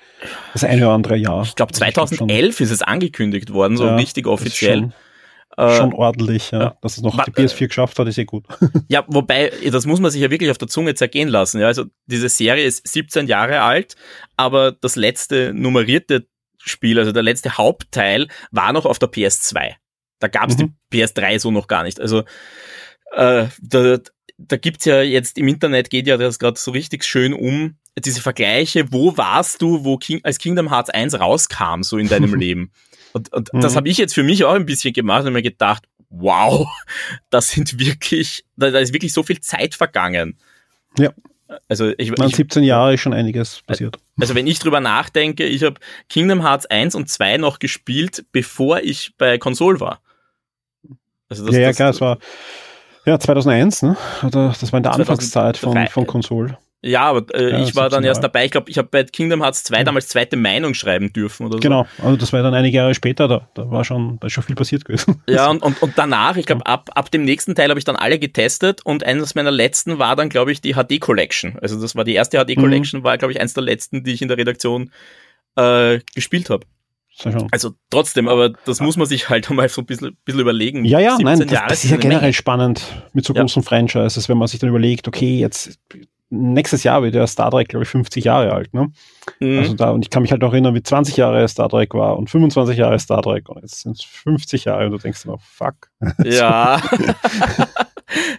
das 0.52 0.66
eine 0.66 0.82
oder 0.86 0.94
andere 0.94 1.16
Jahr. 1.16 1.44
Ich 1.44 1.56
glaube, 1.56 1.72
2011 1.72 2.60
ist 2.60 2.72
es 2.72 2.82
angekündigt 2.82 3.54
worden, 3.54 3.78
so 3.78 3.86
ja, 3.86 3.96
richtig 3.96 4.28
offiziell. 4.28 4.80
Schon, 4.80 4.94
äh, 5.66 5.78
schon, 5.78 5.94
ordentlich, 5.94 6.52
ja. 6.52 6.60
ja. 6.60 6.78
Dass 6.82 6.98
es 6.98 7.04
noch 7.04 7.24
die 7.24 7.32
PS4 7.32 7.68
geschafft 7.68 7.98
hat, 7.98 8.08
ist 8.08 8.18
eh 8.18 8.26
gut. 8.26 8.46
Ja, 8.90 9.06
wobei, 9.08 9.52
das 9.72 9.86
muss 9.86 10.02
man 10.02 10.12
sich 10.12 10.22
ja 10.22 10.30
wirklich 10.30 10.52
auf 10.52 10.58
der 10.58 10.68
Zunge 10.68 10.94
zergehen 10.94 11.30
lassen. 11.30 11.62
Ja, 11.62 11.68
also 11.68 11.86
diese 12.06 12.28
Serie 12.28 12.66
ist 12.66 12.86
17 12.88 13.28
Jahre 13.28 13.62
alt, 13.62 13.96
aber 14.36 14.74
das 14.74 14.98
letzte 14.98 15.54
nummerierte 15.54 16.28
Spiel, 16.58 17.00
also 17.00 17.14
der 17.14 17.24
letzte 17.24 17.58
Hauptteil, 17.58 18.28
war 18.52 18.74
noch 18.74 18.86
auf 18.86 19.00
der 19.00 19.10
PS2. 19.10 19.76
Da 20.20 20.28
gab 20.28 20.50
es 20.50 20.58
Mhm. 20.58 20.74
die 20.92 21.04
PS3 21.04 21.40
so 21.40 21.52
noch 21.52 21.68
gar 21.68 21.84
nicht. 21.84 22.02
Also 22.02 22.24
äh, 23.16 23.46
da, 23.62 23.98
da 24.38 24.58
gibt's 24.58 24.86
ja 24.86 25.02
jetzt 25.02 25.38
im 25.38 25.48
Internet 25.48 25.90
geht 25.90 26.08
ja 26.08 26.18
das 26.18 26.40
gerade 26.40 26.60
so 26.60 26.72
richtig 26.72 27.04
schön 27.04 27.34
um, 27.34 27.76
diese 27.98 28.22
Vergleiche, 28.22 28.92
wo 28.92 29.16
warst 29.18 29.62
du, 29.62 29.84
wo 29.86 29.98
King, 29.98 30.20
als 30.24 30.38
Kingdom 30.40 30.70
Hearts 30.70 30.90
1 30.90 31.20
rauskam, 31.20 31.84
so 31.84 31.98
in 31.98 32.08
deinem 32.10 32.34
Leben. 32.40 32.72
Und, 33.14 33.32
und 33.32 33.50
das 33.54 33.74
Mhm. 33.74 33.78
habe 33.78 33.90
ich 33.90 33.98
jetzt 33.98 34.14
für 34.14 34.24
mich 34.24 34.44
auch 34.44 34.54
ein 34.54 34.66
bisschen 34.66 34.94
gemacht 34.94 35.26
und 35.26 35.34
mir 35.34 35.42
gedacht, 35.42 35.86
wow, 36.10 36.68
das 37.30 37.50
sind 37.50 37.80
wirklich, 37.80 38.44
da, 38.58 38.72
da 38.72 38.80
ist 38.80 38.94
wirklich 38.94 39.14
so 39.14 39.24
viel 39.24 39.40
Zeit 39.40 39.74
vergangen. 39.76 40.38
Ja. 40.98 41.14
Also 41.68 41.92
ich, 41.98 42.12
ich 42.12 42.36
17 42.36 42.64
Jahre 42.64 42.96
ist 42.96 43.02
schon 43.02 43.14
einiges 43.14 43.62
passiert. 43.68 43.98
also 44.20 44.34
wenn 44.34 44.48
ich 44.48 44.58
drüber 44.60 44.80
nachdenke, 44.80 45.46
ich 45.46 45.64
habe 45.64 45.80
Kingdom 46.10 46.42
Hearts 46.42 46.66
1 46.66 46.96
und 46.96 47.08
2 47.08 47.38
noch 47.38 47.60
gespielt, 47.60 48.26
bevor 48.32 48.80
ich 48.82 49.14
bei 49.18 49.38
Konsole 49.38 49.80
war. 49.80 50.02
Also 51.30 51.48
ja, 51.50 51.60
ja, 51.60 51.74
klar, 51.74 51.92
es 51.92 52.02
war 52.02 52.18
ja 53.06 53.20
2001, 53.20 53.84
ne? 53.84 53.98
Oder 54.24 54.54
das 54.60 54.72
war 54.72 54.78
in 54.78 54.84
der 54.84 54.94
2003. 54.94 55.02
Anfangszeit 55.02 55.58
von, 55.58 55.88
von 55.88 56.08
Konsole. 56.08 56.58
Ja, 56.82 57.02
aber 57.06 57.34
äh, 57.34 57.52
Ja, 57.52 57.64
ich 57.64 57.76
war 57.76 57.90
dann 57.90 58.04
17 58.04 58.04
erst 58.04 58.18
Jahre. 58.20 58.32
dabei. 58.32 58.46
Ich 58.46 58.52
glaube, 58.52 58.70
ich 58.70 58.78
habe 58.78 58.88
bei 58.92 59.04
Kingdom 59.04 59.42
Hearts 59.42 59.64
2 59.64 59.84
damals 59.84 60.08
zweite 60.08 60.38
Meinung 60.38 60.76
schreiben 60.76 61.12
dürfen 61.12 61.48
oder 61.48 61.54
so. 61.54 61.60
Genau, 61.60 61.88
also 61.98 62.16
das 62.16 62.32
war 62.32 62.44
dann 62.44 62.54
einige 62.54 62.78
Jahre 62.78 62.94
später, 62.94 63.28
da, 63.28 63.50
da 63.56 63.72
war 63.72 63.84
schon, 63.84 64.20
da 64.20 64.28
ist 64.28 64.34
schon 64.34 64.44
viel 64.44 64.56
passiert 64.56 64.86
gewesen. 64.86 65.24
Ja, 65.28 65.50
und, 65.50 65.64
und, 65.64 65.82
und 65.82 65.94
danach, 65.96 66.38
ich 66.38 66.46
glaube, 66.46 66.64
ab, 66.68 66.92
ab 66.94 67.10
dem 67.10 67.26
nächsten 67.26 67.56
Teil 67.56 67.70
habe 67.70 67.80
ich 67.80 67.86
dann 67.86 67.96
alle 67.96 68.20
getestet 68.20 68.86
und 68.86 69.04
eines 69.04 69.34
meiner 69.34 69.50
letzten 69.50 69.98
war 69.98 70.16
dann, 70.16 70.30
glaube 70.30 70.52
ich, 70.52 70.62
die 70.62 70.74
HD 70.74 71.00
Collection. 71.00 71.58
Also 71.60 71.82
das 71.82 71.96
war 71.96 72.04
die 72.04 72.14
erste 72.14 72.38
HD 72.38 72.56
Collection, 72.56 73.04
war, 73.04 73.18
glaube 73.18 73.32
ich, 73.32 73.42
eins 73.42 73.56
der 73.56 73.64
letzten, 73.64 74.04
die 74.04 74.14
ich 74.14 74.22
in 74.22 74.28
der 74.28 74.38
Redaktion 74.38 74.92
äh, 75.56 76.00
gespielt 76.14 76.52
habe. 76.52 76.68
Also 77.52 77.72
trotzdem, 77.90 78.28
aber 78.28 78.50
das 78.66 78.82
muss 78.82 78.98
man 78.98 79.08
sich 79.08 79.30
halt 79.30 79.50
einmal 79.50 79.70
so 79.70 79.82
ein 79.82 79.86
bisschen, 79.86 80.18
bisschen 80.26 80.42
überlegen. 80.42 80.84
Ja, 80.86 81.00
ja, 81.00 81.12
17 81.18 81.26
nein, 81.26 81.40
das, 81.40 81.52
Jahre 81.52 81.68
das 81.70 81.84
ist 81.84 81.92
ja 81.92 81.98
generell 81.98 82.22
Menge. 82.22 82.34
spannend 82.34 82.82
mit 83.14 83.26
so 83.26 83.34
Ja. 83.34 83.42
großen 83.42 83.64
Franchises, 83.64 84.28
wenn 84.30 84.38
man 84.38 84.48
sich 84.48 84.60
dann 84.60 84.70
überlegt, 84.70 85.08
okay, 85.08 85.38
jetzt 85.40 85.80
nächstes 86.30 86.84
Jahr 86.84 87.04
wird 87.04 87.16
ja 87.16 87.26
Star 87.28 87.52
Trek, 87.52 87.70
glaube 87.70 87.84
ich, 87.84 87.90
50 87.90 88.26
Jahre 88.26 88.52
alt, 88.52 88.74
ne? 88.74 88.92
Mhm. 89.40 89.60
Also 89.60 89.74
da, 89.76 89.92
und 89.92 90.02
ich 90.04 90.10
kann 90.10 90.24
mich 90.24 90.32
halt 90.32 90.42
noch 90.42 90.52
erinnern, 90.52 90.74
wie 90.76 90.84
20 90.84 91.16
Jahre 91.18 91.48
Star 91.48 91.70
Trek 91.70 91.94
war 91.94 92.18
und 92.18 92.30
25 92.30 92.78
Jahre 92.78 93.00
Star 93.00 93.22
Trek 93.22 93.48
und 93.48 93.62
jetzt 93.62 93.82
sind 93.82 93.98
es 93.98 94.04
50 94.04 94.66
Jahre 94.66 94.86
und 94.88 94.92
du 94.92 94.98
denkst 94.98 95.24
noch, 95.26 95.40
fuck. 95.42 95.76
Ja. 96.26 96.82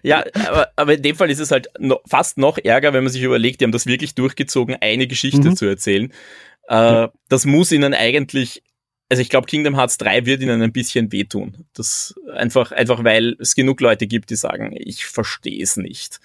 ja, 0.02 0.24
aber, 0.48 0.68
aber 0.76 0.94
in 0.94 1.02
dem 1.02 1.16
Fall 1.16 1.30
ist 1.30 1.38
es 1.40 1.50
halt 1.50 1.68
no, 1.78 1.98
fast 2.08 2.38
noch 2.38 2.58
ärger, 2.58 2.92
wenn 2.92 3.04
man 3.04 3.12
sich 3.12 3.22
überlegt, 3.22 3.60
die 3.60 3.64
haben 3.64 3.72
das 3.72 3.86
wirklich 3.86 4.14
durchgezogen, 4.14 4.76
eine 4.80 5.06
Geschichte 5.06 5.48
Mhm. 5.50 5.56
zu 5.56 5.66
erzählen. 5.66 6.12
Äh, 6.68 7.08
Das 7.28 7.46
muss 7.46 7.72
ihnen 7.72 7.94
eigentlich, 7.94 8.62
also 9.08 9.20
ich 9.20 9.28
glaube, 9.28 9.46
Kingdom 9.46 9.76
Hearts 9.76 9.98
3 9.98 10.26
wird 10.26 10.42
ihnen 10.42 10.62
ein 10.62 10.72
bisschen 10.72 11.12
wehtun. 11.12 11.66
Das 11.74 12.14
einfach, 12.34 12.72
einfach 12.72 13.04
weil 13.04 13.36
es 13.38 13.54
genug 13.54 13.80
Leute 13.80 14.06
gibt, 14.06 14.30
die 14.30 14.36
sagen, 14.36 14.74
ich 14.76 15.06
verstehe 15.06 15.62
es 15.62 15.76
nicht. 15.76 16.20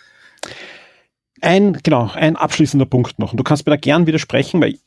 Ein, 1.41 1.79
genau, 1.83 2.11
ein 2.13 2.35
abschließender 2.35 2.85
Punkt 2.85 3.19
noch. 3.19 3.31
Und 3.31 3.37
du 3.37 3.43
kannst 3.43 3.65
mir 3.65 3.71
da 3.71 3.77
gern 3.77 4.07
widersprechen, 4.07 4.61
weil 4.61 4.77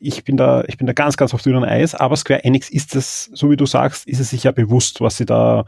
ich 0.00 0.24
bin 0.24 0.36
da, 0.36 0.62
ich 0.68 0.76
bin 0.78 0.86
da 0.86 0.92
ganz, 0.92 1.16
ganz 1.16 1.34
auf 1.34 1.42
dünnem 1.42 1.64
Eis, 1.64 1.94
aber 1.94 2.16
Square 2.16 2.44
Enix 2.44 2.70
ist 2.70 2.94
es, 2.94 3.24
so 3.34 3.50
wie 3.50 3.56
du 3.56 3.66
sagst, 3.66 4.06
ist 4.06 4.20
es 4.20 4.30
sich 4.30 4.44
ja 4.44 4.52
bewusst, 4.52 5.00
was 5.00 5.16
sie 5.16 5.26
da 5.26 5.64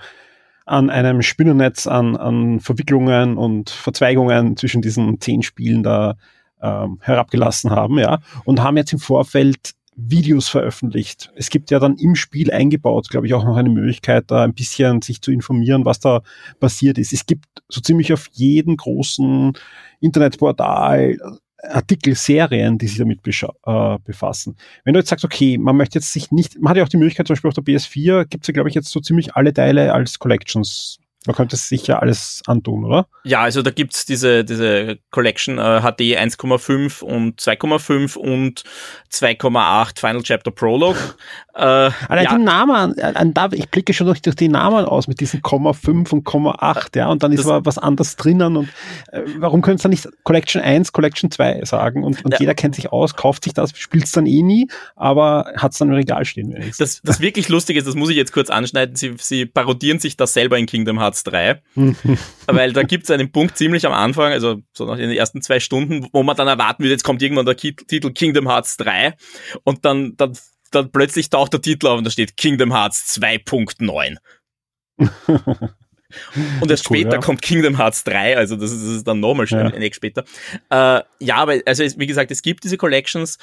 an 0.66 0.88
einem 0.88 1.22
Spinnennetz 1.22 1.88
an, 1.88 2.16
an 2.16 2.60
Verwicklungen 2.60 3.36
und 3.36 3.70
Verzweigungen 3.70 4.56
zwischen 4.56 4.82
diesen 4.82 5.20
zehn 5.20 5.42
Spielen 5.42 5.82
da 5.82 6.16
ähm, 6.62 6.98
herabgelassen 7.00 7.70
haben, 7.70 7.98
ja, 7.98 8.20
und 8.44 8.62
haben 8.62 8.76
jetzt 8.76 8.92
im 8.92 9.00
Vorfeld 9.00 9.72
Videos 10.06 10.48
veröffentlicht. 10.48 11.30
Es 11.36 11.50
gibt 11.50 11.70
ja 11.70 11.78
dann 11.78 11.96
im 11.96 12.14
Spiel 12.14 12.50
eingebaut, 12.50 13.08
glaube 13.08 13.26
ich, 13.26 13.34
auch 13.34 13.44
noch 13.44 13.56
eine 13.56 13.68
Möglichkeit, 13.68 14.30
da 14.30 14.44
ein 14.44 14.54
bisschen 14.54 15.02
sich 15.02 15.20
zu 15.20 15.30
informieren, 15.30 15.84
was 15.84 16.00
da 16.00 16.22
passiert 16.58 16.98
ist. 16.98 17.12
Es 17.12 17.26
gibt 17.26 17.46
so 17.68 17.80
ziemlich 17.80 18.12
auf 18.12 18.28
jeden 18.32 18.76
großen 18.76 19.52
Internetportal 20.00 21.18
Artikel, 21.62 22.14
Serien, 22.14 22.78
die 22.78 22.86
sich 22.86 22.98
damit 22.98 23.20
äh, 23.26 23.98
befassen. 24.04 24.56
Wenn 24.84 24.94
du 24.94 25.00
jetzt 25.00 25.10
sagst, 25.10 25.24
okay, 25.24 25.58
man 25.58 25.76
möchte 25.76 25.98
jetzt 25.98 26.12
sich 26.12 26.30
nicht, 26.30 26.60
man 26.60 26.70
hat 26.70 26.76
ja 26.78 26.84
auch 26.84 26.88
die 26.88 26.96
Möglichkeit, 26.96 27.26
zum 27.26 27.34
Beispiel 27.34 27.48
auf 27.48 27.54
der 27.54 27.64
PS4 27.64 28.24
gibt 28.24 28.44
es 28.44 28.48
ja, 28.48 28.52
glaube 28.52 28.68
ich, 28.68 28.74
jetzt 28.74 28.88
so 28.88 29.00
ziemlich 29.00 29.34
alle 29.34 29.52
Teile 29.52 29.92
als 29.92 30.18
Collections. 30.18 30.98
Man 31.26 31.36
könnte 31.36 31.56
es 31.56 31.68
sich 31.68 31.86
ja 31.86 31.98
alles 31.98 32.40
antun, 32.46 32.84
oder? 32.86 33.06
Ja, 33.24 33.40
also 33.42 33.60
da 33.60 33.70
gibt's 33.70 34.06
diese, 34.06 34.42
diese 34.42 34.98
Collection 35.10 35.58
äh, 35.58 35.80
HD 35.82 36.16
1,5 36.18 37.02
und 37.02 37.38
2,5 37.40 38.16
und 38.16 38.62
2,8 39.12 39.98
Final 40.00 40.22
Chapter 40.22 40.50
Prologue. 40.50 40.96
Äh, 41.52 41.90
Allein 42.08 42.24
ja, 42.24 42.36
die 42.38 42.42
Namen, 42.44 42.96
an, 43.00 43.16
an, 43.16 43.34
da, 43.34 43.48
ich 43.50 43.68
blicke 43.68 43.92
schon 43.92 44.06
durch, 44.06 44.22
durch 44.22 44.36
die 44.36 44.48
Namen 44.48 44.84
aus 44.84 45.08
mit 45.08 45.18
diesen 45.20 45.42
Komma 45.42 45.72
5 45.72 46.10
und 46.12 46.24
Komma 46.24 46.52
8, 46.60 46.94
ja, 46.94 47.08
und 47.08 47.24
dann 47.24 47.32
ist 47.32 47.40
Das- 47.40 47.48
aber 47.50 47.66
was 47.66 47.76
anderes 47.76 48.14
drinnen 48.14 48.56
und 48.56 48.68
äh, 49.10 49.22
warum 49.36 49.60
können 49.60 49.76
sie 49.76 49.82
dann 49.82 49.90
nicht 49.90 50.08
Collection 50.22 50.62
1, 50.62 50.92
Collection 50.92 51.28
2 51.30 51.64
sagen 51.64 52.04
und, 52.04 52.24
und 52.24 52.32
Ja. 52.34 52.38
jeder 52.38 52.54
kennt 52.54 52.76
sich 52.76 52.92
aus, 52.92 53.16
kauft 53.16 53.42
sich 53.44 53.52
das, 53.52 53.76
spielt 53.76 54.04
es 54.04 54.12
dann 54.12 54.26
eh 54.26 54.42
nie, 54.42 54.68
aber 54.94 55.52
hat 55.56 55.72
es 55.72 55.78
dann 55.78 55.88
im 55.88 55.94
Regal 55.94 56.24
stehen 56.24 56.50
wenigstens. 56.54 56.78
das, 56.78 57.02
das 57.02 57.20
wirklich 57.20 57.48
Lustige 57.48 57.80
ist, 57.80 57.88
das 57.88 57.96
muss 57.96 58.10
ich 58.10 58.16
jetzt 58.16 58.32
kurz 58.32 58.48
anschneiden, 58.48 58.94
sie, 58.94 59.14
sie 59.18 59.44
parodieren 59.44 59.98
sich 59.98 60.16
das 60.16 60.32
selber 60.32 60.56
in 60.56 60.66
Kingdom 60.66 61.00
Hearts 61.00 61.09
3, 61.24 61.62
weil 62.46 62.72
da 62.72 62.82
gibt's 62.82 63.10
einen 63.10 63.32
Punkt 63.32 63.56
ziemlich 63.58 63.86
am 63.86 63.92
Anfang, 63.92 64.32
also 64.32 64.62
so 64.72 64.86
nach 64.86 64.96
den 64.96 65.10
ersten 65.10 65.42
zwei 65.42 65.60
Stunden, 65.60 66.08
wo 66.12 66.22
man 66.22 66.36
dann 66.36 66.48
erwarten 66.48 66.82
würde, 66.82 66.92
jetzt 66.92 67.04
kommt 67.04 67.22
irgendwann 67.22 67.46
der 67.46 67.56
Titel 67.56 68.12
Kingdom 68.12 68.48
Hearts 68.48 68.76
3 68.78 69.14
und 69.64 69.84
dann, 69.84 70.16
dann, 70.16 70.36
dann 70.70 70.90
plötzlich 70.90 71.30
taucht 71.30 71.52
der 71.52 71.60
Titel 71.62 71.86
auf 71.88 71.98
und 71.98 72.04
da 72.04 72.10
steht 72.10 72.36
Kingdom 72.36 72.72
Hearts 72.72 73.18
2.9. 73.20 74.16
Und 76.60 76.70
erst 76.70 76.90
Cool, 76.90 76.98
später 76.98 77.14
ja. 77.14 77.20
kommt 77.20 77.40
Kingdom 77.40 77.76
Hearts 77.76 78.04
3, 78.04 78.36
also 78.36 78.56
das 78.56 78.72
ist, 78.72 78.82
das 78.82 78.96
ist 78.96 79.06
dann 79.06 79.20
nochmal 79.20 79.46
schnell 79.46 79.66
Ja. 79.66 79.72
ein 79.72 79.82
Eck 79.82 79.94
später. 79.94 80.24
Äh, 80.68 81.02
ja, 81.20 81.36
aber 81.36 81.60
also 81.66 81.84
es, 81.84 81.98
wie 81.98 82.06
gesagt, 82.06 82.30
es 82.30 82.42
gibt 82.42 82.64
diese 82.64 82.76
Collections. 82.76 83.38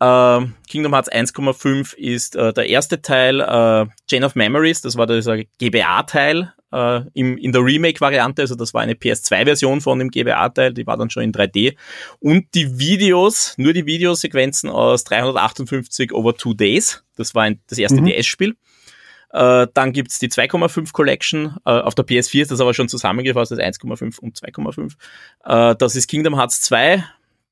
Ähm, 0.00 0.54
Kingdom 0.68 0.92
Hearts 0.92 1.10
1,5 1.10 1.94
ist 1.96 2.36
äh, 2.36 2.52
der 2.52 2.68
erste 2.68 3.02
Teil, 3.02 3.40
äh, 3.40 3.86
Chain 4.08 4.24
of 4.24 4.34
Memories, 4.36 4.80
das 4.80 4.96
war 4.96 5.06
dieser 5.06 5.38
GBA-Teil 5.58 6.53
äh, 6.74 7.02
im, 7.14 7.38
in 7.38 7.52
der 7.52 7.64
Remake-Variante, 7.64 8.42
also 8.42 8.54
das 8.54 8.74
war 8.74 8.82
eine 8.82 8.94
PS2-Version 8.94 9.80
von 9.80 9.98
dem 9.98 10.10
GBA-Teil, 10.10 10.74
die 10.74 10.86
war 10.86 10.96
dann 10.96 11.10
schon 11.10 11.22
in 11.22 11.32
3D. 11.32 11.76
Und 12.20 12.46
die 12.54 12.78
Videos, 12.78 13.54
nur 13.56 13.72
die 13.72 13.86
Videosequenzen 13.86 14.68
aus 14.68 15.04
358 15.04 16.12
over 16.12 16.36
two 16.36 16.54
days, 16.54 17.04
das 17.16 17.34
war 17.34 17.44
ein, 17.44 17.60
das 17.68 17.78
erste 17.78 18.00
Mhm. 18.00 18.06
DS-Spiel. 18.06 18.56
Äh, 19.30 19.66
dann 19.74 19.92
gibt's 19.92 20.18
die 20.18 20.28
2,5 20.28 20.92
Collection. 20.92 21.56
Äh, 21.64 21.70
auf 21.70 21.94
der 21.94 22.06
PS4 22.06 22.42
ist 22.42 22.50
das 22.50 22.60
aber 22.60 22.72
schon 22.74 22.88
zusammengefasst, 22.88 23.50
das 23.50 23.58
1,5 23.58 24.20
und 24.20 24.36
2,5. 24.36 24.92
Äh, 25.44 25.76
das 25.76 25.96
ist 25.96 26.08
Kingdom 26.08 26.36
Hearts 26.36 26.60
2. 26.62 27.04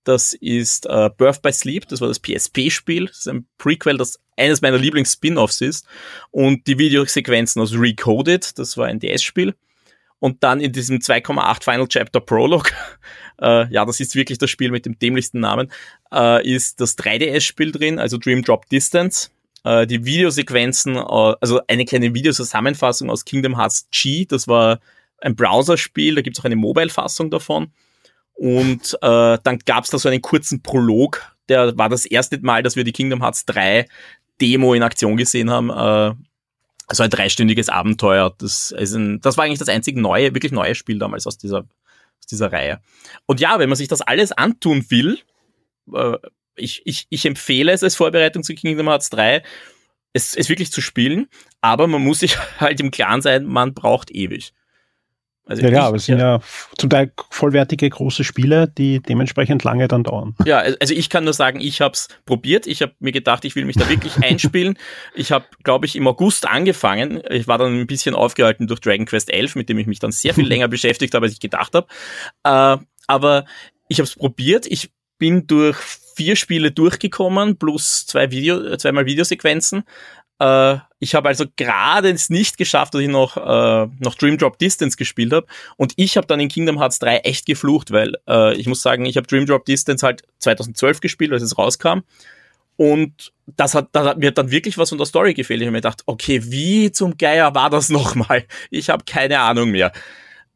Das 0.05 0.35
ist 0.35 0.87
äh, 0.87 1.11
Birth 1.17 1.43
by 1.43 1.53
Sleep. 1.53 1.87
Das 1.89 2.01
war 2.01 2.09
das 2.09 2.21
PSP-Spiel. 2.21 3.07
Das 3.07 3.19
ist 3.19 3.29
ein 3.29 3.47
Prequel, 3.59 3.99
das 3.99 4.21
eines 4.37 4.63
meiner 4.63 4.79
Lieblings-Spin-Offs 4.79 5.61
ist. 5.61 5.87
Und 6.31 6.67
die 6.67 6.79
Videosequenzen 6.79 7.61
aus 7.63 7.73
Recoded. 7.75 8.59
Das 8.59 8.77
war 8.77 8.87
ein 8.87 9.01
DS-Spiel. 9.01 9.55
Und 10.19 10.45
dann 10.45 10.61
in 10.61 10.73
diesem 10.73 10.99
2,8 10.99 11.65
Final 11.65 11.89
Chapter 11.89 12.21
Prologue, 12.21 12.71
äh, 13.43 13.73
ja, 13.73 13.85
das 13.85 13.99
ist 13.99 14.15
wirklich 14.15 14.39
das 14.39 14.51
Spiel 14.51 14.71
mit 14.71 14.87
dem 14.87 14.99
dämlichsten 14.99 15.41
Namen, 15.41 15.73
äh, 16.13 16.49
ist 16.49 16.81
das 16.81 16.97
3DS-Spiel 16.97 17.73
drin, 17.73 17.99
also 17.99 18.19
Dream 18.19 18.43
Drop 18.43 18.69
Distance 18.69 19.31
äh, 19.65 19.87
die 19.87 20.05
Videosequenzen, 20.05 20.97
äh, 20.97 21.35
also 21.41 21.61
eine 21.67 21.85
kleine 21.85 22.15
Videozusammenfassung 22.15 23.11
aus 23.11 23.25
Kingdom 23.25 23.57
Hearts 23.57 23.89
G, 23.91 24.25
das 24.25 24.49
war 24.49 24.81
ein 25.19 25.37
Browserspiel, 25.37 26.17
da 26.17 26.23
gibt's 26.23 26.41
auch 26.41 26.45
eine 26.45 26.57
Mobile-Fassung 26.57 27.31
davon. 27.31 27.73
Und 28.35 28.99
äh, 29.03 29.39
dann 29.43 29.59
gab's 29.65 29.91
da 29.91 29.99
so 29.99 30.09
einen 30.09 30.23
kurzen 30.23 30.63
Prolog, 30.63 31.33
der 31.49 31.77
war 31.77 31.89
das 31.89 32.07
erste 32.07 32.39
Mal, 32.41 32.63
dass 32.63 32.77
wir 32.77 32.85
die 32.85 32.93
Kingdom 32.93 33.23
Hearts 33.23 33.45
3 33.47 33.87
Demo 34.41 34.75
in 34.75 34.83
Aktion 34.83 35.17
gesehen 35.17 35.51
haben. 35.51 35.71
Äh, 35.71 36.15
also 36.89 37.03
ein 37.03 37.11
dreistündiges 37.11 37.69
Abenteuer. 37.69 38.35
Das, 38.39 38.71
ist 38.73 38.95
ein, 38.95 39.21
das 39.21 39.37
war 39.37 39.45
eigentlich 39.45 39.59
das 39.59 39.69
einzige 39.69 40.01
neue, 40.01 40.35
wirklich 40.35 40.53
neue 40.53 40.75
Spiel 40.75 40.99
damals 40.99 41.27
aus 41.27 41.39
dieser, 41.39 41.61
aus 41.61 42.27
dieser 42.31 42.53
Reihe. 42.53 42.81
Und 43.27 43.41
ja, 43.41 43.59
wenn 43.59 43.69
man 43.69 43.77
sich 43.77 43.89
das 43.89 44.03
alles 44.03 44.33
antun 44.33 44.85
will, 44.91 45.19
äh, 45.93 46.17
ich, 46.57 46.83
ich, 46.85 47.07
ich 47.09 47.25
empfehle 47.25 47.73
es 47.73 47.83
als 47.83 47.95
Vorbereitung 47.95 48.43
zu 48.43 48.55
Kingdom 48.55 48.89
Hearts 48.89 49.11
3, 49.11 49.43
es, 50.13 50.37
es 50.37 50.49
wirklich 50.49 50.71
zu 50.71 50.81
spielen, 50.81 51.29
aber 51.61 51.87
man 51.87 52.03
muss 52.03 52.21
sich 52.21 52.37
halt 52.61 52.81
im 52.81 52.91
Klaren 52.91 53.23
sein, 53.23 53.45
man 53.45 53.75
braucht 53.75 54.11
ewig. 54.11 54.53
Also 55.45 55.63
Ja, 55.63 55.69
ja, 55.71 55.79
ich- 55.79 55.85
aber 55.85 55.97
es 55.97 56.05
sind 56.07 56.19
ja. 56.21 56.41
zum 56.79 56.89
Teil 56.89 57.13
vollwertige 57.31 57.91
große 57.91 58.23
Spiele, 58.23 58.69
die 58.69 59.01
dementsprechend 59.01 59.65
lange 59.65 59.89
dann 59.89 60.05
dauern. 60.05 60.35
Ja, 60.47 60.59
also 60.81 60.95
ich 60.95 61.11
kann 61.11 61.25
nur 61.25 61.33
sagen, 61.33 61.61
ich 61.61 61.81
habe 61.81 61.95
es 61.95 62.09
probiert. 62.27 62.67
Ich 62.67 62.81
habe 62.83 62.93
mir 63.01 63.13
gedacht, 63.13 63.45
ich 63.45 63.57
will 63.57 63.65
mich 63.65 63.77
da 63.77 63.89
wirklich 63.89 64.17
einspielen. 64.23 64.79
Ich 65.15 65.33
habe, 65.33 65.45
glaube 65.65 65.87
ich, 65.87 65.97
im 65.97 66.07
August 66.07 66.49
angefangen. 66.49 67.21
Ich 67.29 67.49
war 67.49 67.59
dann 67.59 67.79
ein 67.81 67.87
bisschen 67.87 68.15
aufgehalten 68.15 68.67
durch 68.69 68.81
Dragon 68.81 69.05
Quest 69.07 69.31
11, 69.33 69.57
mit 69.57 69.69
dem 69.69 69.79
ich 69.79 69.87
mich 69.87 69.99
dann 69.99 70.13
sehr 70.13 70.33
viel 70.35 70.47
länger 70.49 70.69
beschäftigt 70.69 71.13
habe, 71.15 71.27
als 71.27 71.33
ich 71.35 71.41
gedacht 71.41 71.75
habe. 71.75 71.89
Äh, 72.45 72.83
aber 73.09 73.45
ich 73.89 73.99
habe 73.99 74.07
es 74.07 74.15
probiert. 74.15 74.67
Ich 74.67 74.91
bin 75.19 75.47
durch 75.49 75.77
vier 76.15 76.37
Spiele 76.37 76.71
durchgekommen, 76.73 77.57
plus 77.59 78.07
zwei 78.07 78.31
Video, 78.31 78.77
zweimal 78.77 79.07
Videosequenzen. 79.07 79.83
Äh, 80.43 80.79
ich 80.99 81.15
habe 81.15 81.29
also 81.29 81.45
gerade 81.57 82.11
es 82.11 82.31
nicht 82.31 82.59
geschafft, 82.59 82.95
dass 82.95 83.01
ich 83.01 83.09
noch, 83.09 83.37
äh, 83.37 83.89
noch 84.01 84.15
Dream 84.17 84.39
Drop 84.39 84.59
Distance 84.59 84.97
gespielt 84.97 85.33
habe. 85.33 85.47
Und 85.77 85.93
ich 85.97 86.17
habe 86.17 86.27
dann 86.27 86.41
in 86.41 86.49
Kingdom 86.49 86.79
Hearts 86.81 86.99
3 86.99 87.19
echt 87.19 87.47
geflucht, 87.47 87.93
weil 87.93 88.15
äh, 88.29 88.55
ich 88.55 88.67
muss 88.67 88.83
sagen, 88.83 89.05
ich 89.07 89.17
habe 89.17 89.27
Dream 89.27 89.47
Drop 89.47 89.65
Distance 89.65 90.05
halt 90.05 90.23
2012 90.39 91.01
gespielt, 91.01 91.33
als 91.33 91.43
es 91.43 91.57
rauskam. 91.57 92.01
Und 92.77 93.33
das 93.47 93.75
hat, 93.75 93.91
da 93.93 94.05
hat 94.05 94.19
mir 94.19 94.33
dann 94.33 94.51
wirklich 94.51 94.79
was 94.79 94.89
von 94.89 94.99
der 94.99 95.07
Story 95.07 95.35
gefehlt. 95.35 95.61
Ich 95.61 95.67
habe 95.67 95.73
mir 95.73 95.79
gedacht, 95.79 96.03
okay, 96.07 96.41
wie 96.45 96.91
zum 96.91 97.17
Geier 97.17 97.55
war 97.55 97.71
das 97.71 97.89
nochmal? 97.91 98.45
Ich 98.71 98.91
habe 98.91 99.05
keine 99.05 99.39
Ahnung 99.41 99.71
mehr. 99.71 99.93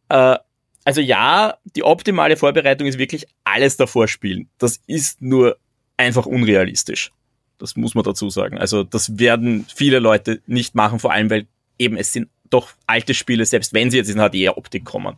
Äh, 0.09 0.37
also 0.85 1.01
ja, 1.01 1.59
die 1.77 1.83
optimale 1.83 2.37
Vorbereitung 2.37 2.87
ist 2.87 2.99
wirklich 2.99 3.27
alles 3.45 3.77
davor 3.77 4.09
spielen. 4.09 4.49
Das 4.59 4.81
ist 4.87 5.21
nur 5.21 5.59
einfach 5.97 6.27
unrealistisch. 6.27 7.13
Das 7.59 7.77
muss 7.77 7.95
man 7.95 8.05
dazu 8.05 8.31
sagen. 8.31 8.59
Also 8.59 8.83
das 8.83 9.19
werden 9.19 9.67
viele 9.75 9.99
Leute 9.99 10.41
nicht 10.47 10.75
machen, 10.75 10.99
vor 10.99 11.13
allem 11.13 11.31
weil 11.31 11.47
eben 11.79 11.97
es 11.97 12.13
sind 12.13 12.29
doch 12.51 12.71
alte 12.87 13.15
Spiele, 13.15 13.45
selbst 13.45 13.73
wenn 13.73 13.91
sie 13.91 13.97
jetzt 13.97 14.11
in 14.11 14.19
HD-Optik 14.19 14.85
kommen. 14.85 15.17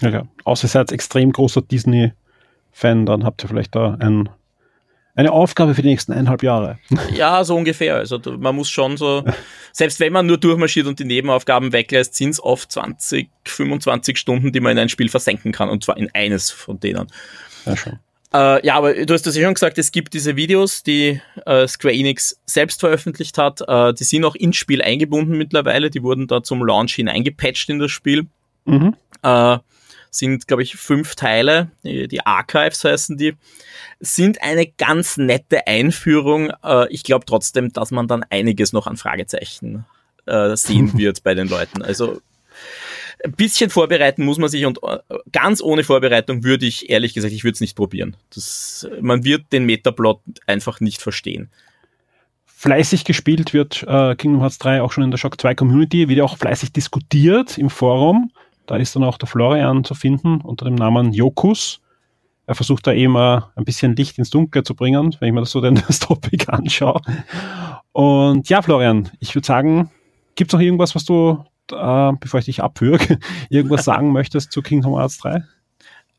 Ja, 0.00 0.10
ja. 0.10 0.28
Außer 0.44 0.66
ihr 0.66 0.70
seid 0.70 0.92
extrem 0.92 1.32
großer 1.32 1.62
Disney-Fan, 1.62 3.06
dann 3.06 3.24
habt 3.24 3.42
ihr 3.44 3.48
vielleicht 3.48 3.74
da 3.74 3.96
ein 3.98 4.28
eine 5.18 5.32
Aufgabe 5.32 5.74
für 5.74 5.82
die 5.82 5.88
nächsten 5.88 6.12
eineinhalb 6.12 6.44
Jahre. 6.44 6.78
Ja, 7.12 7.42
so 7.42 7.56
ungefähr. 7.56 7.96
Also 7.96 8.20
man 8.38 8.54
muss 8.54 8.70
schon 8.70 8.96
so, 8.96 9.24
selbst 9.72 9.98
wenn 9.98 10.12
man 10.12 10.26
nur 10.26 10.38
durchmarschiert 10.38 10.86
und 10.86 11.00
die 11.00 11.04
Nebenaufgaben 11.04 11.72
weglässt, 11.72 12.14
sind 12.14 12.30
es 12.30 12.40
oft 12.42 12.70
20, 12.70 13.28
25 13.44 14.16
Stunden, 14.16 14.52
die 14.52 14.60
man 14.60 14.72
in 14.72 14.78
ein 14.78 14.88
Spiel 14.88 15.08
versenken 15.08 15.50
kann 15.50 15.70
und 15.70 15.82
zwar 15.82 15.96
in 15.96 16.08
eines 16.14 16.52
von 16.52 16.78
denen. 16.78 17.08
Ja, 17.66 17.76
schon. 17.76 17.98
Äh, 18.32 18.66
ja, 18.66 18.74
aber 18.74 18.94
du 18.94 19.14
hast 19.14 19.26
das 19.26 19.36
ja 19.36 19.44
schon 19.44 19.54
gesagt, 19.54 19.78
es 19.78 19.90
gibt 19.90 20.12
diese 20.12 20.36
Videos, 20.36 20.82
die 20.82 21.20
äh, 21.46 21.66
Square 21.66 21.94
Enix 21.94 22.40
selbst 22.44 22.80
veröffentlicht 22.80 23.38
hat. 23.38 23.62
Äh, 23.66 23.94
die 23.94 24.04
sind 24.04 24.24
auch 24.24 24.34
ins 24.34 24.56
Spiel 24.56 24.82
eingebunden 24.82 25.38
mittlerweile. 25.38 25.90
Die 25.90 26.02
wurden 26.02 26.26
da 26.26 26.42
zum 26.42 26.64
Launch 26.64 26.94
hineingepatcht 26.94 27.70
in 27.70 27.78
das 27.78 27.90
Spiel. 27.90 28.26
Mhm. 28.66 28.94
Äh, 29.22 29.58
sind, 30.10 30.46
glaube 30.46 30.62
ich, 30.62 30.76
fünf 30.76 31.14
Teile, 31.14 31.70
die, 31.84 32.08
die, 32.08 32.24
Archives 32.24 32.84
heißen 32.84 33.16
die, 33.16 33.34
sind 34.00 34.42
eine 34.42 34.66
ganz 34.66 35.16
nette 35.16 35.66
Einführung. 35.66 36.50
Äh, 36.62 36.88
ich 36.92 37.04
glaube 37.04 37.26
trotzdem, 37.26 37.72
dass 37.72 37.90
man 37.90 38.08
dann 38.08 38.24
einiges 38.30 38.72
noch 38.72 38.86
an 38.86 38.96
Fragezeichen 38.96 39.84
äh, 40.26 40.56
sehen 40.56 40.92
wird 40.98 41.22
bei 41.22 41.34
den 41.34 41.48
Leuten. 41.48 41.82
Also 41.82 42.20
ein 43.24 43.32
bisschen 43.32 43.70
vorbereiten 43.70 44.24
muss 44.24 44.38
man 44.38 44.48
sich 44.48 44.64
und 44.64 44.78
äh, 44.82 44.98
ganz 45.32 45.62
ohne 45.62 45.84
Vorbereitung 45.84 46.44
würde 46.44 46.66
ich 46.66 46.88
ehrlich 46.90 47.14
gesagt, 47.14 47.32
ich 47.32 47.44
würde 47.44 47.54
es 47.54 47.60
nicht 47.60 47.76
probieren. 47.76 48.16
Das, 48.34 48.88
man 49.00 49.24
wird 49.24 49.52
den 49.52 49.64
Metaplot 49.64 50.20
einfach 50.46 50.80
nicht 50.80 51.02
verstehen. 51.02 51.50
Fleißig 52.46 53.04
gespielt 53.04 53.52
wird 53.52 53.84
äh, 53.86 54.16
Kingdom 54.16 54.40
Hearts 54.40 54.58
3 54.58 54.82
auch 54.82 54.92
schon 54.92 55.04
in 55.04 55.10
der 55.10 55.18
Shock 55.18 55.40
2 55.40 55.54
Community, 55.54 56.08
wird 56.08 56.18
ja 56.18 56.24
auch 56.24 56.38
fleißig 56.38 56.72
diskutiert 56.72 57.58
im 57.58 57.70
Forum. 57.70 58.30
Da 58.66 58.76
ist 58.76 58.94
dann 58.94 59.04
auch 59.04 59.16
der 59.16 59.28
Florian 59.28 59.84
zu 59.84 59.94
finden 59.94 60.40
unter 60.40 60.64
dem 60.64 60.74
Namen 60.74 61.12
Jokus. 61.12 61.80
Er 62.46 62.54
versucht 62.54 62.86
da 62.86 62.92
immer 62.92 63.52
ein 63.56 63.64
bisschen 63.64 63.94
Licht 63.94 64.18
ins 64.18 64.30
Dunkel 64.30 64.62
zu 64.62 64.74
bringen, 64.74 65.14
wenn 65.20 65.28
ich 65.28 65.34
mir 65.34 65.40
das 65.40 65.50
so 65.50 65.60
den, 65.60 65.74
das 65.86 65.98
Topic 66.00 66.46
anschaue. 66.48 67.00
Und 67.92 68.48
ja, 68.48 68.62
Florian, 68.62 69.10
ich 69.20 69.34
würde 69.34 69.46
sagen, 69.46 69.90
gibt 70.34 70.50
es 70.50 70.52
noch 70.54 70.60
irgendwas, 70.60 70.94
was 70.94 71.04
du, 71.04 71.44
äh, 71.72 72.12
bevor 72.20 72.40
ich 72.40 72.46
dich 72.46 72.62
abwürge, 72.62 73.18
irgendwas 73.50 73.84
sagen 73.84 74.12
möchtest 74.12 74.52
zu 74.52 74.62
Kingdom 74.62 74.96
Hearts 74.96 75.18
3? 75.18 75.44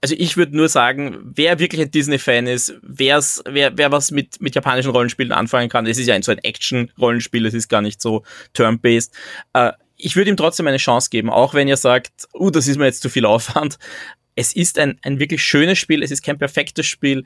also 0.02 0.16
ich 0.18 0.38
würde 0.38 0.56
nur 0.56 0.70
sagen, 0.70 1.18
wer 1.24 1.60
wirklich 1.60 1.82
ein 1.82 1.92
Disney-Fan 1.92 2.48
ist, 2.48 2.74
wer's, 2.82 3.44
wer, 3.46 3.78
wer 3.78 3.92
was 3.92 4.12
mit, 4.12 4.40
mit 4.40 4.56
japanischen 4.56 4.92
Rollenspielen 4.92 5.32
anfangen 5.32 5.70
kann, 5.70 5.86
es 5.86 5.98
ist 5.98 6.08
ja 6.08 6.16
ein, 6.16 6.22
so 6.22 6.32
ein 6.32 6.38
Action-Rollenspiel, 6.38 7.46
es 7.46 7.54
ist 7.54 7.68
gar 7.68 7.82
nicht 7.82 8.02
so 8.02 8.24
turn-based, 8.54 9.14
äh, 9.54 9.74
ich 9.98 10.16
würde 10.16 10.30
ihm 10.30 10.38
trotzdem 10.38 10.68
eine 10.68 10.78
Chance 10.78 11.10
geben, 11.10 11.30
auch 11.30 11.54
wenn 11.54 11.68
ihr 11.68 11.76
sagt, 11.76 12.28
uh, 12.34 12.50
das 12.50 12.68
ist 12.68 12.78
mir 12.78 12.86
jetzt 12.86 13.02
zu 13.02 13.10
viel 13.10 13.26
Aufwand. 13.26 13.78
Es 14.36 14.56
ist 14.56 14.80
ein, 14.80 14.98
ein 15.04 15.20
wirklich 15.20 15.44
schönes 15.44 15.78
Spiel, 15.78 16.02
es 16.02 16.12
ist 16.12 16.24
kein 16.24 16.38
perfektes 16.38 16.86
Spiel, 16.86 17.26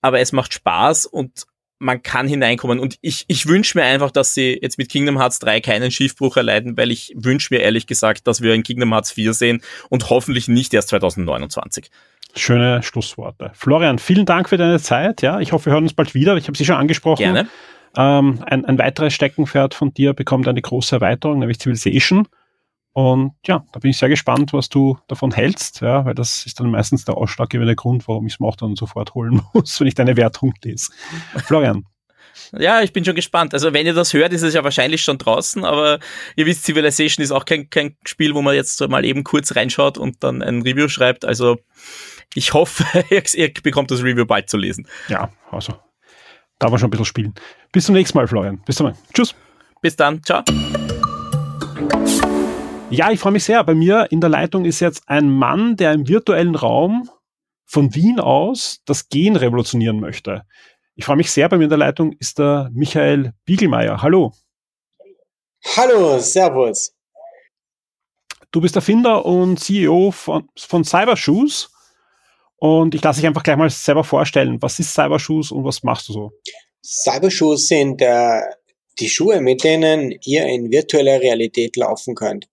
aber 0.00 0.20
es 0.20 0.32
macht 0.32 0.54
Spaß 0.54 1.04
und 1.04 1.46
man 1.78 2.02
kann 2.02 2.26
hineinkommen. 2.28 2.78
Und 2.78 2.96
ich, 3.00 3.24
ich 3.28 3.46
wünsche 3.46 3.78
mir 3.78 3.84
einfach, 3.84 4.10
dass 4.10 4.34
sie 4.34 4.58
jetzt 4.60 4.78
mit 4.78 4.90
Kingdom 4.90 5.18
Hearts 5.18 5.38
3 5.40 5.60
keinen 5.60 5.90
Schiffbruch 5.90 6.36
erleiden, 6.36 6.76
weil 6.76 6.90
ich 6.90 7.12
wünsche 7.16 7.52
mir 7.52 7.60
ehrlich 7.60 7.86
gesagt, 7.86 8.26
dass 8.26 8.40
wir 8.40 8.54
ein 8.54 8.62
Kingdom 8.62 8.92
Hearts 8.92 9.12
4 9.12 9.34
sehen 9.34 9.62
und 9.90 10.10
hoffentlich 10.10 10.48
nicht 10.48 10.72
erst 10.74 10.88
2029. 10.88 11.90
Schöne 12.34 12.82
Schlussworte. 12.82 13.50
Florian, 13.54 13.98
vielen 13.98 14.26
Dank 14.26 14.48
für 14.48 14.58
deine 14.58 14.78
Zeit. 14.78 15.22
Ja, 15.22 15.40
ich 15.40 15.52
hoffe, 15.52 15.66
wir 15.66 15.72
hören 15.72 15.84
uns 15.84 15.94
bald 15.94 16.14
wieder. 16.14 16.36
Ich 16.36 16.48
habe 16.48 16.56
Sie 16.56 16.64
schon 16.64 16.76
angesprochen. 16.76 17.22
Gerne. 17.22 17.48
Ähm, 17.96 18.42
ein, 18.46 18.64
ein 18.66 18.78
weiteres 18.78 19.14
Steckenpferd 19.14 19.74
von 19.74 19.94
dir 19.94 20.12
bekommt 20.12 20.46
eine 20.46 20.60
große 20.60 20.96
Erweiterung, 20.96 21.38
nämlich 21.38 21.58
Civilization. 21.58 22.28
Und 22.96 23.32
ja, 23.44 23.62
da 23.72 23.78
bin 23.78 23.90
ich 23.90 23.98
sehr 23.98 24.08
gespannt, 24.08 24.54
was 24.54 24.70
du 24.70 24.98
davon 25.06 25.30
hältst, 25.30 25.82
ja, 25.82 26.06
weil 26.06 26.14
das 26.14 26.46
ist 26.46 26.58
dann 26.58 26.70
meistens 26.70 27.04
der 27.04 27.18
ausschlaggebende 27.18 27.76
Grund, 27.76 28.08
warum 28.08 28.26
ich 28.26 28.32
es 28.32 28.40
mir 28.40 28.46
auch 28.46 28.56
dann 28.56 28.74
sofort 28.74 29.14
holen 29.14 29.42
muss, 29.52 29.78
wenn 29.78 29.86
ich 29.86 29.94
deine 29.94 30.16
Wertung 30.16 30.54
lese. 30.64 30.90
Florian. 31.44 31.84
Ja, 32.58 32.80
ich 32.80 32.94
bin 32.94 33.04
schon 33.04 33.14
gespannt. 33.14 33.52
Also 33.52 33.74
wenn 33.74 33.84
ihr 33.84 33.92
das 33.92 34.14
hört, 34.14 34.32
ist 34.32 34.40
es 34.40 34.54
ja 34.54 34.64
wahrscheinlich 34.64 35.02
schon 35.02 35.18
draußen, 35.18 35.62
aber 35.66 35.98
ihr 36.36 36.46
wisst, 36.46 36.64
Civilization 36.64 37.22
ist 37.22 37.32
auch 37.32 37.44
kein, 37.44 37.68
kein 37.68 37.98
Spiel, 38.06 38.34
wo 38.34 38.40
man 38.40 38.54
jetzt 38.54 38.80
mal 38.88 39.04
eben 39.04 39.24
kurz 39.24 39.54
reinschaut 39.54 39.98
und 39.98 40.24
dann 40.24 40.40
ein 40.40 40.62
Review 40.62 40.88
schreibt. 40.88 41.26
Also 41.26 41.58
ich 42.32 42.54
hoffe, 42.54 43.04
ihr 43.34 43.52
bekommt 43.62 43.90
das 43.90 44.02
Review 44.02 44.24
bald 44.24 44.48
zu 44.48 44.56
lesen. 44.56 44.88
Ja, 45.08 45.30
also 45.50 45.74
da 46.58 46.72
wir 46.72 46.78
schon 46.78 46.86
ein 46.86 46.92
bisschen 46.92 47.04
spielen. 47.04 47.34
Bis 47.72 47.84
zum 47.84 47.94
nächsten 47.94 48.16
Mal, 48.16 48.26
Florian. 48.26 48.62
Bis 48.64 48.76
zum 48.76 48.86
nächsten 48.86 49.04
Mal. 49.04 49.12
Tschüss. 49.12 49.34
Bis 49.82 49.96
dann. 49.96 50.22
Ciao. 50.24 50.42
Ja, 52.88 53.10
ich 53.10 53.18
freue 53.18 53.32
mich 53.32 53.42
sehr. 53.42 53.64
Bei 53.64 53.74
mir 53.74 54.06
in 54.12 54.20
der 54.20 54.30
Leitung 54.30 54.64
ist 54.64 54.78
jetzt 54.78 55.08
ein 55.08 55.28
Mann, 55.28 55.76
der 55.76 55.92
im 55.92 56.06
virtuellen 56.06 56.54
Raum 56.54 57.10
von 57.64 57.92
Wien 57.96 58.20
aus 58.20 58.80
das 58.84 59.08
Gen 59.08 59.34
revolutionieren 59.34 59.98
möchte. 59.98 60.44
Ich 60.94 61.04
freue 61.04 61.16
mich 61.16 61.32
sehr. 61.32 61.48
Bei 61.48 61.58
mir 61.58 61.64
in 61.64 61.70
der 61.70 61.78
Leitung 61.78 62.12
ist 62.20 62.38
der 62.38 62.70
Michael 62.72 63.32
Biegelmeier. 63.44 64.02
Hallo. 64.02 64.32
Hallo, 65.76 66.20
Servus. 66.20 66.94
Du 68.52 68.60
bist 68.60 68.76
Erfinder 68.76 69.26
und 69.26 69.58
CEO 69.58 70.12
von, 70.12 70.48
von 70.56 70.84
Cybershoes. 70.84 71.70
Und 72.54 72.94
ich 72.94 73.02
lasse 73.02 73.20
dich 73.20 73.26
einfach 73.26 73.42
gleich 73.42 73.56
mal 73.56 73.68
selber 73.68 74.04
vorstellen. 74.04 74.62
Was 74.62 74.78
ist 74.78 74.94
Cybershoes 74.94 75.50
und 75.50 75.64
was 75.64 75.82
machst 75.82 76.08
du 76.08 76.12
so? 76.12 76.32
Cybershoes 76.84 77.66
sind 77.66 78.00
äh, 78.00 78.40
die 78.98 79.08
Schuhe, 79.08 79.40
mit 79.40 79.64
denen 79.64 80.14
ihr 80.24 80.46
in 80.46 80.70
virtueller 80.70 81.20
Realität 81.20 81.76
laufen 81.76 82.14
könnt. 82.14 82.48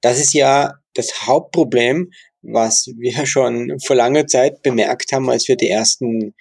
Das 0.00 0.18
ist 0.18 0.34
ja 0.34 0.74
das 0.94 1.26
Hauptproblem, 1.26 2.10
was 2.42 2.88
wir 2.98 3.26
schon 3.26 3.78
vor 3.80 3.96
langer 3.96 4.26
Zeit 4.26 4.62
bemerkt 4.62 5.12
haben, 5.12 5.28
als 5.30 5.48
wir 5.48 5.56
die 5.56 5.68
ersten 5.68 6.34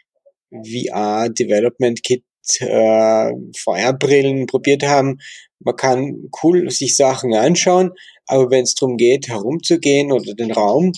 VR 0.51 1.29
Development 1.29 2.01
Kit 2.03 2.23
äh, 2.59 3.31
VR-Brillen 3.57 4.45
probiert 4.45 4.83
haben. 4.83 5.17
Man 5.59 5.75
kann 5.75 6.29
cool 6.43 6.69
sich 6.69 6.95
Sachen 6.95 7.33
anschauen, 7.33 7.91
aber 8.27 8.51
wenn 8.51 8.63
es 8.63 8.75
darum 8.75 8.97
geht, 8.97 9.27
herumzugehen 9.27 10.11
oder 10.11 10.33
den 10.35 10.51
Raum 10.51 10.91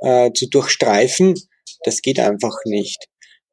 äh, 0.00 0.30
zu 0.32 0.48
durchstreifen, 0.48 1.34
das 1.84 2.00
geht 2.00 2.20
einfach 2.20 2.56
nicht. 2.64 3.06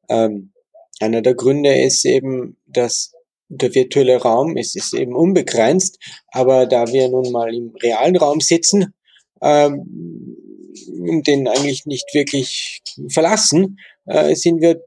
Ähm, 0.08 0.52
einer 1.00 1.22
der 1.22 1.34
Gründe 1.34 1.80
ist 1.80 2.04
eben, 2.04 2.56
dass 2.66 3.12
der 3.52 3.74
virtuelle 3.74 4.16
Raum 4.16 4.56
ist, 4.56 4.76
ist 4.76 4.94
eben 4.94 5.14
unbegrenzt, 5.14 5.98
aber 6.28 6.66
da 6.66 6.86
wir 6.88 7.08
nun 7.08 7.30
mal 7.32 7.54
im 7.54 7.74
realen 7.82 8.16
Raum 8.16 8.40
sitzen 8.40 8.94
ähm, 9.42 10.36
und 11.00 11.26
den 11.26 11.46
eigentlich 11.48 11.84
nicht 11.86 12.14
wirklich 12.14 12.82
verlassen, 13.08 13.78
äh, 14.06 14.34
sind 14.34 14.60
wir 14.60 14.82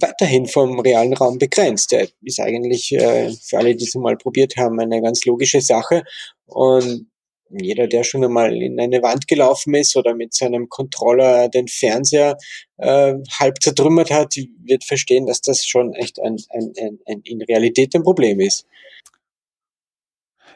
weiterhin 0.00 0.46
vom 0.46 0.80
realen 0.80 1.12
Raum 1.12 1.38
begrenzt. 1.38 1.92
Der 1.92 2.08
ist 2.22 2.40
eigentlich 2.40 2.92
äh, 2.92 3.30
für 3.42 3.58
alle, 3.58 3.76
die 3.76 3.84
es 3.84 3.94
mal 3.94 4.16
probiert 4.16 4.56
haben, 4.56 4.80
eine 4.80 5.02
ganz 5.02 5.24
logische 5.26 5.60
Sache. 5.60 6.02
Und 6.46 7.09
jeder, 7.50 7.86
der 7.86 8.04
schon 8.04 8.24
einmal 8.24 8.54
in 8.54 8.78
eine 8.80 9.02
Wand 9.02 9.26
gelaufen 9.28 9.74
ist 9.74 9.96
oder 9.96 10.14
mit 10.14 10.34
seinem 10.34 10.68
Controller 10.68 11.48
den 11.48 11.68
Fernseher 11.68 12.36
äh, 12.78 13.14
halb 13.38 13.62
zertrümmert 13.62 14.10
hat, 14.10 14.34
wird 14.64 14.84
verstehen, 14.84 15.26
dass 15.26 15.40
das 15.40 15.64
schon 15.64 15.94
echt 15.94 16.20
ein, 16.20 16.36
ein, 16.50 16.72
ein, 16.80 16.98
ein 17.06 17.20
in 17.24 17.42
Realität 17.42 17.94
ein 17.94 18.02
Problem 18.02 18.40
ist. 18.40 18.66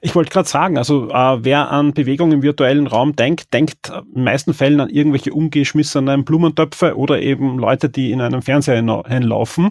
Ich 0.00 0.14
wollte 0.14 0.30
gerade 0.30 0.48
sagen, 0.48 0.76
also 0.76 1.08
äh, 1.08 1.44
wer 1.44 1.70
an 1.70 1.94
Bewegung 1.94 2.30
im 2.32 2.42
virtuellen 2.42 2.86
Raum 2.86 3.16
denkt, 3.16 3.54
denkt 3.54 3.90
in 4.14 4.24
meisten 4.24 4.52
Fällen 4.52 4.80
an 4.80 4.90
irgendwelche 4.90 5.32
umgeschmissenen 5.32 6.24
Blumentöpfe 6.24 6.96
oder 6.96 7.22
eben 7.22 7.58
Leute, 7.58 7.88
die 7.88 8.12
in 8.12 8.20
einem 8.20 8.42
Fernseher 8.42 9.02
hinlaufen. 9.06 9.70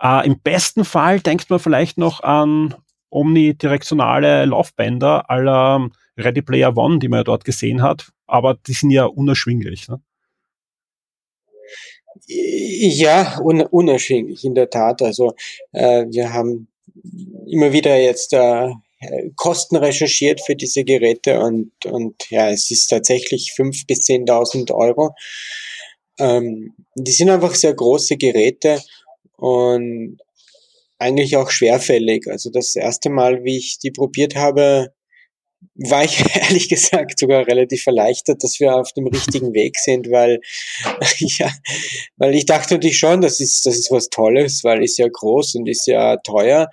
Äh, 0.00 0.26
Im 0.26 0.38
besten 0.38 0.84
Fall 0.84 1.20
denkt 1.20 1.50
man 1.50 1.58
vielleicht 1.58 1.98
noch 1.98 2.22
an 2.22 2.74
omnidirektionale 3.10 4.44
Laufbänder 4.44 5.28
aller 5.28 5.88
Ready 6.16 6.42
Player 6.42 6.76
One, 6.76 6.98
die 6.98 7.08
man 7.08 7.20
ja 7.20 7.24
dort 7.24 7.44
gesehen 7.44 7.82
hat, 7.82 8.12
aber 8.26 8.54
die 8.66 8.72
sind 8.72 8.90
ja 8.90 9.04
unerschwinglich. 9.04 9.88
Ne? 9.88 10.00
Ja, 12.26 13.40
un 13.42 13.62
unerschwinglich, 13.62 14.44
in 14.44 14.54
der 14.54 14.70
Tat. 14.70 15.02
Also 15.02 15.34
äh, 15.72 16.06
wir 16.08 16.32
haben 16.32 16.68
immer 17.46 17.72
wieder 17.72 17.96
jetzt 17.96 18.32
äh, 18.32 18.70
Kosten 19.36 19.76
recherchiert 19.76 20.40
für 20.40 20.56
diese 20.56 20.84
Geräte 20.84 21.40
und, 21.40 21.72
und 21.86 22.30
ja, 22.30 22.50
es 22.50 22.70
ist 22.70 22.88
tatsächlich 22.88 23.52
fünf 23.54 23.86
bis 23.86 24.00
zehntausend 24.00 24.70
Euro. 24.70 25.14
Ähm, 26.18 26.74
die 26.94 27.12
sind 27.12 27.30
einfach 27.30 27.54
sehr 27.54 27.74
große 27.74 28.16
Geräte 28.16 28.80
und 29.36 30.18
eigentlich 30.98 31.36
auch 31.36 31.50
schwerfällig. 31.50 32.28
Also 32.28 32.50
das 32.50 32.76
erste 32.76 33.10
Mal, 33.10 33.44
wie 33.44 33.58
ich 33.58 33.78
die 33.78 33.90
probiert 33.90 34.36
habe, 34.36 34.94
war 35.74 36.04
ich 36.04 36.18
ehrlich 36.34 36.68
gesagt 36.68 37.18
sogar 37.18 37.46
relativ 37.46 37.86
erleichtert, 37.86 38.42
dass 38.42 38.60
wir 38.60 38.74
auf 38.74 38.92
dem 38.92 39.06
richtigen 39.06 39.54
Weg 39.54 39.78
sind, 39.78 40.10
weil 40.10 40.40
ja, 41.18 41.50
weil 42.16 42.34
ich 42.34 42.46
dachte 42.46 42.74
natürlich 42.74 42.98
schon, 42.98 43.20
das 43.20 43.40
ist 43.40 43.66
das 43.66 43.76
ist 43.76 43.90
was 43.90 44.08
Tolles, 44.08 44.64
weil 44.64 44.82
ist 44.82 44.98
ja 44.98 45.08
groß 45.08 45.56
und 45.56 45.68
ist 45.68 45.86
ja 45.86 46.16
teuer. 46.18 46.68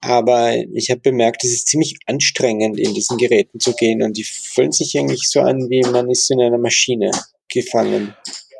Aber 0.00 0.54
ich 0.74 0.90
habe 0.90 1.00
bemerkt, 1.00 1.42
es 1.42 1.52
ist 1.52 1.66
ziemlich 1.66 1.96
anstrengend, 2.06 2.78
in 2.78 2.94
diesen 2.94 3.18
Geräten 3.18 3.58
zu 3.58 3.72
gehen 3.74 4.02
und 4.02 4.16
die 4.16 4.24
fühlen 4.24 4.70
sich 4.70 4.96
eigentlich 4.96 5.28
so 5.28 5.40
an, 5.40 5.68
wie 5.70 5.80
man 5.80 6.08
ist 6.08 6.30
in 6.30 6.40
einer 6.40 6.58
Maschine 6.58 7.10
gefangen. 7.48 8.14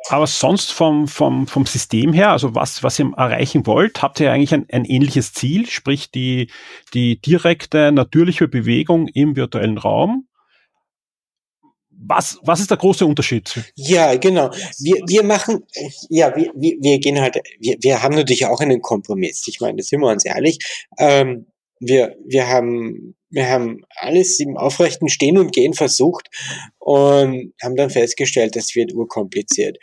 Aber 0.09 0.25
sonst 0.25 0.71
vom, 0.71 1.07
vom, 1.07 1.45
vom 1.45 1.67
System 1.67 2.13
her, 2.13 2.31
also 2.31 2.55
was, 2.55 2.81
was 2.81 2.97
ihr 2.97 3.11
erreichen 3.15 3.67
wollt, 3.67 4.01
habt 4.01 4.19
ihr 4.19 4.31
eigentlich 4.31 4.55
ein, 4.55 4.65
ein 4.71 4.83
ähnliches 4.85 5.33
Ziel, 5.33 5.67
sprich 5.67 6.09
die, 6.09 6.49
die 6.95 7.21
direkte, 7.21 7.91
natürliche 7.91 8.47
Bewegung 8.47 9.07
im 9.07 9.35
virtuellen 9.35 9.77
Raum. 9.77 10.27
Was, 11.91 12.39
was 12.41 12.59
ist 12.59 12.71
der 12.71 12.77
große 12.77 13.05
Unterschied? 13.05 13.71
Ja, 13.75 14.15
genau. 14.15 14.49
Wir, 14.79 14.95
wir 15.05 15.23
machen, 15.23 15.63
ja, 16.09 16.35
wir, 16.35 16.53
wir, 16.55 16.99
gehen 16.99 17.21
halt, 17.21 17.35
wir, 17.59 17.75
wir 17.79 18.01
haben 18.01 18.15
natürlich 18.15 18.47
auch 18.47 18.61
einen 18.61 18.81
Kompromiss. 18.81 19.47
Ich 19.47 19.59
meine, 19.61 19.77
das 19.77 19.87
sind 19.87 19.99
wir 19.99 20.07
uns 20.07 20.25
ehrlich. 20.25 20.57
Ähm, 20.97 21.45
wir, 21.79 22.15
wir 22.25 22.47
haben, 22.47 23.15
wir 23.29 23.49
haben 23.49 23.81
alles 23.95 24.39
im 24.39 24.57
aufrechten 24.57 25.09
Stehen 25.09 25.37
und 25.37 25.53
Gehen 25.53 25.73
versucht 25.73 26.29
und 26.79 27.53
haben 27.61 27.75
dann 27.75 27.89
festgestellt, 27.89 28.55
das 28.55 28.75
wird 28.75 28.93
urkompliziert. 28.93 29.77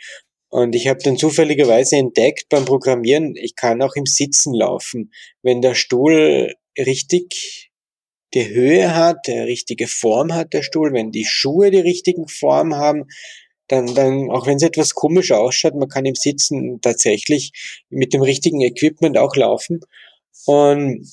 Und 0.49 0.75
ich 0.75 0.87
habe 0.87 0.99
dann 1.03 1.17
zufälligerweise 1.17 1.97
entdeckt 1.97 2.45
beim 2.49 2.65
Programmieren, 2.65 3.35
ich 3.35 3.55
kann 3.55 3.81
auch 3.81 3.95
im 3.95 4.05
Sitzen 4.05 4.53
laufen. 4.53 5.11
Wenn 5.41 5.61
der 5.61 5.75
Stuhl 5.75 6.53
richtig 6.77 7.71
die 8.33 8.49
Höhe 8.49 8.95
hat, 8.95 9.27
der 9.27 9.45
richtige 9.45 9.87
Form 9.87 10.33
hat 10.33 10.53
der 10.53 10.61
Stuhl, 10.61 10.93
wenn 10.93 11.11
die 11.11 11.25
Schuhe 11.25 11.71
die 11.71 11.79
richtigen 11.79 12.27
Form 12.27 12.75
haben, 12.75 13.05
dann, 13.67 13.93
dann, 13.95 14.29
auch 14.31 14.47
wenn 14.47 14.57
es 14.57 14.63
etwas 14.63 14.93
komisch 14.93 15.31
ausschaut, 15.31 15.75
man 15.75 15.89
kann 15.89 16.05
im 16.05 16.15
Sitzen 16.15 16.79
tatsächlich 16.81 17.51
mit 17.89 18.13
dem 18.13 18.21
richtigen 18.21 18.61
Equipment 18.61 19.17
auch 19.17 19.35
laufen. 19.35 19.81
Und 20.45 21.05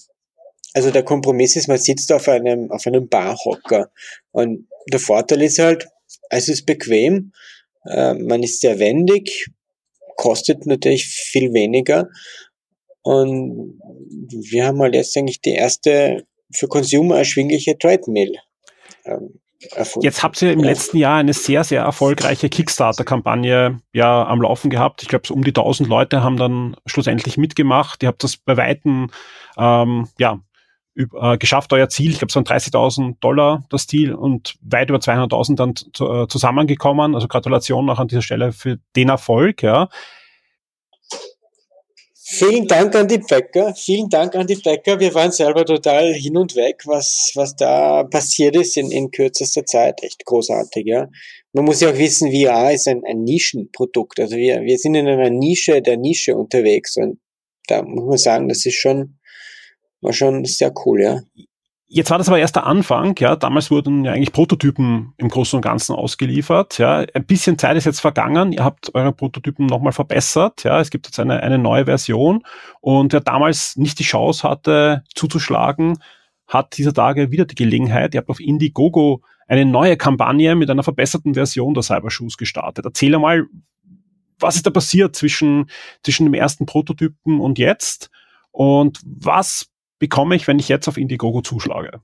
also 0.74 0.90
der 0.90 1.04
Kompromiss 1.04 1.56
ist, 1.56 1.68
man 1.68 1.78
sitzt 1.78 2.12
auf 2.12 2.28
einem, 2.28 2.70
auf 2.70 2.86
einem 2.86 3.08
Barhocker. 3.08 3.90
Und 4.32 4.68
der 4.92 5.00
Vorteil 5.00 5.42
ist 5.42 5.58
halt, 5.58 5.86
es 6.30 6.48
ist 6.48 6.66
bequem, 6.66 7.32
äh, 7.86 8.14
man 8.14 8.42
ist 8.42 8.60
sehr 8.60 8.78
wendig, 8.78 9.46
kostet 10.16 10.66
natürlich 10.66 11.06
viel 11.06 11.52
weniger. 11.52 12.08
Und 13.02 13.78
wir 14.50 14.66
haben 14.66 14.80
halt 14.80 14.94
jetzt 14.94 15.16
eigentlich 15.16 15.40
die 15.40 15.54
erste 15.54 16.26
für 16.52 16.68
Consumer 16.68 17.18
erschwingliche 17.18 17.78
Treadmill 17.78 18.36
ähm, 19.04 19.40
erfunden. 19.72 20.04
Jetzt 20.04 20.22
habt 20.22 20.40
ihr 20.42 20.52
im 20.52 20.62
letzten 20.62 20.96
Jahr 20.96 21.18
eine 21.18 21.34
sehr, 21.34 21.64
sehr 21.64 21.82
erfolgreiche 21.82 22.48
Kickstarter-Kampagne 22.48 23.80
ja 23.92 24.26
am 24.26 24.42
Laufen 24.42 24.70
gehabt. 24.70 25.02
Ich 25.02 25.08
glaube, 25.08 25.26
so 25.26 25.34
um 25.34 25.44
die 25.44 25.50
1000 25.50 25.88
Leute 25.88 26.22
haben 26.22 26.36
dann 26.36 26.76
schlussendlich 26.86 27.36
mitgemacht. 27.36 28.02
Ihr 28.02 28.08
habt 28.08 28.24
das 28.24 28.36
bei 28.36 28.56
Weitem 28.56 29.10
ähm, 29.58 30.08
ja, 30.18 30.40
äh, 30.96 31.38
geschafft, 31.38 31.72
euer 31.72 31.88
Ziel. 31.88 32.10
Ich 32.10 32.18
glaube, 32.18 32.30
es 32.30 32.36
waren 32.36 32.44
30.000 32.44 33.16
Dollar 33.20 33.64
das 33.70 33.86
Ziel 33.86 34.14
und 34.14 34.54
weit 34.60 34.90
über 34.90 34.98
200.000 34.98 35.56
dann 35.56 35.70
äh, 35.72 36.28
zusammengekommen. 36.28 37.14
Also 37.14 37.28
Gratulation 37.28 37.88
auch 37.90 37.98
an 37.98 38.08
dieser 38.08 38.22
Stelle 38.22 38.52
für 38.52 38.78
den 38.94 39.08
Erfolg. 39.08 39.62
Ja. 39.62 39.88
Vielen 42.26 42.66
Dank 42.66 42.94
an 42.96 43.06
die 43.06 43.18
Bäcker, 43.18 43.74
vielen 43.74 44.08
Dank 44.08 44.34
an 44.34 44.46
die 44.46 44.56
Bäcker. 44.56 44.98
Wir 44.98 45.14
waren 45.14 45.30
selber 45.30 45.64
total 45.64 46.14
hin 46.14 46.36
und 46.38 46.56
weg, 46.56 46.82
was, 46.86 47.32
was 47.34 47.54
da 47.54 48.02
passiert 48.04 48.56
ist 48.56 48.76
in, 48.78 48.90
in 48.90 49.10
kürzester 49.10 49.66
Zeit. 49.66 50.02
Echt 50.02 50.24
großartig, 50.24 50.86
ja. 50.86 51.08
Man 51.52 51.66
muss 51.66 51.80
ja 51.80 51.90
auch 51.90 51.98
wissen, 51.98 52.32
VR 52.32 52.72
ist 52.72 52.88
ein, 52.88 53.02
ein 53.06 53.24
Nischenprodukt. 53.24 54.18
Also 54.18 54.36
wir, 54.36 54.62
wir 54.62 54.78
sind 54.78 54.94
in 54.94 55.06
einer 55.06 55.30
Nische 55.30 55.82
der 55.82 55.98
Nische 55.98 56.34
unterwegs 56.34 56.96
und 56.96 57.18
da 57.66 57.82
muss 57.82 58.04
man 58.04 58.18
sagen, 58.18 58.48
das 58.48 58.64
ist 58.64 58.80
schon, 58.80 59.18
war 60.04 60.12
schon 60.12 60.44
sehr 60.44 60.72
cool, 60.84 61.00
ja. 61.00 61.20
Jetzt 61.86 62.10
war 62.10 62.18
das 62.18 62.28
aber 62.28 62.38
erst 62.38 62.56
der 62.56 62.66
Anfang, 62.66 63.14
ja. 63.18 63.36
Damals 63.36 63.70
wurden 63.70 64.04
ja 64.04 64.12
eigentlich 64.12 64.32
Prototypen 64.32 65.12
im 65.16 65.28
Großen 65.28 65.56
und 65.56 65.62
Ganzen 65.62 65.94
ausgeliefert, 65.94 66.78
ja. 66.78 67.04
Ein 67.14 67.26
bisschen 67.26 67.58
Zeit 67.58 67.76
ist 67.76 67.84
jetzt 67.84 68.00
vergangen. 68.00 68.52
Ihr 68.52 68.64
habt 68.64 68.94
eure 68.94 69.12
Prototypen 69.12 69.66
nochmal 69.66 69.92
verbessert, 69.92 70.64
ja. 70.64 70.80
Es 70.80 70.90
gibt 70.90 71.06
jetzt 71.06 71.20
eine, 71.20 71.42
eine 71.42 71.58
neue 71.58 71.84
Version 71.84 72.42
und 72.80 73.12
wer 73.12 73.20
damals 73.20 73.76
nicht 73.76 73.98
die 73.98 74.04
Chance 74.04 74.48
hatte, 74.48 75.04
zuzuschlagen, 75.14 75.98
hat 76.46 76.76
dieser 76.76 76.92
Tage 76.92 77.30
wieder 77.30 77.44
die 77.44 77.54
Gelegenheit. 77.54 78.14
Ihr 78.14 78.18
habt 78.18 78.30
auf 78.30 78.40
Indiegogo 78.40 79.22
eine 79.46 79.64
neue 79.64 79.96
Kampagne 79.96 80.54
mit 80.56 80.70
einer 80.70 80.82
verbesserten 80.82 81.34
Version 81.34 81.74
der 81.74 81.82
Cybershoes 81.82 82.36
gestartet. 82.36 82.84
Erzähl 82.86 83.16
mal, 83.18 83.46
was 84.38 84.56
ist 84.56 84.66
da 84.66 84.70
passiert 84.70 85.14
zwischen, 85.16 85.70
zwischen 86.02 86.24
dem 86.24 86.34
ersten 86.34 86.66
Prototypen 86.66 87.40
und 87.40 87.58
jetzt? 87.58 88.10
Und 88.50 89.00
was 89.04 89.70
bekomme 90.04 90.36
ich, 90.36 90.46
wenn 90.46 90.58
ich 90.58 90.68
jetzt 90.68 90.86
auf 90.86 90.98
Indiegogo 90.98 91.40
zuschlage? 91.40 92.02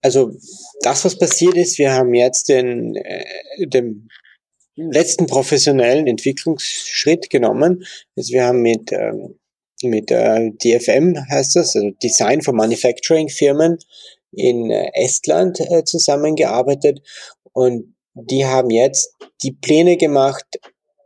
Also 0.00 0.32
das, 0.80 1.04
was 1.04 1.18
passiert 1.18 1.54
ist, 1.54 1.76
wir 1.76 1.92
haben 1.92 2.14
jetzt 2.14 2.48
den, 2.48 2.96
äh, 2.96 3.66
den 3.66 4.08
letzten 4.74 5.26
professionellen 5.26 6.06
Entwicklungsschritt 6.06 7.28
genommen. 7.28 7.84
Also 8.16 8.32
wir 8.32 8.46
haben 8.46 8.62
mit, 8.62 8.90
ähm, 8.90 9.38
mit 9.82 10.10
äh, 10.10 10.50
DFM 10.64 11.14
heißt 11.28 11.56
das, 11.56 11.76
also 11.76 11.90
Design 12.02 12.40
for 12.40 12.54
Manufacturing 12.54 13.28
Firmen 13.28 13.76
in 14.32 14.70
äh, 14.70 14.88
Estland 14.94 15.60
äh, 15.60 15.84
zusammengearbeitet 15.84 17.02
und 17.52 17.94
die 18.14 18.46
haben 18.46 18.70
jetzt 18.70 19.14
die 19.42 19.52
Pläne 19.52 19.98
gemacht, 19.98 20.46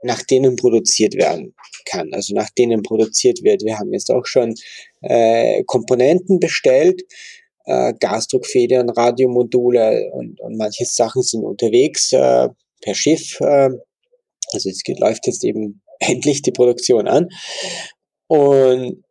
nach 0.03 0.23
denen 0.23 0.57
produziert 0.57 1.15
werden 1.15 1.55
kann, 1.85 2.13
also 2.13 2.35
nach 2.35 2.51
denen 2.51 2.83
produziert 2.83 3.43
wird. 3.43 3.65
Wir 3.65 3.79
haben 3.79 3.93
jetzt 3.93 4.11
auch 4.11 4.27
schon 4.27 4.55
äh, 5.03 5.63
Komponenten 5.65 6.41
bestellt, 6.41 7.03
äh, 7.67 7.93
Gasdruckfedern, 7.99 8.91
Radiomodule 8.91 10.11
und, 10.13 10.41
und 10.41 10.57
manche 10.57 10.85
Sachen 10.85 11.23
sind 11.23 11.45
unterwegs 11.45 12.13
äh, 12.13 12.49
per 12.81 12.95
Schiff. 12.95 13.41
Äh, 13.41 13.71
also 14.53 14.69
es 14.69 14.83
geht, 14.83 14.99
läuft 14.99 15.27
jetzt 15.27 15.45
eben 15.45 15.83
endlich 15.99 16.43
die 16.43 16.53
Produktion 16.53 17.07
an. 17.09 17.29
Und 18.27 19.05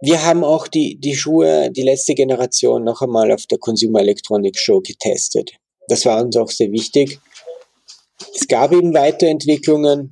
wir 0.00 0.24
haben 0.24 0.44
auch 0.44 0.68
die, 0.68 0.98
die 1.00 1.16
Schuhe, 1.16 1.70
die 1.72 1.82
letzte 1.82 2.14
Generation, 2.14 2.84
noch 2.84 3.02
einmal 3.02 3.32
auf 3.32 3.46
der 3.46 3.58
Consumer 3.58 4.00
Electronics 4.00 4.60
Show 4.60 4.80
getestet. 4.80 5.52
Das 5.88 6.04
war 6.04 6.22
uns 6.22 6.36
auch 6.36 6.50
sehr 6.50 6.70
wichtig. 6.70 7.18
Es 8.34 8.46
gab 8.48 8.72
eben 8.72 8.94
Weiterentwicklungen. 8.94 10.10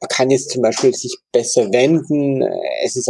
Man 0.00 0.08
kann 0.08 0.30
jetzt 0.30 0.50
zum 0.50 0.62
Beispiel 0.62 0.94
sich 0.94 1.16
besser 1.32 1.72
wenden. 1.72 2.42
Es 2.84 2.96
ist 2.96 3.08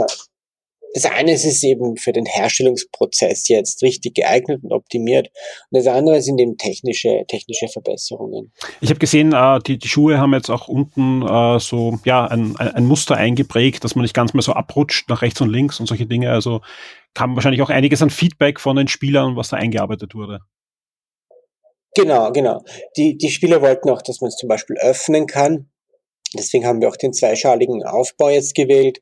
das 0.95 1.07
eine 1.07 1.33
ist 1.33 1.45
es 1.45 1.63
eben 1.65 1.97
für 1.97 2.13
den 2.13 2.25
Herstellungsprozess 2.25 3.49
jetzt 3.49 3.83
richtig 3.83 4.15
geeignet 4.15 4.63
und 4.63 4.73
optimiert. 4.73 5.29
Und 5.71 5.85
das 5.85 5.93
andere 5.93 6.23
sind 6.23 6.39
eben 6.41 6.57
technische, 6.57 7.25
technische 7.27 7.67
Verbesserungen. 7.67 8.53
Ich 8.81 8.91
habe 8.91 9.01
gesehen, 9.01 9.33
äh, 9.33 9.59
die, 9.67 9.77
die 9.77 9.89
Schuhe 9.89 10.19
haben 10.19 10.33
jetzt 10.33 10.51
auch 10.51 10.69
unten 10.69 11.23
äh, 11.23 11.59
so 11.59 11.99
ja 12.05 12.27
ein, 12.27 12.57
ein 12.57 12.87
Muster 12.87 13.17
eingeprägt, 13.17 13.83
dass 13.83 13.97
man 13.97 14.03
nicht 14.03 14.15
ganz 14.15 14.35
mehr 14.35 14.43
so 14.43 14.53
abrutscht 14.53 15.09
nach 15.09 15.23
rechts 15.23 15.41
und 15.41 15.51
links 15.51 15.81
und 15.81 15.87
solche 15.87 16.07
Dinge. 16.07 16.31
Also 16.31 16.61
kam 17.13 17.35
wahrscheinlich 17.35 17.63
auch 17.63 17.71
einiges 17.71 18.01
an 18.01 18.11
Feedback 18.11 18.61
von 18.61 18.77
den 18.77 18.87
Spielern, 18.87 19.35
was 19.35 19.49
da 19.49 19.57
eingearbeitet 19.57 20.15
wurde. 20.15 20.41
Genau, 21.95 22.33
genau. 22.33 22.65
Die, 22.97 23.17
die 23.17 23.31
Spieler 23.31 23.63
wollten 23.63 23.91
auch, 23.91 24.03
dass 24.03 24.21
man 24.21 24.29
es 24.29 24.37
zum 24.37 24.49
Beispiel 24.49 24.77
öffnen 24.79 25.27
kann. 25.27 25.69
Deswegen 26.37 26.67
haben 26.67 26.81
wir 26.81 26.89
auch 26.89 26.97
den 26.97 27.13
zweischaligen 27.13 27.85
Aufbau 27.85 28.29
jetzt 28.31 28.55
gewählt, 28.55 29.01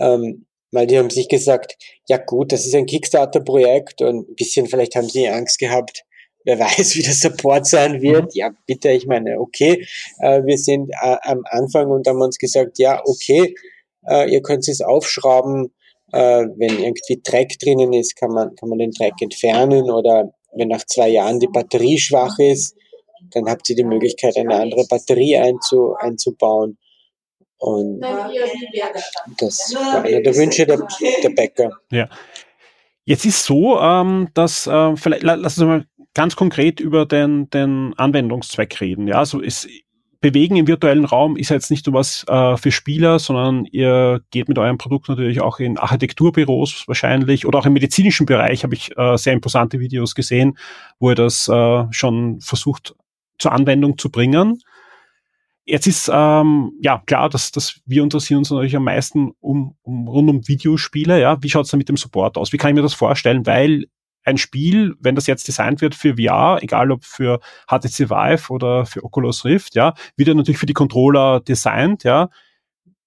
ähm, 0.00 0.46
weil 0.72 0.86
die 0.86 0.98
haben 0.98 1.10
sich 1.10 1.28
gesagt, 1.28 1.76
ja 2.08 2.16
gut, 2.16 2.52
das 2.52 2.66
ist 2.66 2.74
ein 2.74 2.86
Kickstarter-Projekt 2.86 4.00
und 4.00 4.30
ein 4.30 4.34
bisschen 4.34 4.66
vielleicht 4.66 4.96
haben 4.96 5.08
sie 5.08 5.28
Angst 5.28 5.58
gehabt, 5.58 6.04
wer 6.44 6.58
weiß, 6.60 6.96
wie 6.96 7.02
der 7.02 7.12
Support 7.12 7.66
sein 7.66 8.00
wird. 8.00 8.24
Mhm. 8.24 8.30
Ja, 8.32 8.54
bitte, 8.66 8.90
ich 8.90 9.06
meine, 9.06 9.38
okay, 9.38 9.86
äh, 10.20 10.42
wir 10.44 10.58
sind 10.58 10.90
äh, 10.90 11.16
am 11.22 11.42
Anfang 11.44 11.90
und 11.90 12.06
haben 12.06 12.22
uns 12.22 12.38
gesagt, 12.38 12.78
ja, 12.78 13.02
okay, 13.04 13.54
äh, 14.08 14.30
ihr 14.30 14.42
könnt 14.42 14.66
es 14.68 14.80
aufschrauben, 14.80 15.72
äh, 16.12 16.46
wenn 16.56 16.78
irgendwie 16.78 17.20
Dreck 17.22 17.58
drinnen 17.58 17.92
ist, 17.92 18.16
kann 18.16 18.30
man, 18.30 18.54
kann 18.56 18.68
man 18.68 18.78
den 18.78 18.92
Dreck 18.92 19.14
entfernen 19.20 19.90
oder 19.90 20.32
wenn 20.56 20.68
nach 20.68 20.84
zwei 20.84 21.08
Jahren 21.08 21.40
die 21.40 21.48
Batterie 21.48 21.98
schwach 21.98 22.38
ist, 22.38 22.76
dann 23.32 23.48
habt 23.48 23.68
ihr 23.70 23.76
die 23.76 23.84
Möglichkeit, 23.84 24.36
eine 24.36 24.56
andere 24.56 24.86
Batterie 24.88 25.36
einzu, 25.36 25.94
einzubauen. 25.98 26.78
Und 27.58 28.00
das 29.38 29.74
war 29.74 30.02
einer 30.02 30.20
der 30.20 30.36
Wünsche 30.36 30.66
der, 30.66 30.86
der 31.22 31.30
Bäcker. 31.30 31.70
Ja. 31.90 32.08
Jetzt 33.06 33.24
ist 33.24 33.44
so, 33.44 33.78
ähm, 33.80 34.28
dass, 34.34 34.66
äh, 34.66 34.96
vielleicht, 34.96 35.22
lass 35.22 35.58
uns 35.58 35.66
mal 35.66 35.86
ganz 36.14 36.36
konkret 36.36 36.80
über 36.80 37.06
den, 37.06 37.50
den 37.50 37.92
Anwendungszweck 37.96 38.80
reden. 38.80 39.08
Ja, 39.08 39.24
so 39.24 39.40
ist, 39.40 39.68
Bewegen 40.24 40.56
im 40.56 40.66
virtuellen 40.66 41.04
Raum 41.04 41.36
ist 41.36 41.50
jetzt 41.50 41.70
nicht 41.70 41.86
nur 41.86 41.96
was 41.96 42.24
äh, 42.28 42.56
für 42.56 42.72
Spieler, 42.72 43.18
sondern 43.18 43.66
ihr 43.66 44.22
geht 44.30 44.48
mit 44.48 44.58
eurem 44.58 44.78
Produkt 44.78 45.10
natürlich 45.10 45.42
auch 45.42 45.58
in 45.58 45.76
Architekturbüros 45.76 46.84
wahrscheinlich 46.86 47.44
oder 47.44 47.58
auch 47.58 47.66
im 47.66 47.74
medizinischen 47.74 48.24
Bereich 48.24 48.64
habe 48.64 48.74
ich 48.74 48.96
äh, 48.96 49.18
sehr 49.18 49.34
imposante 49.34 49.80
Videos 49.80 50.14
gesehen, 50.14 50.56
wo 50.98 51.10
ihr 51.10 51.14
das 51.14 51.46
äh, 51.46 51.84
schon 51.90 52.40
versucht 52.40 52.94
zur 53.38 53.52
Anwendung 53.52 53.98
zu 53.98 54.08
bringen. 54.08 54.62
Jetzt 55.66 55.86
ist 55.86 56.10
ähm, 56.10 56.72
ja 56.80 57.02
klar, 57.04 57.28
dass, 57.28 57.52
dass 57.52 57.82
wir 57.84 58.02
interessieren 58.02 58.38
uns 58.38 58.50
natürlich 58.50 58.76
am 58.76 58.84
meisten 58.84 59.32
um, 59.40 59.76
um 59.82 60.08
rund 60.08 60.30
um 60.30 60.48
Videospiele. 60.48 61.20
Ja, 61.20 61.42
wie 61.42 61.50
schaut's 61.50 61.70
da 61.70 61.76
mit 61.76 61.90
dem 61.90 61.98
Support 61.98 62.38
aus? 62.38 62.50
Wie 62.54 62.56
kann 62.56 62.70
ich 62.70 62.76
mir 62.76 62.82
das 62.82 62.94
vorstellen? 62.94 63.44
Weil 63.44 63.88
ein 64.24 64.38
Spiel, 64.38 64.94
wenn 65.00 65.14
das 65.14 65.26
jetzt 65.26 65.46
designt 65.46 65.80
wird 65.80 65.94
für 65.94 66.16
VR, 66.16 66.58
egal 66.62 66.90
ob 66.90 67.04
für 67.04 67.40
HTC 67.68 68.10
Vive 68.10 68.50
oder 68.50 68.86
für 68.86 69.04
Oculus 69.04 69.44
Rift, 69.44 69.74
ja, 69.74 69.94
wird 70.16 70.28
ja 70.28 70.34
natürlich 70.34 70.58
für 70.58 70.66
die 70.66 70.72
Controller 70.72 71.40
designt, 71.40 72.04
ja. 72.04 72.30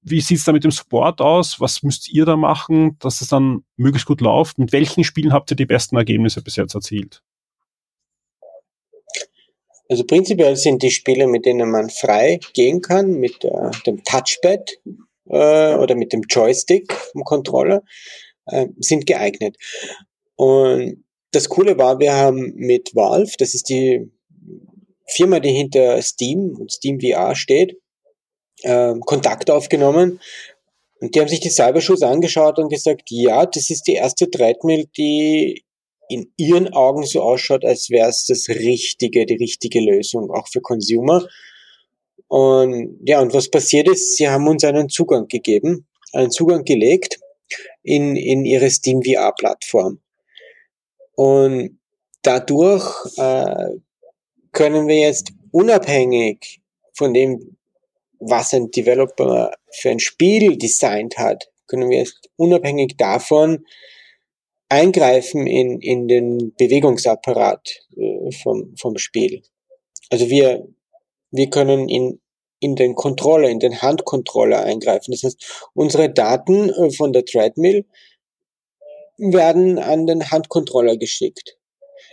Wie 0.02 0.22
sieht's 0.22 0.46
da 0.46 0.54
mit 0.54 0.64
dem 0.64 0.72
Support 0.72 1.20
aus? 1.20 1.60
Was 1.60 1.84
müsst 1.84 2.08
ihr 2.14 2.24
da 2.24 2.38
machen, 2.38 2.98
dass 3.00 3.20
es 3.20 3.28
dann 3.28 3.66
möglichst 3.76 4.08
gut 4.08 4.22
läuft? 4.22 4.58
Mit 4.58 4.72
welchen 4.72 5.04
Spielen 5.04 5.34
habt 5.34 5.52
ihr 5.52 5.58
die 5.58 5.66
besten 5.66 5.98
Ergebnisse 5.98 6.42
bis 6.42 6.56
jetzt 6.56 6.76
erzielt? 6.76 7.22
Also 9.90 10.06
prinzipiell 10.06 10.56
sind 10.56 10.84
die 10.84 10.92
Spiele, 10.92 11.28
mit 11.28 11.46
denen 11.46 11.70
man 11.70 11.90
frei 11.90 12.40
gehen 12.54 12.82
kann, 12.82 13.20
mit 13.20 13.44
äh, 13.44 13.72
dem 13.86 14.04
Touchpad 14.04 14.72
äh, 15.30 15.76
oder 15.76 15.96
mit 15.96 16.14
dem 16.14 16.24
Joystick 16.30 16.94
vom 16.94 17.24
Controller, 17.24 17.84
äh, 18.46 18.68
sind 18.80 19.06
geeignet. 19.06 19.58
Und 20.36 21.04
das 21.32 21.50
Coole 21.50 21.78
war, 21.78 22.00
wir 22.00 22.14
haben 22.14 22.54
mit 22.56 22.96
Valve, 22.96 23.34
das 23.38 23.54
ist 23.54 23.70
die 23.70 24.12
Firma, 25.08 25.40
die 25.40 25.52
hinter 25.52 26.02
Steam 26.02 26.56
und 26.60 26.72
Steam 26.72 27.00
VR 27.00 27.36
steht, 27.36 27.78
äh, 28.64 28.94
Kontakt 29.06 29.50
aufgenommen. 29.50 30.20
Und 31.00 31.14
die 31.14 31.20
haben 31.20 31.28
sich 31.28 31.40
die 31.40 31.50
Cybershoes 31.50 32.02
angeschaut 32.02 32.58
und 32.58 32.70
gesagt, 32.70 33.04
ja, 33.10 33.46
das 33.46 33.70
ist 33.70 33.84
die 33.84 33.94
erste 33.94 34.30
Treadmill, 34.30 34.88
die 34.98 35.64
in 36.10 36.32
ihren 36.38 36.74
Augen 36.74 37.06
so 37.06 37.22
ausschaut, 37.22 37.66
als 37.66 37.90
wäre 37.90 38.10
es 38.10 38.26
das 38.26 38.50
richtige, 38.50 39.26
die 39.26 39.36
richtige 39.36 39.80
Lösung, 39.80 40.32
auch 40.32 40.48
für 40.48 40.62
Consumer. 40.62 41.28
Und 42.28 43.00
ja, 43.06 43.22
und 43.22 43.34
was 43.34 43.50
passiert 43.50 43.88
ist, 43.88 44.18
sie 44.18 44.28
haben 44.28 44.48
uns 44.48 44.64
einen 44.64 44.90
Zugang 44.90 45.28
gegeben, 45.28 45.88
einen 46.14 46.32
Zugang 46.32 46.64
gelegt 46.64 47.20
in, 47.84 48.16
in 48.16 48.46
ihre 48.46 48.70
Steam 48.70 49.02
VR-Plattform. 49.04 50.00
Und 51.18 51.80
dadurch 52.22 52.86
äh, 53.18 53.70
können 54.52 54.88
wir 54.88 54.98
jetzt 54.98 55.32
unabhängig 55.52 56.62
von 56.94 57.12
dem, 57.16 57.58
was 58.20 58.54
ein 58.54 58.70
Developer 58.70 59.52
für 59.72 59.90
ein 59.90 60.00
Spiel 60.00 60.58
designt 60.58 61.18
hat, 61.18 61.50
können 61.66 61.90
wir 61.90 61.98
jetzt 61.98 62.30
unabhängig 62.36 62.98
davon 62.98 63.66
eingreifen 64.70 65.48
in, 65.48 65.82
in 65.82 66.08
den 66.08 66.54
Bewegungsapparat 66.56 67.68
äh, 67.96 68.32
vom, 68.32 68.76
vom 68.80 68.98
Spiel. 69.00 69.42
Also 70.12 70.30
wir, 70.30 70.68
wir 71.32 71.50
können 71.50 71.90
in, 71.90 72.20
in 72.60 72.76
den 72.76 72.94
Controller, 72.94 73.50
in 73.50 73.60
den 73.60 73.82
Handcontroller 73.82 74.62
eingreifen. 74.62 75.12
Das 75.12 75.24
heißt, 75.24 75.70
unsere 75.74 76.12
Daten 76.12 76.70
äh, 76.70 76.92
von 76.92 77.12
der 77.12 77.26
Treadmill 77.26 77.86
werden 79.18 79.80
an 79.80 80.08
den 80.08 80.30
Handcontroller 80.30 80.98
geschickt. 80.98 81.58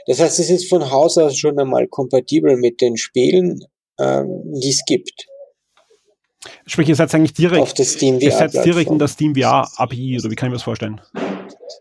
Das 0.07 0.21
heißt, 0.21 0.39
es 0.39 0.51
ist 0.51 0.69
von 0.69 0.91
Haus 0.91 1.19
aus 1.19 1.37
schon 1.37 1.59
einmal 1.59 1.87
kompatibel 1.89 2.57
mit 2.57 2.81
den 2.81 2.97
Spielen, 2.97 3.65
ähm, 3.99 4.43
die 4.61 4.71
es 4.71 4.85
gibt. 4.85 5.27
Sprich, 6.67 6.89
ihr 6.89 6.97
seid 6.97 7.15
eigentlich 7.15 7.33
direkt, 7.33 7.63
auf 7.63 7.75
das 7.75 7.93
Steam 7.93 8.21
ihr 8.21 8.33
seid 8.33 8.53
direkt 8.53 8.91
in 8.91 8.99
der 8.99 9.09
Steam 9.09 9.35
VR 9.35 9.71
API, 9.77 10.19
oder 10.19 10.31
wie 10.31 10.35
kann 10.35 10.49
ich 10.49 10.51
mir 10.51 10.57
das 10.57 10.63
vorstellen? 10.63 11.01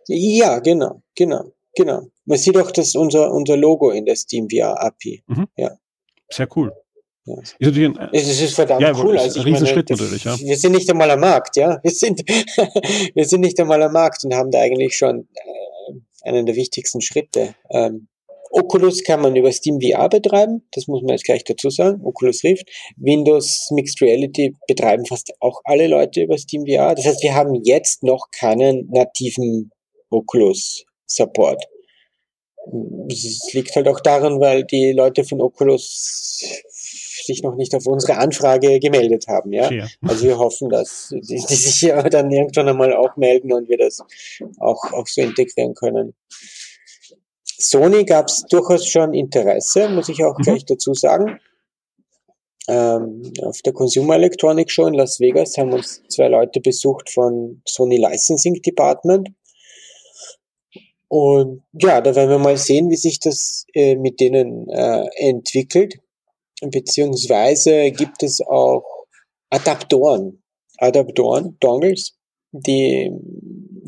Ja, 0.08 0.60
genau, 0.60 1.02
genau, 1.16 1.52
genau. 1.76 2.04
Man 2.26 2.38
sieht 2.38 2.58
auch 2.58 2.72
das 2.72 2.96
unser, 2.96 3.32
unser 3.32 3.58
Logo 3.58 3.92
in 3.92 4.06
der 4.06 4.16
Steam 4.16 4.48
VR 4.50 4.82
API. 4.82 5.24
Mhm. 5.28 5.48
Ja. 5.58 5.78
Sehr 6.30 6.48
cool. 6.56 6.72
Ist 7.26 7.56
natürlich 7.60 7.98
ein, 7.98 8.10
es 8.12 8.42
ist 8.42 8.54
verdammt 8.54 8.82
ja, 8.82 8.94
cool. 9.02 9.18
Also 9.18 9.40
ein 9.40 9.46
Riesenschritt 9.46 9.90
meine, 9.90 10.02
natürlich, 10.02 10.24
ja. 10.26 10.38
Wir 10.40 10.58
sind 10.58 10.74
nicht 10.74 10.90
einmal 10.90 11.10
am 11.10 11.22
Markt, 11.22 11.56
ja. 11.56 11.80
Wir 11.82 11.92
sind, 11.92 12.20
wir 13.16 13.26
sind 13.26 13.42
nicht 13.42 13.60
einmal 13.60 13.82
am 13.82 13.94
Markt 13.94 14.26
und 14.26 14.34
haben 14.34 14.52
da 14.52 14.60
eigentlich 14.60 14.98
schon 14.98 15.30
äh, 15.34 16.30
einen 16.30 16.46
der 16.46 16.56
wichtigsten 16.56 17.00
Schritte. 17.00 17.56
Ähm, 17.70 18.08
Oculus 18.52 19.04
kann 19.04 19.22
man 19.22 19.36
über 19.36 19.52
Steam 19.52 19.80
VR 19.82 20.10
betreiben, 20.10 20.68
das 20.74 20.88
muss 20.88 21.02
man 21.02 21.12
jetzt 21.12 21.24
gleich 21.24 21.44
dazu 21.44 21.72
sagen, 21.72 22.02
Oculus 22.04 22.44
Rift. 22.44 22.70
Windows 22.98 23.72
Mixed 23.72 24.00
Reality 24.02 24.56
betreiben 24.68 25.06
fast 25.06 25.34
auch 25.40 25.62
alle 25.64 25.88
Leute 25.88 26.22
über 26.22 26.38
Steam 26.38 26.68
VR. 26.68 26.94
Das 26.94 27.06
heißt, 27.06 27.24
wir 27.24 27.34
haben 27.34 27.56
jetzt 27.64 28.04
noch 28.04 28.28
keinen 28.32 28.90
nativen 28.92 29.72
Oculus 30.12 30.86
Support. 31.08 31.64
Es 33.10 33.50
liegt 33.54 33.76
halt 33.76 33.88
auch 33.88 34.00
daran, 34.00 34.40
weil 34.40 34.64
die 34.66 34.92
Leute 34.92 35.24
von 35.24 35.42
Oculus 35.42 36.62
sich 37.26 37.44
noch 37.44 37.56
nicht 37.56 37.74
auf 37.76 37.86
unsere 37.88 38.18
Anfrage 38.18 38.80
gemeldet 38.80 39.28
haben. 39.28 39.52
Ja? 39.54 39.72
ja. 39.72 39.88
Also 40.02 40.26
wir 40.26 40.38
hoffen, 40.38 40.70
dass 40.70 41.10
die, 41.12 41.22
die 41.22 41.56
sich 41.56 41.82
ja 41.82 42.02
dann 42.04 42.32
irgendwann 42.32 42.70
einmal 42.70 42.94
auch 42.94 43.16
melden 43.18 43.52
und 43.52 43.70
wir 43.70 43.78
das 43.78 44.02
auch, 44.60 44.84
auch 44.94 45.08
so 45.08 45.22
integrieren 45.22 45.74
können. 45.74 46.14
Sony 47.46 48.04
gab 48.04 48.28
es 48.28 48.44
durchaus 48.50 48.88
schon 48.88 49.14
Interesse, 49.14 49.90
muss 49.90 50.10
ich 50.10 50.24
auch 50.24 50.38
mhm. 50.38 50.44
gleich 50.44 50.66
dazu 50.66 50.94
sagen. 50.94 51.40
Ähm, 52.68 53.34
auf 53.42 53.62
der 53.62 53.74
Consumer 53.74 54.16
Electronics 54.16 54.72
Show 54.72 54.88
in 54.88 54.94
Las 54.94 55.20
Vegas 55.20 55.58
haben 55.58 55.74
uns 55.74 56.02
zwei 56.08 56.30
Leute 56.30 56.62
besucht 56.62 57.10
von 57.10 57.62
Sony 57.68 57.98
Licensing 57.98 58.62
Department. 58.62 59.30
Und 61.10 61.62
ja, 61.74 62.02
da 62.02 62.16
werden 62.16 62.30
wir 62.30 62.40
mal 62.40 62.58
sehen, 62.58 62.90
wie 62.90 62.96
sich 62.96 63.20
das 63.20 63.68
äh, 63.74 63.96
mit 63.96 64.20
denen 64.20 64.68
äh, 64.70 65.06
entwickelt 65.18 66.00
beziehungsweise 66.62 67.92
gibt 67.92 68.24
es 68.24 68.42
auch 68.42 68.84
Adaptoren, 69.50 70.42
Adaptoren, 70.78 71.58
Dongles, 71.60 72.18
die 72.52 73.12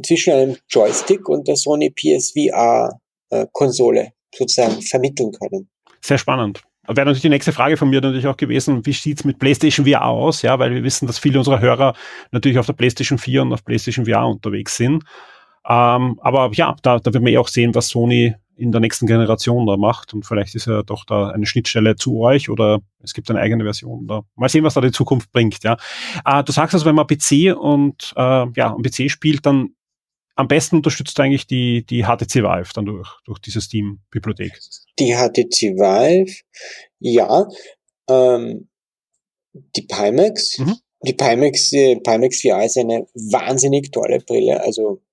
zwischen 0.05 0.33
einem 0.33 0.57
Joystick 0.69 1.27
und 1.29 1.47
der 1.47 1.55
Sony 1.55 1.91
PSVR 1.91 2.99
äh, 3.29 3.45
sozusagen 4.37 4.81
vermitteln 4.81 5.31
können. 5.31 5.69
Sehr 6.01 6.17
spannend. 6.17 6.61
Wäre 6.87 7.05
natürlich 7.05 7.23
die 7.23 7.29
nächste 7.29 7.51
Frage 7.51 7.77
von 7.77 7.89
mir 7.89 7.99
natürlich 7.99 8.27
auch 8.27 8.37
gewesen, 8.37 8.85
wie 8.85 8.93
sieht's 8.93 9.23
mit 9.23 9.39
PlayStation 9.39 9.87
VR 9.87 10.05
aus? 10.05 10.43
Ja, 10.43 10.59
weil 10.59 10.71
wir 10.71 10.83
wissen, 10.83 11.07
dass 11.07 11.17
viele 11.17 11.39
unserer 11.39 11.59
Hörer 11.59 11.95
natürlich 12.31 12.59
auf 12.59 12.67
der 12.67 12.73
PlayStation 12.73 13.17
4 13.17 13.41
und 13.41 13.53
auf 13.53 13.65
PlayStation 13.65 14.05
VR 14.05 14.27
unterwegs 14.27 14.77
sind. 14.77 15.03
Ähm, 15.67 16.19
aber 16.21 16.51
ja, 16.53 16.75
da, 16.83 16.99
da 16.99 17.13
wird 17.13 17.23
man 17.23 17.33
eh 17.33 17.39
auch 17.39 17.47
sehen, 17.47 17.73
was 17.73 17.87
Sony 17.87 18.35
in 18.57 18.71
der 18.71 18.81
nächsten 18.81 19.07
Generation 19.07 19.65
da 19.65 19.77
macht. 19.77 20.13
Und 20.13 20.25
vielleicht 20.25 20.55
ist 20.55 20.67
ja 20.67 20.83
doch 20.83 21.05
da 21.05 21.29
eine 21.29 21.45
Schnittstelle 21.45 21.95
zu 21.95 22.19
euch 22.19 22.49
oder 22.49 22.79
es 23.03 23.13
gibt 23.13 23.29
eine 23.29 23.39
eigene 23.39 23.63
Version. 23.63 24.07
Da. 24.07 24.23
Mal 24.35 24.49
sehen, 24.49 24.63
was 24.63 24.73
da 24.73 24.81
die 24.81 24.91
Zukunft 24.91 25.31
bringt. 25.31 25.63
Ja. 25.63 25.77
Äh, 26.25 26.43
du 26.43 26.51
sagst 26.51 26.73
also, 26.73 26.85
wenn 26.85 26.95
man 26.95 27.07
PC 27.07 27.55
und 27.57 28.13
äh, 28.15 28.45
ja, 28.55 28.73
am 28.73 28.81
PC 28.81 29.09
spielt, 29.09 29.45
dann 29.45 29.75
am 30.35 30.47
besten 30.47 30.77
unterstützt 30.77 31.19
eigentlich 31.19 31.47
die, 31.47 31.85
die 31.85 32.03
HTC 32.03 32.43
Vive 32.43 32.73
dann 32.73 32.85
durch, 32.85 33.09
durch 33.25 33.39
diese 33.39 33.61
Steam-Bibliothek. 33.61 34.59
Die 34.99 35.13
HTC 35.13 35.75
Vive, 35.77 36.41
ja. 36.99 37.47
Ähm, 38.09 38.67
die 39.75 39.83
Pimax, 39.83 40.59
mhm. 40.59 40.75
die 41.01 41.13
Pimax, 41.13 41.69
die 41.69 41.99
Pimax 42.03 42.41
VR 42.41 42.65
ist 42.65 42.77
eine 42.77 43.07
wahnsinnig 43.13 43.91
tolle 43.91 44.19
Brille. 44.19 44.61
Also 44.61 45.01
äh, 45.01 45.04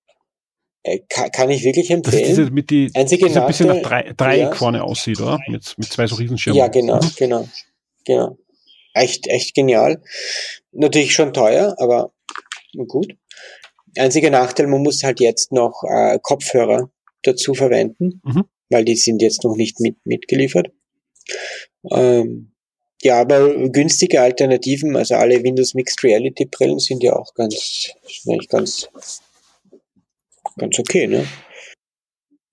kann, 1.08 1.30
kann 1.30 1.50
ich 1.50 1.64
wirklich 1.64 1.90
empfehlen. 1.90 2.22
Das 2.22 2.30
ist 2.30 2.38
diese 2.38 2.50
mit 2.50 2.70
die, 2.70 2.90
Einzige 2.94 3.26
ein 3.26 3.46
bisschen 3.46 3.68
nach 3.68 3.82
Dreieck 4.16 4.40
ja. 4.40 4.54
vorne 4.54 4.82
aussieht, 4.82 5.20
oder? 5.20 5.38
Mit, 5.48 5.74
mit 5.76 5.92
zwei 5.92 6.06
so 6.06 6.16
Riesenschirmen. 6.16 6.58
Ja, 6.58 6.68
genau, 6.68 6.96
mhm. 6.96 7.12
genau, 7.16 7.48
genau. 8.04 8.36
Echt, 8.94 9.26
echt 9.28 9.54
genial. 9.54 10.02
Natürlich 10.72 11.14
schon 11.14 11.32
teuer, 11.32 11.74
aber 11.78 12.12
gut. 12.88 13.14
Einziger 13.96 14.30
Nachteil, 14.30 14.66
man 14.66 14.82
muss 14.82 15.02
halt 15.02 15.20
jetzt 15.20 15.52
noch 15.52 15.82
äh, 15.88 16.18
Kopfhörer 16.20 16.90
dazu 17.22 17.54
verwenden, 17.54 18.20
mhm. 18.24 18.44
weil 18.70 18.84
die 18.84 18.96
sind 18.96 19.22
jetzt 19.22 19.44
noch 19.44 19.54
nicht 19.54 19.80
mit, 19.80 19.96
mitgeliefert. 20.04 20.72
Ähm, 21.90 22.52
ja, 23.02 23.20
aber 23.20 23.68
günstige 23.68 24.20
Alternativen, 24.20 24.96
also 24.96 25.14
alle 25.14 25.42
Windows 25.42 25.74
Mixed 25.74 26.02
Reality 26.04 26.46
Brillen 26.46 26.78
sind 26.78 27.02
ja 27.02 27.14
auch 27.14 27.34
ganz, 27.34 27.90
ganz 28.48 28.88
ganz 30.56 30.78
okay, 30.78 31.06
ne? 31.06 31.26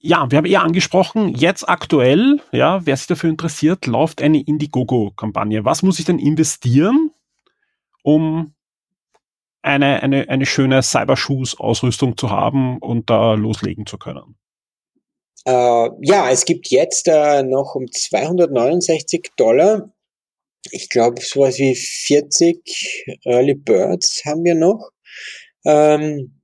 Ja, 0.01 0.31
wir 0.31 0.37
haben 0.37 0.45
eher 0.45 0.63
angesprochen, 0.63 1.35
jetzt 1.35 1.67
aktuell, 1.67 2.39
ja, 2.53 2.85
wer 2.85 2.95
sich 2.95 3.07
dafür 3.07 3.29
interessiert, 3.29 3.85
läuft 3.85 4.21
eine 4.21 4.41
Indiegogo-Kampagne. 4.41 5.65
Was 5.65 5.83
muss 5.83 5.99
ich 5.99 6.05
denn 6.05 6.19
investieren, 6.19 7.11
um 8.01 8.53
eine, 9.61 10.01
eine, 10.01 10.29
eine 10.29 10.45
schöne 10.45 10.81
Cybershoes-Ausrüstung 10.81 12.15
zu 12.15 12.29
haben 12.29 12.77
und 12.77 13.09
da 13.09 13.33
loslegen 13.33 13.85
zu 13.85 13.97
können? 13.97 14.37
Äh, 15.45 15.89
ja, 16.01 16.29
es 16.29 16.45
gibt 16.45 16.69
jetzt 16.69 17.07
äh, 17.09 17.43
noch 17.43 17.75
um 17.75 17.91
269 17.91 19.31
Dollar, 19.35 19.91
ich 20.71 20.89
glaube 20.89 21.21
sowas 21.21 21.57
wie 21.57 21.75
40 21.75 23.19
Early 23.23 23.55
Birds 23.55 24.23
haben 24.25 24.43
wir 24.43 24.55
noch. 24.55 24.91
Ähm, 25.65 26.38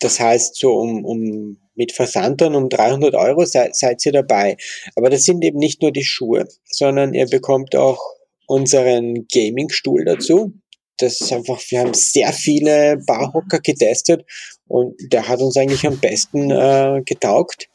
das 0.00 0.20
heißt, 0.20 0.56
so 0.56 0.74
um, 0.78 1.04
um 1.04 1.58
mit 1.74 1.92
Versand 1.92 2.40
dann 2.40 2.54
um 2.54 2.68
300 2.68 3.14
Euro 3.14 3.44
seid, 3.44 3.76
seid 3.76 4.04
ihr 4.04 4.12
dabei. 4.12 4.56
Aber 4.96 5.10
das 5.10 5.24
sind 5.24 5.44
eben 5.44 5.58
nicht 5.58 5.80
nur 5.80 5.92
die 5.92 6.04
Schuhe, 6.04 6.48
sondern 6.64 7.14
ihr 7.14 7.26
bekommt 7.26 7.76
auch 7.76 8.00
unseren 8.46 9.26
Gaming-Stuhl 9.32 10.04
dazu. 10.04 10.52
Das 10.96 11.20
ist 11.20 11.32
einfach, 11.32 11.60
wir 11.68 11.80
haben 11.80 11.94
sehr 11.94 12.32
viele 12.32 12.98
Barhocker 13.06 13.60
getestet 13.60 14.24
und 14.66 14.96
der 15.12 15.28
hat 15.28 15.40
uns 15.40 15.56
eigentlich 15.56 15.86
am 15.86 15.98
besten 15.98 16.50
äh, 16.50 17.02
getaugt. 17.04 17.68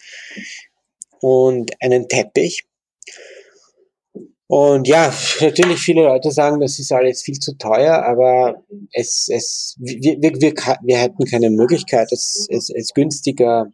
Und 1.22 1.72
einen 1.80 2.10
Teppich. 2.10 2.66
Und 4.54 4.88
ja, 4.88 5.12
natürlich 5.42 5.80
viele 5.80 6.04
Leute 6.04 6.30
sagen, 6.30 6.60
das 6.60 6.78
ist 6.78 6.92
alles 6.92 7.24
viel 7.24 7.40
zu 7.40 7.58
teuer, 7.58 8.04
aber 8.06 8.64
es, 8.92 9.28
es, 9.34 9.76
wir, 9.80 10.22
wir, 10.22 10.32
wir, 10.40 10.54
wir 10.84 10.98
hätten 11.00 11.26
keine 11.26 11.50
Möglichkeit, 11.50 12.12
es, 12.12 12.48
es, 12.52 12.70
es 12.70 12.94
günstiger, 12.94 13.74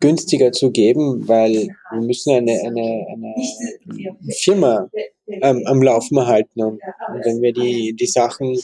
günstiger 0.00 0.50
zu 0.50 0.72
geben, 0.72 1.28
weil 1.28 1.68
wir 1.92 2.00
müssen 2.00 2.34
eine, 2.34 2.50
eine, 2.50 3.06
eine 3.12 4.32
Firma 4.40 4.90
ähm, 5.28 5.62
am 5.66 5.82
Laufen 5.84 6.26
halten. 6.26 6.62
Und, 6.64 6.80
und 7.14 7.24
wenn 7.24 7.40
wir 7.40 7.52
die, 7.52 7.94
die 7.94 8.06
Sachen 8.06 8.58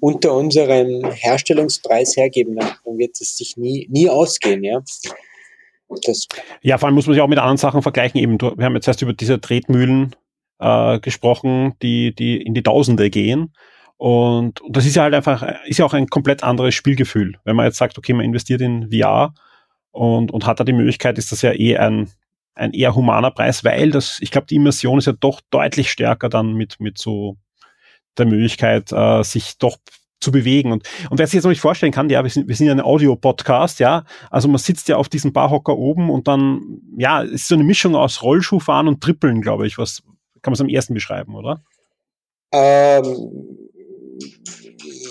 unter 0.00 0.34
unserem 0.34 1.10
Herstellungspreis 1.10 2.18
hergeben, 2.18 2.56
dann 2.56 2.98
wird 2.98 3.18
es 3.18 3.38
sich 3.38 3.56
nie, 3.56 3.88
nie 3.90 4.10
ausgehen, 4.10 4.62
ja. 4.62 4.82
Das 6.04 6.26
ja, 6.62 6.76
vor 6.76 6.86
allem 6.86 6.94
muss 6.94 7.06
man 7.06 7.14
sich 7.14 7.22
auch 7.22 7.28
mit 7.28 7.38
anderen 7.38 7.56
Sachen 7.56 7.82
vergleichen. 7.82 8.18
Eben, 8.18 8.38
wir 8.40 8.64
haben 8.64 8.74
jetzt 8.74 8.88
erst 8.88 9.02
über 9.02 9.12
diese 9.12 9.40
Tretmühlen 9.40 10.16
äh, 10.62 11.00
gesprochen, 11.00 11.74
die, 11.82 12.14
die 12.14 12.40
in 12.40 12.54
die 12.54 12.62
Tausende 12.62 13.10
gehen. 13.10 13.52
Und, 13.96 14.60
und 14.60 14.76
das 14.76 14.86
ist 14.86 14.96
ja 14.96 15.02
halt 15.02 15.14
einfach, 15.14 15.44
ist 15.64 15.78
ja 15.78 15.84
auch 15.84 15.94
ein 15.94 16.08
komplett 16.08 16.42
anderes 16.42 16.74
Spielgefühl. 16.74 17.34
Wenn 17.44 17.56
man 17.56 17.66
jetzt 17.66 17.78
sagt, 17.78 17.98
okay, 17.98 18.12
man 18.12 18.24
investiert 18.24 18.60
in 18.60 18.90
VR 18.90 19.34
und, 19.90 20.32
und 20.32 20.46
hat 20.46 20.60
da 20.60 20.64
die 20.64 20.72
Möglichkeit, 20.72 21.18
ist 21.18 21.32
das 21.32 21.42
ja 21.42 21.52
eh 21.52 21.76
ein, 21.76 22.10
ein 22.54 22.72
eher 22.72 22.94
humaner 22.94 23.30
Preis, 23.30 23.64
weil 23.64 23.90
das, 23.90 24.18
ich 24.20 24.30
glaube, 24.30 24.46
die 24.48 24.56
Immersion 24.56 24.98
ist 24.98 25.06
ja 25.06 25.12
doch 25.12 25.40
deutlich 25.50 25.90
stärker 25.90 26.28
dann 26.28 26.54
mit, 26.54 26.80
mit 26.80 26.98
so 26.98 27.36
der 28.18 28.26
Möglichkeit, 28.26 28.92
äh, 28.92 29.22
sich 29.22 29.58
doch 29.58 29.76
zu 30.20 30.30
bewegen. 30.30 30.72
Und, 30.72 30.88
und 31.10 31.18
wer 31.18 31.26
sich 31.26 31.34
jetzt 31.34 31.44
noch 31.44 31.50
nicht 31.50 31.60
vorstellen 31.60 31.92
kann, 31.92 32.08
ja, 32.08 32.22
wir 32.22 32.30
sind, 32.30 32.48
wir 32.48 32.54
sind 32.54 32.66
ja 32.68 32.72
ein 32.72 32.80
Audio-Podcast, 32.80 33.80
ja, 33.80 34.04
also 34.30 34.48
man 34.48 34.58
sitzt 34.58 34.88
ja 34.88 34.96
auf 34.96 35.08
diesem 35.08 35.32
Barhocker 35.32 35.76
oben 35.76 36.10
und 36.10 36.28
dann, 36.28 36.80
ja, 36.96 37.20
ist 37.20 37.48
so 37.48 37.54
eine 37.54 37.64
Mischung 37.64 37.96
aus 37.96 38.22
Rollschuhfahren 38.22 38.88
und 38.88 39.00
Trippeln, 39.00 39.42
glaube 39.42 39.66
ich, 39.66 39.78
was, 39.78 40.02
kann 40.42 40.50
man 40.50 40.54
es 40.54 40.60
am 40.60 40.68
ersten 40.68 40.94
beschreiben, 40.94 41.34
oder? 41.34 41.64
Ähm, 42.52 43.70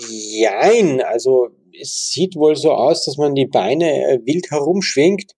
jein, 0.08 1.00
also 1.02 1.48
es 1.80 2.10
sieht 2.10 2.36
wohl 2.36 2.56
so 2.56 2.72
aus, 2.72 3.04
dass 3.04 3.16
man 3.16 3.34
die 3.34 3.46
Beine 3.46 3.90
äh, 3.90 4.18
wild 4.24 4.50
herumschwingt. 4.50 5.32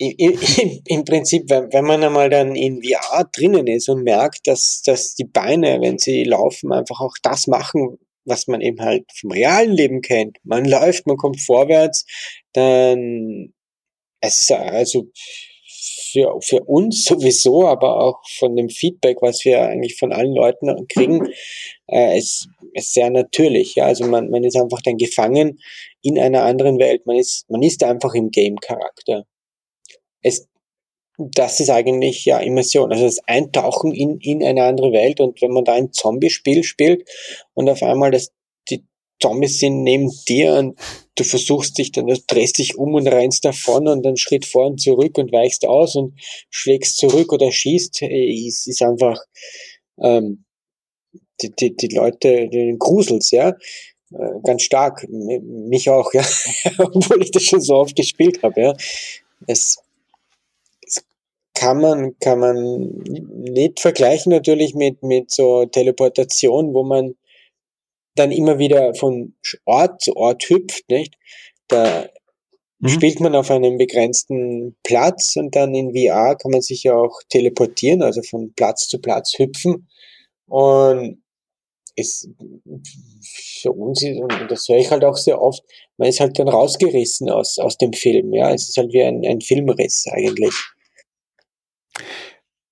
Im, 0.00 1.04
Prinzip, 1.04 1.50
wenn, 1.50 1.72
wenn 1.72 1.84
man 1.84 2.04
einmal 2.04 2.30
dann 2.30 2.54
in 2.54 2.80
VR 2.84 3.28
drinnen 3.32 3.66
ist 3.66 3.88
und 3.88 4.04
merkt, 4.04 4.46
dass, 4.46 4.82
dass 4.82 5.16
die 5.16 5.24
Beine, 5.24 5.80
wenn 5.80 5.98
sie 5.98 6.22
laufen, 6.22 6.72
einfach 6.72 7.00
auch 7.00 7.14
das 7.20 7.48
machen, 7.48 7.98
was 8.24 8.46
man 8.46 8.60
eben 8.60 8.80
halt 8.80 9.06
vom 9.18 9.32
realen 9.32 9.72
Leben 9.72 10.00
kennt. 10.00 10.36
Man 10.44 10.64
läuft, 10.64 11.08
man 11.08 11.16
kommt 11.16 11.40
vorwärts, 11.40 12.06
dann 12.52 13.52
es 14.20 14.40
ist 14.40 14.52
also 14.52 15.08
für, 16.10 16.38
für 16.40 16.62
uns 16.64 17.04
sowieso, 17.04 17.66
aber 17.66 18.00
auch 18.00 18.20
von 18.38 18.56
dem 18.56 18.68
Feedback, 18.68 19.18
was 19.20 19.44
wir 19.44 19.62
eigentlich 19.62 19.96
von 19.96 20.12
allen 20.12 20.34
Leuten 20.34 20.86
kriegen, 20.88 21.28
äh, 21.90 22.18
ist, 22.18 22.48
ist 22.74 22.94
sehr 22.94 23.10
natürlich. 23.10 23.74
Ja? 23.74 23.86
Also 23.86 24.06
man, 24.06 24.30
man 24.30 24.44
ist 24.44 24.56
einfach 24.56 24.80
dann 24.82 24.96
gefangen 24.96 25.60
in 26.02 26.18
einer 26.18 26.44
anderen 26.44 26.78
Welt. 26.78 27.06
Man 27.06 27.16
ist, 27.16 27.48
man 27.48 27.62
ist 27.62 27.82
einfach 27.82 28.14
im 28.14 28.30
Game-Charakter. 28.30 29.24
Es, 30.22 30.48
das 31.18 31.58
ist 31.58 31.70
eigentlich 31.70 32.24
ja 32.24 32.38
Immersion, 32.38 32.92
also 32.92 33.04
das 33.04 33.18
Eintauchen 33.26 33.92
in, 33.92 34.18
in 34.20 34.44
eine 34.44 34.64
andere 34.64 34.92
Welt 34.92 35.20
und 35.20 35.42
wenn 35.42 35.50
man 35.50 35.64
da 35.64 35.72
ein 35.72 35.92
Zombie-Spiel 35.92 36.62
spielt 36.62 37.08
und 37.54 37.68
auf 37.68 37.82
einmal 37.82 38.12
das 38.12 38.32
Zombies 39.20 39.58
sind 39.58 39.82
neben 39.82 40.10
dir 40.28 40.54
und 40.54 40.78
du 41.16 41.24
versuchst 41.24 41.78
dich 41.78 41.92
dann, 41.92 42.06
du 42.06 42.16
drehst 42.26 42.58
dich 42.58 42.76
um 42.76 42.94
und 42.94 43.08
rennst 43.08 43.44
davon 43.44 43.88
und 43.88 44.04
dann 44.04 44.16
Schritt 44.16 44.46
vor 44.46 44.66
und 44.66 44.80
zurück 44.80 45.18
und 45.18 45.32
weichst 45.32 45.66
aus 45.66 45.96
und 45.96 46.14
schlägst 46.50 46.96
zurück 46.98 47.32
oder 47.32 47.50
schießt, 47.50 48.02
es 48.02 48.66
ist 48.66 48.82
einfach 48.82 49.20
ähm, 50.00 50.44
die, 51.42 51.50
die, 51.54 51.76
die 51.76 51.94
Leute, 51.94 52.48
den 52.48 52.78
Grusels, 52.78 53.30
ja, 53.30 53.50
äh, 54.12 54.40
ganz 54.44 54.62
stark, 54.62 55.06
mich 55.08 55.90
auch, 55.90 56.12
ja, 56.12 56.24
obwohl 56.78 57.22
ich 57.22 57.30
das 57.30 57.42
schon 57.42 57.60
so 57.60 57.74
oft 57.74 57.96
gespielt 57.96 58.42
habe, 58.42 58.60
ja. 58.60 58.76
Es, 59.46 59.78
es 60.86 61.04
kann 61.54 61.80
man, 61.80 62.18
kann 62.18 62.40
man 62.40 62.88
nicht 63.04 63.80
vergleichen 63.80 64.30
natürlich 64.30 64.74
mit, 64.74 65.02
mit 65.02 65.30
so 65.30 65.64
Teleportation, 65.66 66.74
wo 66.74 66.82
man 66.84 67.14
dann 68.14 68.32
immer 68.32 68.58
wieder 68.58 68.94
von 68.94 69.34
Ort 69.64 70.02
zu 70.02 70.16
Ort 70.16 70.44
hüpft, 70.48 70.88
nicht? 70.88 71.14
Da 71.68 72.08
mhm. 72.78 72.88
spielt 72.88 73.20
man 73.20 73.34
auf 73.34 73.50
einem 73.50 73.78
begrenzten 73.78 74.76
Platz 74.82 75.36
und 75.36 75.54
dann 75.54 75.74
in 75.74 75.92
VR 75.92 76.36
kann 76.36 76.50
man 76.50 76.62
sich 76.62 76.84
ja 76.84 76.94
auch 76.94 77.20
teleportieren, 77.28 78.02
also 78.02 78.22
von 78.22 78.52
Platz 78.54 78.88
zu 78.88 79.00
Platz 79.00 79.34
hüpfen. 79.38 79.88
Und 80.46 81.22
es 81.96 82.28
für 83.22 83.72
uns 83.72 84.02
ist, 84.02 84.18
und 84.18 84.32
das 84.48 84.68
höre 84.68 84.78
ich 84.78 84.90
halt 84.90 85.04
auch 85.04 85.16
sehr 85.16 85.40
oft, 85.40 85.62
man 85.96 86.08
ist 86.08 86.20
halt 86.20 86.38
dann 86.38 86.48
rausgerissen 86.48 87.28
aus, 87.28 87.58
aus 87.58 87.76
dem 87.76 87.92
Film, 87.92 88.32
ja. 88.32 88.52
Es 88.52 88.68
ist 88.68 88.76
halt 88.76 88.92
wie 88.92 89.02
ein, 89.02 89.24
ein 89.26 89.40
Filmriss 89.40 90.06
eigentlich. 90.10 90.54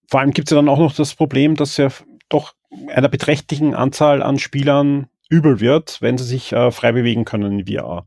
Vor 0.08 0.20
allem 0.20 0.30
gibt 0.30 0.48
es 0.48 0.50
ja 0.52 0.56
dann 0.56 0.68
auch 0.68 0.78
noch 0.78 0.94
das 0.94 1.14
Problem, 1.14 1.56
dass 1.56 1.76
ja 1.76 1.88
doch 2.28 2.54
einer 2.88 3.08
beträchtlichen 3.08 3.74
Anzahl 3.74 4.22
an 4.22 4.38
Spielern 4.38 5.08
übel 5.28 5.61
wird, 5.61 6.01
wenn 6.01 6.19
sie 6.19 6.24
sich 6.24 6.53
äh, 6.53 6.70
frei 6.70 6.93
bewegen 6.93 7.24
können 7.24 7.61
in 7.61 7.66
VR. 7.66 8.07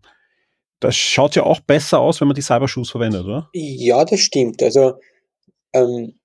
Das 0.80 0.96
schaut 0.96 1.36
ja 1.36 1.44
auch 1.44 1.60
besser 1.60 2.00
aus, 2.00 2.22
wenn 2.22 2.28
man 2.28 2.36
die 2.36 2.42
Cybershoes 2.42 2.90
verwendet, 2.90 3.26
oder? 3.26 3.50
Ja, 3.54 4.06
das 4.06 4.22
stimmt. 4.22 4.64
Also 4.64 4.94
ähm, 5.74 6.20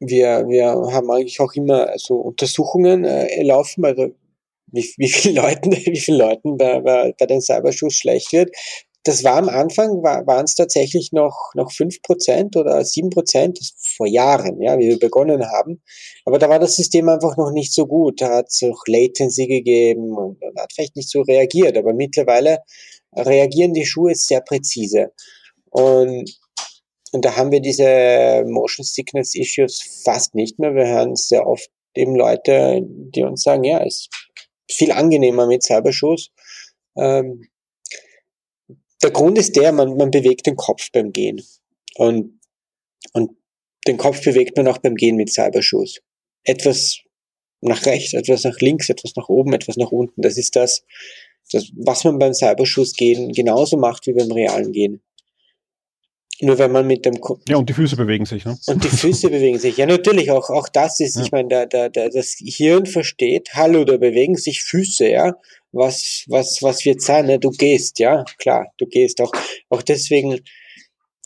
wir, 0.00 0.46
wir 0.48 0.66
haben 0.66 1.10
eigentlich 1.10 1.40
auch 1.40 1.52
immer 1.52 1.92
so 1.96 2.16
Untersuchungen 2.16 3.04
äh, 3.04 3.42
laufen, 3.42 3.84
also 3.84 4.14
wie, 4.66 4.90
wie 4.96 5.08
viele 5.08 5.40
Leuten, 5.40 5.72
wie 5.72 6.00
viele 6.00 6.18
Leuten 6.18 6.56
bei, 6.56 6.80
bei, 6.80 7.14
bei 7.18 7.26
den 7.26 7.40
Cybershoes 7.40 7.94
schlecht 7.94 8.32
wird 8.32 8.50
das 9.04 9.24
war 9.24 9.36
am 9.36 9.48
Anfang, 9.48 10.02
war, 10.02 10.26
waren 10.26 10.44
es 10.44 10.54
tatsächlich 10.54 11.10
noch, 11.12 11.52
noch 11.54 11.72
fünf 11.72 12.00
Prozent 12.02 12.56
oder 12.56 12.84
sieben 12.84 13.10
Prozent 13.10 13.58
vor 13.96 14.06
Jahren, 14.06 14.60
ja, 14.60 14.78
wie 14.78 14.88
wir 14.88 14.98
begonnen 14.98 15.44
haben. 15.50 15.82
Aber 16.24 16.38
da 16.38 16.48
war 16.48 16.60
das 16.60 16.76
System 16.76 17.08
einfach 17.08 17.36
noch 17.36 17.50
nicht 17.50 17.72
so 17.72 17.86
gut. 17.86 18.20
Da 18.20 18.36
hat 18.36 18.46
es 18.48 18.62
auch 18.62 18.82
Latency 18.86 19.48
gegeben 19.48 20.12
und, 20.16 20.40
und 20.42 20.60
hat 20.60 20.72
vielleicht 20.72 20.94
nicht 20.94 21.10
so 21.10 21.22
reagiert. 21.22 21.76
Aber 21.76 21.92
mittlerweile 21.92 22.60
reagieren 23.16 23.74
die 23.74 23.86
Schuhe 23.86 24.14
sehr 24.14 24.40
präzise. 24.40 25.12
Und, 25.70 26.30
und 27.12 27.24
da 27.24 27.36
haben 27.36 27.50
wir 27.50 27.60
diese 27.60 28.44
Motion 28.46 28.84
Sickness 28.84 29.34
Issues 29.34 30.02
fast 30.04 30.36
nicht 30.36 30.60
mehr. 30.60 30.74
Wir 30.74 30.86
hören 30.86 31.16
sehr 31.16 31.46
oft 31.46 31.68
eben 31.94 32.14
Leute, 32.14 32.80
die 32.84 33.22
uns 33.24 33.42
sagen, 33.42 33.64
ja, 33.64 33.78
ist 33.78 34.08
viel 34.70 34.92
angenehmer 34.92 35.46
mit 35.46 35.64
Cybershoes. 35.64 36.30
Ähm, 36.96 37.48
der 39.02 39.10
Grund 39.10 39.38
ist 39.38 39.56
der, 39.56 39.72
man, 39.72 39.96
man 39.96 40.10
bewegt 40.10 40.46
den 40.46 40.56
Kopf 40.56 40.90
beim 40.92 41.12
Gehen. 41.12 41.42
Und, 41.96 42.38
und 43.12 43.30
den 43.86 43.96
Kopf 43.96 44.22
bewegt 44.24 44.56
man 44.56 44.68
auch 44.68 44.78
beim 44.78 44.94
Gehen 44.94 45.16
mit 45.16 45.30
Cybershoes. 45.30 46.00
Etwas 46.44 47.00
nach 47.60 47.84
rechts, 47.86 48.12
etwas 48.12 48.44
nach 48.44 48.58
links, 48.60 48.88
etwas 48.88 49.14
nach 49.16 49.28
oben, 49.28 49.52
etwas 49.52 49.76
nach 49.76 49.90
unten. 49.90 50.22
Das 50.22 50.36
ist 50.36 50.56
das, 50.56 50.84
das 51.50 51.70
was 51.76 52.04
man 52.04 52.18
beim 52.18 52.34
Cybershoes 52.34 52.94
gehen 52.94 53.32
genauso 53.32 53.76
macht 53.76 54.06
wie 54.06 54.12
beim 54.12 54.30
realen 54.30 54.72
Gehen. 54.72 55.02
Nur 56.40 56.58
wenn 56.58 56.72
man 56.72 56.86
mit 56.88 57.04
dem 57.04 57.20
Ko 57.20 57.38
Ja, 57.46 57.56
und 57.56 57.68
die 57.68 57.72
Füße 57.72 57.94
bewegen 57.94 58.24
sich, 58.24 58.44
ne? 58.44 58.58
Und 58.66 58.82
die 58.82 58.88
Füße 58.88 59.30
bewegen 59.30 59.60
sich. 59.60 59.76
Ja, 59.76 59.86
natürlich, 59.86 60.32
auch, 60.32 60.50
auch 60.50 60.68
das 60.68 60.98
ist, 60.98 61.14
ja. 61.14 61.22
ich 61.22 61.30
meine, 61.30 61.48
da, 61.48 61.66
da, 61.66 61.88
da, 61.88 62.08
das 62.08 62.34
Hirn 62.38 62.86
versteht, 62.86 63.50
hallo, 63.54 63.84
da 63.84 63.96
bewegen 63.96 64.34
sich 64.34 64.62
Füße, 64.62 65.08
ja 65.08 65.36
was, 65.72 66.24
was, 66.28 66.62
was 66.62 66.84
wird 66.84 67.00
sein, 67.02 67.26
ne? 67.26 67.38
Du 67.38 67.50
gehst, 67.50 67.98
ja, 67.98 68.24
klar, 68.38 68.66
du 68.78 68.86
gehst 68.86 69.20
auch, 69.20 69.32
auch 69.70 69.82
deswegen, 69.82 70.40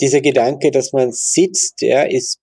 dieser 0.01 0.20
Gedanke, 0.20 0.70
dass 0.70 0.93
man 0.93 1.12
sitzt, 1.12 1.82
ja, 1.82 2.02
ist, 2.02 2.39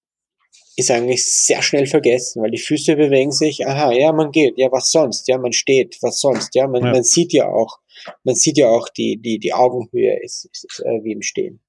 ist 0.76 0.90
eigentlich 0.92 1.26
sehr 1.26 1.62
schnell 1.62 1.86
vergessen, 1.86 2.42
weil 2.42 2.52
die 2.52 2.58
Füße 2.58 2.96
bewegen 2.96 3.32
sich, 3.32 3.66
aha, 3.68 3.92
ja, 3.92 4.12
man 4.12 4.32
geht, 4.32 4.58
ja, 4.58 4.72
was 4.72 4.92
sonst, 4.92 5.28
ja, 5.28 5.38
man 5.38 5.54
steht, 5.54 5.98
was 6.02 6.20
sonst, 6.20 6.56
ja, 6.56 6.68
man, 6.68 6.84
Ja. 6.84 6.92
man 6.92 7.04
sieht 7.04 7.32
ja 7.32 7.48
auch, 7.48 7.80
man 8.24 8.36
sieht 8.36 8.58
ja 8.58 8.68
auch 8.68 8.90
die, 8.90 9.18
die, 9.22 9.40
die 9.40 9.54
Augenhöhe 9.54 10.20
ist, 10.24 10.46
ist 10.52 10.82
äh, 10.84 11.04
wie 11.04 11.12
im 11.12 11.22
Stehen. 11.22 11.60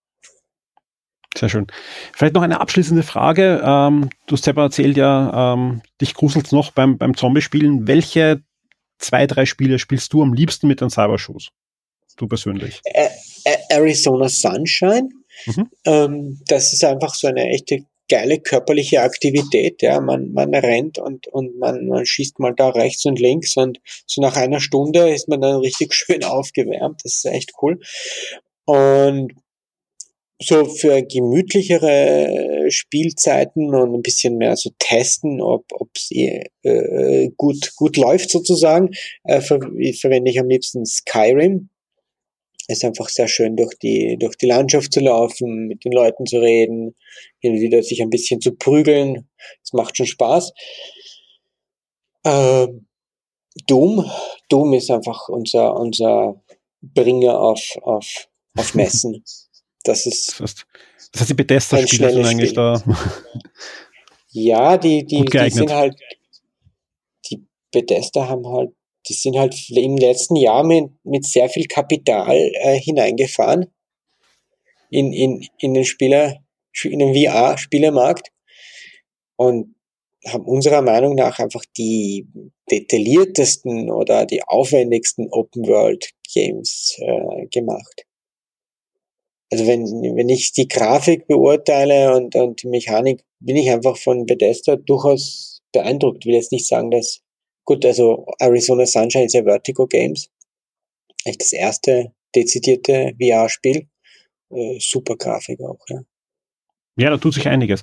Sehr 1.37 1.49
schön. 1.49 1.67
Vielleicht 2.13 2.35
noch 2.35 2.43
eine 2.43 2.61
abschließende 2.61 3.03
Frage. 3.03 3.61
Ähm, 3.65 4.09
du 4.27 4.35
hast 4.35 4.45
selber 4.45 4.63
erzählt 4.63 4.97
ja, 4.97 5.55
ähm, 5.55 5.83
dich 6.01 6.15
gruselt 6.15 6.53
noch 6.53 6.71
beim, 6.71 6.97
beim 6.97 7.17
Zombie-Spielen. 7.17 7.89
Welche 7.89 8.43
zwei, 8.99 9.27
drei 9.27 9.47
Spiele 9.47 9.79
spielst 9.79 10.13
du 10.13 10.23
am 10.23 10.33
liebsten 10.35 10.67
mit 10.67 10.81
den 10.81 10.91
Cybershoes? 10.91 11.49
Du 12.17 12.29
persönlich. 12.29 12.81
Arizona 13.69 14.29
Sunshine, 14.29 15.09
Mhm. 15.47 15.71
ähm, 15.85 16.41
das 16.47 16.73
ist 16.73 16.85
einfach 16.85 17.15
so 17.15 17.27
eine 17.27 17.49
echte 17.49 17.85
geile 18.09 18.39
körperliche 18.39 19.01
Aktivität, 19.01 19.83
ja, 19.83 20.01
man, 20.01 20.33
man 20.33 20.55
rennt 20.55 20.99
und, 20.99 21.27
und 21.29 21.59
man, 21.59 21.87
man 21.87 22.05
schießt 22.05 22.39
mal 22.39 22.55
da 22.55 22.69
rechts 22.69 23.05
und 23.07 23.19
links 23.19 23.57
und 23.57 23.81
so 24.07 24.21
nach 24.21 24.37
einer 24.37 24.61
Stunde 24.61 25.11
ist 25.13 25.29
man 25.29 25.41
dann 25.41 25.57
richtig 25.57 25.95
schön 25.95 26.23
aufgewärmt, 26.23 27.01
das 27.03 27.17
ist 27.17 27.25
echt 27.25 27.53
cool. 27.63 27.81
Und 28.67 29.33
so 30.41 30.65
für 30.65 31.03
gemütlichere 31.03 32.67
Spielzeiten 32.69 33.75
und 33.75 33.95
ein 33.95 34.03
bisschen 34.03 34.37
mehr 34.37 34.57
so 34.57 34.71
testen, 34.79 35.41
ob 35.41 35.65
es 35.95 36.11
äh, 36.11 37.31
gut, 37.37 37.75
gut 37.77 37.97
läuft 37.97 38.31
sozusagen, 38.31 38.91
äh, 39.25 39.41
ver 39.41 39.61
verwende 39.61 40.31
ich 40.31 40.41
am 40.41 40.49
liebsten 40.49 40.85
Skyrim. 40.85 41.69
Es 42.67 42.79
ist 42.79 42.85
einfach 42.85 43.11
sehr 43.11 43.29
schön, 43.29 43.57
durch 43.57 43.75
die, 43.79 44.17
durch 44.19 44.37
die 44.37 44.47
Landschaft 44.47 44.93
zu 44.93 45.01
laufen, 45.01 45.67
mit 45.67 45.85
den 45.85 45.93
Leuten 45.93 46.25
zu 46.25 46.39
reden, 46.39 46.95
hin 47.41 47.53
und 47.53 47.61
wieder 47.61 47.83
sich 47.83 48.01
ein 48.01 48.11
bisschen 48.11 48.41
zu 48.41 48.55
prügeln. 48.55 49.29
Es 49.63 49.75
macht 49.75 49.97
schon 49.97 50.07
Spaß. 50.07 50.53
Ähm, 52.25 52.87
Doom. 53.67 54.11
Doom 54.49 54.73
ist 54.73 54.91
einfach 54.91 55.29
unser, 55.29 55.77
unser 55.77 56.43
Bringer 56.81 57.39
auf, 57.39 57.79
auf, 57.83 58.29
auf 58.57 58.75
Messen. 58.75 59.23
Das 59.85 60.07
ist, 60.07 60.33
Das 60.33 60.41
heißt, 60.41 60.67
das 61.13 61.21
heißt 61.21 61.31
die 61.31 61.35
Bethesda-Spiele 61.35 62.13
sind 62.13 62.27
eigentlich 62.27 62.51
Spiel. 62.51 62.57
da. 62.57 62.83
ja, 64.31 64.77
die, 64.79 65.05
die, 65.05 65.25
die 65.25 65.51
sind 65.51 65.71
halt, 65.71 65.95
die 67.31 67.47
Bethesda 67.71 68.29
haben 68.29 68.47
halt, 68.49 68.73
die 69.07 69.13
sind 69.13 69.39
halt 69.39 69.55
im 69.71 69.97
letzten 69.97 70.37
Jahr 70.37 70.65
mit, 70.65 70.91
mit 71.05 71.27
sehr 71.27 71.49
viel 71.49 71.67
Kapital 71.67 72.35
äh, 72.35 72.79
hineingefahren 72.81 73.67
in, 74.91 75.13
in, 75.13 75.47
in 75.59 75.75
den 75.75 75.85
Spieler, 75.85 76.43
in 76.83 76.99
den 76.99 77.15
VR-Spielermarkt 77.15 78.33
und 79.37 79.75
haben 80.27 80.47
unserer 80.47 80.81
Meinung 80.81 81.15
nach 81.15 81.39
einfach 81.39 81.65
die 81.77 82.27
detailliertesten 82.71 83.91
oder 83.91 84.25
die 84.25 84.43
aufwendigsten 84.43 85.29
Open-World-Games 85.31 86.97
äh, 87.01 87.47
gemacht. 87.49 88.07
Also 89.53 89.67
wenn, 89.67 89.85
wenn 89.85 90.29
ich 90.29 90.53
die 90.53 90.69
Grafik 90.69 91.27
beurteile 91.27 92.17
und, 92.17 92.35
und 92.35 92.63
die 92.63 92.69
Mechanik, 92.69 93.25
bin 93.41 93.57
ich 93.57 93.71
einfach 93.71 93.97
von 93.97 94.27
Bethesda 94.27 94.77
durchaus 94.77 95.63
beeindruckt. 95.73 96.19
Ich 96.21 96.27
will 96.27 96.35
jetzt 96.35 96.53
nicht 96.53 96.67
sagen, 96.67 96.91
dass, 96.91 97.21
gut, 97.65 97.85
also 97.85 98.27
Arizona 98.39 98.87
Sunshine 98.87 99.27
ist 99.27 99.35
ja 99.35 99.45
Vertigo 99.45 99.87
Games. 99.87 100.31
Echt 101.25 101.41
das 101.41 101.53
erste 101.53 102.13
dezidierte 102.35 103.15
VR-Spiel. 103.21 103.89
Äh, 104.51 104.79
super 104.81 105.17
Grafik 105.17 105.61
auch, 105.61 105.79
ja. 105.89 106.01
Ja, 106.97 107.11
da 107.11 107.17
tut 107.17 107.35
sich 107.35 107.49
einiges. 107.49 107.83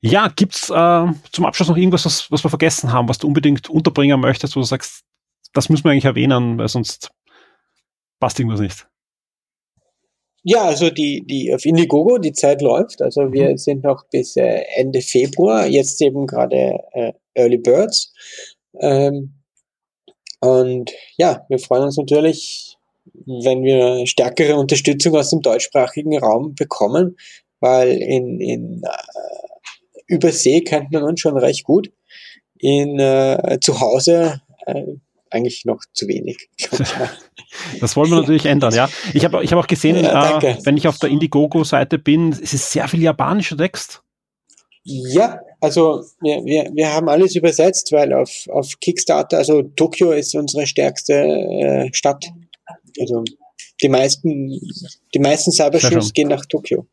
Ja, 0.00 0.28
gibt's 0.28 0.70
äh, 0.70 1.06
zum 1.32 1.44
Abschluss 1.44 1.68
noch 1.68 1.76
irgendwas, 1.76 2.04
was, 2.04 2.30
was 2.30 2.44
wir 2.44 2.50
vergessen 2.50 2.92
haben, 2.92 3.08
was 3.08 3.18
du 3.18 3.26
unbedingt 3.26 3.68
unterbringen 3.68 4.20
möchtest, 4.20 4.54
wo 4.56 4.60
du 4.60 4.66
sagst, 4.66 5.04
das 5.52 5.68
müssen 5.68 5.84
wir 5.84 5.92
eigentlich 5.92 6.04
erwähnen, 6.04 6.58
weil 6.58 6.68
sonst 6.68 7.10
passt 8.20 8.38
irgendwas 8.38 8.60
nicht. 8.60 8.88
Ja, 10.50 10.64
also 10.64 10.88
die, 10.88 11.26
die 11.26 11.52
auf 11.52 11.66
Indiegogo, 11.66 12.16
die 12.16 12.32
Zeit 12.32 12.62
läuft. 12.62 13.02
Also 13.02 13.34
wir 13.34 13.58
sind 13.58 13.84
noch 13.84 14.06
bis 14.10 14.34
äh, 14.34 14.62
Ende 14.76 15.02
Februar, 15.02 15.66
jetzt 15.66 16.00
eben 16.00 16.26
gerade 16.26 16.78
äh, 16.92 17.12
Early 17.34 17.58
Birds. 17.58 18.14
Ähm, 18.80 19.34
und 20.40 20.90
ja, 21.18 21.44
wir 21.50 21.58
freuen 21.58 21.82
uns 21.82 21.98
natürlich, 21.98 22.78
wenn 23.26 23.62
wir 23.62 24.06
stärkere 24.06 24.56
Unterstützung 24.56 25.16
aus 25.16 25.28
dem 25.28 25.42
deutschsprachigen 25.42 26.16
Raum 26.18 26.54
bekommen, 26.54 27.18
weil 27.60 27.98
in, 27.98 28.40
in 28.40 28.82
äh, 28.84 30.06
Übersee 30.06 30.62
kennt 30.62 30.90
man 30.92 31.02
uns 31.02 31.20
schon 31.20 31.36
recht 31.36 31.64
gut. 31.64 31.92
In 32.58 32.98
äh, 32.98 33.58
zu 33.60 33.82
Hause 33.82 34.40
äh, 34.64 34.94
eigentlich 35.30 35.64
noch 35.64 35.80
zu 35.92 36.08
wenig. 36.08 36.48
Das 37.80 37.96
wollen 37.96 38.10
wir 38.10 38.20
natürlich 38.20 38.44
ändern, 38.44 38.74
ja. 38.74 38.90
Ich 39.14 39.24
habe 39.24 39.42
ich 39.42 39.52
hab 39.52 39.58
auch 39.58 39.66
gesehen, 39.66 39.96
Ja, 39.96 40.38
äh, 40.38 40.56
wenn 40.64 40.76
ich 40.76 40.86
auf 40.86 40.98
der 40.98 41.08
Indiegogo-Seite 41.08 41.98
bin, 41.98 42.30
es 42.30 42.52
ist 42.52 42.70
sehr 42.70 42.86
viel 42.88 43.02
japanischer 43.02 43.56
Text. 43.56 44.02
Ja, 44.84 45.40
also 45.60 46.04
wir, 46.20 46.44
wir, 46.44 46.70
wir 46.74 46.92
haben 46.92 47.08
alles 47.08 47.36
übersetzt, 47.36 47.90
weil 47.92 48.12
auf, 48.12 48.48
auf 48.48 48.78
Kickstarter, 48.80 49.38
also 49.38 49.62
Tokio 49.62 50.12
ist 50.12 50.34
unsere 50.34 50.66
stärkste 50.66 51.14
äh, 51.14 51.88
Stadt. 51.92 52.26
Also 53.00 53.24
die 53.82 53.88
meisten, 53.88 54.60
die 55.14 55.18
meisten 55.18 55.52
schön. 55.52 56.00
gehen 56.14 56.28
nach 56.28 56.44
Tokio. 56.46 56.86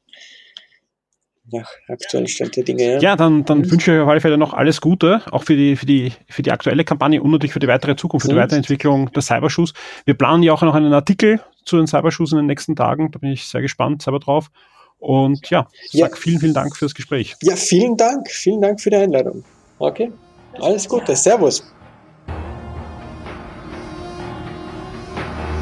Nach 1.51 1.69
aktuellen 1.87 2.27
Stand 2.27 2.55
der 2.55 2.63
Dinge. 2.63 2.99
Ja. 3.01 3.15
Dann, 3.15 3.45
dann 3.45 3.69
wünsche 3.69 3.91
ich 3.91 3.97
euch 3.97 4.03
auf 4.03 4.09
alle 4.09 4.21
Fälle 4.21 4.37
noch 4.37 4.53
alles 4.53 4.81
Gute, 4.81 5.21
auch 5.31 5.43
für 5.43 5.55
die, 5.55 5.75
für 5.75 5.85
die, 5.85 6.11
für 6.27 6.41
die 6.41 6.51
aktuelle 6.51 6.83
Kampagne 6.83 7.21
und 7.21 7.29
natürlich 7.31 7.53
für 7.53 7.59
die 7.59 7.67
weitere 7.67 7.95
Zukunft, 7.95 8.25
für 8.25 8.29
die 8.29 8.35
Mhm. 8.35 8.39
Weiterentwicklung 8.43 9.11
der 9.11 9.21
Cybershoes. 9.21 9.73
Wir 10.05 10.15
planen 10.15 10.41
ja 10.43 10.53
auch 10.53 10.61
noch 10.63 10.73
einen 10.75 10.91
Artikel 10.93 11.39
zu 11.63 11.77
den 11.77 11.87
Cybershoes 11.87 12.31
in 12.31 12.37
den 12.37 12.47
nächsten 12.47 12.75
Tagen. 12.75 13.11
Da 13.11 13.19
bin 13.19 13.31
ich 13.31 13.45
sehr 13.47 13.61
gespannt 13.61 14.01
selber 14.01 14.19
drauf. 14.19 14.49
Und 14.97 15.49
ja, 15.49 15.67
Ja. 15.91 16.07
sag 16.07 16.17
vielen, 16.17 16.39
vielen 16.39 16.53
Dank 16.53 16.75
fürs 16.75 16.95
Gespräch. 16.95 17.35
ja, 17.41 17.55
vielen 17.55 17.95
Dank. 17.97 18.29
Vielen 18.31 18.61
Dank 18.61 18.81
für 18.81 18.89
die 18.89 18.95
Einladung. 18.95 19.43
Okay. 19.77 20.11
Alles 20.59 20.87
Gute. 20.89 21.15
Servus. 21.15 21.63